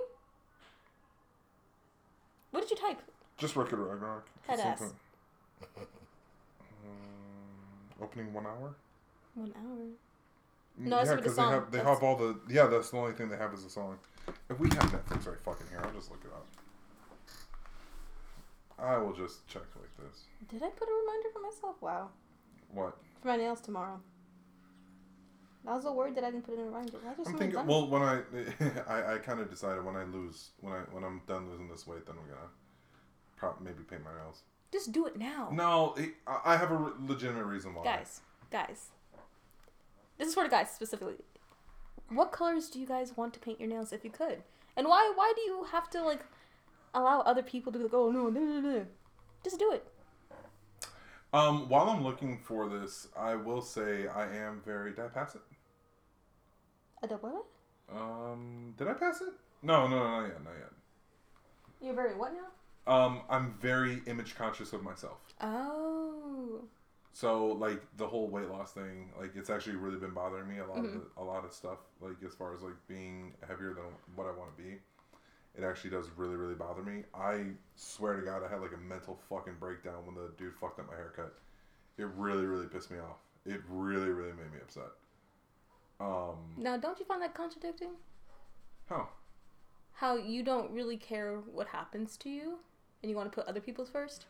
What 2.51 2.61
did 2.61 2.71
you 2.71 2.77
type? 2.77 3.01
Just 3.37 3.55
Wicked 3.55 3.77
Ragnarok. 3.77 4.27
Head 4.47 4.59
ass. 4.59 4.93
Um, 5.77 5.85
opening 8.01 8.33
one 8.33 8.45
hour. 8.45 8.75
One 9.35 9.53
hour. 9.57 9.87
No, 10.77 10.97
yeah, 10.97 11.01
with 11.01 11.09
the 11.09 11.15
because 11.17 11.35
they 11.37 11.41
have 11.43 11.71
they 11.71 11.77
That's- 11.77 11.95
have 11.95 12.03
all 12.03 12.15
the 12.17 12.39
yeah. 12.49 12.67
That's 12.67 12.89
the 12.89 12.97
only 12.97 13.13
thing 13.13 13.29
they 13.29 13.37
have 13.37 13.53
is 13.53 13.63
a 13.63 13.69
song. 13.69 13.97
If 14.49 14.59
we 14.59 14.67
have 14.69 14.91
Netflix 14.91 15.27
right 15.27 15.39
fucking 15.43 15.67
here, 15.69 15.81
I'll 15.83 15.93
just 15.93 16.11
look 16.11 16.21
it 16.25 16.31
up. 16.33 16.45
I 18.77 18.97
will 18.97 19.13
just 19.13 19.47
check 19.47 19.63
like 19.79 19.95
this. 19.97 20.25
Did 20.49 20.61
I 20.61 20.69
put 20.69 20.87
a 20.89 20.91
reminder 20.91 21.29
for 21.31 21.39
myself? 21.39 21.75
Wow. 21.81 22.09
What? 22.73 22.97
For 23.21 23.29
my 23.29 23.37
nails 23.37 23.61
tomorrow. 23.61 24.01
That 25.63 25.75
was 25.75 25.83
so 25.83 25.93
word 25.93 26.13
that 26.15 26.23
I 26.23 26.31
didn't 26.31 26.45
put 26.45 26.55
in 26.55 26.59
a 26.59 26.63
reminder. 26.65 26.97
I 27.03 27.07
went 27.13 27.25
thinking. 27.25 27.51
done. 27.51 27.67
Well, 27.67 27.87
when 27.87 28.01
I 28.01 28.21
I, 28.87 29.13
I 29.13 29.17
kind 29.19 29.39
of 29.39 29.49
decided 29.49 29.83
when 29.85 29.95
I 29.95 30.03
lose 30.03 30.49
when 30.59 30.73
I 30.73 30.79
when 30.91 31.03
I'm 31.03 31.21
done 31.27 31.49
losing 31.49 31.69
this 31.69 31.87
weight, 31.87 32.05
then 32.05 32.15
I'm 32.21 32.27
gonna 32.29 32.49
probably 33.37 33.65
maybe 33.65 33.83
paint 33.83 34.03
my 34.03 34.11
nails. 34.21 34.41
Just 34.71 34.91
do 34.91 35.05
it 35.05 35.17
now. 35.17 35.49
No, 35.51 35.95
I 36.27 36.53
I 36.53 36.57
have 36.57 36.71
a 36.71 36.93
legitimate 36.99 37.45
reason 37.45 37.73
why. 37.73 37.83
Guys, 37.83 38.21
guys. 38.51 38.89
This 40.17 40.29
is 40.29 40.33
for 40.33 40.43
the 40.43 40.49
guys 40.49 40.71
specifically. 40.71 41.15
What 42.09 42.31
colors 42.31 42.69
do 42.69 42.79
you 42.79 42.85
guys 42.85 43.17
want 43.17 43.33
to 43.33 43.39
paint 43.39 43.59
your 43.59 43.69
nails 43.69 43.91
if 43.91 44.03
you 44.03 44.11
could? 44.11 44.43
And 44.77 44.87
why 44.87 45.11
why 45.15 45.33
do 45.35 45.41
you 45.41 45.65
have 45.71 45.89
to 45.91 46.03
like 46.03 46.25
allow 46.95 47.21
other 47.21 47.43
people 47.43 47.71
to 47.73 47.87
go, 47.87 48.07
oh, 48.07 48.11
no, 48.11 48.29
no, 48.29 48.39
no, 48.39 48.59
no. 48.59 48.85
Just 49.43 49.59
do 49.59 49.71
it. 49.71 49.85
Um, 51.33 51.67
while 51.67 51.89
I'm 51.89 52.03
looking 52.03 52.39
for 52.39 52.69
this, 52.69 53.09
I 53.17 53.35
will 53.35 53.61
say 53.61 54.07
I 54.07 54.33
am 54.35 54.61
very. 54.65 54.91
Did 54.91 55.05
I 55.05 55.07
pass 55.09 55.35
it? 55.35 55.41
A 57.03 57.07
double? 57.07 57.45
Um, 57.93 58.73
did 58.77 58.87
I 58.87 58.93
pass 58.93 59.21
it? 59.21 59.33
No, 59.61 59.87
no, 59.87 59.97
no, 59.97 60.21
not 60.21 60.27
yet, 60.27 60.43
not 60.43 60.53
yet. 60.53 60.71
You're 61.81 61.93
very 61.93 62.15
what 62.15 62.33
now? 62.33 62.47
Um, 62.87 63.21
I'm 63.29 63.55
very 63.59 64.01
image 64.05 64.35
conscious 64.35 64.73
of 64.73 64.83
myself. 64.83 65.17
Oh. 65.41 66.61
So 67.13 67.47
like 67.47 67.81
the 67.97 68.05
whole 68.07 68.27
weight 68.27 68.49
loss 68.49 68.73
thing, 68.73 69.11
like 69.19 69.35
it's 69.35 69.49
actually 69.49 69.77
really 69.77 69.97
been 69.97 70.13
bothering 70.13 70.47
me 70.47 70.59
a 70.59 70.65
lot 70.67 70.79
of 70.79 70.85
Mhm. 70.85 71.01
the, 71.15 71.21
a 71.21 71.23
lot 71.23 71.45
of 71.45 71.53
stuff. 71.53 71.79
Like 72.01 72.21
as 72.25 72.33
far 72.35 72.53
as 72.53 72.61
like 72.61 72.75
being 72.87 73.33
heavier 73.47 73.73
than 73.73 73.85
what 74.15 74.27
I 74.27 74.31
want 74.31 74.55
to 74.55 74.61
be, 74.63 74.81
it 75.57 75.63
actually 75.63 75.89
does 75.91 76.09
really 76.17 76.35
really 76.35 76.55
bother 76.55 76.83
me. 76.83 77.05
I 77.13 77.53
swear 77.75 78.17
to 78.19 78.21
God, 78.21 78.43
I 78.43 78.49
had 78.49 78.61
like 78.61 78.73
a 78.73 78.77
mental 78.77 79.17
fucking 79.29 79.55
breakdown 79.59 80.05
when 80.05 80.15
the 80.15 80.31
dude 80.37 80.53
fucked 80.55 80.79
up 80.79 80.87
my 80.87 80.95
haircut. 80.95 81.33
It 81.97 82.07
really 82.17 82.45
really 82.45 82.67
pissed 82.67 82.91
me 82.91 82.99
off. 82.99 83.17
It 83.45 83.61
really 83.69 84.09
really 84.09 84.33
made 84.33 84.51
me 84.51 84.59
upset. 84.61 84.91
Um, 85.99 86.53
Now, 86.57 86.75
don't 86.77 86.99
you 86.99 87.05
find 87.05 87.21
that 87.21 87.33
contradicting? 87.33 87.91
how? 88.89 89.07
How 89.93 90.17
you 90.17 90.43
don't 90.43 90.69
really 90.71 90.97
care 90.97 91.37
what 91.39 91.67
happens 91.67 92.17
to 92.17 92.29
you 92.29 92.59
and 93.05 93.11
you 93.11 93.15
want 93.15 93.31
to 93.31 93.35
put 93.35 93.47
other 93.47 93.59
people's 93.59 93.87
first? 93.87 94.25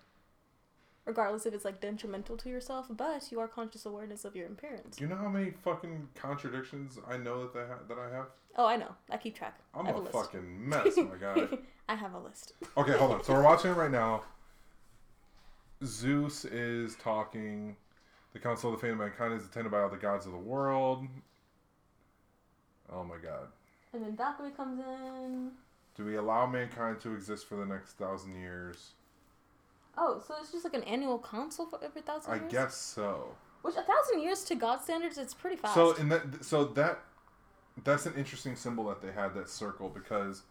Regardless 1.06 1.46
if 1.46 1.54
it's 1.54 1.64
like 1.64 1.80
detrimental 1.80 2.36
to 2.36 2.50
yourself, 2.50 2.88
but 2.90 3.32
you 3.32 3.40
are 3.40 3.48
conscious 3.48 3.86
awareness 3.86 4.26
of 4.26 4.36
your 4.36 4.48
appearance. 4.48 4.98
Do 4.98 5.06
you 5.06 5.10
know 5.10 5.16
how 5.16 5.30
many 5.30 5.52
fucking 5.64 6.10
contradictions 6.14 7.00
I 7.08 7.16
know 7.16 7.44
that 7.44 7.54
they 7.54 7.62
ha- 7.62 7.80
that 7.88 7.98
I 7.98 8.14
have? 8.14 8.26
Oh, 8.58 8.66
I 8.66 8.76
know. 8.76 8.94
I 9.10 9.16
keep 9.16 9.34
track. 9.38 9.58
I'm 9.74 9.88
I 9.88 9.92
a, 9.92 10.02
fucking 10.08 10.68
mess, 10.70 10.98
my 10.98 11.16
guy. 11.18 11.48
I 11.88 11.96
have 11.96 12.16
a 12.16 12.20
list. 12.20 12.52
Okay, 12.76 12.98
hold 12.98 13.12
on. 13.14 13.24
So 13.24 13.34
we're 13.34 13.44
watching 13.52 13.72
it 13.72 13.76
right 13.76 13.92
now. 13.92 14.24
Zeus 15.86 16.44
is 16.44 16.96
talking. 16.96 17.78
The 18.34 18.40
Council 18.40 18.74
of 18.74 18.82
the 18.82 18.86
Fate 18.86 18.92
of 18.92 18.98
Mankind 18.98 19.34
is 19.36 19.46
attended 19.46 19.72
by 19.72 19.84
all 19.84 19.90
the 19.90 19.96
gods 19.96 20.26
of 20.26 20.34
the 20.34 20.38
world. 20.38 21.08
Oh 22.92 23.06
my 23.06 23.16
god. 23.24 23.48
And 23.94 24.04
then 24.04 24.18
Valkyrie 24.18 24.52
comes 24.52 24.82
in. 24.82 25.52
Do 25.96 26.04
we 26.04 26.18
allow 26.18 26.46
mankind 26.46 27.00
to 27.02 27.14
exist 27.14 27.48
for 27.48 27.56
the 27.56 27.66
next 27.66 27.94
thousand 27.94 28.36
years? 28.36 28.92
Oh, 29.98 30.22
so 30.26 30.36
it's 30.42 30.52
just 30.52 30.66
like 30.66 30.74
an 30.74 30.84
annual 30.84 31.20
council 31.20 31.66
for 31.66 31.82
every 31.84 32.02
thousand 32.02 32.34
I 32.34 32.36
years? 32.38 32.52
guess 32.52 32.76
so. 32.76 33.30
Which 33.62 33.76
a 33.76 33.82
thousand 33.82 34.22
years 34.22 34.44
to 34.46 34.56
God 34.56 34.82
standards, 34.82 35.18
it's 35.18 35.34
pretty 35.34 35.56
fast. 35.56 35.74
So 35.74 35.94
in 35.94 36.10
that, 36.10 36.44
so 36.44 36.66
that, 36.66 37.00
that's 37.84 38.06
an 38.06 38.14
interesting 38.16 38.56
symbol 38.56 38.86
that 38.90 39.02
they 39.02 39.12
had 39.12 39.34
that 39.36 39.50
circle 39.50 39.90
because 39.90 40.44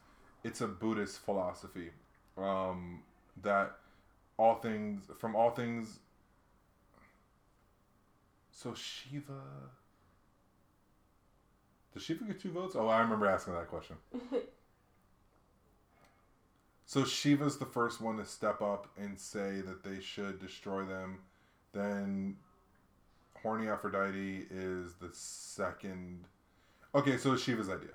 it's 0.43 0.63
a 0.63 0.67
Buddhist 0.67 1.19
philosophy, 1.21 1.91
um, 2.39 3.03
that 3.43 3.77
all 4.39 4.57
things 4.57 5.03
from 5.19 5.37
all 5.37 5.51
things. 5.51 5.99
So 8.51 8.75
Shiva. 8.75 9.41
Does 11.93 12.03
Shiva 12.03 12.25
get 12.25 12.41
two 12.41 12.51
votes? 12.51 12.75
Oh, 12.77 12.89
I 12.89 13.01
remember 13.03 13.27
asking 13.27 13.55
that 13.55 13.69
question. 13.69 13.97
So 16.87 17.05
Shiva's 17.05 17.57
the 17.59 17.65
first 17.67 18.01
one 18.01 18.17
to 18.19 18.25
step 18.27 18.61
up 18.61 18.89
and 18.99 19.19
say 19.19 19.61
that 19.63 19.83
they 19.83 20.01
should 20.01 20.39
destroy 20.39 20.85
them. 20.85 21.21
Then 21.73 22.37
Horny 23.43 23.69
Aphrodite 23.69 24.47
is 24.51 24.95
the 24.95 25.09
second. 25.13 26.25
Okay, 26.95 27.17
so 27.17 27.33
it's 27.33 27.43
Shiva's 27.43 27.69
idea. 27.69 27.89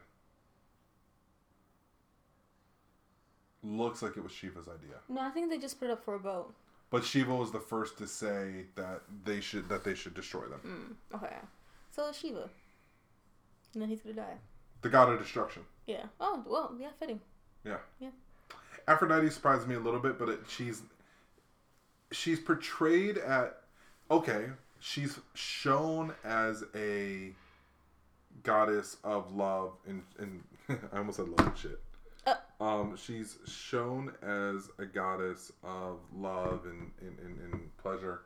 Looks 3.63 4.01
like 4.01 4.15
it 4.17 4.23
was 4.23 4.31
Shiva's 4.31 4.67
idea. 4.67 4.95
no, 5.09 5.21
I 5.21 5.29
think 5.29 5.49
they 5.49 5.57
just 5.57 5.79
put 5.79 5.89
it 5.89 5.91
up 5.91 6.03
for 6.03 6.15
a 6.15 6.19
vote. 6.19 6.53
But 6.89 7.03
Shiva 7.03 7.35
was 7.35 7.51
the 7.51 7.59
first 7.59 7.97
to 7.99 8.07
say 8.07 8.65
that 8.75 9.01
they 9.23 9.41
should 9.41 9.69
that 9.69 9.83
they 9.83 9.93
should 9.93 10.13
destroy 10.15 10.45
them. 10.47 10.97
Mm, 11.11 11.17
okay. 11.17 11.35
So 11.91 12.11
Shiva. 12.11 12.49
And 13.73 13.81
then 13.81 13.89
he's 13.89 14.01
gonna 14.01 14.15
die. 14.15 14.37
The 14.81 14.89
god 14.89 15.09
of 15.09 15.19
destruction. 15.19 15.63
Yeah. 15.85 16.05
Oh, 16.19 16.43
well, 16.47 16.73
yeah, 16.79 16.89
fitting. 16.99 17.19
Aphrodite 18.89 19.29
surprised 19.29 19.67
me 19.67 19.75
a 19.75 19.79
little 19.79 19.99
bit, 19.99 20.17
but 20.17 20.29
it, 20.29 20.39
she's 20.47 20.81
she's 22.11 22.39
portrayed 22.39 23.17
at 23.19 23.61
okay. 24.09 24.47
She's 24.79 25.19
shown 25.35 26.13
as 26.23 26.63
a 26.73 27.33
goddess 28.43 28.97
of 29.03 29.33
love 29.35 29.73
and 29.87 30.01
and 30.17 30.43
I 30.91 30.97
almost 30.97 31.17
said 31.17 31.29
love 31.29 31.47
and 31.47 31.57
shit. 31.57 31.79
Uh. 32.25 32.35
Um, 32.61 32.97
she's 32.97 33.37
shown 33.45 34.11
as 34.21 34.69
a 34.79 34.85
goddess 34.85 35.51
of 35.63 35.99
love 36.13 36.65
and, 36.65 36.91
and, 36.99 37.17
and, 37.19 37.53
and 37.53 37.77
pleasure, 37.77 38.21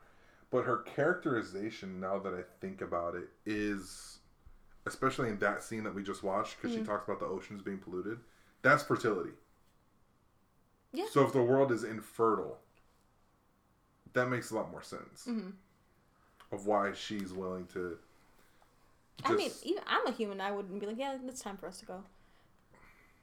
but 0.50 0.64
her 0.64 0.78
characterization, 0.78 2.00
now 2.00 2.18
that 2.20 2.34
I 2.34 2.42
think 2.60 2.82
about 2.82 3.14
it, 3.16 3.30
is 3.46 4.18
especially 4.88 5.30
in 5.30 5.38
that 5.40 5.62
scene 5.64 5.84
that 5.84 5.94
we 5.94 6.02
just 6.04 6.24
watched, 6.24 6.58
because 6.60 6.76
she 6.76 6.82
Mhm. 6.82 6.86
talks 6.88 7.08
about 7.08 7.20
the 7.20 7.28
oceans 7.28 7.62
being 7.62 7.78
polluted. 7.78 8.20
That's 8.64 8.82
fertility. 8.84 9.32
Yeah. 10.94 11.06
So 11.12 11.24
if 11.26 11.34
the 11.34 11.42
world 11.42 11.72
is 11.72 11.84
infertile, 11.84 12.58
that 14.14 14.30
makes 14.30 14.52
a 14.52 14.56
lot 14.56 14.72
more 14.72 14.84
sense 14.84 15.26
hmm 15.26 15.50
of 16.52 16.68
why 16.68 16.92
she's 16.94 17.34
willing 17.34 17.66
to. 17.66 17.98
I 19.26 19.34
mean, 19.34 19.50
even 19.64 19.82
I'm 19.88 20.06
a 20.06 20.12
human. 20.12 20.40
I 20.40 20.52
wouldn't 20.52 20.80
be 20.80 20.86
like, 20.86 21.00
yeah, 21.00 21.18
it's 21.26 21.42
time 21.42 21.58
for 21.58 21.68
us 21.68 21.80
to 21.80 21.86
go. 21.86 22.04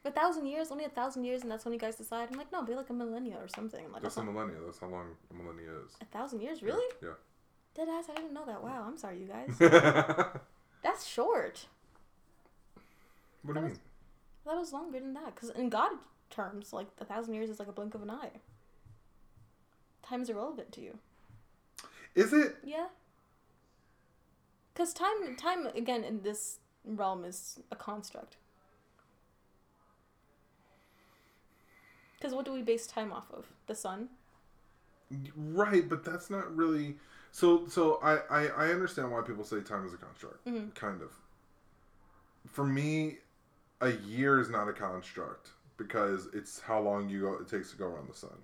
A 0.03 0.11
thousand 0.11 0.47
years, 0.47 0.71
only 0.71 0.83
a 0.83 0.89
thousand 0.89 1.23
years, 1.23 1.43
and 1.43 1.51
that's 1.51 1.63
when 1.63 1.73
you 1.73 1.79
guys 1.79 1.95
decide. 1.95 2.27
I'm 2.31 2.37
like, 2.37 2.51
no, 2.51 2.61
be 2.63 2.75
like 2.75 2.89
a 2.89 2.93
millennia 2.93 3.37
or 3.39 3.47
something. 3.47 3.85
I'm 3.85 3.93
like, 3.93 4.01
that's 4.01 4.15
that's 4.15 4.27
a 4.27 4.31
millennia. 4.31 4.57
That's 4.65 4.79
how 4.79 4.87
long 4.87 5.15
a 5.29 5.33
millennia 5.33 5.69
is. 5.85 5.93
a 6.01 6.05
thousand 6.05 6.41
years, 6.41 6.61
really? 6.61 6.83
Yeah. 7.01 7.09
Dead 7.75 7.87
ass, 7.87 8.05
I 8.09 8.15
didn't 8.15 8.33
know 8.33 8.45
that. 8.45 8.61
Wow, 8.61 8.83
I'm 8.85 8.97
sorry, 8.97 9.19
you 9.19 9.27
guys. 9.27 9.55
that's 10.83 11.07
short. 11.07 11.67
what 13.43 13.53
do 13.53 13.59
you 13.61 13.67
mean? 13.67 13.79
That 14.45 14.57
was 14.57 14.73
longer 14.73 14.99
than 14.99 15.13
that. 15.13 15.35
Because 15.35 15.51
in 15.51 15.69
God 15.69 15.91
terms, 16.31 16.73
like 16.73 16.87
a 16.99 17.05
thousand 17.05 17.33
years 17.33 17.49
is 17.49 17.59
like 17.59 17.67
a 17.67 17.71
blink 17.73 17.93
of 17.93 18.01
an 18.01 18.09
eye. 18.09 18.31
Time 20.03 20.21
is 20.21 20.29
irrelevant 20.29 20.71
to 20.73 20.81
you. 20.81 20.97
Is 22.15 22.33
it? 22.33 22.55
Yeah. 22.63 22.87
Because 24.73 24.93
time, 24.93 25.35
time 25.37 25.67
again 25.67 26.03
in 26.03 26.23
this 26.23 26.59
realm 26.85 27.23
is 27.23 27.59
a 27.71 27.75
construct. 27.75 28.37
Because 32.17 32.33
what 32.33 32.45
do 32.45 32.53
we 32.53 32.61
base 32.61 32.85
time 32.85 33.11
off 33.11 33.31
of? 33.33 33.47
The 33.67 33.75
sun. 33.75 34.09
Right, 35.35 35.87
but 35.87 36.03
that's 36.03 36.29
not 36.29 36.55
really. 36.55 36.97
So, 37.31 37.67
so 37.67 37.99
I, 38.03 38.17
I, 38.29 38.47
I 38.47 38.67
understand 38.69 39.11
why 39.11 39.21
people 39.21 39.43
say 39.43 39.61
time 39.61 39.85
is 39.85 39.93
a 39.93 39.97
construct. 39.97 40.45
Mhm. 40.45 40.73
Kind 40.75 41.01
of. 41.01 41.11
For 42.47 42.65
me, 42.65 43.17
a 43.81 43.91
year 43.91 44.39
is 44.39 44.49
not 44.49 44.67
a 44.67 44.73
construct 44.73 45.49
because 45.81 46.27
it's 46.33 46.59
how 46.59 46.79
long 46.79 47.09
you 47.09 47.21
go. 47.21 47.33
It 47.33 47.47
takes 47.47 47.71
to 47.71 47.77
go 47.77 47.85
around 47.87 48.09
the 48.09 48.13
sun. 48.15 48.37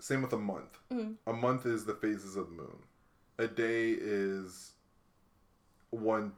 Same 0.00 0.22
with 0.22 0.32
a 0.32 0.38
month. 0.38 0.78
Mhm. 0.90 1.16
A 1.26 1.32
month 1.32 1.66
is 1.66 1.84
the 1.84 1.94
phases 1.94 2.36
of 2.36 2.48
the 2.48 2.54
moon. 2.54 2.82
A 3.38 3.46
day 3.48 3.92
is 3.92 4.72
one 5.90 6.32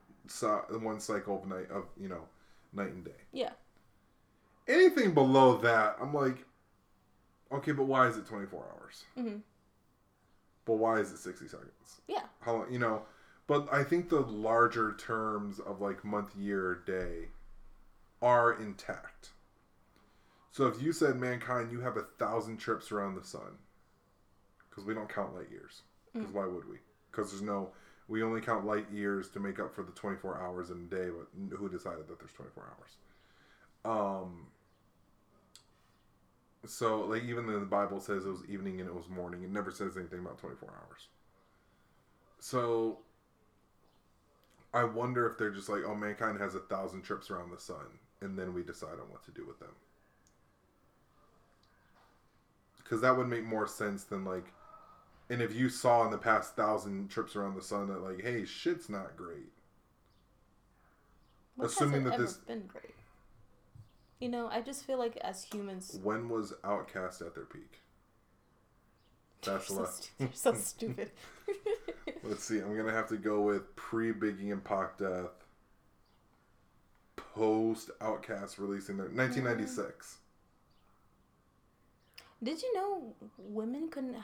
one 0.71 1.01
cycle 1.01 1.39
of 1.43 1.47
night 1.49 1.71
of 1.71 1.87
you 1.97 2.09
know 2.09 2.29
night 2.73 2.93
and 2.93 3.05
day. 3.05 3.21
Yeah. 3.33 3.53
Anything 4.69 5.15
below 5.15 5.57
that, 5.59 5.97
I'm 6.01 6.15
like, 6.15 6.45
okay, 7.51 7.73
but 7.73 7.85
why 7.85 8.07
is 8.07 8.17
it 8.17 8.27
24 8.27 8.65
hours? 8.77 9.05
hmm 9.17 9.39
But 10.65 10.75
why 10.75 11.01
is 11.01 11.11
it 11.11 11.19
60 11.19 11.49
seconds? 11.49 12.01
Yeah. 12.07 12.27
How 12.41 12.53
long, 12.59 12.73
you 12.73 12.79
know? 12.79 13.05
But 13.49 13.73
I 13.73 13.83
think 13.83 14.09
the 14.11 14.21
larger 14.21 14.93
terms 14.93 15.59
of 15.59 15.81
like 15.81 16.05
month, 16.05 16.37
year, 16.37 16.77
day 16.87 17.31
are 18.23 18.53
intact. 18.53 19.31
So 20.53 20.67
if 20.67 20.83
you 20.83 20.93
said 20.93 21.17
mankind, 21.17 21.71
you 21.71 21.81
have 21.81 21.97
a 21.97 22.07
thousand 22.19 22.59
trips 22.59 22.91
around 22.91 23.15
the 23.15 23.25
sun, 23.25 23.59
because 24.69 24.85
we 24.85 24.95
don't 24.95 25.09
count 25.09 25.35
light 25.35 25.51
years. 25.51 25.83
Because 26.13 26.33
why 26.33 26.47
would 26.47 26.69
we? 26.69 26.79
Because 27.11 27.31
there's 27.31 27.43
no, 27.43 27.71
we 28.09 28.23
only 28.23 28.41
count 28.41 28.67
light 28.67 28.91
years 28.91 29.29
to 29.31 29.41
make 29.41 29.61
up 29.61 29.75
for 29.75 29.83
the 29.83 29.93
24 29.93 30.41
hours 30.41 30.71
in 30.71 30.77
a 30.79 30.95
day. 30.95 31.09
But 31.09 31.57
who 31.57 31.69
decided 31.69 32.09
that 32.09 32.19
there's 32.19 32.33
24 32.33 32.75
hours? 33.85 34.25
Um. 34.25 34.47
So 36.67 37.01
like 37.03 37.25
even 37.25 37.47
the 37.47 37.61
Bible 37.61 38.01
says 38.01 38.27
it 38.27 38.29
was 38.29 38.45
evening 38.49 38.81
and 38.81 38.89
it 38.89 38.95
was 38.95 39.09
morning. 39.09 39.43
It 39.43 39.51
never 39.51 39.71
says 39.71 39.97
anything 39.97 40.19
about 40.19 40.39
24 40.39 40.69
hours. 40.69 41.09
So 42.39 42.99
I 44.73 44.85
wonder 44.85 45.29
if 45.29 45.39
they're 45.39 45.51
just 45.51 45.69
like, 45.69 45.83
oh, 45.87 45.95
mankind 45.95 46.39
has 46.39 46.55
a 46.55 46.61
thousand 46.61 47.03
trips 47.03 47.31
around 47.31 47.51
the 47.51 47.59
sun, 47.59 47.99
and 48.21 48.39
then 48.39 48.53
we 48.55 48.63
decide 48.63 48.93
on 48.93 49.11
what 49.11 49.25
to 49.25 49.31
do 49.31 49.47
with 49.47 49.59
them. 49.61 49.75
Because 52.79 53.01
that 53.03 53.17
would 53.17 53.29
make 53.29 53.45
more 53.45 53.67
sense 53.67 54.05
than 54.05 54.25
like, 54.25 54.53
and 55.29 55.41
if 55.41 55.55
you 55.55 55.69
saw 55.69 56.05
in 56.05 56.11
the 56.11 56.19
past 56.19 56.57
thousand 56.57 57.09
trips 57.09 57.37
around 57.37 57.55
the 57.55 57.63
sun 57.63 57.87
that 57.89 58.03
like, 58.03 58.23
hey, 58.23 58.45
shit's 58.45 58.89
not 58.89 59.17
great. 59.17 59.53
What 61.57 61.67
Assuming 61.69 62.05
that 62.05 62.19
this- 62.19 62.35
been 62.35 62.67
great. 62.67 62.95
You 64.19 64.29
know, 64.29 64.49
I 64.49 64.61
just 64.61 64.85
feel 64.85 64.99
like 64.99 65.17
as 65.19 65.45
humans, 65.45 65.99
When 66.03 66.29
was 66.29 66.53
OutKast 66.63 67.23
at 67.23 67.35
their 67.35 67.45
peak? 67.47 67.81
That's 69.43 69.71
you're 69.71 69.87
so, 69.87 70.03
you're 70.19 70.29
so 70.35 70.53
stupid. 70.55 71.11
Let's 72.23 72.45
see. 72.45 72.59
I'm 72.59 72.77
gonna 72.77 72.93
have 72.93 73.09
to 73.09 73.17
go 73.17 73.41
with 73.41 73.75
pre 73.77 74.13
Biggie 74.13 74.53
and 74.53 74.63
Pac 74.63 74.99
death, 74.99 75.40
post 77.35 77.91
OutKast 78.01 78.59
releasing 78.59 78.97
their 78.97 79.07
1996. 79.07 80.17
Did 82.43 82.63
you 82.63 82.75
know 82.75 83.15
women 83.37 83.89
couldn't? 83.91 84.17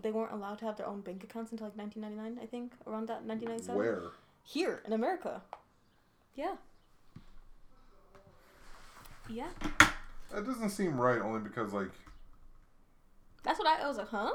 They 0.00 0.12
weren't 0.12 0.32
allowed 0.32 0.58
to 0.60 0.64
have 0.64 0.76
their 0.76 0.86
own 0.86 1.00
bank 1.00 1.24
accounts 1.24 1.50
until 1.50 1.66
like 1.66 1.76
1999. 1.76 2.42
I 2.42 2.46
think 2.46 2.72
around 2.86 3.08
that 3.08 3.24
1997. 3.24 3.76
Where? 3.76 4.12
Here 4.44 4.80
in 4.86 4.92
America. 4.92 5.42
Yeah. 6.36 6.54
Yeah. 9.28 9.48
That 10.32 10.46
doesn't 10.46 10.70
seem 10.70 11.00
right. 11.00 11.20
Only 11.20 11.40
because 11.40 11.72
like 11.72 11.90
That's 13.42 13.58
what 13.58 13.66
I, 13.66 13.82
I 13.82 13.88
was 13.88 13.98
like, 13.98 14.08
huh? 14.08 14.34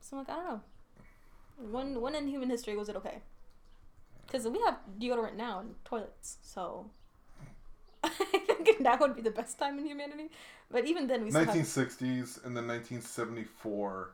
So 0.00 0.16
I'm 0.16 0.24
like, 0.24 0.30
I 0.30 0.34
don't 0.36 0.46
know. 0.46 0.60
When 1.70 2.00
when 2.00 2.14
in 2.16 2.26
human 2.26 2.50
history 2.50 2.76
was 2.76 2.88
it 2.88 2.96
okay? 2.96 3.20
Because 4.26 4.46
we 4.48 4.58
have 4.60 4.78
deodorant 4.98 5.36
now 5.36 5.60
and 5.60 5.74
toilets, 5.84 6.38
so 6.42 6.90
I 8.04 8.08
think 8.64 8.82
that 8.82 9.00
would 9.00 9.14
be 9.14 9.22
the 9.22 9.30
best 9.30 9.58
time 9.58 9.78
in 9.78 9.86
humanity. 9.86 10.30
But 10.70 10.86
even 10.86 11.06
then, 11.06 11.24
we 11.24 11.30
still 11.30 11.44
have. 11.44 11.54
1960s 11.54 12.44
and 12.44 12.56
then 12.56 12.66
1974 12.66 14.10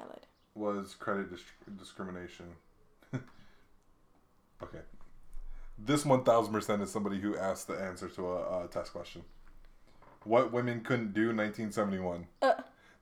I 0.00 0.04
was 0.54 0.94
credit 0.94 1.30
dis- 1.30 1.42
discrimination. 1.78 2.46
okay. 4.62 4.80
This 5.78 6.04
1000% 6.04 6.82
is 6.82 6.90
somebody 6.90 7.20
who 7.20 7.36
asked 7.36 7.68
the 7.68 7.74
answer 7.74 8.08
to 8.08 8.26
a, 8.28 8.64
a 8.64 8.68
test 8.68 8.92
question. 8.92 9.22
What 10.24 10.52
women 10.52 10.80
couldn't 10.80 11.12
do 11.12 11.26
1971? 11.26 12.26
Uh, 12.42 12.54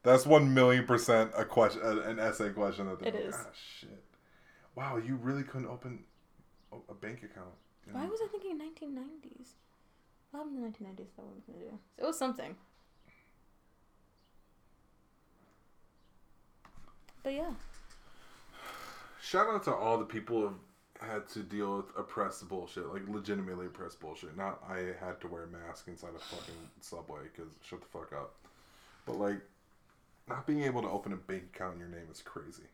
That's 0.02 0.26
1 0.26 0.52
million 0.52 0.84
percent 0.84 1.30
a 1.36 1.44
question, 1.44 1.80
an 1.82 2.18
essay 2.18 2.50
question 2.50 2.86
that 2.86 2.98
they're 2.98 3.08
It 3.08 3.14
like, 3.14 3.24
is. 3.24 3.34
ah, 3.38 3.46
shit. 3.80 4.04
Wow, 4.74 4.96
you 4.96 5.14
really 5.16 5.44
couldn't 5.44 5.68
open 5.68 6.00
a- 6.74 6.92
a 6.92 6.94
bank 6.94 7.22
account. 7.22 7.54
why 7.92 8.06
was 8.06 8.20
I 8.22 8.28
thinking 8.28 8.58
1990s? 8.58 9.54
What 10.30 10.40
happened 10.40 10.56
in 10.56 10.62
the 10.62 10.68
1990s 10.68 11.14
that 11.16 11.24
we 11.26 11.52
gonna 11.52 11.64
do? 11.70 11.78
It 11.98 12.04
was 12.04 12.18
something. 12.18 12.56
But 17.22 17.34
yeah. 17.34 17.54
Shout 19.22 19.48
out 19.48 19.64
to 19.64 19.74
all 19.74 19.98
the 19.98 20.04
people 20.04 20.40
who 20.40 20.44
have 20.44 21.10
had 21.10 21.28
to 21.30 21.40
deal 21.40 21.78
with 21.78 21.86
oppressed 21.96 22.46
bullshit, 22.48 22.86
like 22.86 23.08
legitimately 23.08 23.66
oppressed 23.66 24.00
bullshit. 24.00 24.36
Not 24.36 24.62
I 24.68 24.92
had 25.00 25.20
to 25.22 25.28
wear 25.28 25.44
a 25.44 25.46
mask 25.46 25.88
inside 25.88 26.14
a 26.14 26.18
fucking 26.18 26.70
subway 26.80 27.20
because 27.24 27.50
shut 27.62 27.80
the 27.80 27.86
fuck 27.86 28.12
up. 28.12 28.34
But 29.06 29.16
like, 29.16 29.40
not 30.28 30.46
being 30.46 30.62
able 30.62 30.82
to 30.82 30.88
open 30.88 31.12
a 31.12 31.16
bank 31.16 31.44
account 31.54 31.74
in 31.74 31.80
your 31.80 31.88
name 31.88 32.06
is 32.10 32.22
crazy. 32.22 32.64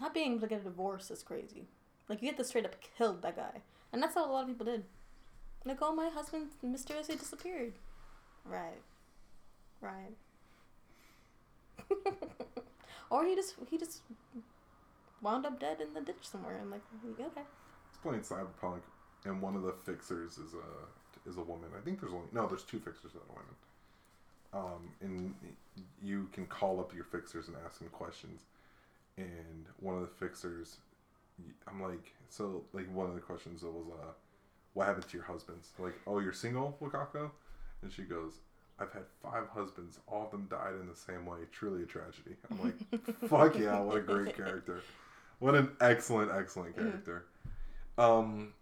Not 0.00 0.12
being 0.14 0.32
able 0.32 0.42
to 0.42 0.46
get 0.46 0.60
a 0.60 0.64
divorce 0.64 1.10
is 1.10 1.22
crazy. 1.22 1.68
Like 2.08 2.22
you 2.22 2.28
get 2.28 2.36
to 2.38 2.44
straight 2.44 2.64
up 2.64 2.76
killed 2.96 3.22
that 3.22 3.36
guy, 3.36 3.62
and 3.92 4.02
that's 4.02 4.14
how 4.14 4.28
a 4.28 4.30
lot 4.30 4.42
of 4.42 4.48
people 4.48 4.66
did. 4.66 4.84
Like, 5.64 5.78
oh, 5.82 5.94
my 5.94 6.08
husband 6.08 6.50
mysteriously 6.62 7.16
disappeared. 7.16 7.72
Right, 8.44 8.82
right. 9.80 10.14
or 13.10 13.24
he 13.24 13.34
just 13.34 13.54
he 13.68 13.76
just 13.76 14.02
wound 15.20 15.44
up 15.44 15.58
dead 15.58 15.80
in 15.80 15.92
the 15.94 16.00
ditch 16.00 16.22
somewhere. 16.22 16.58
I'm 16.60 16.70
like, 16.70 16.82
okay. 17.20 17.42
It's 17.88 17.98
playing 18.00 18.20
Cyberpunk, 18.20 18.82
and 19.24 19.42
one 19.42 19.56
of 19.56 19.62
the 19.62 19.74
fixers 19.84 20.38
is 20.38 20.54
a 20.54 21.28
is 21.28 21.36
a 21.36 21.42
woman. 21.42 21.70
I 21.76 21.80
think 21.84 22.00
there's 22.00 22.12
only 22.12 22.28
no, 22.32 22.46
there's 22.46 22.62
two 22.62 22.78
fixers 22.78 23.12
that 23.12 23.22
are 23.22 23.34
women. 23.34 23.56
Um, 24.52 24.90
and 25.00 25.34
you 26.02 26.28
can 26.32 26.46
call 26.46 26.80
up 26.80 26.94
your 26.94 27.04
fixers 27.04 27.48
and 27.48 27.56
ask 27.66 27.80
them 27.80 27.88
questions. 27.88 28.40
And 29.16 29.66
one 29.80 29.94
of 29.94 30.00
the 30.02 30.06
fixers, 30.06 30.76
I'm 31.68 31.82
like, 31.82 32.14
so 32.28 32.64
like 32.72 32.92
one 32.94 33.06
of 33.08 33.14
the 33.14 33.20
questions 33.20 33.62
was, 33.62 33.86
uh, 33.92 34.12
what 34.74 34.86
happened 34.86 35.08
to 35.08 35.16
your 35.16 35.26
husbands? 35.26 35.70
Like, 35.78 35.94
oh, 36.06 36.18
you're 36.18 36.32
single, 36.32 36.76
Wakako? 36.80 37.30
And 37.82 37.92
she 37.92 38.02
goes, 38.02 38.40
I've 38.78 38.92
had 38.92 39.04
five 39.22 39.48
husbands. 39.54 39.98
All 40.06 40.24
of 40.26 40.30
them 40.30 40.46
died 40.50 40.74
in 40.80 40.86
the 40.86 40.94
same 40.94 41.24
way. 41.24 41.38
Truly 41.50 41.84
a 41.84 41.86
tragedy. 41.86 42.36
I'm 42.50 42.62
like, 42.62 43.10
fuck 43.28 43.58
yeah, 43.58 43.80
what 43.80 43.96
a 43.96 44.00
great 44.00 44.36
character. 44.36 44.82
What 45.38 45.54
an 45.54 45.70
excellent, 45.80 46.30
excellent 46.30 46.76
character. 46.76 47.26
Um, 47.98 48.52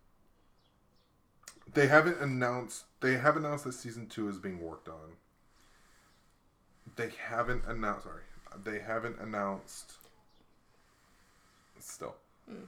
they 1.73 1.89
haven't 1.89 2.21
announced. 2.21 2.85
They 3.01 3.17
have 3.17 3.37
announced 3.37 3.65
that 3.65 3.73
season 3.73 4.07
two 4.07 4.29
is 4.29 4.39
being 4.39 4.61
worked 4.61 4.89
on. 4.89 5.17
They 6.97 7.11
haven't 7.29 7.65
announced. 7.67 8.05
Sorry, 8.05 8.23
they 8.63 8.79
haven't 8.79 9.19
announced. 9.21 9.95
Still, 11.81 12.15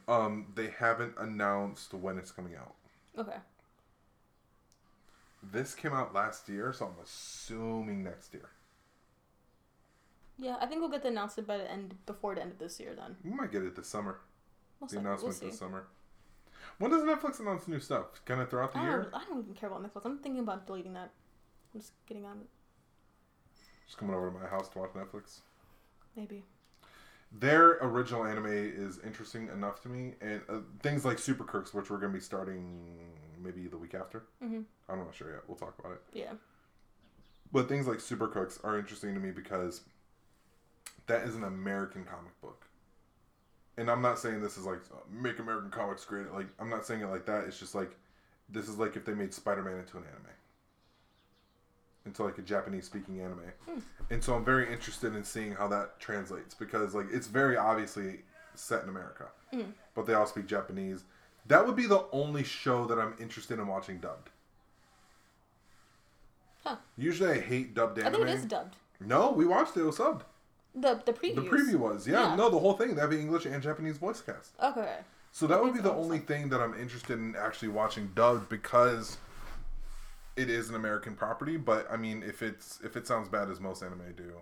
um, 0.09 0.47
they 0.55 0.68
haven't 0.68 1.14
announced 1.18 1.92
when 1.95 2.18
it's 2.18 2.30
coming 2.30 2.55
out. 2.57 2.75
Okay. 3.18 3.37
This 5.42 5.75
came 5.75 5.92
out 5.92 6.14
last 6.14 6.49
year, 6.49 6.72
so 6.72 6.87
I'm 6.87 7.03
assuming 7.03 8.03
next 8.03 8.33
year. 8.34 8.49
Yeah, 10.38 10.57
I 10.61 10.67
think 10.67 10.80
we'll 10.80 10.91
get 10.91 11.03
the 11.03 11.09
announcement 11.09 11.46
by 11.46 11.57
the 11.59 11.71
end 11.71 11.95
before 12.05 12.34
the 12.34 12.42
end 12.42 12.53
of 12.53 12.59
this 12.59 12.79
year. 12.80 12.95
Then 12.95 13.17
We 13.25 13.30
might 13.30 13.53
get 13.53 13.63
it 13.63 13.75
this 13.76 13.87
summer. 13.88 14.21
we'll, 14.80 14.88
The 14.88 14.92
see. 14.92 14.96
we'll 14.99 15.07
announcement 15.07 15.34
see. 15.37 15.46
this 15.46 15.59
summer. 15.59 15.87
When 16.79 16.91
does 16.91 17.03
Netflix 17.05 17.41
announce 17.41 17.68
new 17.68 17.80
stuff? 17.80 18.22
Kind 18.25 18.41
of 18.42 18.50
throughout 18.50 18.72
the 18.72 18.80
I 18.80 18.83
year? 18.84 19.11
I 19.14 19.25
don't 19.25 19.38
even 19.42 19.55
care 19.55 19.71
about 19.71 19.83
Netflix. 19.83 20.05
I'm 20.05 20.18
thinking 20.18 20.41
about 20.42 20.67
deleting 20.67 20.92
that. 20.95 21.11
I'm 21.75 21.80
just 21.80 21.92
getting 22.07 22.26
on 22.26 22.38
it. 22.38 22.46
Just 23.87 23.99
coming 23.99 24.14
over 24.14 24.30
to 24.30 24.38
my 24.38 24.46
house 24.46 24.68
to 24.71 24.79
watch 24.79 24.91
Netflix. 24.95 25.41
Maybe. 26.17 26.45
Their 27.38 27.72
original 27.83 28.25
anime 28.25 28.46
is 28.46 28.99
interesting 29.04 29.49
enough 29.49 29.83
to 29.83 29.88
me, 29.88 30.14
and 30.21 30.41
uh, 30.49 30.58
things 30.83 31.04
like 31.04 31.18
Super 31.18 31.45
Crooks, 31.45 31.75
which 31.75 31.91
we're 31.91 31.99
going 31.99 32.13
to 32.13 32.17
be 32.18 32.22
starting 32.22 33.11
maybe 33.42 33.67
the 33.67 33.76
week 33.76 33.95
after. 33.95 34.25
Mhm. 34.42 34.64
I'm 34.88 34.99
not 34.99 35.14
sure 35.14 35.33
yet. 35.33 35.42
We'll 35.46 35.57
talk 35.58 35.79
about 35.79 35.92
it. 35.92 36.03
Yeah. 36.13 36.33
But 37.53 37.68
things 37.68 37.87
like 37.87 38.00
Super 38.00 38.29
Crooks 38.29 38.58
are 38.64 38.79
interesting 38.79 39.13
to 39.14 39.21
me 39.21 39.30
because 39.30 39.83
that 41.07 41.22
is 41.26 41.34
an 41.34 41.45
American 41.45 42.04
comic 42.04 42.41
book. 42.41 42.67
And 43.76 43.91
I'm 43.91 44.00
not 44.00 44.18
saying 44.18 44.41
this 44.41 44.57
is 44.57 44.64
like 44.64 44.80
make 45.11 45.38
American 45.38 45.71
comics 45.71 46.04
great. 46.04 46.33
Like 46.33 46.46
I'm 46.58 46.71
not 46.71 46.87
saying 46.87 47.03
it 47.03 47.07
like 47.08 47.26
that. 47.26 47.45
It's 47.45 47.58
just 47.58 47.75
like 47.75 47.95
this 48.49 48.68
is 48.68 48.79
like 48.79 48.96
if 48.96 49.04
they 49.04 49.13
made 49.14 49.34
Spider-Man 49.34 49.79
into 49.79 49.99
an 49.99 50.04
anime. 50.04 50.22
Into 52.07 52.22
like 52.22 52.38
a 52.38 52.42
Japanese 52.42 52.84
speaking 52.87 53.20
anime. 53.20 53.41
Hmm. 53.68 53.80
And 54.11 54.22
so 54.22 54.34
I'm 54.34 54.45
very 54.45 54.72
interested 54.72 55.14
in 55.16 55.24
seeing 55.24 55.53
how 55.53 55.66
that 55.68 55.99
translates 55.99 56.54
because 56.54 56.95
like 56.95 57.07
it's 57.12 57.26
very 57.26 57.57
obviously 57.57 58.20
set 58.54 58.84
in 58.84 58.88
America. 58.88 59.26
Hmm. 59.53 59.62
But 59.95 60.07
they 60.07 60.14
all 60.14 60.26
speak 60.26 60.46
Japanese. 60.46 61.03
That 61.46 61.66
would 61.66 61.76
be 61.76 61.87
the 61.87 62.07
only 62.12 62.45
show 62.45 62.87
that 62.87 62.99
I'm 62.99 63.14
interested 63.20 63.58
in 63.58 63.66
watching 63.66 63.99
dubbed. 63.99 64.30
Huh. 66.64 66.76
Usually 66.96 67.30
I 67.30 67.41
hate 67.41 67.74
dubbed 67.74 67.99
I 68.00 68.11
think 68.11 68.22
it 68.22 68.28
is 68.28 68.45
dubbed. 68.45 68.76
No, 69.00 69.30
we 69.30 69.45
watched 69.45 69.76
it. 69.76 69.80
It 69.80 69.84
was 69.84 69.99
subbed. 69.99 70.22
The 70.74 71.00
the 71.04 71.12
previews. 71.12 71.34
The 71.37 71.42
preview 71.42 71.76
was, 71.76 72.07
yeah, 72.07 72.30
Yeah. 72.30 72.37
No, 72.37 72.50
the 72.50 72.58
whole 72.58 72.74
thing. 72.74 72.95
that'd 72.95 73.11
be 73.11 73.20
English 73.20 73.46
and 73.46 73.62
Japanese 73.62 73.99
voice 73.99 74.20
cast. 74.20 74.53
Okay. 74.62 74.96
So 75.33 75.46
that 75.46 75.62
would 75.62 75.74
be 75.74 75.80
the 75.80 75.92
only 75.92 76.18
thing 76.18 76.49
that 76.49 76.61
I'm 76.61 76.74
interested 76.74 77.18
in 77.18 77.37
actually 77.37 77.68
watching 77.68 78.11
dubbed 78.14 78.49
because 78.49 79.18
it 80.37 80.49
is 80.50 80.68
an 80.68 80.75
American 80.75 81.14
property. 81.14 81.57
But 81.57 81.87
I 81.91 81.96
mean, 81.96 82.22
if 82.22 82.42
it's 82.42 82.80
if 82.84 82.96
it 82.96 83.07
sounds 83.07 83.29
bad 83.29 83.50
as 83.50 83.61
most 83.61 83.83
anime 83.83 84.13
do, 84.17 84.33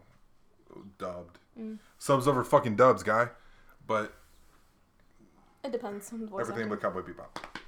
dubbed 0.98 1.38
Mm. 1.58 1.78
subs 1.98 2.26
over 2.26 2.42
fucking 2.42 2.74
dubs, 2.76 3.02
guy. 3.04 3.28
But 3.86 4.12
It 5.62 5.70
depends 5.72 6.12
on 6.12 6.26
voice 6.26 6.40
everything 6.42 6.64
actor. 6.72 6.76
but 6.76 6.82
Cowboy 6.82 7.02
Bebop. 7.02 7.60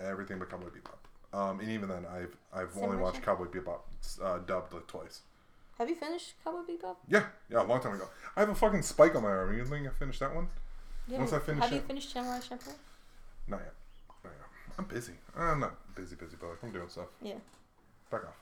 everything 0.00 0.38
but 0.38 0.50
Cowboy 0.50 0.66
Bebop. 0.68 1.38
Um, 1.38 1.60
and 1.60 1.68
even 1.70 1.88
then, 1.88 2.06
I've 2.06 2.36
I've 2.52 2.68
only 2.76 2.90
Samurai 2.90 3.02
watched 3.02 3.22
Cowboy 3.22 3.46
Bebop 3.46 3.80
uh, 4.22 4.38
dubbed 4.38 4.72
like 4.74 4.86
twice. 4.86 5.20
Have 5.78 5.88
you 5.88 5.96
finished 5.96 6.34
Cowboy 6.44 6.60
Bebop? 6.70 6.96
Yeah, 7.08 7.24
yeah, 7.48 7.62
a 7.62 7.64
long 7.64 7.80
time 7.80 7.94
ago. 7.94 8.08
I 8.36 8.40
have 8.40 8.48
a 8.48 8.54
fucking 8.54 8.82
spike 8.82 9.14
on 9.16 9.22
my 9.22 9.28
arm. 9.30 9.56
You 9.56 9.64
think 9.64 9.86
I 9.86 9.90
finished 9.90 10.20
that 10.20 10.34
one? 10.34 10.48
Yeah. 11.08 11.18
Once 11.18 11.32
I 11.32 11.38
finish 11.40 11.62
Have 11.64 11.72
you 11.72 11.80
finished 11.80 12.12
Samurai 12.12 12.38
Champloo? 12.38 12.74
Not 13.48 13.60
yet. 13.60 13.74
I'm 14.78 14.84
busy. 14.86 15.12
I'm 15.36 15.60
not 15.60 15.94
busy, 15.94 16.16
busy, 16.16 16.36
but 16.40 16.48
I'm 16.62 16.72
doing 16.72 16.88
stuff. 16.88 17.06
Yeah. 17.22 17.34
Back 18.10 18.22
off. 18.24 18.34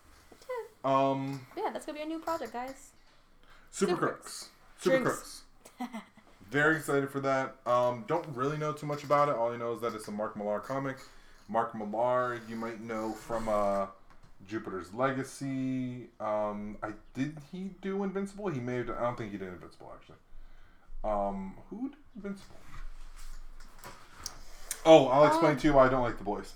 Um, 0.84 1.46
Yeah, 1.56 1.70
that's 1.72 1.86
gonna 1.86 1.96
be 1.96 2.02
our 2.02 2.08
new 2.08 2.18
project, 2.18 2.52
guys. 2.52 2.90
Super 3.70 3.92
Super 3.92 4.06
Crooks. 4.06 4.48
Super 4.78 5.02
Crooks. 5.04 5.42
Very 6.50 6.76
excited 6.76 7.08
for 7.10 7.20
that. 7.20 7.56
Um, 7.66 8.04
don't 8.08 8.26
really 8.34 8.58
know 8.58 8.72
too 8.72 8.86
much 8.86 9.04
about 9.04 9.28
it. 9.28 9.36
All 9.36 9.52
I 9.52 9.56
know 9.56 9.74
is 9.74 9.80
that 9.82 9.94
it's 9.94 10.08
a 10.08 10.10
Mark 10.12 10.36
Millar 10.36 10.60
comic. 10.60 10.96
Mark 11.48 11.74
Millar, 11.74 12.40
you 12.48 12.56
might 12.56 12.80
know 12.80 13.12
from 13.12 13.48
uh, 13.48 13.86
Jupiter's 14.46 14.92
Legacy. 14.92 16.08
Um, 16.20 16.76
I 16.82 16.90
did 17.14 17.38
he 17.50 17.70
do 17.80 18.02
Invincible? 18.04 18.48
He 18.48 18.60
may 18.60 18.76
have. 18.78 18.88
Done, 18.88 18.96
I 18.98 19.02
don't 19.02 19.16
think 19.16 19.32
he 19.32 19.38
did 19.38 19.48
Invincible 19.48 19.92
actually. 19.94 20.18
Um, 21.04 21.54
who 21.70 21.88
did 21.90 21.98
Invincible? 22.16 22.56
Oh, 24.84 25.06
I'll 25.08 25.26
explain 25.26 25.52
Um, 25.52 25.56
to 25.58 25.66
you 25.68 25.74
why 25.74 25.86
I 25.86 25.88
don't 25.88 26.02
like 26.02 26.18
the 26.18 26.24
boys. 26.24 26.54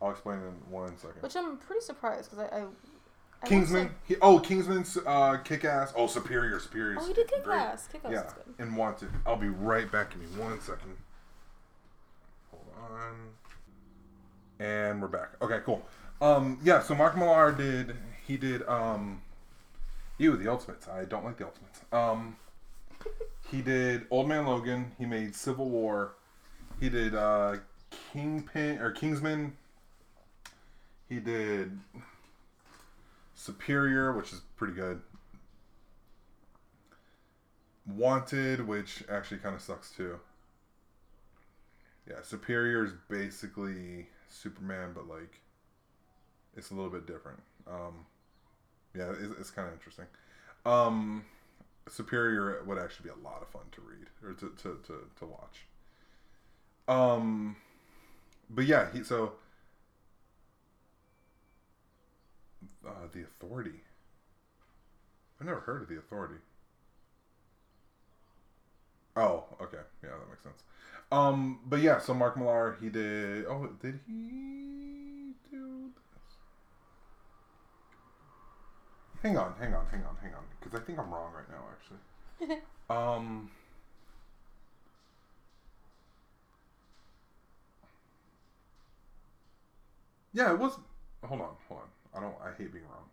I'll 0.00 0.10
explain 0.10 0.38
in 0.38 0.72
one 0.72 0.96
second. 0.96 1.20
Which 1.22 1.36
I'm 1.36 1.56
pretty 1.58 1.80
surprised 1.82 2.30
because 2.30 2.48
I, 2.52 2.58
I, 2.60 2.64
I 3.42 3.46
Kingsman. 3.46 3.90
He, 4.04 4.16
oh, 4.22 4.38
Kingsman's 4.38 4.96
uh, 5.06 5.38
kick 5.38 5.64
ass. 5.64 5.92
Oh, 5.96 6.06
Superior. 6.06 6.60
Superior. 6.60 6.98
Oh, 7.00 7.06
he 7.06 7.12
did 7.12 7.28
kick 7.28 7.44
great. 7.44 7.58
ass. 7.58 7.88
Kick 7.90 8.02
ass 8.04 8.12
Yeah, 8.12 8.26
is 8.26 8.32
good. 8.32 8.54
and 8.58 8.76
Wanted. 8.76 9.10
I'll 9.26 9.36
be 9.36 9.48
right 9.48 9.90
back. 9.90 10.10
Give 10.10 10.20
me 10.20 10.40
one 10.42 10.60
second. 10.60 10.96
Hold 12.50 12.64
on. 12.80 13.14
And 14.64 15.02
we're 15.02 15.08
back. 15.08 15.30
Okay, 15.42 15.60
cool. 15.64 15.84
Um, 16.20 16.58
yeah. 16.62 16.80
So 16.82 16.94
Mark 16.94 17.16
Millar 17.16 17.52
did. 17.52 17.96
He 18.26 18.36
did. 18.36 18.66
Um, 18.68 19.22
you 20.18 20.36
the 20.36 20.48
Ultimates. 20.50 20.88
I 20.88 21.04
don't 21.04 21.24
like 21.24 21.36
the 21.38 21.44
Ultimates. 21.46 21.80
Um, 21.92 22.36
he 23.50 23.62
did 23.62 24.06
Old 24.10 24.28
Man 24.28 24.46
Logan. 24.46 24.92
He 24.98 25.06
made 25.06 25.34
Civil 25.34 25.68
War. 25.68 26.12
He 26.80 26.88
did 26.88 27.14
uh, 27.14 27.56
Kingpin 28.12 28.78
or 28.78 28.92
Kingsman. 28.92 29.56
He 31.08 31.18
did 31.18 31.78
Superior, 33.34 34.12
which 34.12 34.32
is 34.32 34.40
pretty 34.56 34.74
good. 34.74 35.00
Wanted, 37.86 38.66
which 38.66 39.02
actually 39.10 39.38
kind 39.38 39.54
of 39.54 39.62
sucks 39.62 39.90
too. 39.90 40.20
Yeah, 42.08 42.16
Superior 42.22 42.84
is 42.84 42.92
basically 43.08 44.06
Superman, 44.28 44.90
but 44.94 45.08
like 45.08 45.40
it's 46.56 46.70
a 46.70 46.74
little 46.74 46.90
bit 46.90 47.06
different. 47.06 47.40
Um, 47.66 48.06
yeah, 48.94 49.10
it's, 49.10 49.40
it's 49.40 49.50
kind 49.50 49.68
of 49.68 49.74
interesting. 49.74 50.06
Um, 50.64 51.24
Superior 51.88 52.62
would 52.66 52.78
actually 52.78 53.10
be 53.10 53.20
a 53.20 53.24
lot 53.24 53.42
of 53.42 53.48
fun 53.48 53.62
to 53.72 53.80
read 53.80 54.06
or 54.22 54.34
to 54.34 54.52
to, 54.62 54.78
to, 54.86 55.08
to 55.18 55.26
watch. 55.26 55.64
Um, 56.88 57.56
but 58.48 58.64
yeah, 58.64 58.90
he 58.92 59.04
so 59.04 59.34
uh, 62.86 63.06
the 63.12 63.22
Authority. 63.22 63.80
I've 65.40 65.46
never 65.46 65.60
heard 65.60 65.82
of 65.82 65.88
the 65.88 65.98
Authority. 65.98 66.36
Oh, 69.16 69.44
okay, 69.60 69.78
yeah, 70.02 70.10
that 70.10 70.28
makes 70.30 70.42
sense. 70.42 70.62
Um, 71.12 71.60
but 71.66 71.80
yeah, 71.80 71.98
so 71.98 72.14
Mark 72.14 72.36
Millar, 72.36 72.78
he 72.80 72.88
did. 72.88 73.46
Oh, 73.46 73.68
did 73.82 74.00
he 74.06 75.32
do 75.50 75.90
this? 76.14 76.36
Hang 79.22 79.36
on, 79.36 79.54
hang 79.58 79.74
on, 79.74 79.86
hang 79.90 80.04
on, 80.04 80.16
hang 80.22 80.34
on, 80.34 80.44
because 80.58 80.80
I 80.80 80.82
think 80.84 80.98
I'm 80.98 81.10
wrong 81.10 81.32
right 81.34 81.48
now, 81.50 81.64
actually. 82.48 82.62
um. 82.90 83.50
Yeah, 90.32 90.52
it 90.52 90.58
was. 90.58 90.78
Hold 91.24 91.40
on, 91.40 91.54
hold 91.68 91.80
on. 91.80 91.88
I 92.14 92.20
don't. 92.20 92.34
I 92.42 92.50
hate 92.56 92.72
being 92.72 92.84
wrong. 92.84 93.04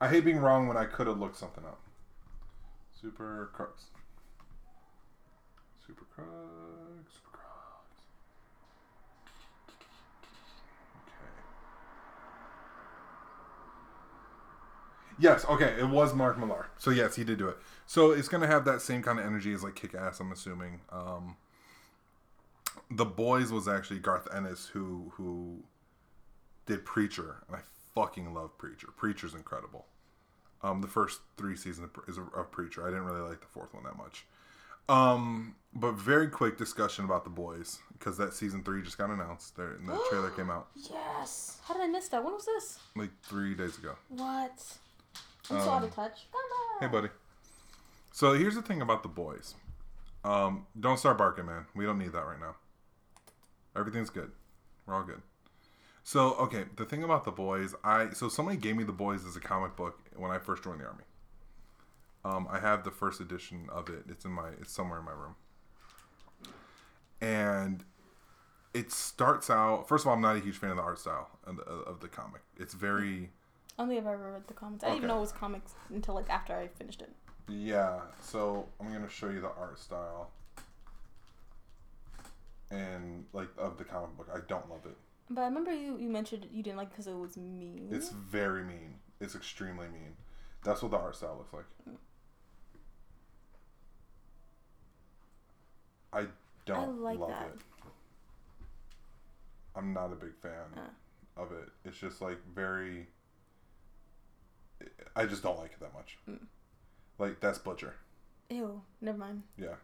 I 0.00 0.08
hate 0.08 0.24
being 0.24 0.38
wrong 0.38 0.68
when 0.68 0.76
I 0.76 0.84
could 0.84 1.06
have 1.06 1.18
looked 1.18 1.36
something 1.36 1.64
up. 1.64 1.80
Super 3.00 3.50
Crooks. 3.52 3.84
Super 5.86 6.04
Crooks. 6.14 7.14
Super 7.14 7.30
Crooks. 7.32 7.92
Okay. 11.06 11.44
Yes. 15.18 15.44
Okay. 15.48 15.74
It 15.78 15.88
was 15.88 16.14
Mark 16.14 16.38
Millar. 16.38 16.68
So 16.78 16.90
yes, 16.90 17.16
he 17.16 17.24
did 17.24 17.38
do 17.38 17.48
it. 17.48 17.58
So 17.86 18.12
it's 18.12 18.28
gonna 18.28 18.46
have 18.46 18.64
that 18.66 18.80
same 18.80 19.02
kind 19.02 19.18
of 19.18 19.26
energy 19.26 19.52
as 19.52 19.62
like 19.64 19.74
Kick 19.74 19.94
Ass. 19.94 20.20
I'm 20.20 20.30
assuming. 20.32 20.80
Um, 20.90 21.36
the 22.90 23.04
Boys 23.04 23.50
was 23.52 23.68
actually 23.68 23.98
Garth 23.98 24.28
Ennis 24.34 24.66
who 24.68 25.12
who 25.16 25.62
did 26.68 26.84
Preacher, 26.84 27.42
and 27.48 27.56
I 27.56 27.60
fucking 27.94 28.32
love 28.32 28.56
Preacher. 28.58 28.88
Preacher's 28.96 29.34
incredible. 29.34 29.86
Um, 30.62 30.80
the 30.80 30.86
first 30.88 31.20
three 31.36 31.56
seasons 31.56 31.88
of, 32.06 32.50
Preacher. 32.52 32.82
I 32.86 32.90
didn't 32.90 33.04
really 33.06 33.20
like 33.28 33.40
the 33.40 33.46
fourth 33.46 33.74
one 33.74 33.82
that 33.84 33.96
much. 33.96 34.24
Um, 34.88 35.54
but 35.74 35.92
very 35.92 36.28
quick 36.28 36.56
discussion 36.56 37.04
about 37.04 37.24
the 37.24 37.30
boys 37.30 37.78
because 37.92 38.16
that 38.18 38.32
season 38.34 38.62
three 38.64 38.82
just 38.82 38.98
got 38.98 39.10
announced. 39.10 39.56
There, 39.56 39.72
and 39.74 39.88
the 39.88 39.98
trailer 40.10 40.30
came 40.30 40.50
out 40.50 40.68
Yes. 40.90 41.58
How 41.64 41.74
did 41.74 41.82
I 41.82 41.86
miss 41.88 42.08
that? 42.08 42.24
When 42.24 42.32
was 42.34 42.46
this? 42.46 42.78
like 42.96 43.10
three 43.22 43.54
days 43.54 43.76
ago. 43.78 43.94
What? 44.08 44.62
I'm 45.50 45.60
so 45.60 45.70
out 45.70 45.78
Um, 45.78 45.84
of 45.84 45.94
touch. 45.94 46.26
Come 46.32 46.40
on. 46.40 46.80
Hey, 46.80 46.88
buddy. 46.92 47.08
So 48.12 48.32
here's 48.34 48.54
the 48.54 48.62
thing 48.62 48.80
about 48.82 49.02
the 49.02 49.08
boys. 49.08 49.54
Um, 50.24 50.66
don't 50.78 50.98
start 50.98 51.18
barking, 51.18 51.46
man. 51.46 51.66
We 51.74 51.84
don't 51.84 51.98
need 51.98 52.12
that 52.12 52.26
right 52.26 52.40
now. 52.40 52.56
Everything's 53.76 54.10
good. 54.10 54.32
We're 54.86 54.94
all 54.94 55.04
good. 55.04 55.22
So 56.02 56.34
okay, 56.34 56.64
the 56.76 56.84
thing 56.84 57.02
about 57.02 57.24
the 57.24 57.30
boys, 57.30 57.74
I 57.84 58.10
so 58.10 58.28
somebody 58.28 58.56
gave 58.56 58.76
me 58.76 58.84
the 58.84 58.92
boys 58.92 59.26
as 59.26 59.36
a 59.36 59.40
comic 59.40 59.76
book 59.76 59.98
when 60.16 60.30
I 60.30 60.38
first 60.38 60.64
joined 60.64 60.80
the 60.80 60.86
army. 60.86 61.04
Um, 62.24 62.48
I 62.50 62.58
have 62.60 62.84
the 62.84 62.90
first 62.90 63.20
edition 63.20 63.68
of 63.70 63.88
it. 63.88 64.04
It's 64.08 64.24
in 64.24 64.32
my 64.32 64.48
it's 64.60 64.72
somewhere 64.72 64.98
in 64.98 65.04
my 65.04 65.12
room. 65.12 65.36
And 67.20 67.84
it 68.74 68.92
starts 68.92 69.50
out. 69.50 69.88
First 69.88 70.04
of 70.04 70.08
all, 70.08 70.14
I'm 70.14 70.20
not 70.20 70.36
a 70.36 70.40
huge 70.40 70.56
fan 70.56 70.70
of 70.70 70.76
the 70.76 70.82
art 70.82 70.98
style 70.98 71.30
of 71.44 71.56
the, 71.56 71.62
of 71.62 72.00
the 72.00 72.08
comic. 72.08 72.42
It's 72.58 72.74
very 72.74 73.30
I 73.78 73.82
don't 73.82 73.88
think 73.90 74.00
I've 74.00 74.12
ever 74.12 74.32
read 74.32 74.48
the 74.48 74.54
comics. 74.54 74.82
I 74.82 74.88
didn't 74.88 74.98
even 74.98 75.08
know 75.08 75.18
it 75.18 75.20
was 75.20 75.32
comics 75.32 75.72
until 75.90 76.14
like 76.14 76.28
after 76.28 76.54
I 76.54 76.66
finished 76.66 77.00
it. 77.00 77.10
Yeah, 77.48 78.00
so 78.20 78.66
I'm 78.80 78.92
gonna 78.92 79.08
show 79.08 79.30
you 79.30 79.40
the 79.40 79.50
art 79.58 79.78
style 79.78 80.30
and 82.70 83.24
like 83.32 83.48
of 83.56 83.78
the 83.78 83.84
comic 83.84 84.16
book. 84.16 84.28
I 84.34 84.40
don't 84.48 84.68
love 84.68 84.84
it. 84.84 84.96
But 85.30 85.42
I 85.42 85.44
remember 85.44 85.72
you, 85.74 85.98
you 85.98 86.08
mentioned 86.08 86.46
you 86.50 86.62
didn't 86.62 86.78
like 86.78 86.90
because 86.90 87.06
it 87.06 87.14
was 87.16 87.36
mean. 87.36 87.88
It's 87.90 88.08
very 88.10 88.64
mean. 88.64 88.94
It's 89.20 89.34
extremely 89.34 89.86
mean. 89.88 90.16
That's 90.64 90.80
what 90.82 90.90
the 90.90 90.96
art 90.96 91.16
style 91.16 91.36
looks 91.38 91.52
like. 91.52 91.66
I 96.12 96.26
don't 96.64 96.78
I 97.00 97.10
like 97.10 97.18
love 97.18 97.30
that. 97.30 97.48
it. 97.54 97.60
I'm 99.76 99.92
not 99.92 100.12
a 100.12 100.16
big 100.16 100.34
fan 100.42 100.52
Uh. 100.76 101.40
of 101.42 101.52
it. 101.52 101.68
It's 101.84 101.98
just 101.98 102.20
like 102.20 102.38
very. 102.54 103.06
I 105.14 105.26
just 105.26 105.42
don't 105.42 105.58
like 105.58 105.72
it 105.72 105.80
that 105.80 105.92
much. 105.92 106.18
Mm. 106.28 106.46
Like 107.18 107.40
that's 107.40 107.58
Butcher. 107.58 107.94
Ew. 108.50 108.80
Never 109.00 109.18
mind. 109.18 109.42
Yeah. 109.58 109.74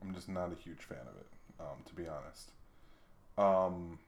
I'm 0.00 0.12
just 0.14 0.28
not 0.28 0.50
a 0.52 0.56
huge 0.56 0.80
fan 0.82 0.98
of 1.02 1.16
it, 1.16 1.26
um, 1.60 1.84
to 1.86 1.94
be 1.94 2.08
honest. 2.08 2.50
Um, 3.38 3.98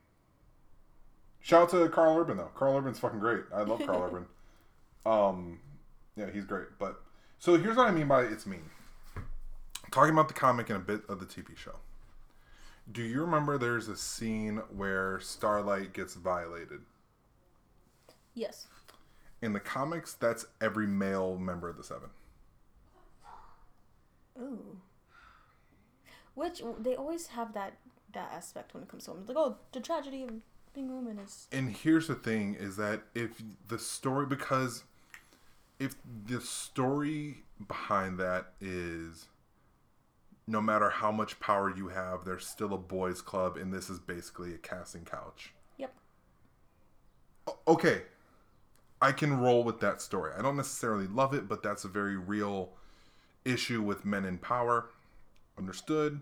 shout 1.40 1.62
out 1.62 1.70
to 1.70 1.88
Karl 1.88 2.16
Urban 2.18 2.36
though. 2.36 2.51
Karl 2.55 2.76
Urban's 2.76 2.98
fucking 2.98 3.20
great. 3.20 3.44
I 3.55 3.62
love 3.62 3.80
Karl 3.84 4.02
Urban. 4.12 4.26
Um, 5.06 5.60
yeah, 6.16 6.30
he's 6.32 6.44
great. 6.44 6.68
But 6.78 7.01
so 7.38 7.56
here's 7.56 7.76
what 7.76 7.88
I 7.88 7.90
mean 7.90 8.09
by 8.09 8.22
it's 8.22 8.46
mean. 8.46 8.70
Talking 9.90 10.12
about 10.12 10.28
the 10.28 10.34
comic 10.34 10.70
and 10.70 10.76
a 10.76 10.82
bit 10.82 11.02
of 11.09 11.20
the 11.20 11.26
TV 11.26 11.56
show. 11.56 11.76
Do 12.90 13.02
you 13.02 13.22
remember 13.22 13.56
there's 13.56 13.88
a 13.88 13.96
scene 13.96 14.60
where 14.74 15.18
Starlight 15.20 15.92
gets 15.92 16.14
violated? 16.14 16.80
Yes. 18.34 18.66
In 19.40 19.52
the 19.52 19.60
comics, 19.60 20.14
that's 20.14 20.46
every 20.60 20.86
male 20.86 21.38
member 21.38 21.68
of 21.68 21.76
the 21.76 21.84
Seven. 21.84 22.10
Ooh. 24.38 24.78
Which 26.34 26.62
they 26.80 26.96
always 26.96 27.28
have 27.28 27.55
that 27.55 27.74
that 28.15 28.32
aspect 28.32 28.74
when 28.74 28.82
it 28.82 28.89
comes 28.89 29.05
to 29.05 29.12
women. 29.12 29.27
Like, 29.27 29.36
oh, 29.36 29.57
the 29.73 29.81
tragedy 29.81 30.24
of 30.24 30.31
being 30.74 30.91
a 30.91 30.95
woman 30.95 31.19
is. 31.19 31.47
and 31.53 31.70
here's 31.70 32.09
the 32.09 32.15
thing 32.15 32.57
is 32.59 32.77
that 32.77 33.03
if 33.15 33.41
the 33.69 33.78
story 33.78 34.27
because 34.27 34.82
if 35.78 35.95
the 36.27 36.41
story 36.41 37.45
behind 37.69 38.19
that 38.19 38.53
is 38.61 39.27
no 40.47 40.61
matter 40.61 40.91
how 40.91 41.11
much 41.11 41.41
power 41.41 41.74
you 41.74 41.89
have, 41.89 42.24
there's 42.24 42.47
still 42.47 42.74
a 42.74 42.78
boys' 42.78 43.23
club, 43.23 43.57
and 43.57 43.73
this 43.73 43.89
is 43.89 43.99
basically 43.99 44.55
a 44.55 44.59
casting 44.59 45.05
couch. 45.05 45.53
Yep. 45.78 45.95
Okay, 47.66 48.03
I 49.01 49.12
can 49.12 49.39
roll 49.39 49.65
with 49.65 49.81
that 49.81 50.03
story. 50.03 50.32
I 50.36 50.43
don't 50.43 50.57
necessarily 50.57 51.07
love 51.07 51.32
it, 51.35 51.49
but 51.49 51.62
that's 51.62 51.85
a 51.85 51.89
very 51.89 52.16
real 52.16 52.70
issue 53.45 53.82
with 53.82 54.05
men 54.05 54.24
in 54.24 54.39
power. 54.39 54.91
Understood. 55.57 56.20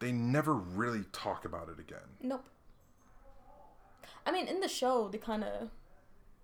They 0.00 0.12
never 0.12 0.54
really 0.54 1.04
talk 1.12 1.44
about 1.44 1.68
it 1.68 1.78
again. 1.78 2.16
Nope. 2.22 2.48
I 4.26 4.32
mean, 4.32 4.48
in 4.48 4.60
the 4.60 4.68
show, 4.68 5.08
they 5.08 5.18
kind 5.18 5.44
of. 5.44 5.68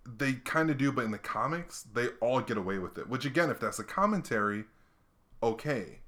They 0.05 0.33
kind 0.33 0.69
of 0.69 0.77
do, 0.77 0.91
but 0.91 1.03
in 1.03 1.11
the 1.11 1.17
comics, 1.17 1.83
they 1.93 2.07
all 2.21 2.39
get 2.39 2.57
away 2.57 2.77
with 2.79 2.97
it. 2.97 3.09
Which, 3.09 3.25
again, 3.25 3.49
if 3.49 3.59
that's 3.59 3.79
a 3.79 3.83
commentary, 3.83 4.65
okay. 5.43 5.99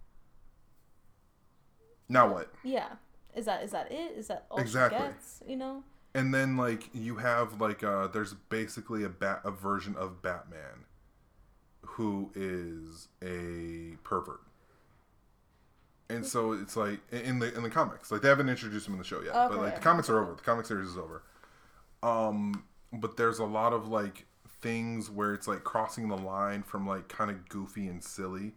Now 2.07 2.31
what? 2.31 2.51
Yeah. 2.63 2.93
Is 3.35 3.45
that 3.45 3.63
is 3.63 3.71
that 3.71 3.91
it? 3.91 4.17
Is 4.17 4.27
that 4.27 4.45
all 4.49 4.59
Exactly. 4.59 4.99
she 4.99 5.05
gets? 5.05 5.43
You 5.47 5.55
know. 5.57 5.83
And 6.15 6.33
then 6.33 6.57
like 6.57 6.89
you 6.93 7.17
have 7.17 7.61
like 7.61 7.83
uh 7.83 8.07
there's 8.07 8.33
basically 8.33 9.03
a 9.03 9.09
bat 9.09 9.41
a 9.43 9.51
version 9.51 9.95
of 9.95 10.21
Batman 10.21 10.85
who 11.81 12.31
is 12.33 13.09
a 13.21 13.97
pervert. 14.03 14.41
And 16.09 16.25
so 16.25 16.53
it's 16.53 16.75
like 16.75 16.99
in 17.11 17.37
the 17.37 17.55
in 17.55 17.61
the 17.61 17.69
comics, 17.69 18.11
like 18.11 18.21
they 18.21 18.29
haven't 18.29 18.49
introduced 18.49 18.87
him 18.87 18.93
in 18.93 18.99
the 18.99 19.05
show 19.05 19.21
yet, 19.21 19.35
okay. 19.35 19.55
but 19.55 19.63
like 19.63 19.75
the 19.75 19.81
comics 19.81 20.09
are 20.09 20.19
over. 20.19 20.33
The 20.33 20.41
comic 20.41 20.65
series 20.65 20.89
is 20.89 20.97
over. 20.97 21.21
Um, 22.01 22.63
but 22.91 23.15
there's 23.15 23.39
a 23.39 23.45
lot 23.45 23.73
of 23.73 23.87
like 23.87 24.25
things 24.61 25.09
where 25.09 25.33
it's 25.33 25.47
like 25.47 25.63
crossing 25.63 26.09
the 26.09 26.17
line 26.17 26.63
from 26.63 26.87
like 26.87 27.07
kind 27.09 27.29
of 27.29 27.47
goofy 27.47 27.87
and 27.87 28.03
silly 28.03 28.53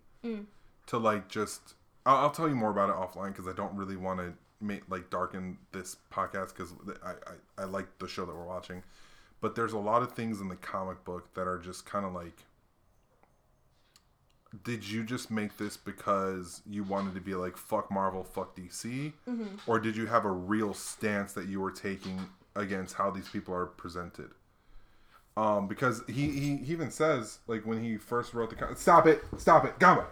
to 0.86 0.98
like 0.98 1.28
just. 1.28 1.74
I'll, 2.06 2.16
I'll 2.16 2.30
tell 2.30 2.48
you 2.48 2.54
more 2.54 2.70
about 2.70 2.88
it 2.88 2.96
offline 2.96 3.28
because 3.28 3.46
I 3.46 3.52
don't 3.52 3.76
really 3.76 3.96
want 3.96 4.18
to 4.20 4.32
make 4.60 4.88
like 4.88 5.10
darken 5.10 5.58
this 5.72 5.96
podcast 6.10 6.56
because 6.56 6.72
I, 7.04 7.10
I 7.10 7.62
I 7.62 7.64
like 7.64 7.98
the 7.98 8.08
show 8.08 8.24
that 8.24 8.34
we're 8.34 8.46
watching, 8.46 8.82
but 9.42 9.54
there's 9.56 9.74
a 9.74 9.78
lot 9.78 10.02
of 10.02 10.12
things 10.12 10.40
in 10.40 10.48
the 10.48 10.56
comic 10.56 11.04
book 11.04 11.34
that 11.34 11.46
are 11.46 11.58
just 11.58 11.84
kind 11.84 12.06
of 12.06 12.14
like. 12.14 12.44
Did 14.64 14.86
you 14.86 15.02
just 15.02 15.30
make 15.30 15.56
this 15.56 15.76
because 15.78 16.60
you 16.68 16.84
wanted 16.84 17.14
to 17.14 17.20
be 17.20 17.34
like 17.34 17.56
fuck 17.56 17.90
Marvel, 17.90 18.22
fuck 18.22 18.54
DC, 18.54 19.12
or 19.66 19.78
did 19.80 19.96
you 19.96 20.06
have 20.06 20.24
a 20.26 20.30
real 20.30 20.74
stance 20.74 21.32
that 21.32 21.48
you 21.48 21.60
were 21.60 21.70
taking 21.70 22.20
against 22.54 22.94
how 22.96 23.10
these 23.10 23.28
people 23.28 23.54
are 23.54 23.66
presented? 23.66 24.30
Um, 25.36 25.66
because 25.66 26.02
he, 26.06 26.28
he, 26.30 26.56
he 26.56 26.72
even 26.72 26.90
says 26.90 27.38
like 27.46 27.64
when 27.64 27.82
he 27.82 27.96
first 27.96 28.34
wrote 28.34 28.50
the 28.50 28.56
comic, 28.56 28.76
stop 28.76 29.06
it, 29.06 29.24
stop 29.38 29.64
it, 29.64 29.78
Gamba. 29.78 30.06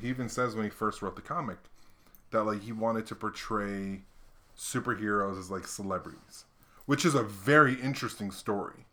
He 0.00 0.08
even 0.08 0.28
says 0.28 0.54
when 0.54 0.64
he 0.64 0.70
first 0.70 1.00
wrote 1.00 1.16
the 1.16 1.22
comic 1.22 1.58
that 2.30 2.44
like 2.44 2.62
he 2.62 2.72
wanted 2.72 3.06
to 3.06 3.14
portray 3.14 4.02
superheroes 4.56 5.38
as 5.38 5.50
like 5.50 5.66
celebrities, 5.66 6.44
which 6.84 7.06
is 7.06 7.14
a 7.14 7.22
very 7.22 7.80
interesting 7.80 8.30
story. 8.30 8.84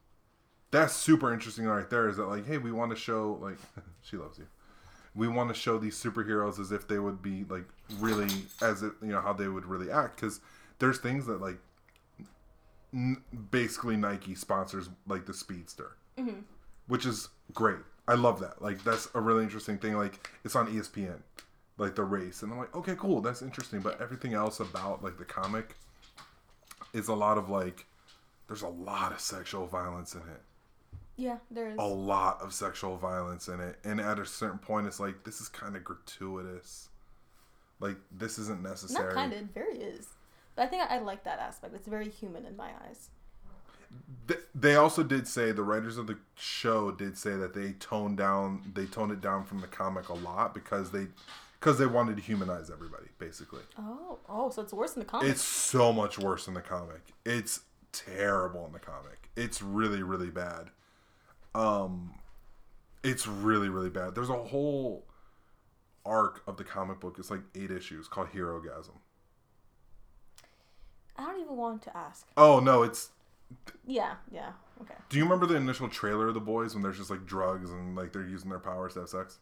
That's 0.72 0.94
super 0.94 1.34
interesting 1.34 1.66
right 1.66 1.90
there. 1.90 2.08
Is 2.08 2.18
that 2.18 2.26
like, 2.26 2.46
hey, 2.46 2.58
we 2.58 2.72
want 2.72 2.92
to 2.92 2.98
show 2.98 3.40
like 3.42 3.58
she 4.02 4.18
loves 4.18 4.38
you. 4.38 4.48
We 5.16 5.28
want 5.28 5.50
to 5.50 5.56
show 5.56 5.78
these 5.78 6.02
superheroes 6.02 6.60
as 6.60 6.72
if 6.72 6.88
they 6.88 7.00
would 7.00 7.22
be 7.22 7.44
like 7.50 7.66
really 8.00 8.30
as 8.62 8.84
it 8.84 8.94
you 9.02 9.10
know 9.10 9.22
how 9.22 9.34
they 9.34 9.48
would 9.48 9.66
really 9.66 9.92
act 9.92 10.16
because 10.16 10.40
there's 10.78 11.00
things 11.00 11.26
that 11.26 11.42
like 11.42 11.58
n- 12.94 13.22
basically 13.52 13.98
Nike 13.98 14.36
sponsors 14.36 14.90
like 15.08 15.26
the 15.26 15.34
Speedster, 15.34 15.98
mm-hmm. 16.18 16.40
which 16.88 17.06
is 17.06 17.30
great. 17.54 17.80
I 18.08 18.16
love 18.16 18.40
that. 18.40 18.62
Like 18.62 18.84
that's 18.84 19.10
a 19.14 19.22
really 19.22 19.44
interesting 19.44 19.78
thing. 19.78 19.96
Like 19.96 20.30
it's 20.44 20.56
on 20.56 20.68
ESPN, 20.68 21.20
like 21.78 21.96
the 21.96 22.04
race, 22.04 22.42
and 22.42 22.52
I'm 22.52 22.58
like, 22.58 22.76
okay, 22.76 22.96
cool, 22.96 23.22
that's 23.22 23.42
interesting. 23.42 23.82
But 23.82 24.02
everything 24.02 24.34
else 24.34 24.60
about 24.60 25.04
like 25.04 25.18
the 25.18 25.26
comic 25.26 25.76
is 26.94 27.08
a 27.08 27.14
lot 27.14 27.38
of 27.38 27.50
like, 27.50 27.86
there's 28.48 28.64
a 28.64 28.70
lot 28.70 29.12
of 29.12 29.20
sexual 29.20 29.68
violence 29.68 30.16
in 30.16 30.22
it. 30.22 30.42
Yeah, 31.20 31.38
there 31.52 31.68
is. 31.70 31.76
A 31.78 31.84
lot 31.86 32.42
of 32.42 32.54
sexual 32.54 32.96
violence 32.98 33.48
in 33.50 33.60
it, 33.60 33.78
and 33.84 34.00
at 34.00 34.20
a 34.20 34.26
certain 34.26 34.58
point, 34.60 34.88
it's 34.88 35.00
like 35.00 35.24
this 35.26 35.42
is 35.42 35.50
kind 35.50 35.76
of 35.76 35.84
gratuitous. 35.84 36.90
Like 37.82 37.98
this 38.12 38.40
isn't 38.40 38.62
necessary. 38.64 39.08
Not 39.08 39.14
kind 39.16 39.34
of, 39.34 39.40
it 39.40 39.54
very 39.54 39.78
is. 39.80 40.08
But 40.56 40.64
I 40.64 40.68
think 40.68 40.84
I, 40.90 40.96
I 40.96 41.00
like 41.00 41.24
that 41.26 41.40
aspect. 41.40 41.76
It's 41.76 41.88
very 41.88 42.10
human 42.10 42.46
in 42.46 42.56
my 42.56 42.70
eyes. 42.88 43.10
Th- 44.28 44.40
they 44.56 44.76
also 44.76 45.04
did 45.04 45.28
say 45.28 45.52
the 45.52 45.64
writers 45.64 45.98
of 45.98 46.08
the 46.08 46.18
show 46.36 46.92
did 46.92 47.18
say 47.18 47.36
that 47.36 47.54
they 47.54 47.72
toned 47.80 48.18
down 48.18 48.72
they 48.76 48.86
toned 48.86 49.12
it 49.12 49.20
down 49.20 49.46
from 49.46 49.62
the 49.62 49.68
comic 49.68 50.10
a 50.10 50.14
lot 50.14 50.54
because 50.54 50.92
they 50.92 51.08
because 51.60 51.80
they 51.80 51.88
wanted 51.88 52.16
to 52.16 52.22
humanize 52.22 52.70
everybody 52.70 53.08
basically 53.18 53.64
Oh, 53.80 54.20
oh, 54.30 54.52
so 54.52 54.62
it's 54.62 54.74
worse 54.74 54.94
in 54.94 55.00
the 55.00 55.06
comic. 55.06 55.28
it's 55.30 55.42
so 55.42 55.92
much 55.92 56.20
worse 56.20 56.48
in 56.48 56.54
the 56.54 56.62
comic 56.62 57.02
it's 57.26 57.62
terrible 57.92 58.64
in 58.68 58.74
the 58.74 58.80
comic 58.80 59.32
it's 59.36 59.60
really 59.64 60.04
really 60.04 60.30
bad 60.30 60.70
um 61.56 62.14
it's 63.04 63.28
really 63.28 63.70
really 63.70 63.90
bad 63.90 64.14
there's 64.16 64.30
a 64.30 64.34
whole 64.34 65.06
arc 66.06 66.42
of 66.48 66.58
the 66.58 66.64
comic 66.64 67.00
book 67.00 67.16
it's 67.20 67.30
like 67.32 67.42
eight 67.56 67.72
issues 67.72 68.08
called 68.08 68.28
Herogasm 68.30 68.98
I 71.18 71.24
don't 71.26 71.42
even 71.42 71.58
want 71.58 71.82
to 71.84 71.98
ask. 71.98 72.26
oh 72.38 72.60
no 72.60 72.84
it's 72.84 73.10
Yeah, 73.86 74.14
yeah, 74.32 74.52
okay. 74.82 74.94
Do 75.10 75.18
you 75.18 75.24
remember 75.24 75.46
the 75.46 75.56
initial 75.56 75.90
trailer 75.90 76.28
of 76.28 76.34
the 76.34 76.40
boys 76.40 76.74
when 76.76 76.84
there's 76.84 76.98
just 76.98 77.10
like 77.10 77.26
drugs 77.26 77.72
and 77.72 77.96
like 77.96 78.14
they're 78.14 78.28
using 78.28 78.50
their 78.50 78.60
powers 78.60 78.94
to 78.94 79.02
have 79.02 79.10
sex? 79.10 79.40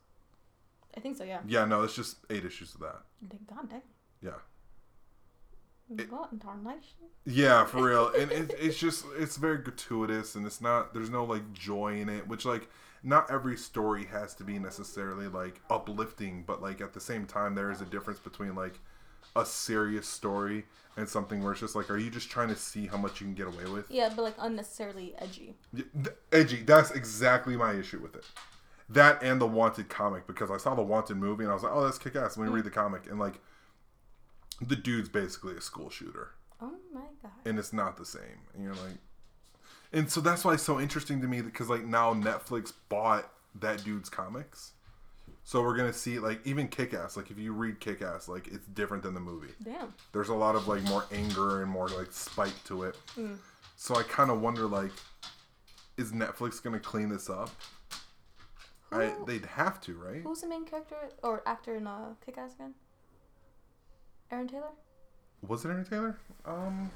I 0.96 1.00
think 1.00 1.18
so. 1.18 1.24
Yeah. 1.24 1.42
Yeah, 1.46 1.66
no, 1.66 1.84
it's 1.84 1.94
just 1.96 2.18
eight 2.32 2.44
issues 2.46 2.74
of 2.74 2.80
that. 2.82 3.02
God 3.48 3.70
dang. 3.70 3.82
Yeah, 4.22 4.40
What 5.88 6.32
in 6.32 6.40
tarnation? 6.40 7.08
yeah, 7.26 7.66
for 7.66 7.84
real. 7.84 8.12
And 8.18 8.32
it, 8.32 8.54
it's 8.60 8.78
just 8.78 9.06
it's 9.18 9.38
very 9.38 9.58
gratuitous 9.58 10.36
and 10.36 10.46
it's 10.46 10.62
not 10.62 10.94
there's 10.94 11.10
no 11.10 11.24
like 11.24 11.54
joy 11.54 12.00
in 12.00 12.10
it, 12.10 12.28
which 12.28 12.46
like 12.46 12.70
not 13.04 13.30
every 13.30 13.58
story 13.58 14.06
has 14.06 14.34
to 14.36 14.44
be 14.44 14.60
necessarily 14.60 15.28
like 15.28 15.62
uplifting, 15.70 16.44
but 16.46 16.62
like 16.62 16.82
at 16.82 16.94
the 16.94 17.02
same 17.02 17.26
time 17.26 17.56
there 17.56 17.72
is 17.72 17.82
a 17.82 17.86
difference 17.86 18.20
between 18.20 18.56
like 18.56 18.80
a 19.36 19.46
serious 19.46 20.08
story 20.08 20.66
and 20.96 21.08
something 21.08 21.44
where 21.44 21.52
it's 21.52 21.62
just 21.62 21.76
like, 21.76 21.92
are 21.92 21.98
you 21.98 22.10
just 22.10 22.30
trying 22.30 22.48
to 22.50 22.56
see 22.56 22.88
how 22.88 22.98
much 22.98 23.22
you 23.22 23.28
can 23.28 23.36
get 23.36 23.48
away 23.48 23.72
with? 23.72 23.90
Yeah, 23.90 24.10
but 24.16 24.24
like 24.24 24.36
unnecessarily 24.40 25.14
edgy. 25.20 25.56
Yeah, 25.74 25.84
edgy. 26.32 26.64
That's 26.64 26.92
exactly 26.92 27.56
my 27.56 27.74
issue 27.74 28.00
with 28.00 28.16
it. 28.16 28.26
That 28.90 29.22
and 29.22 29.40
the 29.40 29.48
Wanted 29.48 29.90
comic 29.90 30.26
because 30.28 30.50
I 30.50 30.58
saw 30.58 30.74
the 30.74 30.82
Wanted 30.82 31.18
movie 31.18 31.44
and 31.44 31.52
I 31.52 31.54
was 31.54 31.64
like, 31.64 31.74
oh, 31.74 31.84
that's 31.84 32.00
kick 32.00 32.16
ass. 32.16 32.38
Let 32.38 32.46
me 32.46 32.50
hmm. 32.50 32.56
read 32.56 32.64
the 32.64 32.72
comic 32.72 33.10
and 33.10 33.20
like, 33.20 33.40
the 34.62 34.76
dude's 34.76 35.10
basically 35.10 35.56
a 35.56 35.62
school 35.62 35.90
shooter 35.90 36.32
Oh 36.62 36.74
my 36.94 37.02
god. 37.22 37.32
and 37.46 37.60
it's 37.60 37.72
not 37.74 37.98
the 37.98 38.06
same. 38.06 38.40
And 38.56 38.64
you're 38.64 38.74
like, 38.74 38.98
and 39.94 40.10
so 40.12 40.20
that's 40.22 40.44
why 40.44 40.54
it's 40.56 40.64
so 40.64 40.80
interesting 40.80 41.22
to 41.22 41.28
me 41.28 41.42
because 41.42 41.70
like 41.70 41.86
now 41.86 42.14
Netflix 42.14 42.74
bought 42.90 43.32
that 43.60 43.84
dude's 43.84 44.10
comics. 44.10 44.72
So 45.44 45.62
we're 45.62 45.78
gonna 45.78 45.94
see 45.94 46.20
like 46.20 46.46
even 46.46 46.68
Kick 46.68 46.94
Ass. 46.94 47.16
Like 47.16 47.30
if 47.32 47.38
you 47.38 47.54
read 47.54 47.80
Kick 47.80 48.02
Ass, 48.02 48.28
like 48.28 48.48
it's 48.48 48.66
different 48.68 49.04
than 49.04 49.14
the 49.14 49.20
movie 49.20 49.54
Damn. 49.64 49.94
there's 50.12 50.30
a 50.30 50.34
lot 50.34 50.56
of 50.56 50.68
like 50.68 50.82
more 50.84 51.06
anger 51.12 51.62
and 51.62 51.72
more 51.72 51.88
like 51.90 52.12
spite 52.12 52.54
to 52.66 52.84
it. 52.84 52.98
So 53.76 53.96
I 53.96 54.04
kind 54.04 54.32
of 54.32 54.42
wonder 54.42 54.66
like, 54.66 54.92
is 55.98 56.12
Netflix 56.12 56.62
gonna 56.62 56.80
clean 56.80 57.10
this 57.10 57.30
up? 57.30 57.52
I 58.92 59.14
they'd 59.26 59.46
have 59.46 59.80
to, 59.82 59.94
right? 59.98 60.22
Who's 60.24 60.42
the 60.42 60.48
main 60.48 60.66
character 60.66 60.96
or 61.22 61.44
actor 61.46 61.76
in 61.76 61.86
uh, 61.88 62.14
Kick 62.26 62.38
Ass 62.38 62.56
again? 62.56 62.74
Aaron 64.32 64.48
Taylor? 64.48 64.72
Was 65.48 65.64
it 65.66 65.70
Aaron 65.70 65.86
Taylor? 65.86 66.18
Um, 66.46 66.92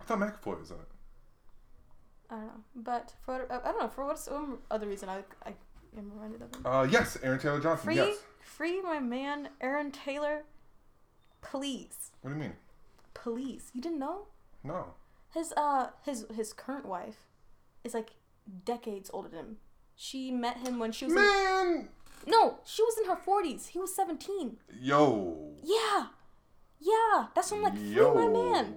I 0.00 0.04
thought 0.04 0.18
McAvoy 0.18 0.58
was 0.60 0.70
in 0.70 0.76
it. 0.76 0.82
I 2.30 2.34
don't 2.36 2.46
know. 2.46 2.52
But 2.76 3.14
for 3.24 3.46
I 3.50 3.70
don't 3.72 3.80
know 3.80 3.88
for 3.88 4.04
what 4.06 4.18
some 4.18 4.58
other 4.70 4.86
reason 4.86 5.08
I 5.08 5.18
I 5.44 5.54
am 5.96 6.10
reminded 6.12 6.42
of 6.42 6.54
him. 6.54 6.66
Uh, 6.66 6.86
yes, 6.90 7.16
Aaron 7.22 7.38
Taylor 7.38 7.60
Johnson. 7.60 7.86
Free, 7.86 7.96
Yes. 7.96 8.18
free 8.40 8.80
my 8.82 8.98
man 9.00 9.48
Aaron 9.60 9.90
Taylor, 9.90 10.44
please, 11.40 12.10
What 12.20 12.30
do 12.30 12.36
you 12.36 12.42
mean? 12.42 12.52
please. 13.14 13.70
You 13.74 13.80
didn't 13.80 13.98
know 13.98 14.26
No. 14.62 14.94
his 15.32 15.52
uh 15.56 15.90
his 16.04 16.26
his 16.34 16.52
current 16.52 16.86
wife 16.86 17.26
is 17.84 17.94
like 17.94 18.10
decades 18.64 19.10
older 19.12 19.28
than 19.28 19.38
him. 19.38 19.56
She 19.96 20.30
met 20.30 20.58
him 20.58 20.78
when 20.78 20.92
she 20.92 21.06
was 21.06 21.14
in, 21.14 21.20
Man, 21.20 21.88
no, 22.26 22.58
she 22.64 22.82
was 22.82 22.98
in 22.98 23.06
her 23.08 23.16
forties. 23.16 23.68
He 23.68 23.78
was 23.78 23.94
seventeen. 23.94 24.58
yo, 24.80 25.56
Yeah, 25.62 26.08
yeah. 26.80 27.26
That's 27.34 27.50
when 27.50 27.58
I'm 27.60 27.64
like 27.64 27.74
free 27.74 27.94
yo. 27.94 28.14
my 28.14 28.28
man. 28.28 28.74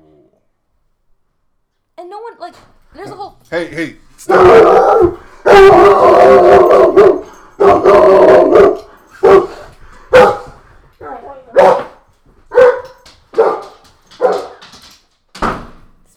And 1.98 2.10
no 2.10 2.20
one 2.20 2.38
like 2.40 2.56
there's 2.94 3.12
a 3.12 3.16
whole 3.16 3.40
Hey, 3.50 3.68
hey, 3.68 3.96
stop! 4.18 5.20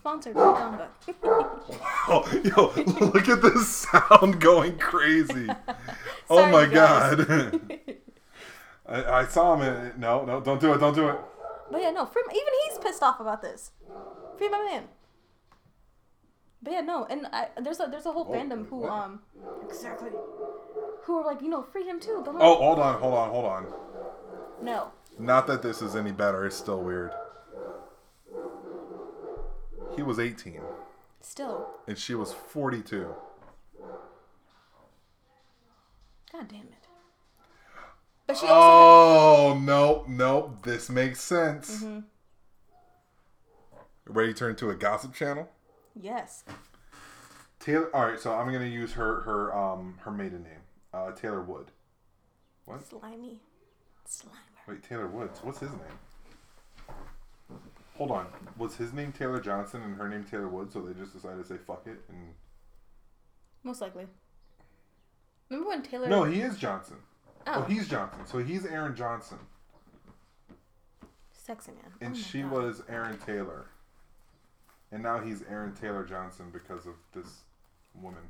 sponsored 0.05 0.35
by 0.35 0.59
Gamba. 0.59 0.89
Oh, 2.07 2.29
yo, 2.45 3.07
look 3.07 3.29
at 3.31 3.41
this 3.41 3.67
sound 3.67 4.39
going 4.39 4.77
crazy. 4.79 5.49
oh 6.31 6.37
Sorry, 6.37 6.53
my 6.53 6.67
guys. 6.67 7.17
god. 7.17 7.79
I, 8.87 9.05
I 9.21 9.27
saw 9.27 9.57
him. 9.57 9.63
In, 9.63 9.99
no, 9.99 10.27
no, 10.27 10.39
don't 10.43 10.61
do 10.61 10.75
it. 10.75 10.79
Don't 10.79 10.95
do 10.95 11.09
it. 11.09 11.17
But 11.71 11.83
yeah, 11.83 11.91
no, 11.91 12.07
free, 12.07 12.23
even 12.31 12.53
he's 12.69 12.79
pissed 12.79 13.03
off 13.03 13.21
about 13.21 13.43
this. 13.43 13.73
Free 14.39 14.49
my 14.49 14.63
man. 14.71 14.85
But 16.63 16.73
yeah, 16.73 16.81
no, 16.81 17.05
and 17.05 17.27
I, 17.33 17.49
there's 17.61 17.81
a 17.81 17.89
there's 17.91 18.07
a 18.07 18.13
whole 18.13 18.25
Oh, 18.25 18.33
fandom 18.33 18.67
who 18.69 18.83
what? 18.83 18.93
um 18.93 19.21
exactly 19.69 20.11
who 21.03 21.19
are 21.19 21.25
like 21.25 21.43
you 21.43 21.49
know 21.49 21.63
free 21.63 21.85
him 21.85 22.01
too. 22.01 22.23
Don't 22.25 22.37
Oh, 22.41 22.55
hold 22.57 22.79
on, 22.79 22.99
hold 23.01 23.15
on, 23.15 23.31
hold 23.31 23.45
on. 23.45 23.67
no, 24.63 24.91
Not 25.19 25.47
that 25.47 25.63
this 25.63 25.83
is 25.83 25.95
any 25.95 26.13
better. 26.13 26.47
It's 26.47 26.57
still 26.57 26.81
weird. 26.83 27.13
He 29.95 30.03
was 30.03 30.19
18 30.19 30.61
still, 31.21 31.69
and 31.87 31.97
she 31.99 32.15
was 32.15 32.33
42. 32.33 33.15
god 36.33 36.49
damn 36.49 36.61
it. 36.63 36.84
But 38.27 38.37
she 38.39 38.47
also 38.47 39.55
Oh 39.55 39.59
no, 39.61 40.05
no, 40.09 40.57
this 40.63 40.89
makes 40.89 41.21
sense. 41.21 41.83
Mm-hmm. 41.83 42.01
Ready 44.07 44.33
to 44.33 44.39
turn 44.39 44.57
to 44.57 44.71
a 44.71 44.75
gossip 44.75 45.15
channel? 45.15 45.49
yes, 46.01 46.45
Taylor. 47.61 47.95
All 47.95 48.07
right, 48.07 48.19
so 48.19 48.33
I'm 48.33 48.53
gonna 48.53 48.65
use 48.67 48.93
her 48.93 49.21
her 49.23 49.57
um 49.57 49.99
her 50.03 50.11
maiden 50.11 50.43
name, 50.43 50.61
uh, 50.93 51.13
Taylor 51.13 51.43
Wood. 51.43 51.71
What? 52.67 52.87
slimy, 52.87 53.41
slimer. 54.09 54.69
Wait, 54.69 54.83
Taylor 54.83 55.07
Woods. 55.07 55.41
What's 55.43 55.61
his 55.61 55.71
name? 55.71 56.99
Hold 57.97 58.11
on. 58.11 58.27
Was 58.59 58.75
his 58.77 58.93
name 58.93 59.13
Taylor 59.13 59.39
Johnson 59.41 59.83
and 59.83 59.97
her 59.97 60.09
name 60.09 60.25
Taylor 60.25 60.49
Wood? 60.49 60.73
So 60.73 60.81
they 60.81 60.99
just 60.99 61.13
decided 61.13 61.43
to 61.43 61.45
say 61.45 61.57
fuck 61.59 61.87
it 61.87 62.03
and. 62.09 62.35
Most 63.63 63.81
likely. 63.81 64.07
Remember 65.49 65.69
when 65.69 65.83
Taylor? 65.83 66.09
No, 66.09 66.25
he 66.25 66.41
is 66.41 66.57
Johnson. 66.59 66.97
Oh, 67.47 67.53
Oh, 67.57 67.63
he's 67.63 67.89
Johnson. 67.89 68.21
So 68.27 68.39
he's 68.39 68.65
Aaron 68.67 68.95
Johnson, 68.97 69.39
sexy 71.33 71.73
man. 71.73 71.93
and 72.01 72.15
Oh 72.15 72.19
she 72.19 72.43
God. 72.43 72.53
was 72.53 72.83
Aaron 72.89 73.19
Taylor. 73.19 73.67
And 74.93 75.03
now 75.03 75.19
he's 75.19 75.43
Aaron 75.51 75.75
Taylor 75.75 76.05
Johnson 76.05 76.47
because 76.53 76.87
of 76.87 76.95
this 77.13 77.41
woman. 78.01 78.21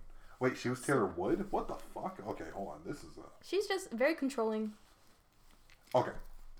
Wait, 0.41 0.57
she 0.57 0.69
was 0.71 0.81
Taylor 0.81 1.07
Wood? 1.07 1.47
What 1.51 1.69
the 1.69 1.75
fuck? 1.95 2.19
Okay, 2.27 2.45
hold 2.55 2.69
on. 2.69 2.79
This 2.87 2.99
is 2.99 3.17
a. 3.19 3.45
She's 3.45 3.67
just 3.67 3.91
very 3.91 4.15
controlling, 4.15 4.73
Okay, 5.95 6.11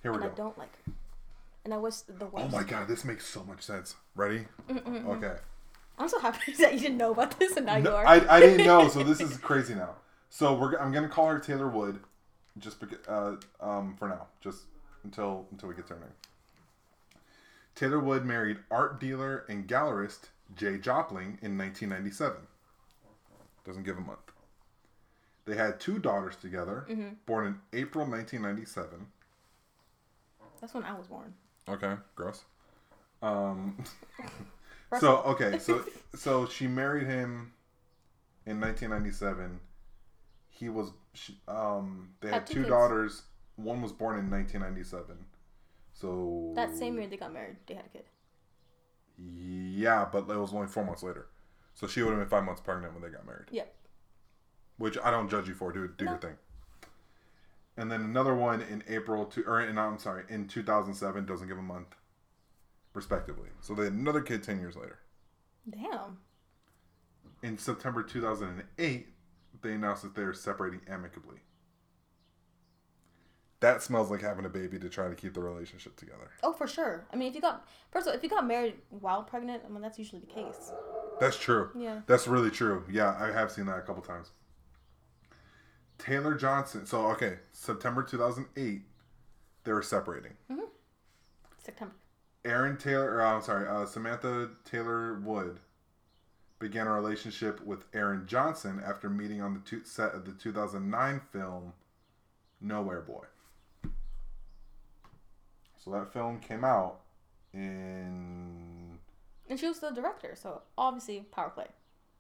here 0.03 0.13
we 0.13 0.19
go. 0.19 0.27
I 0.27 0.29
don't 0.29 0.57
like 0.59 0.71
her. 0.87 0.93
And 1.65 1.73
I 1.73 1.79
wish 1.79 1.97
the 2.01 2.27
Oh 2.27 2.29
worst. 2.33 2.53
my 2.53 2.63
god, 2.63 2.87
this 2.87 3.05
makes 3.05 3.27
so 3.27 3.43
much 3.45 3.63
sense. 3.63 3.97
Ready? 4.15 4.47
Okay. 4.71 5.37
I'm 5.99 6.09
so 6.09 6.19
happy 6.21 6.53
that 6.59 6.75
you 6.75 6.81
didn't 6.81 6.99
know 6.99 7.13
about 7.13 7.39
this, 7.39 7.57
and 7.57 7.67
now 7.67 7.77
you 7.77 7.89
are. 7.91 8.07
I, 8.07 8.17
I 8.29 8.41
didn't 8.41 8.67
know, 8.67 8.89
so 8.89 9.03
this 9.03 9.21
is 9.23 9.37
crazy 9.39 9.75
now. 9.75 9.95
So 10.29 10.55
we're 10.55 10.77
I'm 10.79 10.93
gonna 10.93 11.09
call 11.09 11.29
her 11.29 11.39
Taylor 11.39 11.69
Wood, 11.69 12.01
just 12.59 12.81
because 12.81 12.99
uh, 13.09 13.37
um 13.61 13.97
for 13.99 14.09
now, 14.09 14.27
just 14.41 14.63
until 15.05 15.47
until 15.51 15.69
we 15.69 15.75
get 15.75 15.87
to 15.89 15.95
her 15.95 16.01
name. 16.01 17.21
Taylor 17.75 17.99
Wood 17.99 18.25
married 18.25 18.59
art 18.71 19.01
dealer 19.01 19.45
and 19.49 19.67
gallerist 19.67 20.29
Jay 20.57 20.79
Jopling 20.79 21.43
in 21.43 21.59
1997. 21.59 22.37
Doesn't 23.65 23.83
give 23.83 23.99
a 23.99 24.01
month. 24.01 24.19
They 25.47 25.57
had 25.57 25.81
two 25.81 25.99
daughters 25.99 26.37
together, 26.37 26.87
born 27.27 27.47
in 27.47 27.79
April 27.79 28.07
1997. 28.07 29.07
That's 30.61 30.73
when 30.73 30.85
I 30.85 30.95
was 30.95 31.07
born. 31.07 31.35
Okay, 31.69 31.95
gross. 32.15 32.45
Um, 33.23 33.85
so 35.01 35.19
okay, 35.19 35.59
so 35.59 35.85
so 36.15 36.47
she 36.47 36.67
married 36.67 37.07
him 37.07 37.53
in 38.47 38.61
1997. 38.61 39.61
He 40.55 40.69
was 40.69 40.93
she, 41.13 41.39
um 41.49 42.11
they 42.21 42.29
had, 42.29 42.35
Had 42.35 42.47
two 42.47 42.63
two 42.63 42.69
daughters. 42.69 43.23
One 43.57 43.83
was 43.83 43.93
born 43.93 44.19
in 44.19 44.31
1997. 44.31 45.17
So 45.93 46.53
That 46.55 46.77
same 46.77 46.97
year 46.97 47.09
they 47.09 47.17
got 47.17 47.33
married, 47.33 47.57
they 47.67 47.75
had 47.75 47.87
a 47.87 47.89
kid. 47.89 48.05
Yeah, 49.17 50.07
but 50.11 50.29
it 50.29 50.37
was 50.37 50.53
only 50.53 50.67
four 50.67 50.85
months 50.85 51.03
later. 51.03 51.27
So 51.75 51.87
she 51.87 52.03
would 52.03 52.11
have 52.11 52.19
been 52.19 52.29
five 52.29 52.45
months 52.45 52.61
pregnant 52.61 52.95
when 52.95 53.03
they 53.03 53.09
got 53.09 53.27
married. 53.27 53.49
Yep. 53.51 53.75
Which 54.79 54.99
I 55.03 55.11
don't 55.11 55.29
judge 55.29 55.49
you 55.49 55.55
for. 55.55 55.73
Do 55.73 55.89
do 55.89 56.05
your 56.05 56.19
thing. 56.19 56.37
And 57.77 57.91
then 57.91 58.03
another 58.03 58.35
one 58.35 58.61
in 58.63 58.85
April 58.89 59.25
to 59.27 59.43
or 59.45 59.61
in, 59.61 59.77
I'm 59.79 59.99
sorry 59.99 60.25
in 60.29 60.47
2007 60.47 61.27
doesn't 61.27 61.49
give 61.49 61.59
a 61.59 61.63
month, 61.63 61.97
respectively. 62.93 63.49
So 63.61 63.75
they 63.75 63.85
had 63.85 63.93
another 63.93 64.21
kid 64.21 64.43
ten 64.45 64.61
years 64.61 64.77
later. 64.77 65.01
Damn. 65.69 66.19
In 67.43 67.59
September 67.59 68.03
2008, 68.03 69.09
they 69.65 69.73
announced 69.73 70.03
that 70.03 70.15
they're 70.15 70.33
separating 70.33 70.81
amicably. 70.89 71.39
That 73.61 73.83
smells 73.83 74.11
like 74.11 74.21
having 74.21 74.45
a 74.45 74.51
baby 74.51 74.79
to 74.79 74.89
try 74.89 75.09
to 75.09 75.15
keep 75.15 75.35
the 75.35 75.41
relationship 75.41 75.97
together. 75.97 76.31
Oh, 76.43 76.53
for 76.53 76.69
sure. 76.69 77.07
I 77.13 77.17
mean, 77.17 77.29
if 77.29 77.35
you 77.35 77.41
got 77.41 77.67
first 77.91 78.07
of 78.07 78.13
all, 78.13 78.17
if 78.17 78.23
you 78.23 78.29
got 78.29 78.47
married 78.47 78.75
while 78.91 79.23
pregnant, 79.23 79.63
I 79.67 79.73
mean 79.73 79.81
that's 79.81 79.99
usually 79.99 80.21
the 80.21 80.27
case. 80.27 80.71
That's 81.19 81.39
true. 81.39 81.71
Yeah. 81.77 82.01
That's 82.07 82.29
really 82.29 82.51
true. 82.51 82.85
Yeah, 82.91 83.17
I 83.19 83.33
have 83.33 83.51
seen 83.51 83.67
that 83.67 83.79
a 83.79 83.83
couple 83.83 84.03
times. 84.03 84.31
Taylor 85.99 86.35
Johnson. 86.35 86.87
So, 86.87 87.07
okay, 87.13 87.39
September 87.53 88.03
2008, 88.03 88.83
they 89.65 89.73
were 89.73 89.83
separating. 89.83 90.33
September. 91.59 91.95
Aaron 92.45 92.77
Taylor, 92.77 93.15
or, 93.15 93.23
I'm 93.23 93.41
sorry, 93.41 93.67
uh, 93.67 93.87
Samantha 93.87 94.51
Taylor 94.65 95.21
Wood 95.21 95.61
began 96.65 96.87
a 96.87 96.93
relationship 96.93 97.63
with 97.67 97.85
Aaron 97.93 98.25
Johnson 98.27 98.81
after 98.83 99.11
meeting 99.11 99.43
on 99.43 99.53
the 99.53 99.61
two, 99.61 99.83
set 99.85 100.15
of 100.15 100.25
the 100.25 100.33
2009 100.33 101.21
film 101.31 101.75
Nowhere 102.59 103.03
Boy. 103.03 103.25
So 105.77 105.91
that 105.91 106.11
film 106.11 106.41
came 106.41 106.65
out 106.65 107.01
in. 107.53 108.99
And 109.51 109.61
she 109.61 109.69
was 109.69 109.81
the 109.81 109.91
director, 109.91 110.35
so 110.35 110.63
obviously 110.79 111.21
power 111.31 111.51
play. 111.51 111.67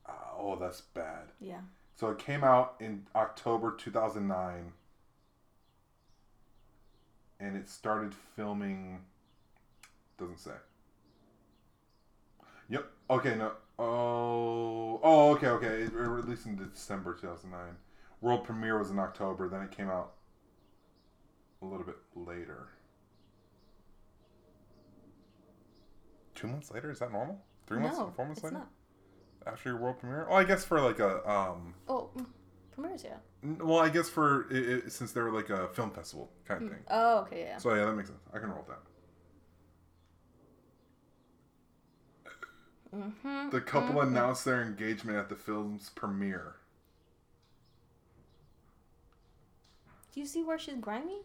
Uh, 0.04 0.12
oh, 0.38 0.56
that's 0.56 0.82
bad. 0.82 1.32
Yeah. 1.40 1.60
So 1.96 2.10
it 2.10 2.18
came 2.18 2.44
out 2.44 2.74
in 2.80 3.06
October 3.16 3.74
2009. 3.74 4.72
And 7.40 7.56
it 7.56 7.70
started 7.70 8.12
filming. 8.36 9.00
Doesn't 10.18 10.38
say. 10.38 10.50
Yep. 12.68 12.84
Okay, 13.08 13.36
no. 13.36 13.52
Oh. 13.78 15.00
Oh, 15.02 15.32
okay, 15.34 15.48
okay. 15.48 15.82
It, 15.82 15.88
it 15.88 15.92
released 15.94 16.46
in 16.46 16.56
December 16.56 17.14
2009. 17.14 17.76
World 18.20 18.44
premiere 18.44 18.78
was 18.78 18.90
in 18.90 18.98
October. 18.98 19.48
Then 19.48 19.62
it 19.62 19.70
came 19.70 19.88
out 19.90 20.12
a 21.62 21.66
little 21.66 21.84
bit 21.84 21.96
later. 22.14 22.68
Two 26.34 26.46
months 26.48 26.70
later? 26.70 26.90
Is 26.90 26.98
that 27.00 27.12
normal? 27.12 27.40
Three 27.66 27.78
months? 27.80 27.98
no, 27.98 28.12
Four 28.16 28.26
months 28.26 28.38
it's 28.38 28.44
later? 28.44 28.56
not. 28.58 28.68
After 29.46 29.70
your 29.70 29.78
world 29.78 29.98
premiere? 29.98 30.26
Oh, 30.30 30.34
I 30.36 30.44
guess 30.44 30.64
for 30.64 30.80
like 30.80 30.98
a 31.00 31.28
um 31.30 31.74
Oh, 31.86 32.10
mm, 32.16 32.26
premieres, 32.72 33.04
yeah. 33.04 33.16
N- 33.42 33.58
Well, 33.62 33.78
I 33.78 33.88
guess 33.90 34.08
for 34.08 34.50
it, 34.50 34.68
it, 34.86 34.92
since 34.92 35.12
they 35.12 35.20
were 35.20 35.30
like 35.30 35.50
a 35.50 35.68
film 35.68 35.90
festival 35.90 36.30
kind 36.46 36.62
of 36.62 36.70
thing. 36.70 36.80
Oh, 36.90 37.18
okay, 37.20 37.40
yeah. 37.42 37.58
So 37.58 37.74
yeah, 37.74 37.84
that 37.84 37.94
makes 37.94 38.08
sense. 38.08 38.22
I 38.32 38.38
can 38.38 38.48
roll 38.48 38.58
with 38.58 38.68
that. 38.68 38.80
Mm-hmm. 42.94 43.50
The 43.50 43.60
couple 43.60 44.00
announced 44.00 44.44
their 44.44 44.62
engagement 44.62 45.18
at 45.18 45.28
the 45.28 45.34
film's 45.34 45.90
premiere. 45.90 46.54
Do 50.12 50.20
you 50.20 50.26
see 50.26 50.44
where 50.44 50.58
she's 50.58 50.76
grimy? 50.76 51.22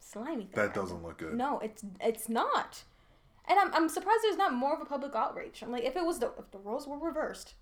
Slimy. 0.00 0.48
That 0.54 0.74
doesn't 0.74 1.02
look 1.04 1.18
good. 1.18 1.34
No, 1.34 1.58
it's 1.60 1.84
it's 2.00 2.28
not. 2.28 2.82
And 3.48 3.60
I'm, 3.60 3.72
I'm 3.74 3.88
surprised 3.88 4.20
there's 4.24 4.36
not 4.36 4.52
more 4.52 4.74
of 4.74 4.80
a 4.80 4.84
public 4.84 5.14
outrage. 5.14 5.62
I'm 5.62 5.70
like, 5.70 5.84
if 5.84 5.94
it 5.94 6.04
was 6.04 6.18
the 6.18 6.32
if 6.38 6.50
the 6.50 6.58
roles 6.58 6.88
were 6.88 6.98
reversed, 6.98 7.54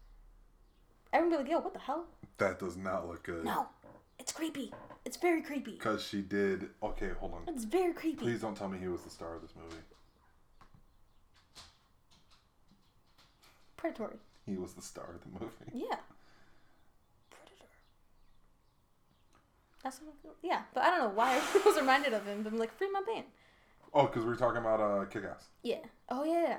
everyone 1.13 1.39
would 1.39 1.47
be 1.47 1.53
like, 1.53 1.59
yo, 1.59 1.65
what 1.65 1.75
the 1.75 1.81
hell? 1.81 2.07
That 2.39 2.59
does 2.59 2.77
not 2.77 3.07
look 3.09 3.25
good. 3.25 3.45
No, 3.45 3.69
it's 4.19 4.33
creepy. 4.33 4.73
It's 5.05 5.19
very 5.19 5.43
creepy. 5.43 5.73
Because 5.73 6.03
she 6.03 6.23
did. 6.23 6.71
Okay, 6.83 7.11
hold 7.19 7.35
on. 7.35 7.43
It's 7.49 7.65
very 7.65 7.93
creepy. 7.93 8.25
Please 8.25 8.41
don't 8.41 8.57
tell 8.57 8.69
me 8.69 8.79
he 8.79 8.89
was 8.89 9.03
the 9.03 9.11
star 9.11 9.35
of 9.35 9.43
this 9.43 9.53
movie. 9.55 9.83
Predatory. 13.85 14.17
He 14.47 14.57
was 14.57 14.73
the 14.73 14.81
star 14.81 15.11
of 15.15 15.21
the 15.21 15.39
movie. 15.39 15.53
Yeah. 15.75 15.99
Predator. 17.29 17.69
That's 19.83 20.01
what 20.01 20.09
I 20.09 20.23
feel. 20.23 20.33
Yeah, 20.43 20.63
but 20.73 20.85
I 20.85 20.89
don't 20.89 21.01
know 21.01 21.15
why 21.15 21.35
I 21.35 21.61
was 21.67 21.77
reminded 21.77 22.15
of 22.15 22.25
him. 22.25 22.43
But 22.43 22.55
I'm 22.55 22.59
like, 22.59 22.75
free 22.79 22.91
my 22.91 23.03
band. 23.07 23.27
Oh, 23.93 24.07
because 24.07 24.23
we 24.23 24.31
were 24.31 24.37
talking 24.37 24.57
about 24.63 24.81
uh, 24.81 25.05
Kick 25.05 25.25
Ass. 25.25 25.49
Yeah. 25.63 25.81
Oh 26.09 26.25
yeah. 26.25 26.43
yeah. 26.43 26.57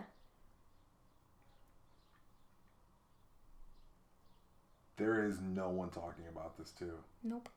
There 4.98 5.26
is 5.26 5.42
no 5.42 5.70
one 5.70 5.90
talking 5.90 6.26
about 6.32 6.60
this 6.60 6.70
too. 6.70 6.94
Nope. 7.24 7.50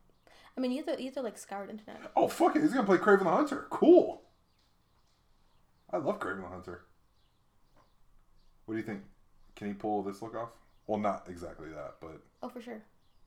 I 0.57 0.63
mean, 0.63 0.71
you 0.71 0.79
have 0.79 0.97
to, 0.97 1.03
you 1.03 1.09
have 1.09 1.15
to 1.17 1.21
like 1.23 1.37
scour 1.37 1.67
the 1.67 1.73
internet. 1.73 2.11
Oh 2.17 2.29
fuck 2.29 2.57
it! 2.57 2.63
He's 2.63 2.73
gonna 2.73 2.87
play 2.87 2.97
Kraven 2.97 3.25
the 3.25 3.31
Hunter. 3.31 3.67
Cool. 3.69 4.23
I 5.93 5.99
love 5.99 6.19
Kraven 6.21 6.41
the 6.41 6.49
Hunter. 6.49 6.85
What 8.65 8.75
do 8.75 8.81
you 8.81 8.87
think? 8.87 9.03
Can 9.59 9.67
he 9.67 9.75
pull 9.75 10.03
this 10.03 10.23
look 10.23 10.35
off? 10.35 10.51
Well, 10.87 10.99
not 10.99 11.27
exactly 11.29 11.69
that, 11.69 11.97
but 12.01 12.23
Oh, 12.43 12.49
for 12.49 12.63
sure. 12.63 12.81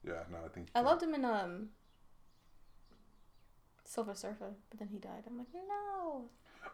Yeah, 0.03 0.23
no, 0.31 0.37
I 0.43 0.47
think. 0.47 0.69
I 0.73 0.79
loved 0.81 1.03
him 1.03 1.13
in 1.13 1.23
um 1.25 1.69
Silver 3.83 4.15
Surfer, 4.15 4.53
but 4.69 4.79
then 4.79 4.87
he 4.91 4.97
died. 4.97 5.23
I'm 5.27 5.37
like, 5.37 5.47
no, 5.53 6.23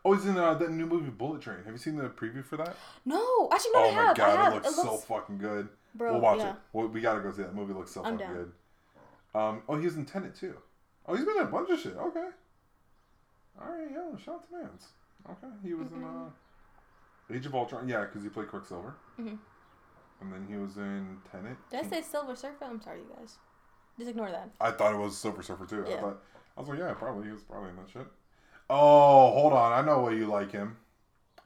Oh, 0.05 0.13
he's 0.13 0.25
in 0.25 0.37
uh, 0.37 0.53
that 0.53 0.69
new 0.71 0.85
movie 0.85 1.09
Bullet 1.09 1.41
Train. 1.41 1.57
Have 1.63 1.73
you 1.73 1.77
seen 1.79 1.95
the 1.95 2.03
preview 2.09 2.43
for 2.45 2.57
that? 2.57 2.75
no. 3.05 3.49
Actually, 3.51 3.71
no, 3.73 3.79
oh 3.79 3.89
I 3.89 3.95
my 3.95 4.03
have. 4.03 4.17
god, 4.17 4.29
I 4.39 4.43
have. 4.43 4.53
it 4.53 4.63
looks, 4.63 4.75
so 4.75 4.97
fucking 4.97 5.37
good. 5.39 5.69
bro. 5.95 6.11
we'll 6.13 6.21
watch 6.21 6.39
yeah. 6.39 6.51
it. 6.51 6.55
Well, 6.73 6.87
we 6.87 7.01
gotta 7.01 7.21
go 7.21 7.31
see 7.31 7.41
that 7.41 7.55
movie. 7.55 7.73
Looks 7.73 7.91
so 7.91 8.03
I'm 8.03 8.17
fucking 8.17 8.27
down. 8.27 8.35
good. 8.35 8.51
Um. 9.39 9.61
Oh, 9.67 9.75
he's 9.77 9.95
in 9.95 10.05
Tenet 10.05 10.35
too. 10.35 10.55
Oh, 11.07 11.15
he's 11.15 11.25
been 11.25 11.37
in 11.37 11.43
a 11.43 11.45
bunch 11.45 11.69
of 11.69 11.79
shit. 11.79 11.95
Okay. 11.97 12.27
All 13.59 13.67
right. 13.71 13.87
Yeah. 13.91 14.17
Shout 14.23 14.35
out 14.35 14.49
to 14.49 14.55
Mans. 14.55 14.87
Okay. 15.29 15.53
He 15.63 15.73
was 15.73 15.91
in 15.91 15.99
Mhm. 16.01 16.27
uh, 16.27 16.29
Age 17.33 17.45
of 17.45 17.55
Ultron. 17.55 17.87
Yeah, 17.89 18.01
because 18.05 18.23
he 18.23 18.29
played 18.29 18.47
Quicksilver. 18.49 18.95
Mhm. 19.19 19.37
And 20.21 20.33
then 20.33 20.47
he 20.49 20.55
was 20.55 20.77
in 20.77 21.21
Tenet. 21.31 21.57
Did 21.69 21.85
I 21.85 21.89
say 21.89 22.01
Silver 22.01 22.35
Surfer? 22.35 22.65
I'm 22.65 22.81
sorry, 22.81 22.99
you 22.99 23.11
guys. 23.17 23.37
Just 23.97 24.09
ignore 24.09 24.31
that. 24.31 24.49
I 24.61 24.71
thought 24.71 24.93
it 24.93 24.97
was 24.97 25.17
Silver 25.17 25.41
Surfer 25.43 25.65
too. 25.65 25.85
I 25.85 25.89
Yeah. 25.89 26.01
thought 26.01 26.23
I 26.55 26.59
was 26.59 26.69
like, 26.69 26.79
yeah, 26.79 26.93
probably 26.93 27.25
he 27.27 27.31
was 27.33 27.43
probably 27.43 27.69
in 27.69 27.75
that 27.75 27.89
shit. 27.89 28.07
Oh, 28.69 29.31
hold 29.31 29.53
on. 29.53 29.71
I 29.73 29.81
know 29.85 29.99
why 29.99 30.11
you 30.11 30.25
like 30.27 30.51
him. 30.51 30.77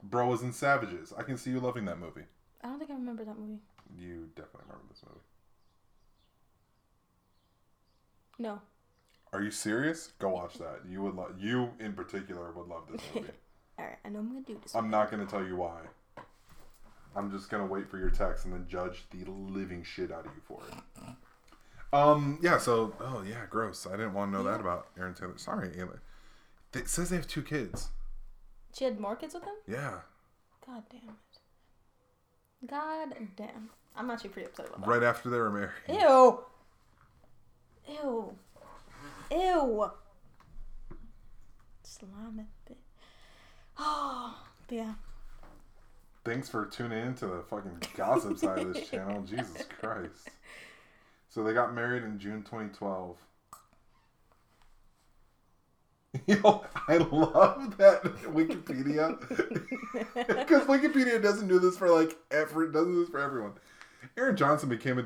Bro 0.02 0.28
was 0.28 0.42
in 0.42 0.52
Savages. 0.52 1.12
I 1.12 1.22
can 1.22 1.36
see 1.36 1.50
you 1.50 1.60
loving 1.60 1.84
that 1.84 1.98
movie. 1.98 2.24
I 2.62 2.68
don't 2.68 2.78
think 2.78 2.90
I 2.90 2.94
remember 2.94 3.24
that 3.24 3.38
movie. 3.38 3.60
You 3.96 4.26
definitely 4.34 4.62
remember 4.68 4.84
this 4.88 5.02
movie. 5.06 5.20
No. 8.38 8.60
Are 9.32 9.42
you 9.42 9.50
serious? 9.50 10.08
Go 10.18 10.30
watch 10.30 10.58
that. 10.58 10.80
You 10.86 11.02
would 11.02 11.14
love. 11.14 11.38
You 11.38 11.72
in 11.78 11.92
particular 11.94 12.52
would 12.52 12.66
love 12.68 12.88
this 12.90 13.02
movie. 13.14 13.28
All 13.82 13.88
right, 13.88 13.98
I 14.04 14.08
know 14.10 14.20
I'm 14.20 14.28
gonna 14.28 14.42
do 14.42 14.58
this. 14.62 14.76
I'm 14.76 14.90
not 14.90 15.10
gonna 15.10 15.26
tell 15.26 15.44
you 15.44 15.56
why. 15.56 15.80
I'm 17.16 17.32
just 17.32 17.50
gonna 17.50 17.66
wait 17.66 17.90
for 17.90 17.98
your 17.98 18.10
text 18.10 18.44
and 18.44 18.54
then 18.54 18.66
judge 18.68 19.02
the 19.10 19.28
living 19.28 19.82
shit 19.82 20.12
out 20.12 20.24
of 20.24 20.32
you 20.34 20.42
for 20.46 20.62
it. 20.70 21.14
Um. 21.92 22.38
Yeah. 22.40 22.58
So. 22.58 22.94
Oh 23.00 23.24
yeah. 23.26 23.44
Gross. 23.50 23.86
I 23.86 23.92
didn't 23.92 24.14
want 24.14 24.32
to 24.32 24.38
know 24.38 24.44
that 24.44 24.60
about 24.60 24.86
Aaron 24.96 25.14
Taylor. 25.14 25.36
Sorry, 25.36 25.70
Ayla. 25.70 25.98
It 26.74 26.88
says 26.88 27.10
they 27.10 27.16
have 27.16 27.26
two 27.26 27.42
kids. 27.42 27.88
She 28.72 28.84
had 28.84 29.00
more 29.00 29.16
kids 29.16 29.34
with 29.34 29.42
him. 29.42 29.54
Yeah. 29.66 29.98
God 30.64 30.84
damn 30.88 31.00
it. 31.10 32.70
God 32.70 33.14
damn. 33.36 33.70
I'm 33.96 34.10
actually 34.10 34.30
pretty 34.30 34.48
upset 34.48 34.68
about 34.68 34.80
that. 34.80 34.88
Right 34.88 35.02
after 35.02 35.28
they 35.28 35.38
were 35.38 35.50
married. 35.50 35.72
Ew. 35.88 36.38
Ew. 37.88 38.32
Ew. 39.30 39.90
Slime 41.82 42.38
it. 42.38 42.46
Oh, 43.78 44.38
yeah. 44.70 44.94
Thanks 46.24 46.48
for 46.48 46.66
tuning 46.66 47.06
in 47.06 47.14
to 47.16 47.26
the 47.26 47.42
fucking 47.50 47.82
gossip 47.96 48.38
side 48.38 48.60
of 48.60 48.74
this 48.74 48.88
channel. 48.90 49.22
Jesus 49.22 49.66
Christ. 49.80 50.30
So 51.28 51.42
they 51.42 51.52
got 51.52 51.74
married 51.74 52.04
in 52.04 52.18
June 52.18 52.42
2012. 52.42 53.16
Yo, 56.26 56.64
I 56.88 56.98
love 56.98 57.78
that 57.78 58.02
Wikipedia 58.24 59.18
because 60.14 60.66
Wikipedia 60.66 61.22
doesn't 61.22 61.48
do 61.48 61.58
this 61.58 61.78
for 61.78 61.88
like 61.88 62.16
every 62.30 62.70
doesn't 62.70 62.92
do 62.92 63.00
this 63.00 63.08
for 63.08 63.18
everyone. 63.18 63.52
Aaron 64.18 64.36
Johnson 64.36 64.68
became 64.68 64.98
a 64.98 65.02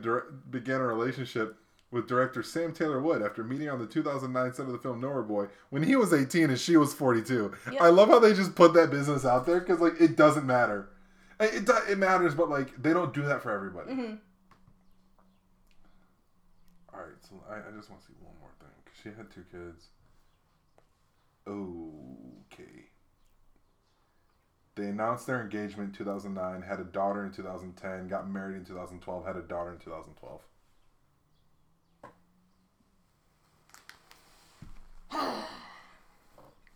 began 0.50 0.80
a 0.80 0.84
relationship 0.84 1.56
with 1.90 2.08
director 2.08 2.42
Sam 2.42 2.72
Taylor 2.72 3.00
Wood 3.00 3.22
after 3.22 3.44
meeting 3.44 3.68
on 3.68 3.78
the 3.78 3.86
2009 3.86 4.52
set 4.54 4.66
of 4.66 4.72
the 4.72 4.78
film 4.78 5.00
Nowhere 5.00 5.22
Boy 5.22 5.46
when 5.70 5.82
he 5.82 5.96
was 5.96 6.12
18 6.12 6.50
and 6.50 6.58
she 6.58 6.76
was 6.76 6.92
42. 6.92 7.52
Yeah. 7.72 7.82
I 7.84 7.88
love 7.90 8.08
how 8.08 8.18
they 8.18 8.34
just 8.34 8.54
put 8.54 8.74
that 8.74 8.90
business 8.90 9.24
out 9.24 9.46
there 9.46 9.60
because 9.60 9.80
like 9.80 10.00
it 10.00 10.16
doesn't 10.16 10.46
matter. 10.46 10.88
It, 11.38 11.68
it, 11.68 11.70
it 11.90 11.98
matters, 11.98 12.34
but 12.34 12.50
like 12.50 12.80
they 12.82 12.92
don't 12.92 13.14
do 13.14 13.22
that 13.22 13.42
for 13.42 13.52
everybody. 13.52 13.92
hmm 13.94 14.14
All 16.92 17.00
right, 17.00 17.16
so 17.28 17.42
I, 17.48 17.56
I 17.56 17.76
just 17.76 17.90
want 17.90 18.00
to 18.02 18.08
see 18.08 18.14
one 18.20 18.34
more 18.40 18.50
thing 18.58 18.68
because 18.84 18.98
she 19.02 19.08
had 19.10 19.30
two 19.30 19.44
kids. 19.50 19.86
Okay. 21.46 22.86
They 24.74 24.88
announced 24.88 25.26
their 25.26 25.40
engagement 25.40 25.90
in 25.90 25.96
2009, 25.96 26.62
had 26.62 26.80
a 26.80 26.84
daughter 26.84 27.24
in 27.24 27.32
2010, 27.32 28.08
got 28.08 28.28
married 28.28 28.56
in 28.56 28.64
2012, 28.64 29.24
had 29.24 29.36
a 29.36 29.42
daughter 29.42 29.72
in 29.72 29.78
2012. 29.78 30.40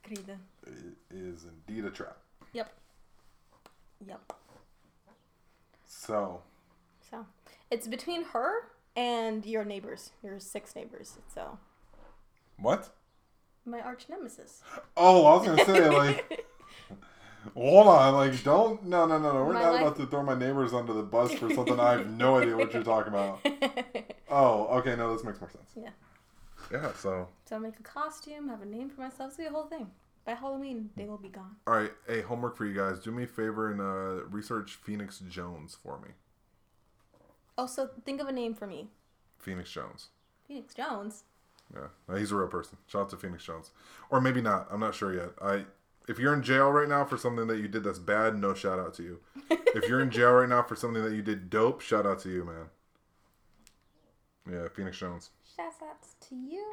Querida. 0.04 0.36
It 0.66 0.96
is 1.10 1.44
indeed 1.68 1.84
a 1.84 1.90
trap. 1.90 2.16
Yep. 2.52 2.72
Yep. 4.06 4.32
So, 5.86 6.40
So 7.10 7.26
it's 7.70 7.86
between 7.86 8.24
her 8.26 8.68
and 8.96 9.44
your 9.44 9.64
neighbors, 9.64 10.10
your 10.22 10.38
six 10.40 10.74
neighbors. 10.74 11.18
So 11.32 11.58
what? 12.58 12.90
my 13.66 13.80
arch 13.80 14.06
nemesis. 14.08 14.62
Oh, 14.96 15.26
I 15.26 15.36
was 15.36 15.46
gonna 15.46 15.64
say 15.64 15.88
like, 15.90 16.46
hold 17.54 17.86
on, 17.86 18.14
like 18.14 18.42
don't 18.42 18.84
no 18.86 19.06
no 19.06 19.18
no 19.18 19.32
no. 19.32 19.44
We're 19.44 19.52
My 19.52 19.62
not 19.62 19.72
life- 19.74 19.82
about 19.82 19.96
to 19.96 20.06
throw 20.06 20.22
my 20.22 20.34
neighbors 20.34 20.72
under 20.72 20.92
the 20.92 21.02
bus 21.02 21.32
for 21.34 21.52
something 21.54 21.78
I 21.78 21.92
have 21.92 22.10
no 22.10 22.38
idea 22.38 22.56
what 22.56 22.72
you're 22.72 22.82
talking 22.82 23.12
about. 23.12 23.40
Oh, 24.32 24.78
okay, 24.78 24.94
no, 24.94 25.12
this 25.12 25.24
makes 25.24 25.40
more 25.40 25.50
sense. 25.50 25.70
Yeah. 25.74 25.88
Yeah. 26.70 26.92
So, 26.94 27.28
so 27.44 27.56
I'll 27.56 27.62
make 27.62 27.78
a 27.78 27.82
costume, 27.82 28.48
have 28.48 28.62
a 28.62 28.66
name 28.66 28.90
for 28.90 29.00
myself, 29.00 29.34
see 29.34 29.44
the 29.44 29.50
whole 29.50 29.66
thing. 29.66 29.90
By 30.24 30.34
Halloween, 30.34 30.90
they 30.96 31.06
will 31.06 31.16
be 31.16 31.28
gone. 31.28 31.56
all 31.66 31.74
right, 31.74 31.92
hey, 32.06 32.20
homework 32.20 32.54
for 32.54 32.66
you 32.66 32.74
guys. 32.74 32.98
Do 33.00 33.10
me 33.10 33.22
a 33.22 33.26
favor 33.26 33.70
and 33.70 33.80
uh, 33.80 34.26
research 34.28 34.78
Phoenix 34.82 35.18
Jones 35.20 35.76
for 35.82 35.98
me. 35.98 36.10
Also, 37.56 37.90
think 38.04 38.20
of 38.20 38.28
a 38.28 38.32
name 38.32 38.54
for 38.54 38.66
me. 38.66 38.88
Phoenix 39.38 39.70
Jones. 39.70 40.08
Phoenix 40.46 40.74
Jones. 40.74 41.24
Yeah, 41.74 41.86
no, 42.08 42.16
he's 42.16 42.32
a 42.32 42.36
real 42.36 42.48
person. 42.48 42.76
Shout 42.86 43.02
out 43.02 43.10
to 43.10 43.16
Phoenix 43.16 43.44
Jones, 43.44 43.70
or 44.10 44.20
maybe 44.20 44.42
not. 44.42 44.68
I'm 44.70 44.80
not 44.80 44.94
sure 44.94 45.14
yet. 45.14 45.30
I 45.40 45.64
if 46.08 46.18
you're 46.18 46.34
in 46.34 46.42
jail 46.42 46.70
right 46.70 46.88
now 46.88 47.04
for 47.04 47.16
something 47.16 47.46
that 47.46 47.58
you 47.58 47.68
did 47.68 47.84
that's 47.84 47.98
bad, 47.98 48.36
no 48.36 48.52
shout 48.52 48.78
out 48.78 48.94
to 48.94 49.02
you. 49.02 49.20
if 49.50 49.88
you're 49.88 50.00
in 50.00 50.10
jail 50.10 50.32
right 50.32 50.48
now 50.48 50.62
for 50.62 50.74
something 50.74 51.02
that 51.02 51.12
you 51.14 51.22
did 51.22 51.48
dope, 51.48 51.80
shout 51.80 52.04
out 52.04 52.18
to 52.20 52.28
you, 52.28 52.44
man. 52.44 52.66
Yeah, 54.50 54.68
Phoenix 54.74 54.98
Jones. 54.98 55.30
Shouts 55.60 55.76
outs 55.82 56.14
to 56.28 56.34
you. 56.34 56.64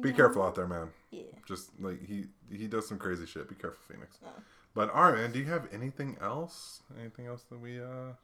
Be 0.00 0.12
careful 0.12 0.42
out 0.42 0.54
there, 0.54 0.66
man. 0.66 0.88
Yeah. 1.10 1.22
Just 1.46 1.70
like 1.78 2.04
he 2.04 2.24
he 2.50 2.66
does 2.66 2.88
some 2.88 2.98
crazy 2.98 3.26
shit. 3.26 3.48
Be 3.48 3.54
careful, 3.54 3.78
Phoenix. 3.88 4.18
Oh. 4.24 4.30
But 4.74 4.90
all 4.90 5.02
right, 5.04 5.14
man. 5.14 5.32
Do 5.32 5.38
you 5.38 5.44
have 5.44 5.68
anything 5.72 6.16
else? 6.20 6.80
Anything 6.98 7.26
else 7.26 7.42
that 7.50 7.60
we 7.60 7.78
uh 7.80 8.14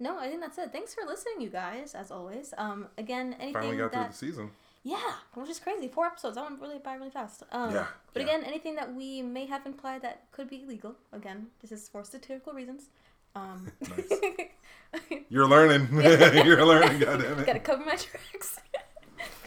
No, 0.00 0.18
I 0.18 0.28
think 0.28 0.40
that's 0.40 0.58
it. 0.58 0.72
Thanks 0.72 0.92
for 0.94 1.04
listening, 1.06 1.40
you 1.40 1.48
guys, 1.48 1.94
as 1.94 2.10
always. 2.10 2.52
Um, 2.58 2.88
again, 2.98 3.34
anything 3.38 3.54
finally 3.54 3.76
got 3.78 3.92
through 3.92 4.08
the 4.08 4.12
season? 4.12 4.50
yeah, 4.82 5.12
which 5.34 5.48
is 5.48 5.60
crazy. 5.60 5.86
Four 5.88 6.06
episodes. 6.06 6.34
That 6.34 6.44
went 6.44 6.60
really 6.60 6.78
by 6.80 6.94
really 6.94 7.10
fast. 7.10 7.44
Um, 7.52 7.72
Yeah, 7.72 7.86
But 8.12 8.24
yeah. 8.24 8.28
again, 8.28 8.44
anything 8.44 8.74
that 8.74 8.92
we 8.92 9.22
may 9.22 9.46
have 9.46 9.64
implied 9.64 10.02
that 10.02 10.24
could 10.32 10.50
be 10.50 10.64
illegal. 10.64 10.96
Again, 11.12 11.46
this 11.60 11.70
is 11.72 11.88
for 11.88 12.02
satirical 12.04 12.52
reasons. 12.52 12.90
Um, 13.36 13.70
You're 15.28 15.48
learning. 15.48 15.88
You're 16.44 16.64
learning. 16.64 16.98
Goddamn 17.00 17.38
it. 17.40 17.46
Gotta 17.46 17.60
cover 17.60 17.84
my 17.84 17.96
tracks. 17.96 18.58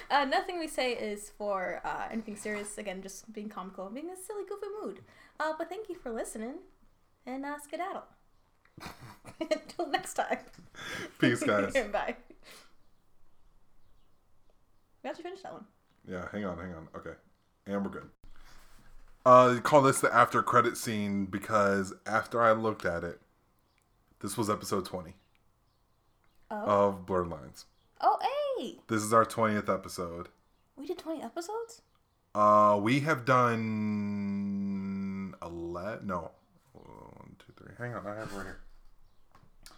uh, 0.10 0.26
nothing 0.26 0.60
we 0.60 0.68
say 0.68 0.94
is 0.94 1.32
for 1.38 1.82
uh, 1.84 2.08
anything 2.12 2.36
serious. 2.36 2.78
Again, 2.78 3.02
just 3.02 3.32
being 3.34 3.50
comical, 3.50 3.90
being 3.90 4.10
a 4.10 4.16
silly, 4.16 4.44
goofy 4.48 4.68
mood. 4.82 5.02
Uh, 5.40 5.54
but 5.58 5.70
thank 5.70 5.90
you 5.90 5.96
for 5.96 6.12
listening, 6.12 6.56
and 7.26 7.46
uh, 7.46 7.60
skedaddle. 7.64 8.04
Until 9.40 9.88
next 9.88 10.16
time. 10.16 10.40
Peace, 11.20 11.44
guys. 11.44 11.74
Bye. 11.92 12.16
We 15.04 15.08
have 15.08 15.18
to 15.18 15.24
finish 15.24 15.42
that 15.42 15.54
one. 15.54 15.66
Yeah, 16.10 16.28
hang 16.32 16.46
on, 16.46 16.58
hang 16.58 16.74
on. 16.74 16.88
Okay. 16.96 17.14
And 17.68 17.84
we're 17.84 17.92
good. 17.92 18.10
Uh 19.26 19.60
call 19.62 19.82
this 19.82 20.02
the 20.02 20.14
after 20.14 20.44
credit 20.44 20.78
scene 20.78 21.26
because 21.26 21.94
after 22.06 22.42
I 22.42 22.52
looked 22.52 22.86
at 22.86 23.04
it, 23.04 23.20
this 24.20 24.38
was 24.38 24.50
episode 24.52 24.86
20 24.86 25.16
Oh. 26.52 26.88
of 26.90 27.06
Blurred 27.06 27.28
Lines. 27.28 27.66
Oh, 28.02 28.18
hey! 28.60 28.80
This 28.88 29.02
is 29.04 29.14
our 29.14 29.26
20th 29.26 29.74
episode. 29.74 30.30
We 30.76 30.86
did 30.86 30.98
20 31.00 31.22
episodes? 31.24 31.82
Uh 32.36 32.78
we 32.82 33.00
have 33.02 33.24
done 33.26 35.34
11 35.42 36.06
no. 36.06 36.32
One, 36.74 37.36
two, 37.40 37.54
three. 37.58 37.74
Hang 37.78 37.96
on, 37.96 38.06
I 38.06 38.16
have 38.16 38.32
it 38.32 38.36
right 38.36 38.44
here. 38.44 38.60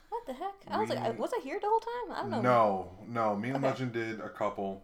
What 0.09 0.25
the 0.25 0.33
heck? 0.33 0.53
I 0.67 0.79
was 0.79 0.89
like, 0.89 1.13
We- 1.13 1.19
was 1.19 1.31
I 1.37 1.41
here 1.43 1.59
the 1.59 1.67
whole 1.67 1.79
time? 1.79 2.11
I 2.11 2.21
don't 2.21 2.31
know. 2.31 2.41
No, 2.41 2.91
no. 3.07 3.35
Me 3.35 3.49
and 3.49 3.57
Okay. 3.57 3.67
Legend 3.67 3.91
did 3.93 4.19
a 4.19 4.29
couple. 4.29 4.83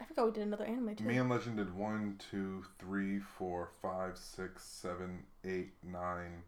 I 0.00 0.04
forgot 0.04 0.24
we 0.26 0.32
did 0.32 0.44
another 0.46 0.64
anime 0.64 0.96
too. 0.96 1.04
Me 1.04 1.18
and 1.18 1.28
Legend 1.28 1.58
did 1.58 1.74
one, 1.74 2.18
two, 2.30 2.64
three, 2.78 3.18
four, 3.20 3.68
five, 3.82 4.16
six, 4.16 4.64
seven, 4.64 5.24
eight, 5.44 5.72
nine, 5.84 6.44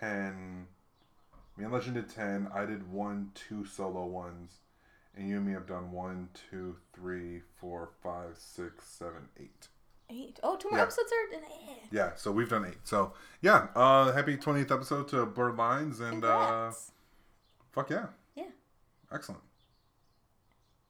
ten. 0.00 0.66
Me 1.56 1.64
and 1.64 1.72
Legend 1.72 1.94
did 1.94 2.08
ten. 2.08 2.48
I 2.54 2.64
did 2.66 2.90
one, 2.92 3.30
two 3.34 3.64
solo 3.64 4.04
ones, 4.06 4.58
and 5.16 5.28
you 5.28 5.36
and 5.38 5.46
me 5.46 5.52
have 5.52 5.66
done 5.66 5.90
one, 5.90 6.28
two, 6.50 6.76
three, 6.94 7.40
four, 7.58 7.90
five, 8.02 8.36
six, 8.36 8.84
seven, 8.86 9.28
eight. 9.40 9.68
Eight. 10.10 10.38
Oh, 10.42 10.56
two 10.56 10.68
more 10.70 10.78
Yeah. 10.78 10.82
episodes 10.84 11.10
are. 11.12 11.34
Eh. 11.36 11.74
Yeah, 11.90 12.10
so 12.16 12.30
we've 12.30 12.48
done 12.48 12.64
eight. 12.66 12.78
So 12.84 13.14
yeah, 13.40 13.68
uh, 13.74 14.12
happy 14.12 14.36
twentieth 14.36 14.70
episode 14.70 15.08
to 15.08 15.26
Blurred 15.26 15.56
Lines, 15.56 16.00
and 16.00 16.24
uh, 16.24 16.70
fuck 17.72 17.90
yeah, 17.90 18.06
Yeah. 18.34 18.44
excellent. 19.12 19.42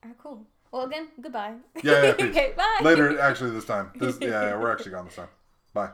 right, 0.04 0.14
cool. 0.18 0.46
Well, 0.72 0.84
again, 0.84 1.08
goodbye. 1.20 1.54
Yeah, 1.82 2.02
yeah, 2.02 2.10
okay, 2.26 2.52
bye. 2.56 2.80
Later, 2.82 3.18
actually, 3.20 3.50
this 3.52 3.64
time. 3.64 3.92
This, 3.98 4.18
yeah, 4.20 4.28
yeah, 4.50 4.58
we're 4.60 4.70
actually 4.72 4.90
gone 4.90 5.06
this 5.06 5.14
time. 5.16 5.28
Bye. 5.72 5.90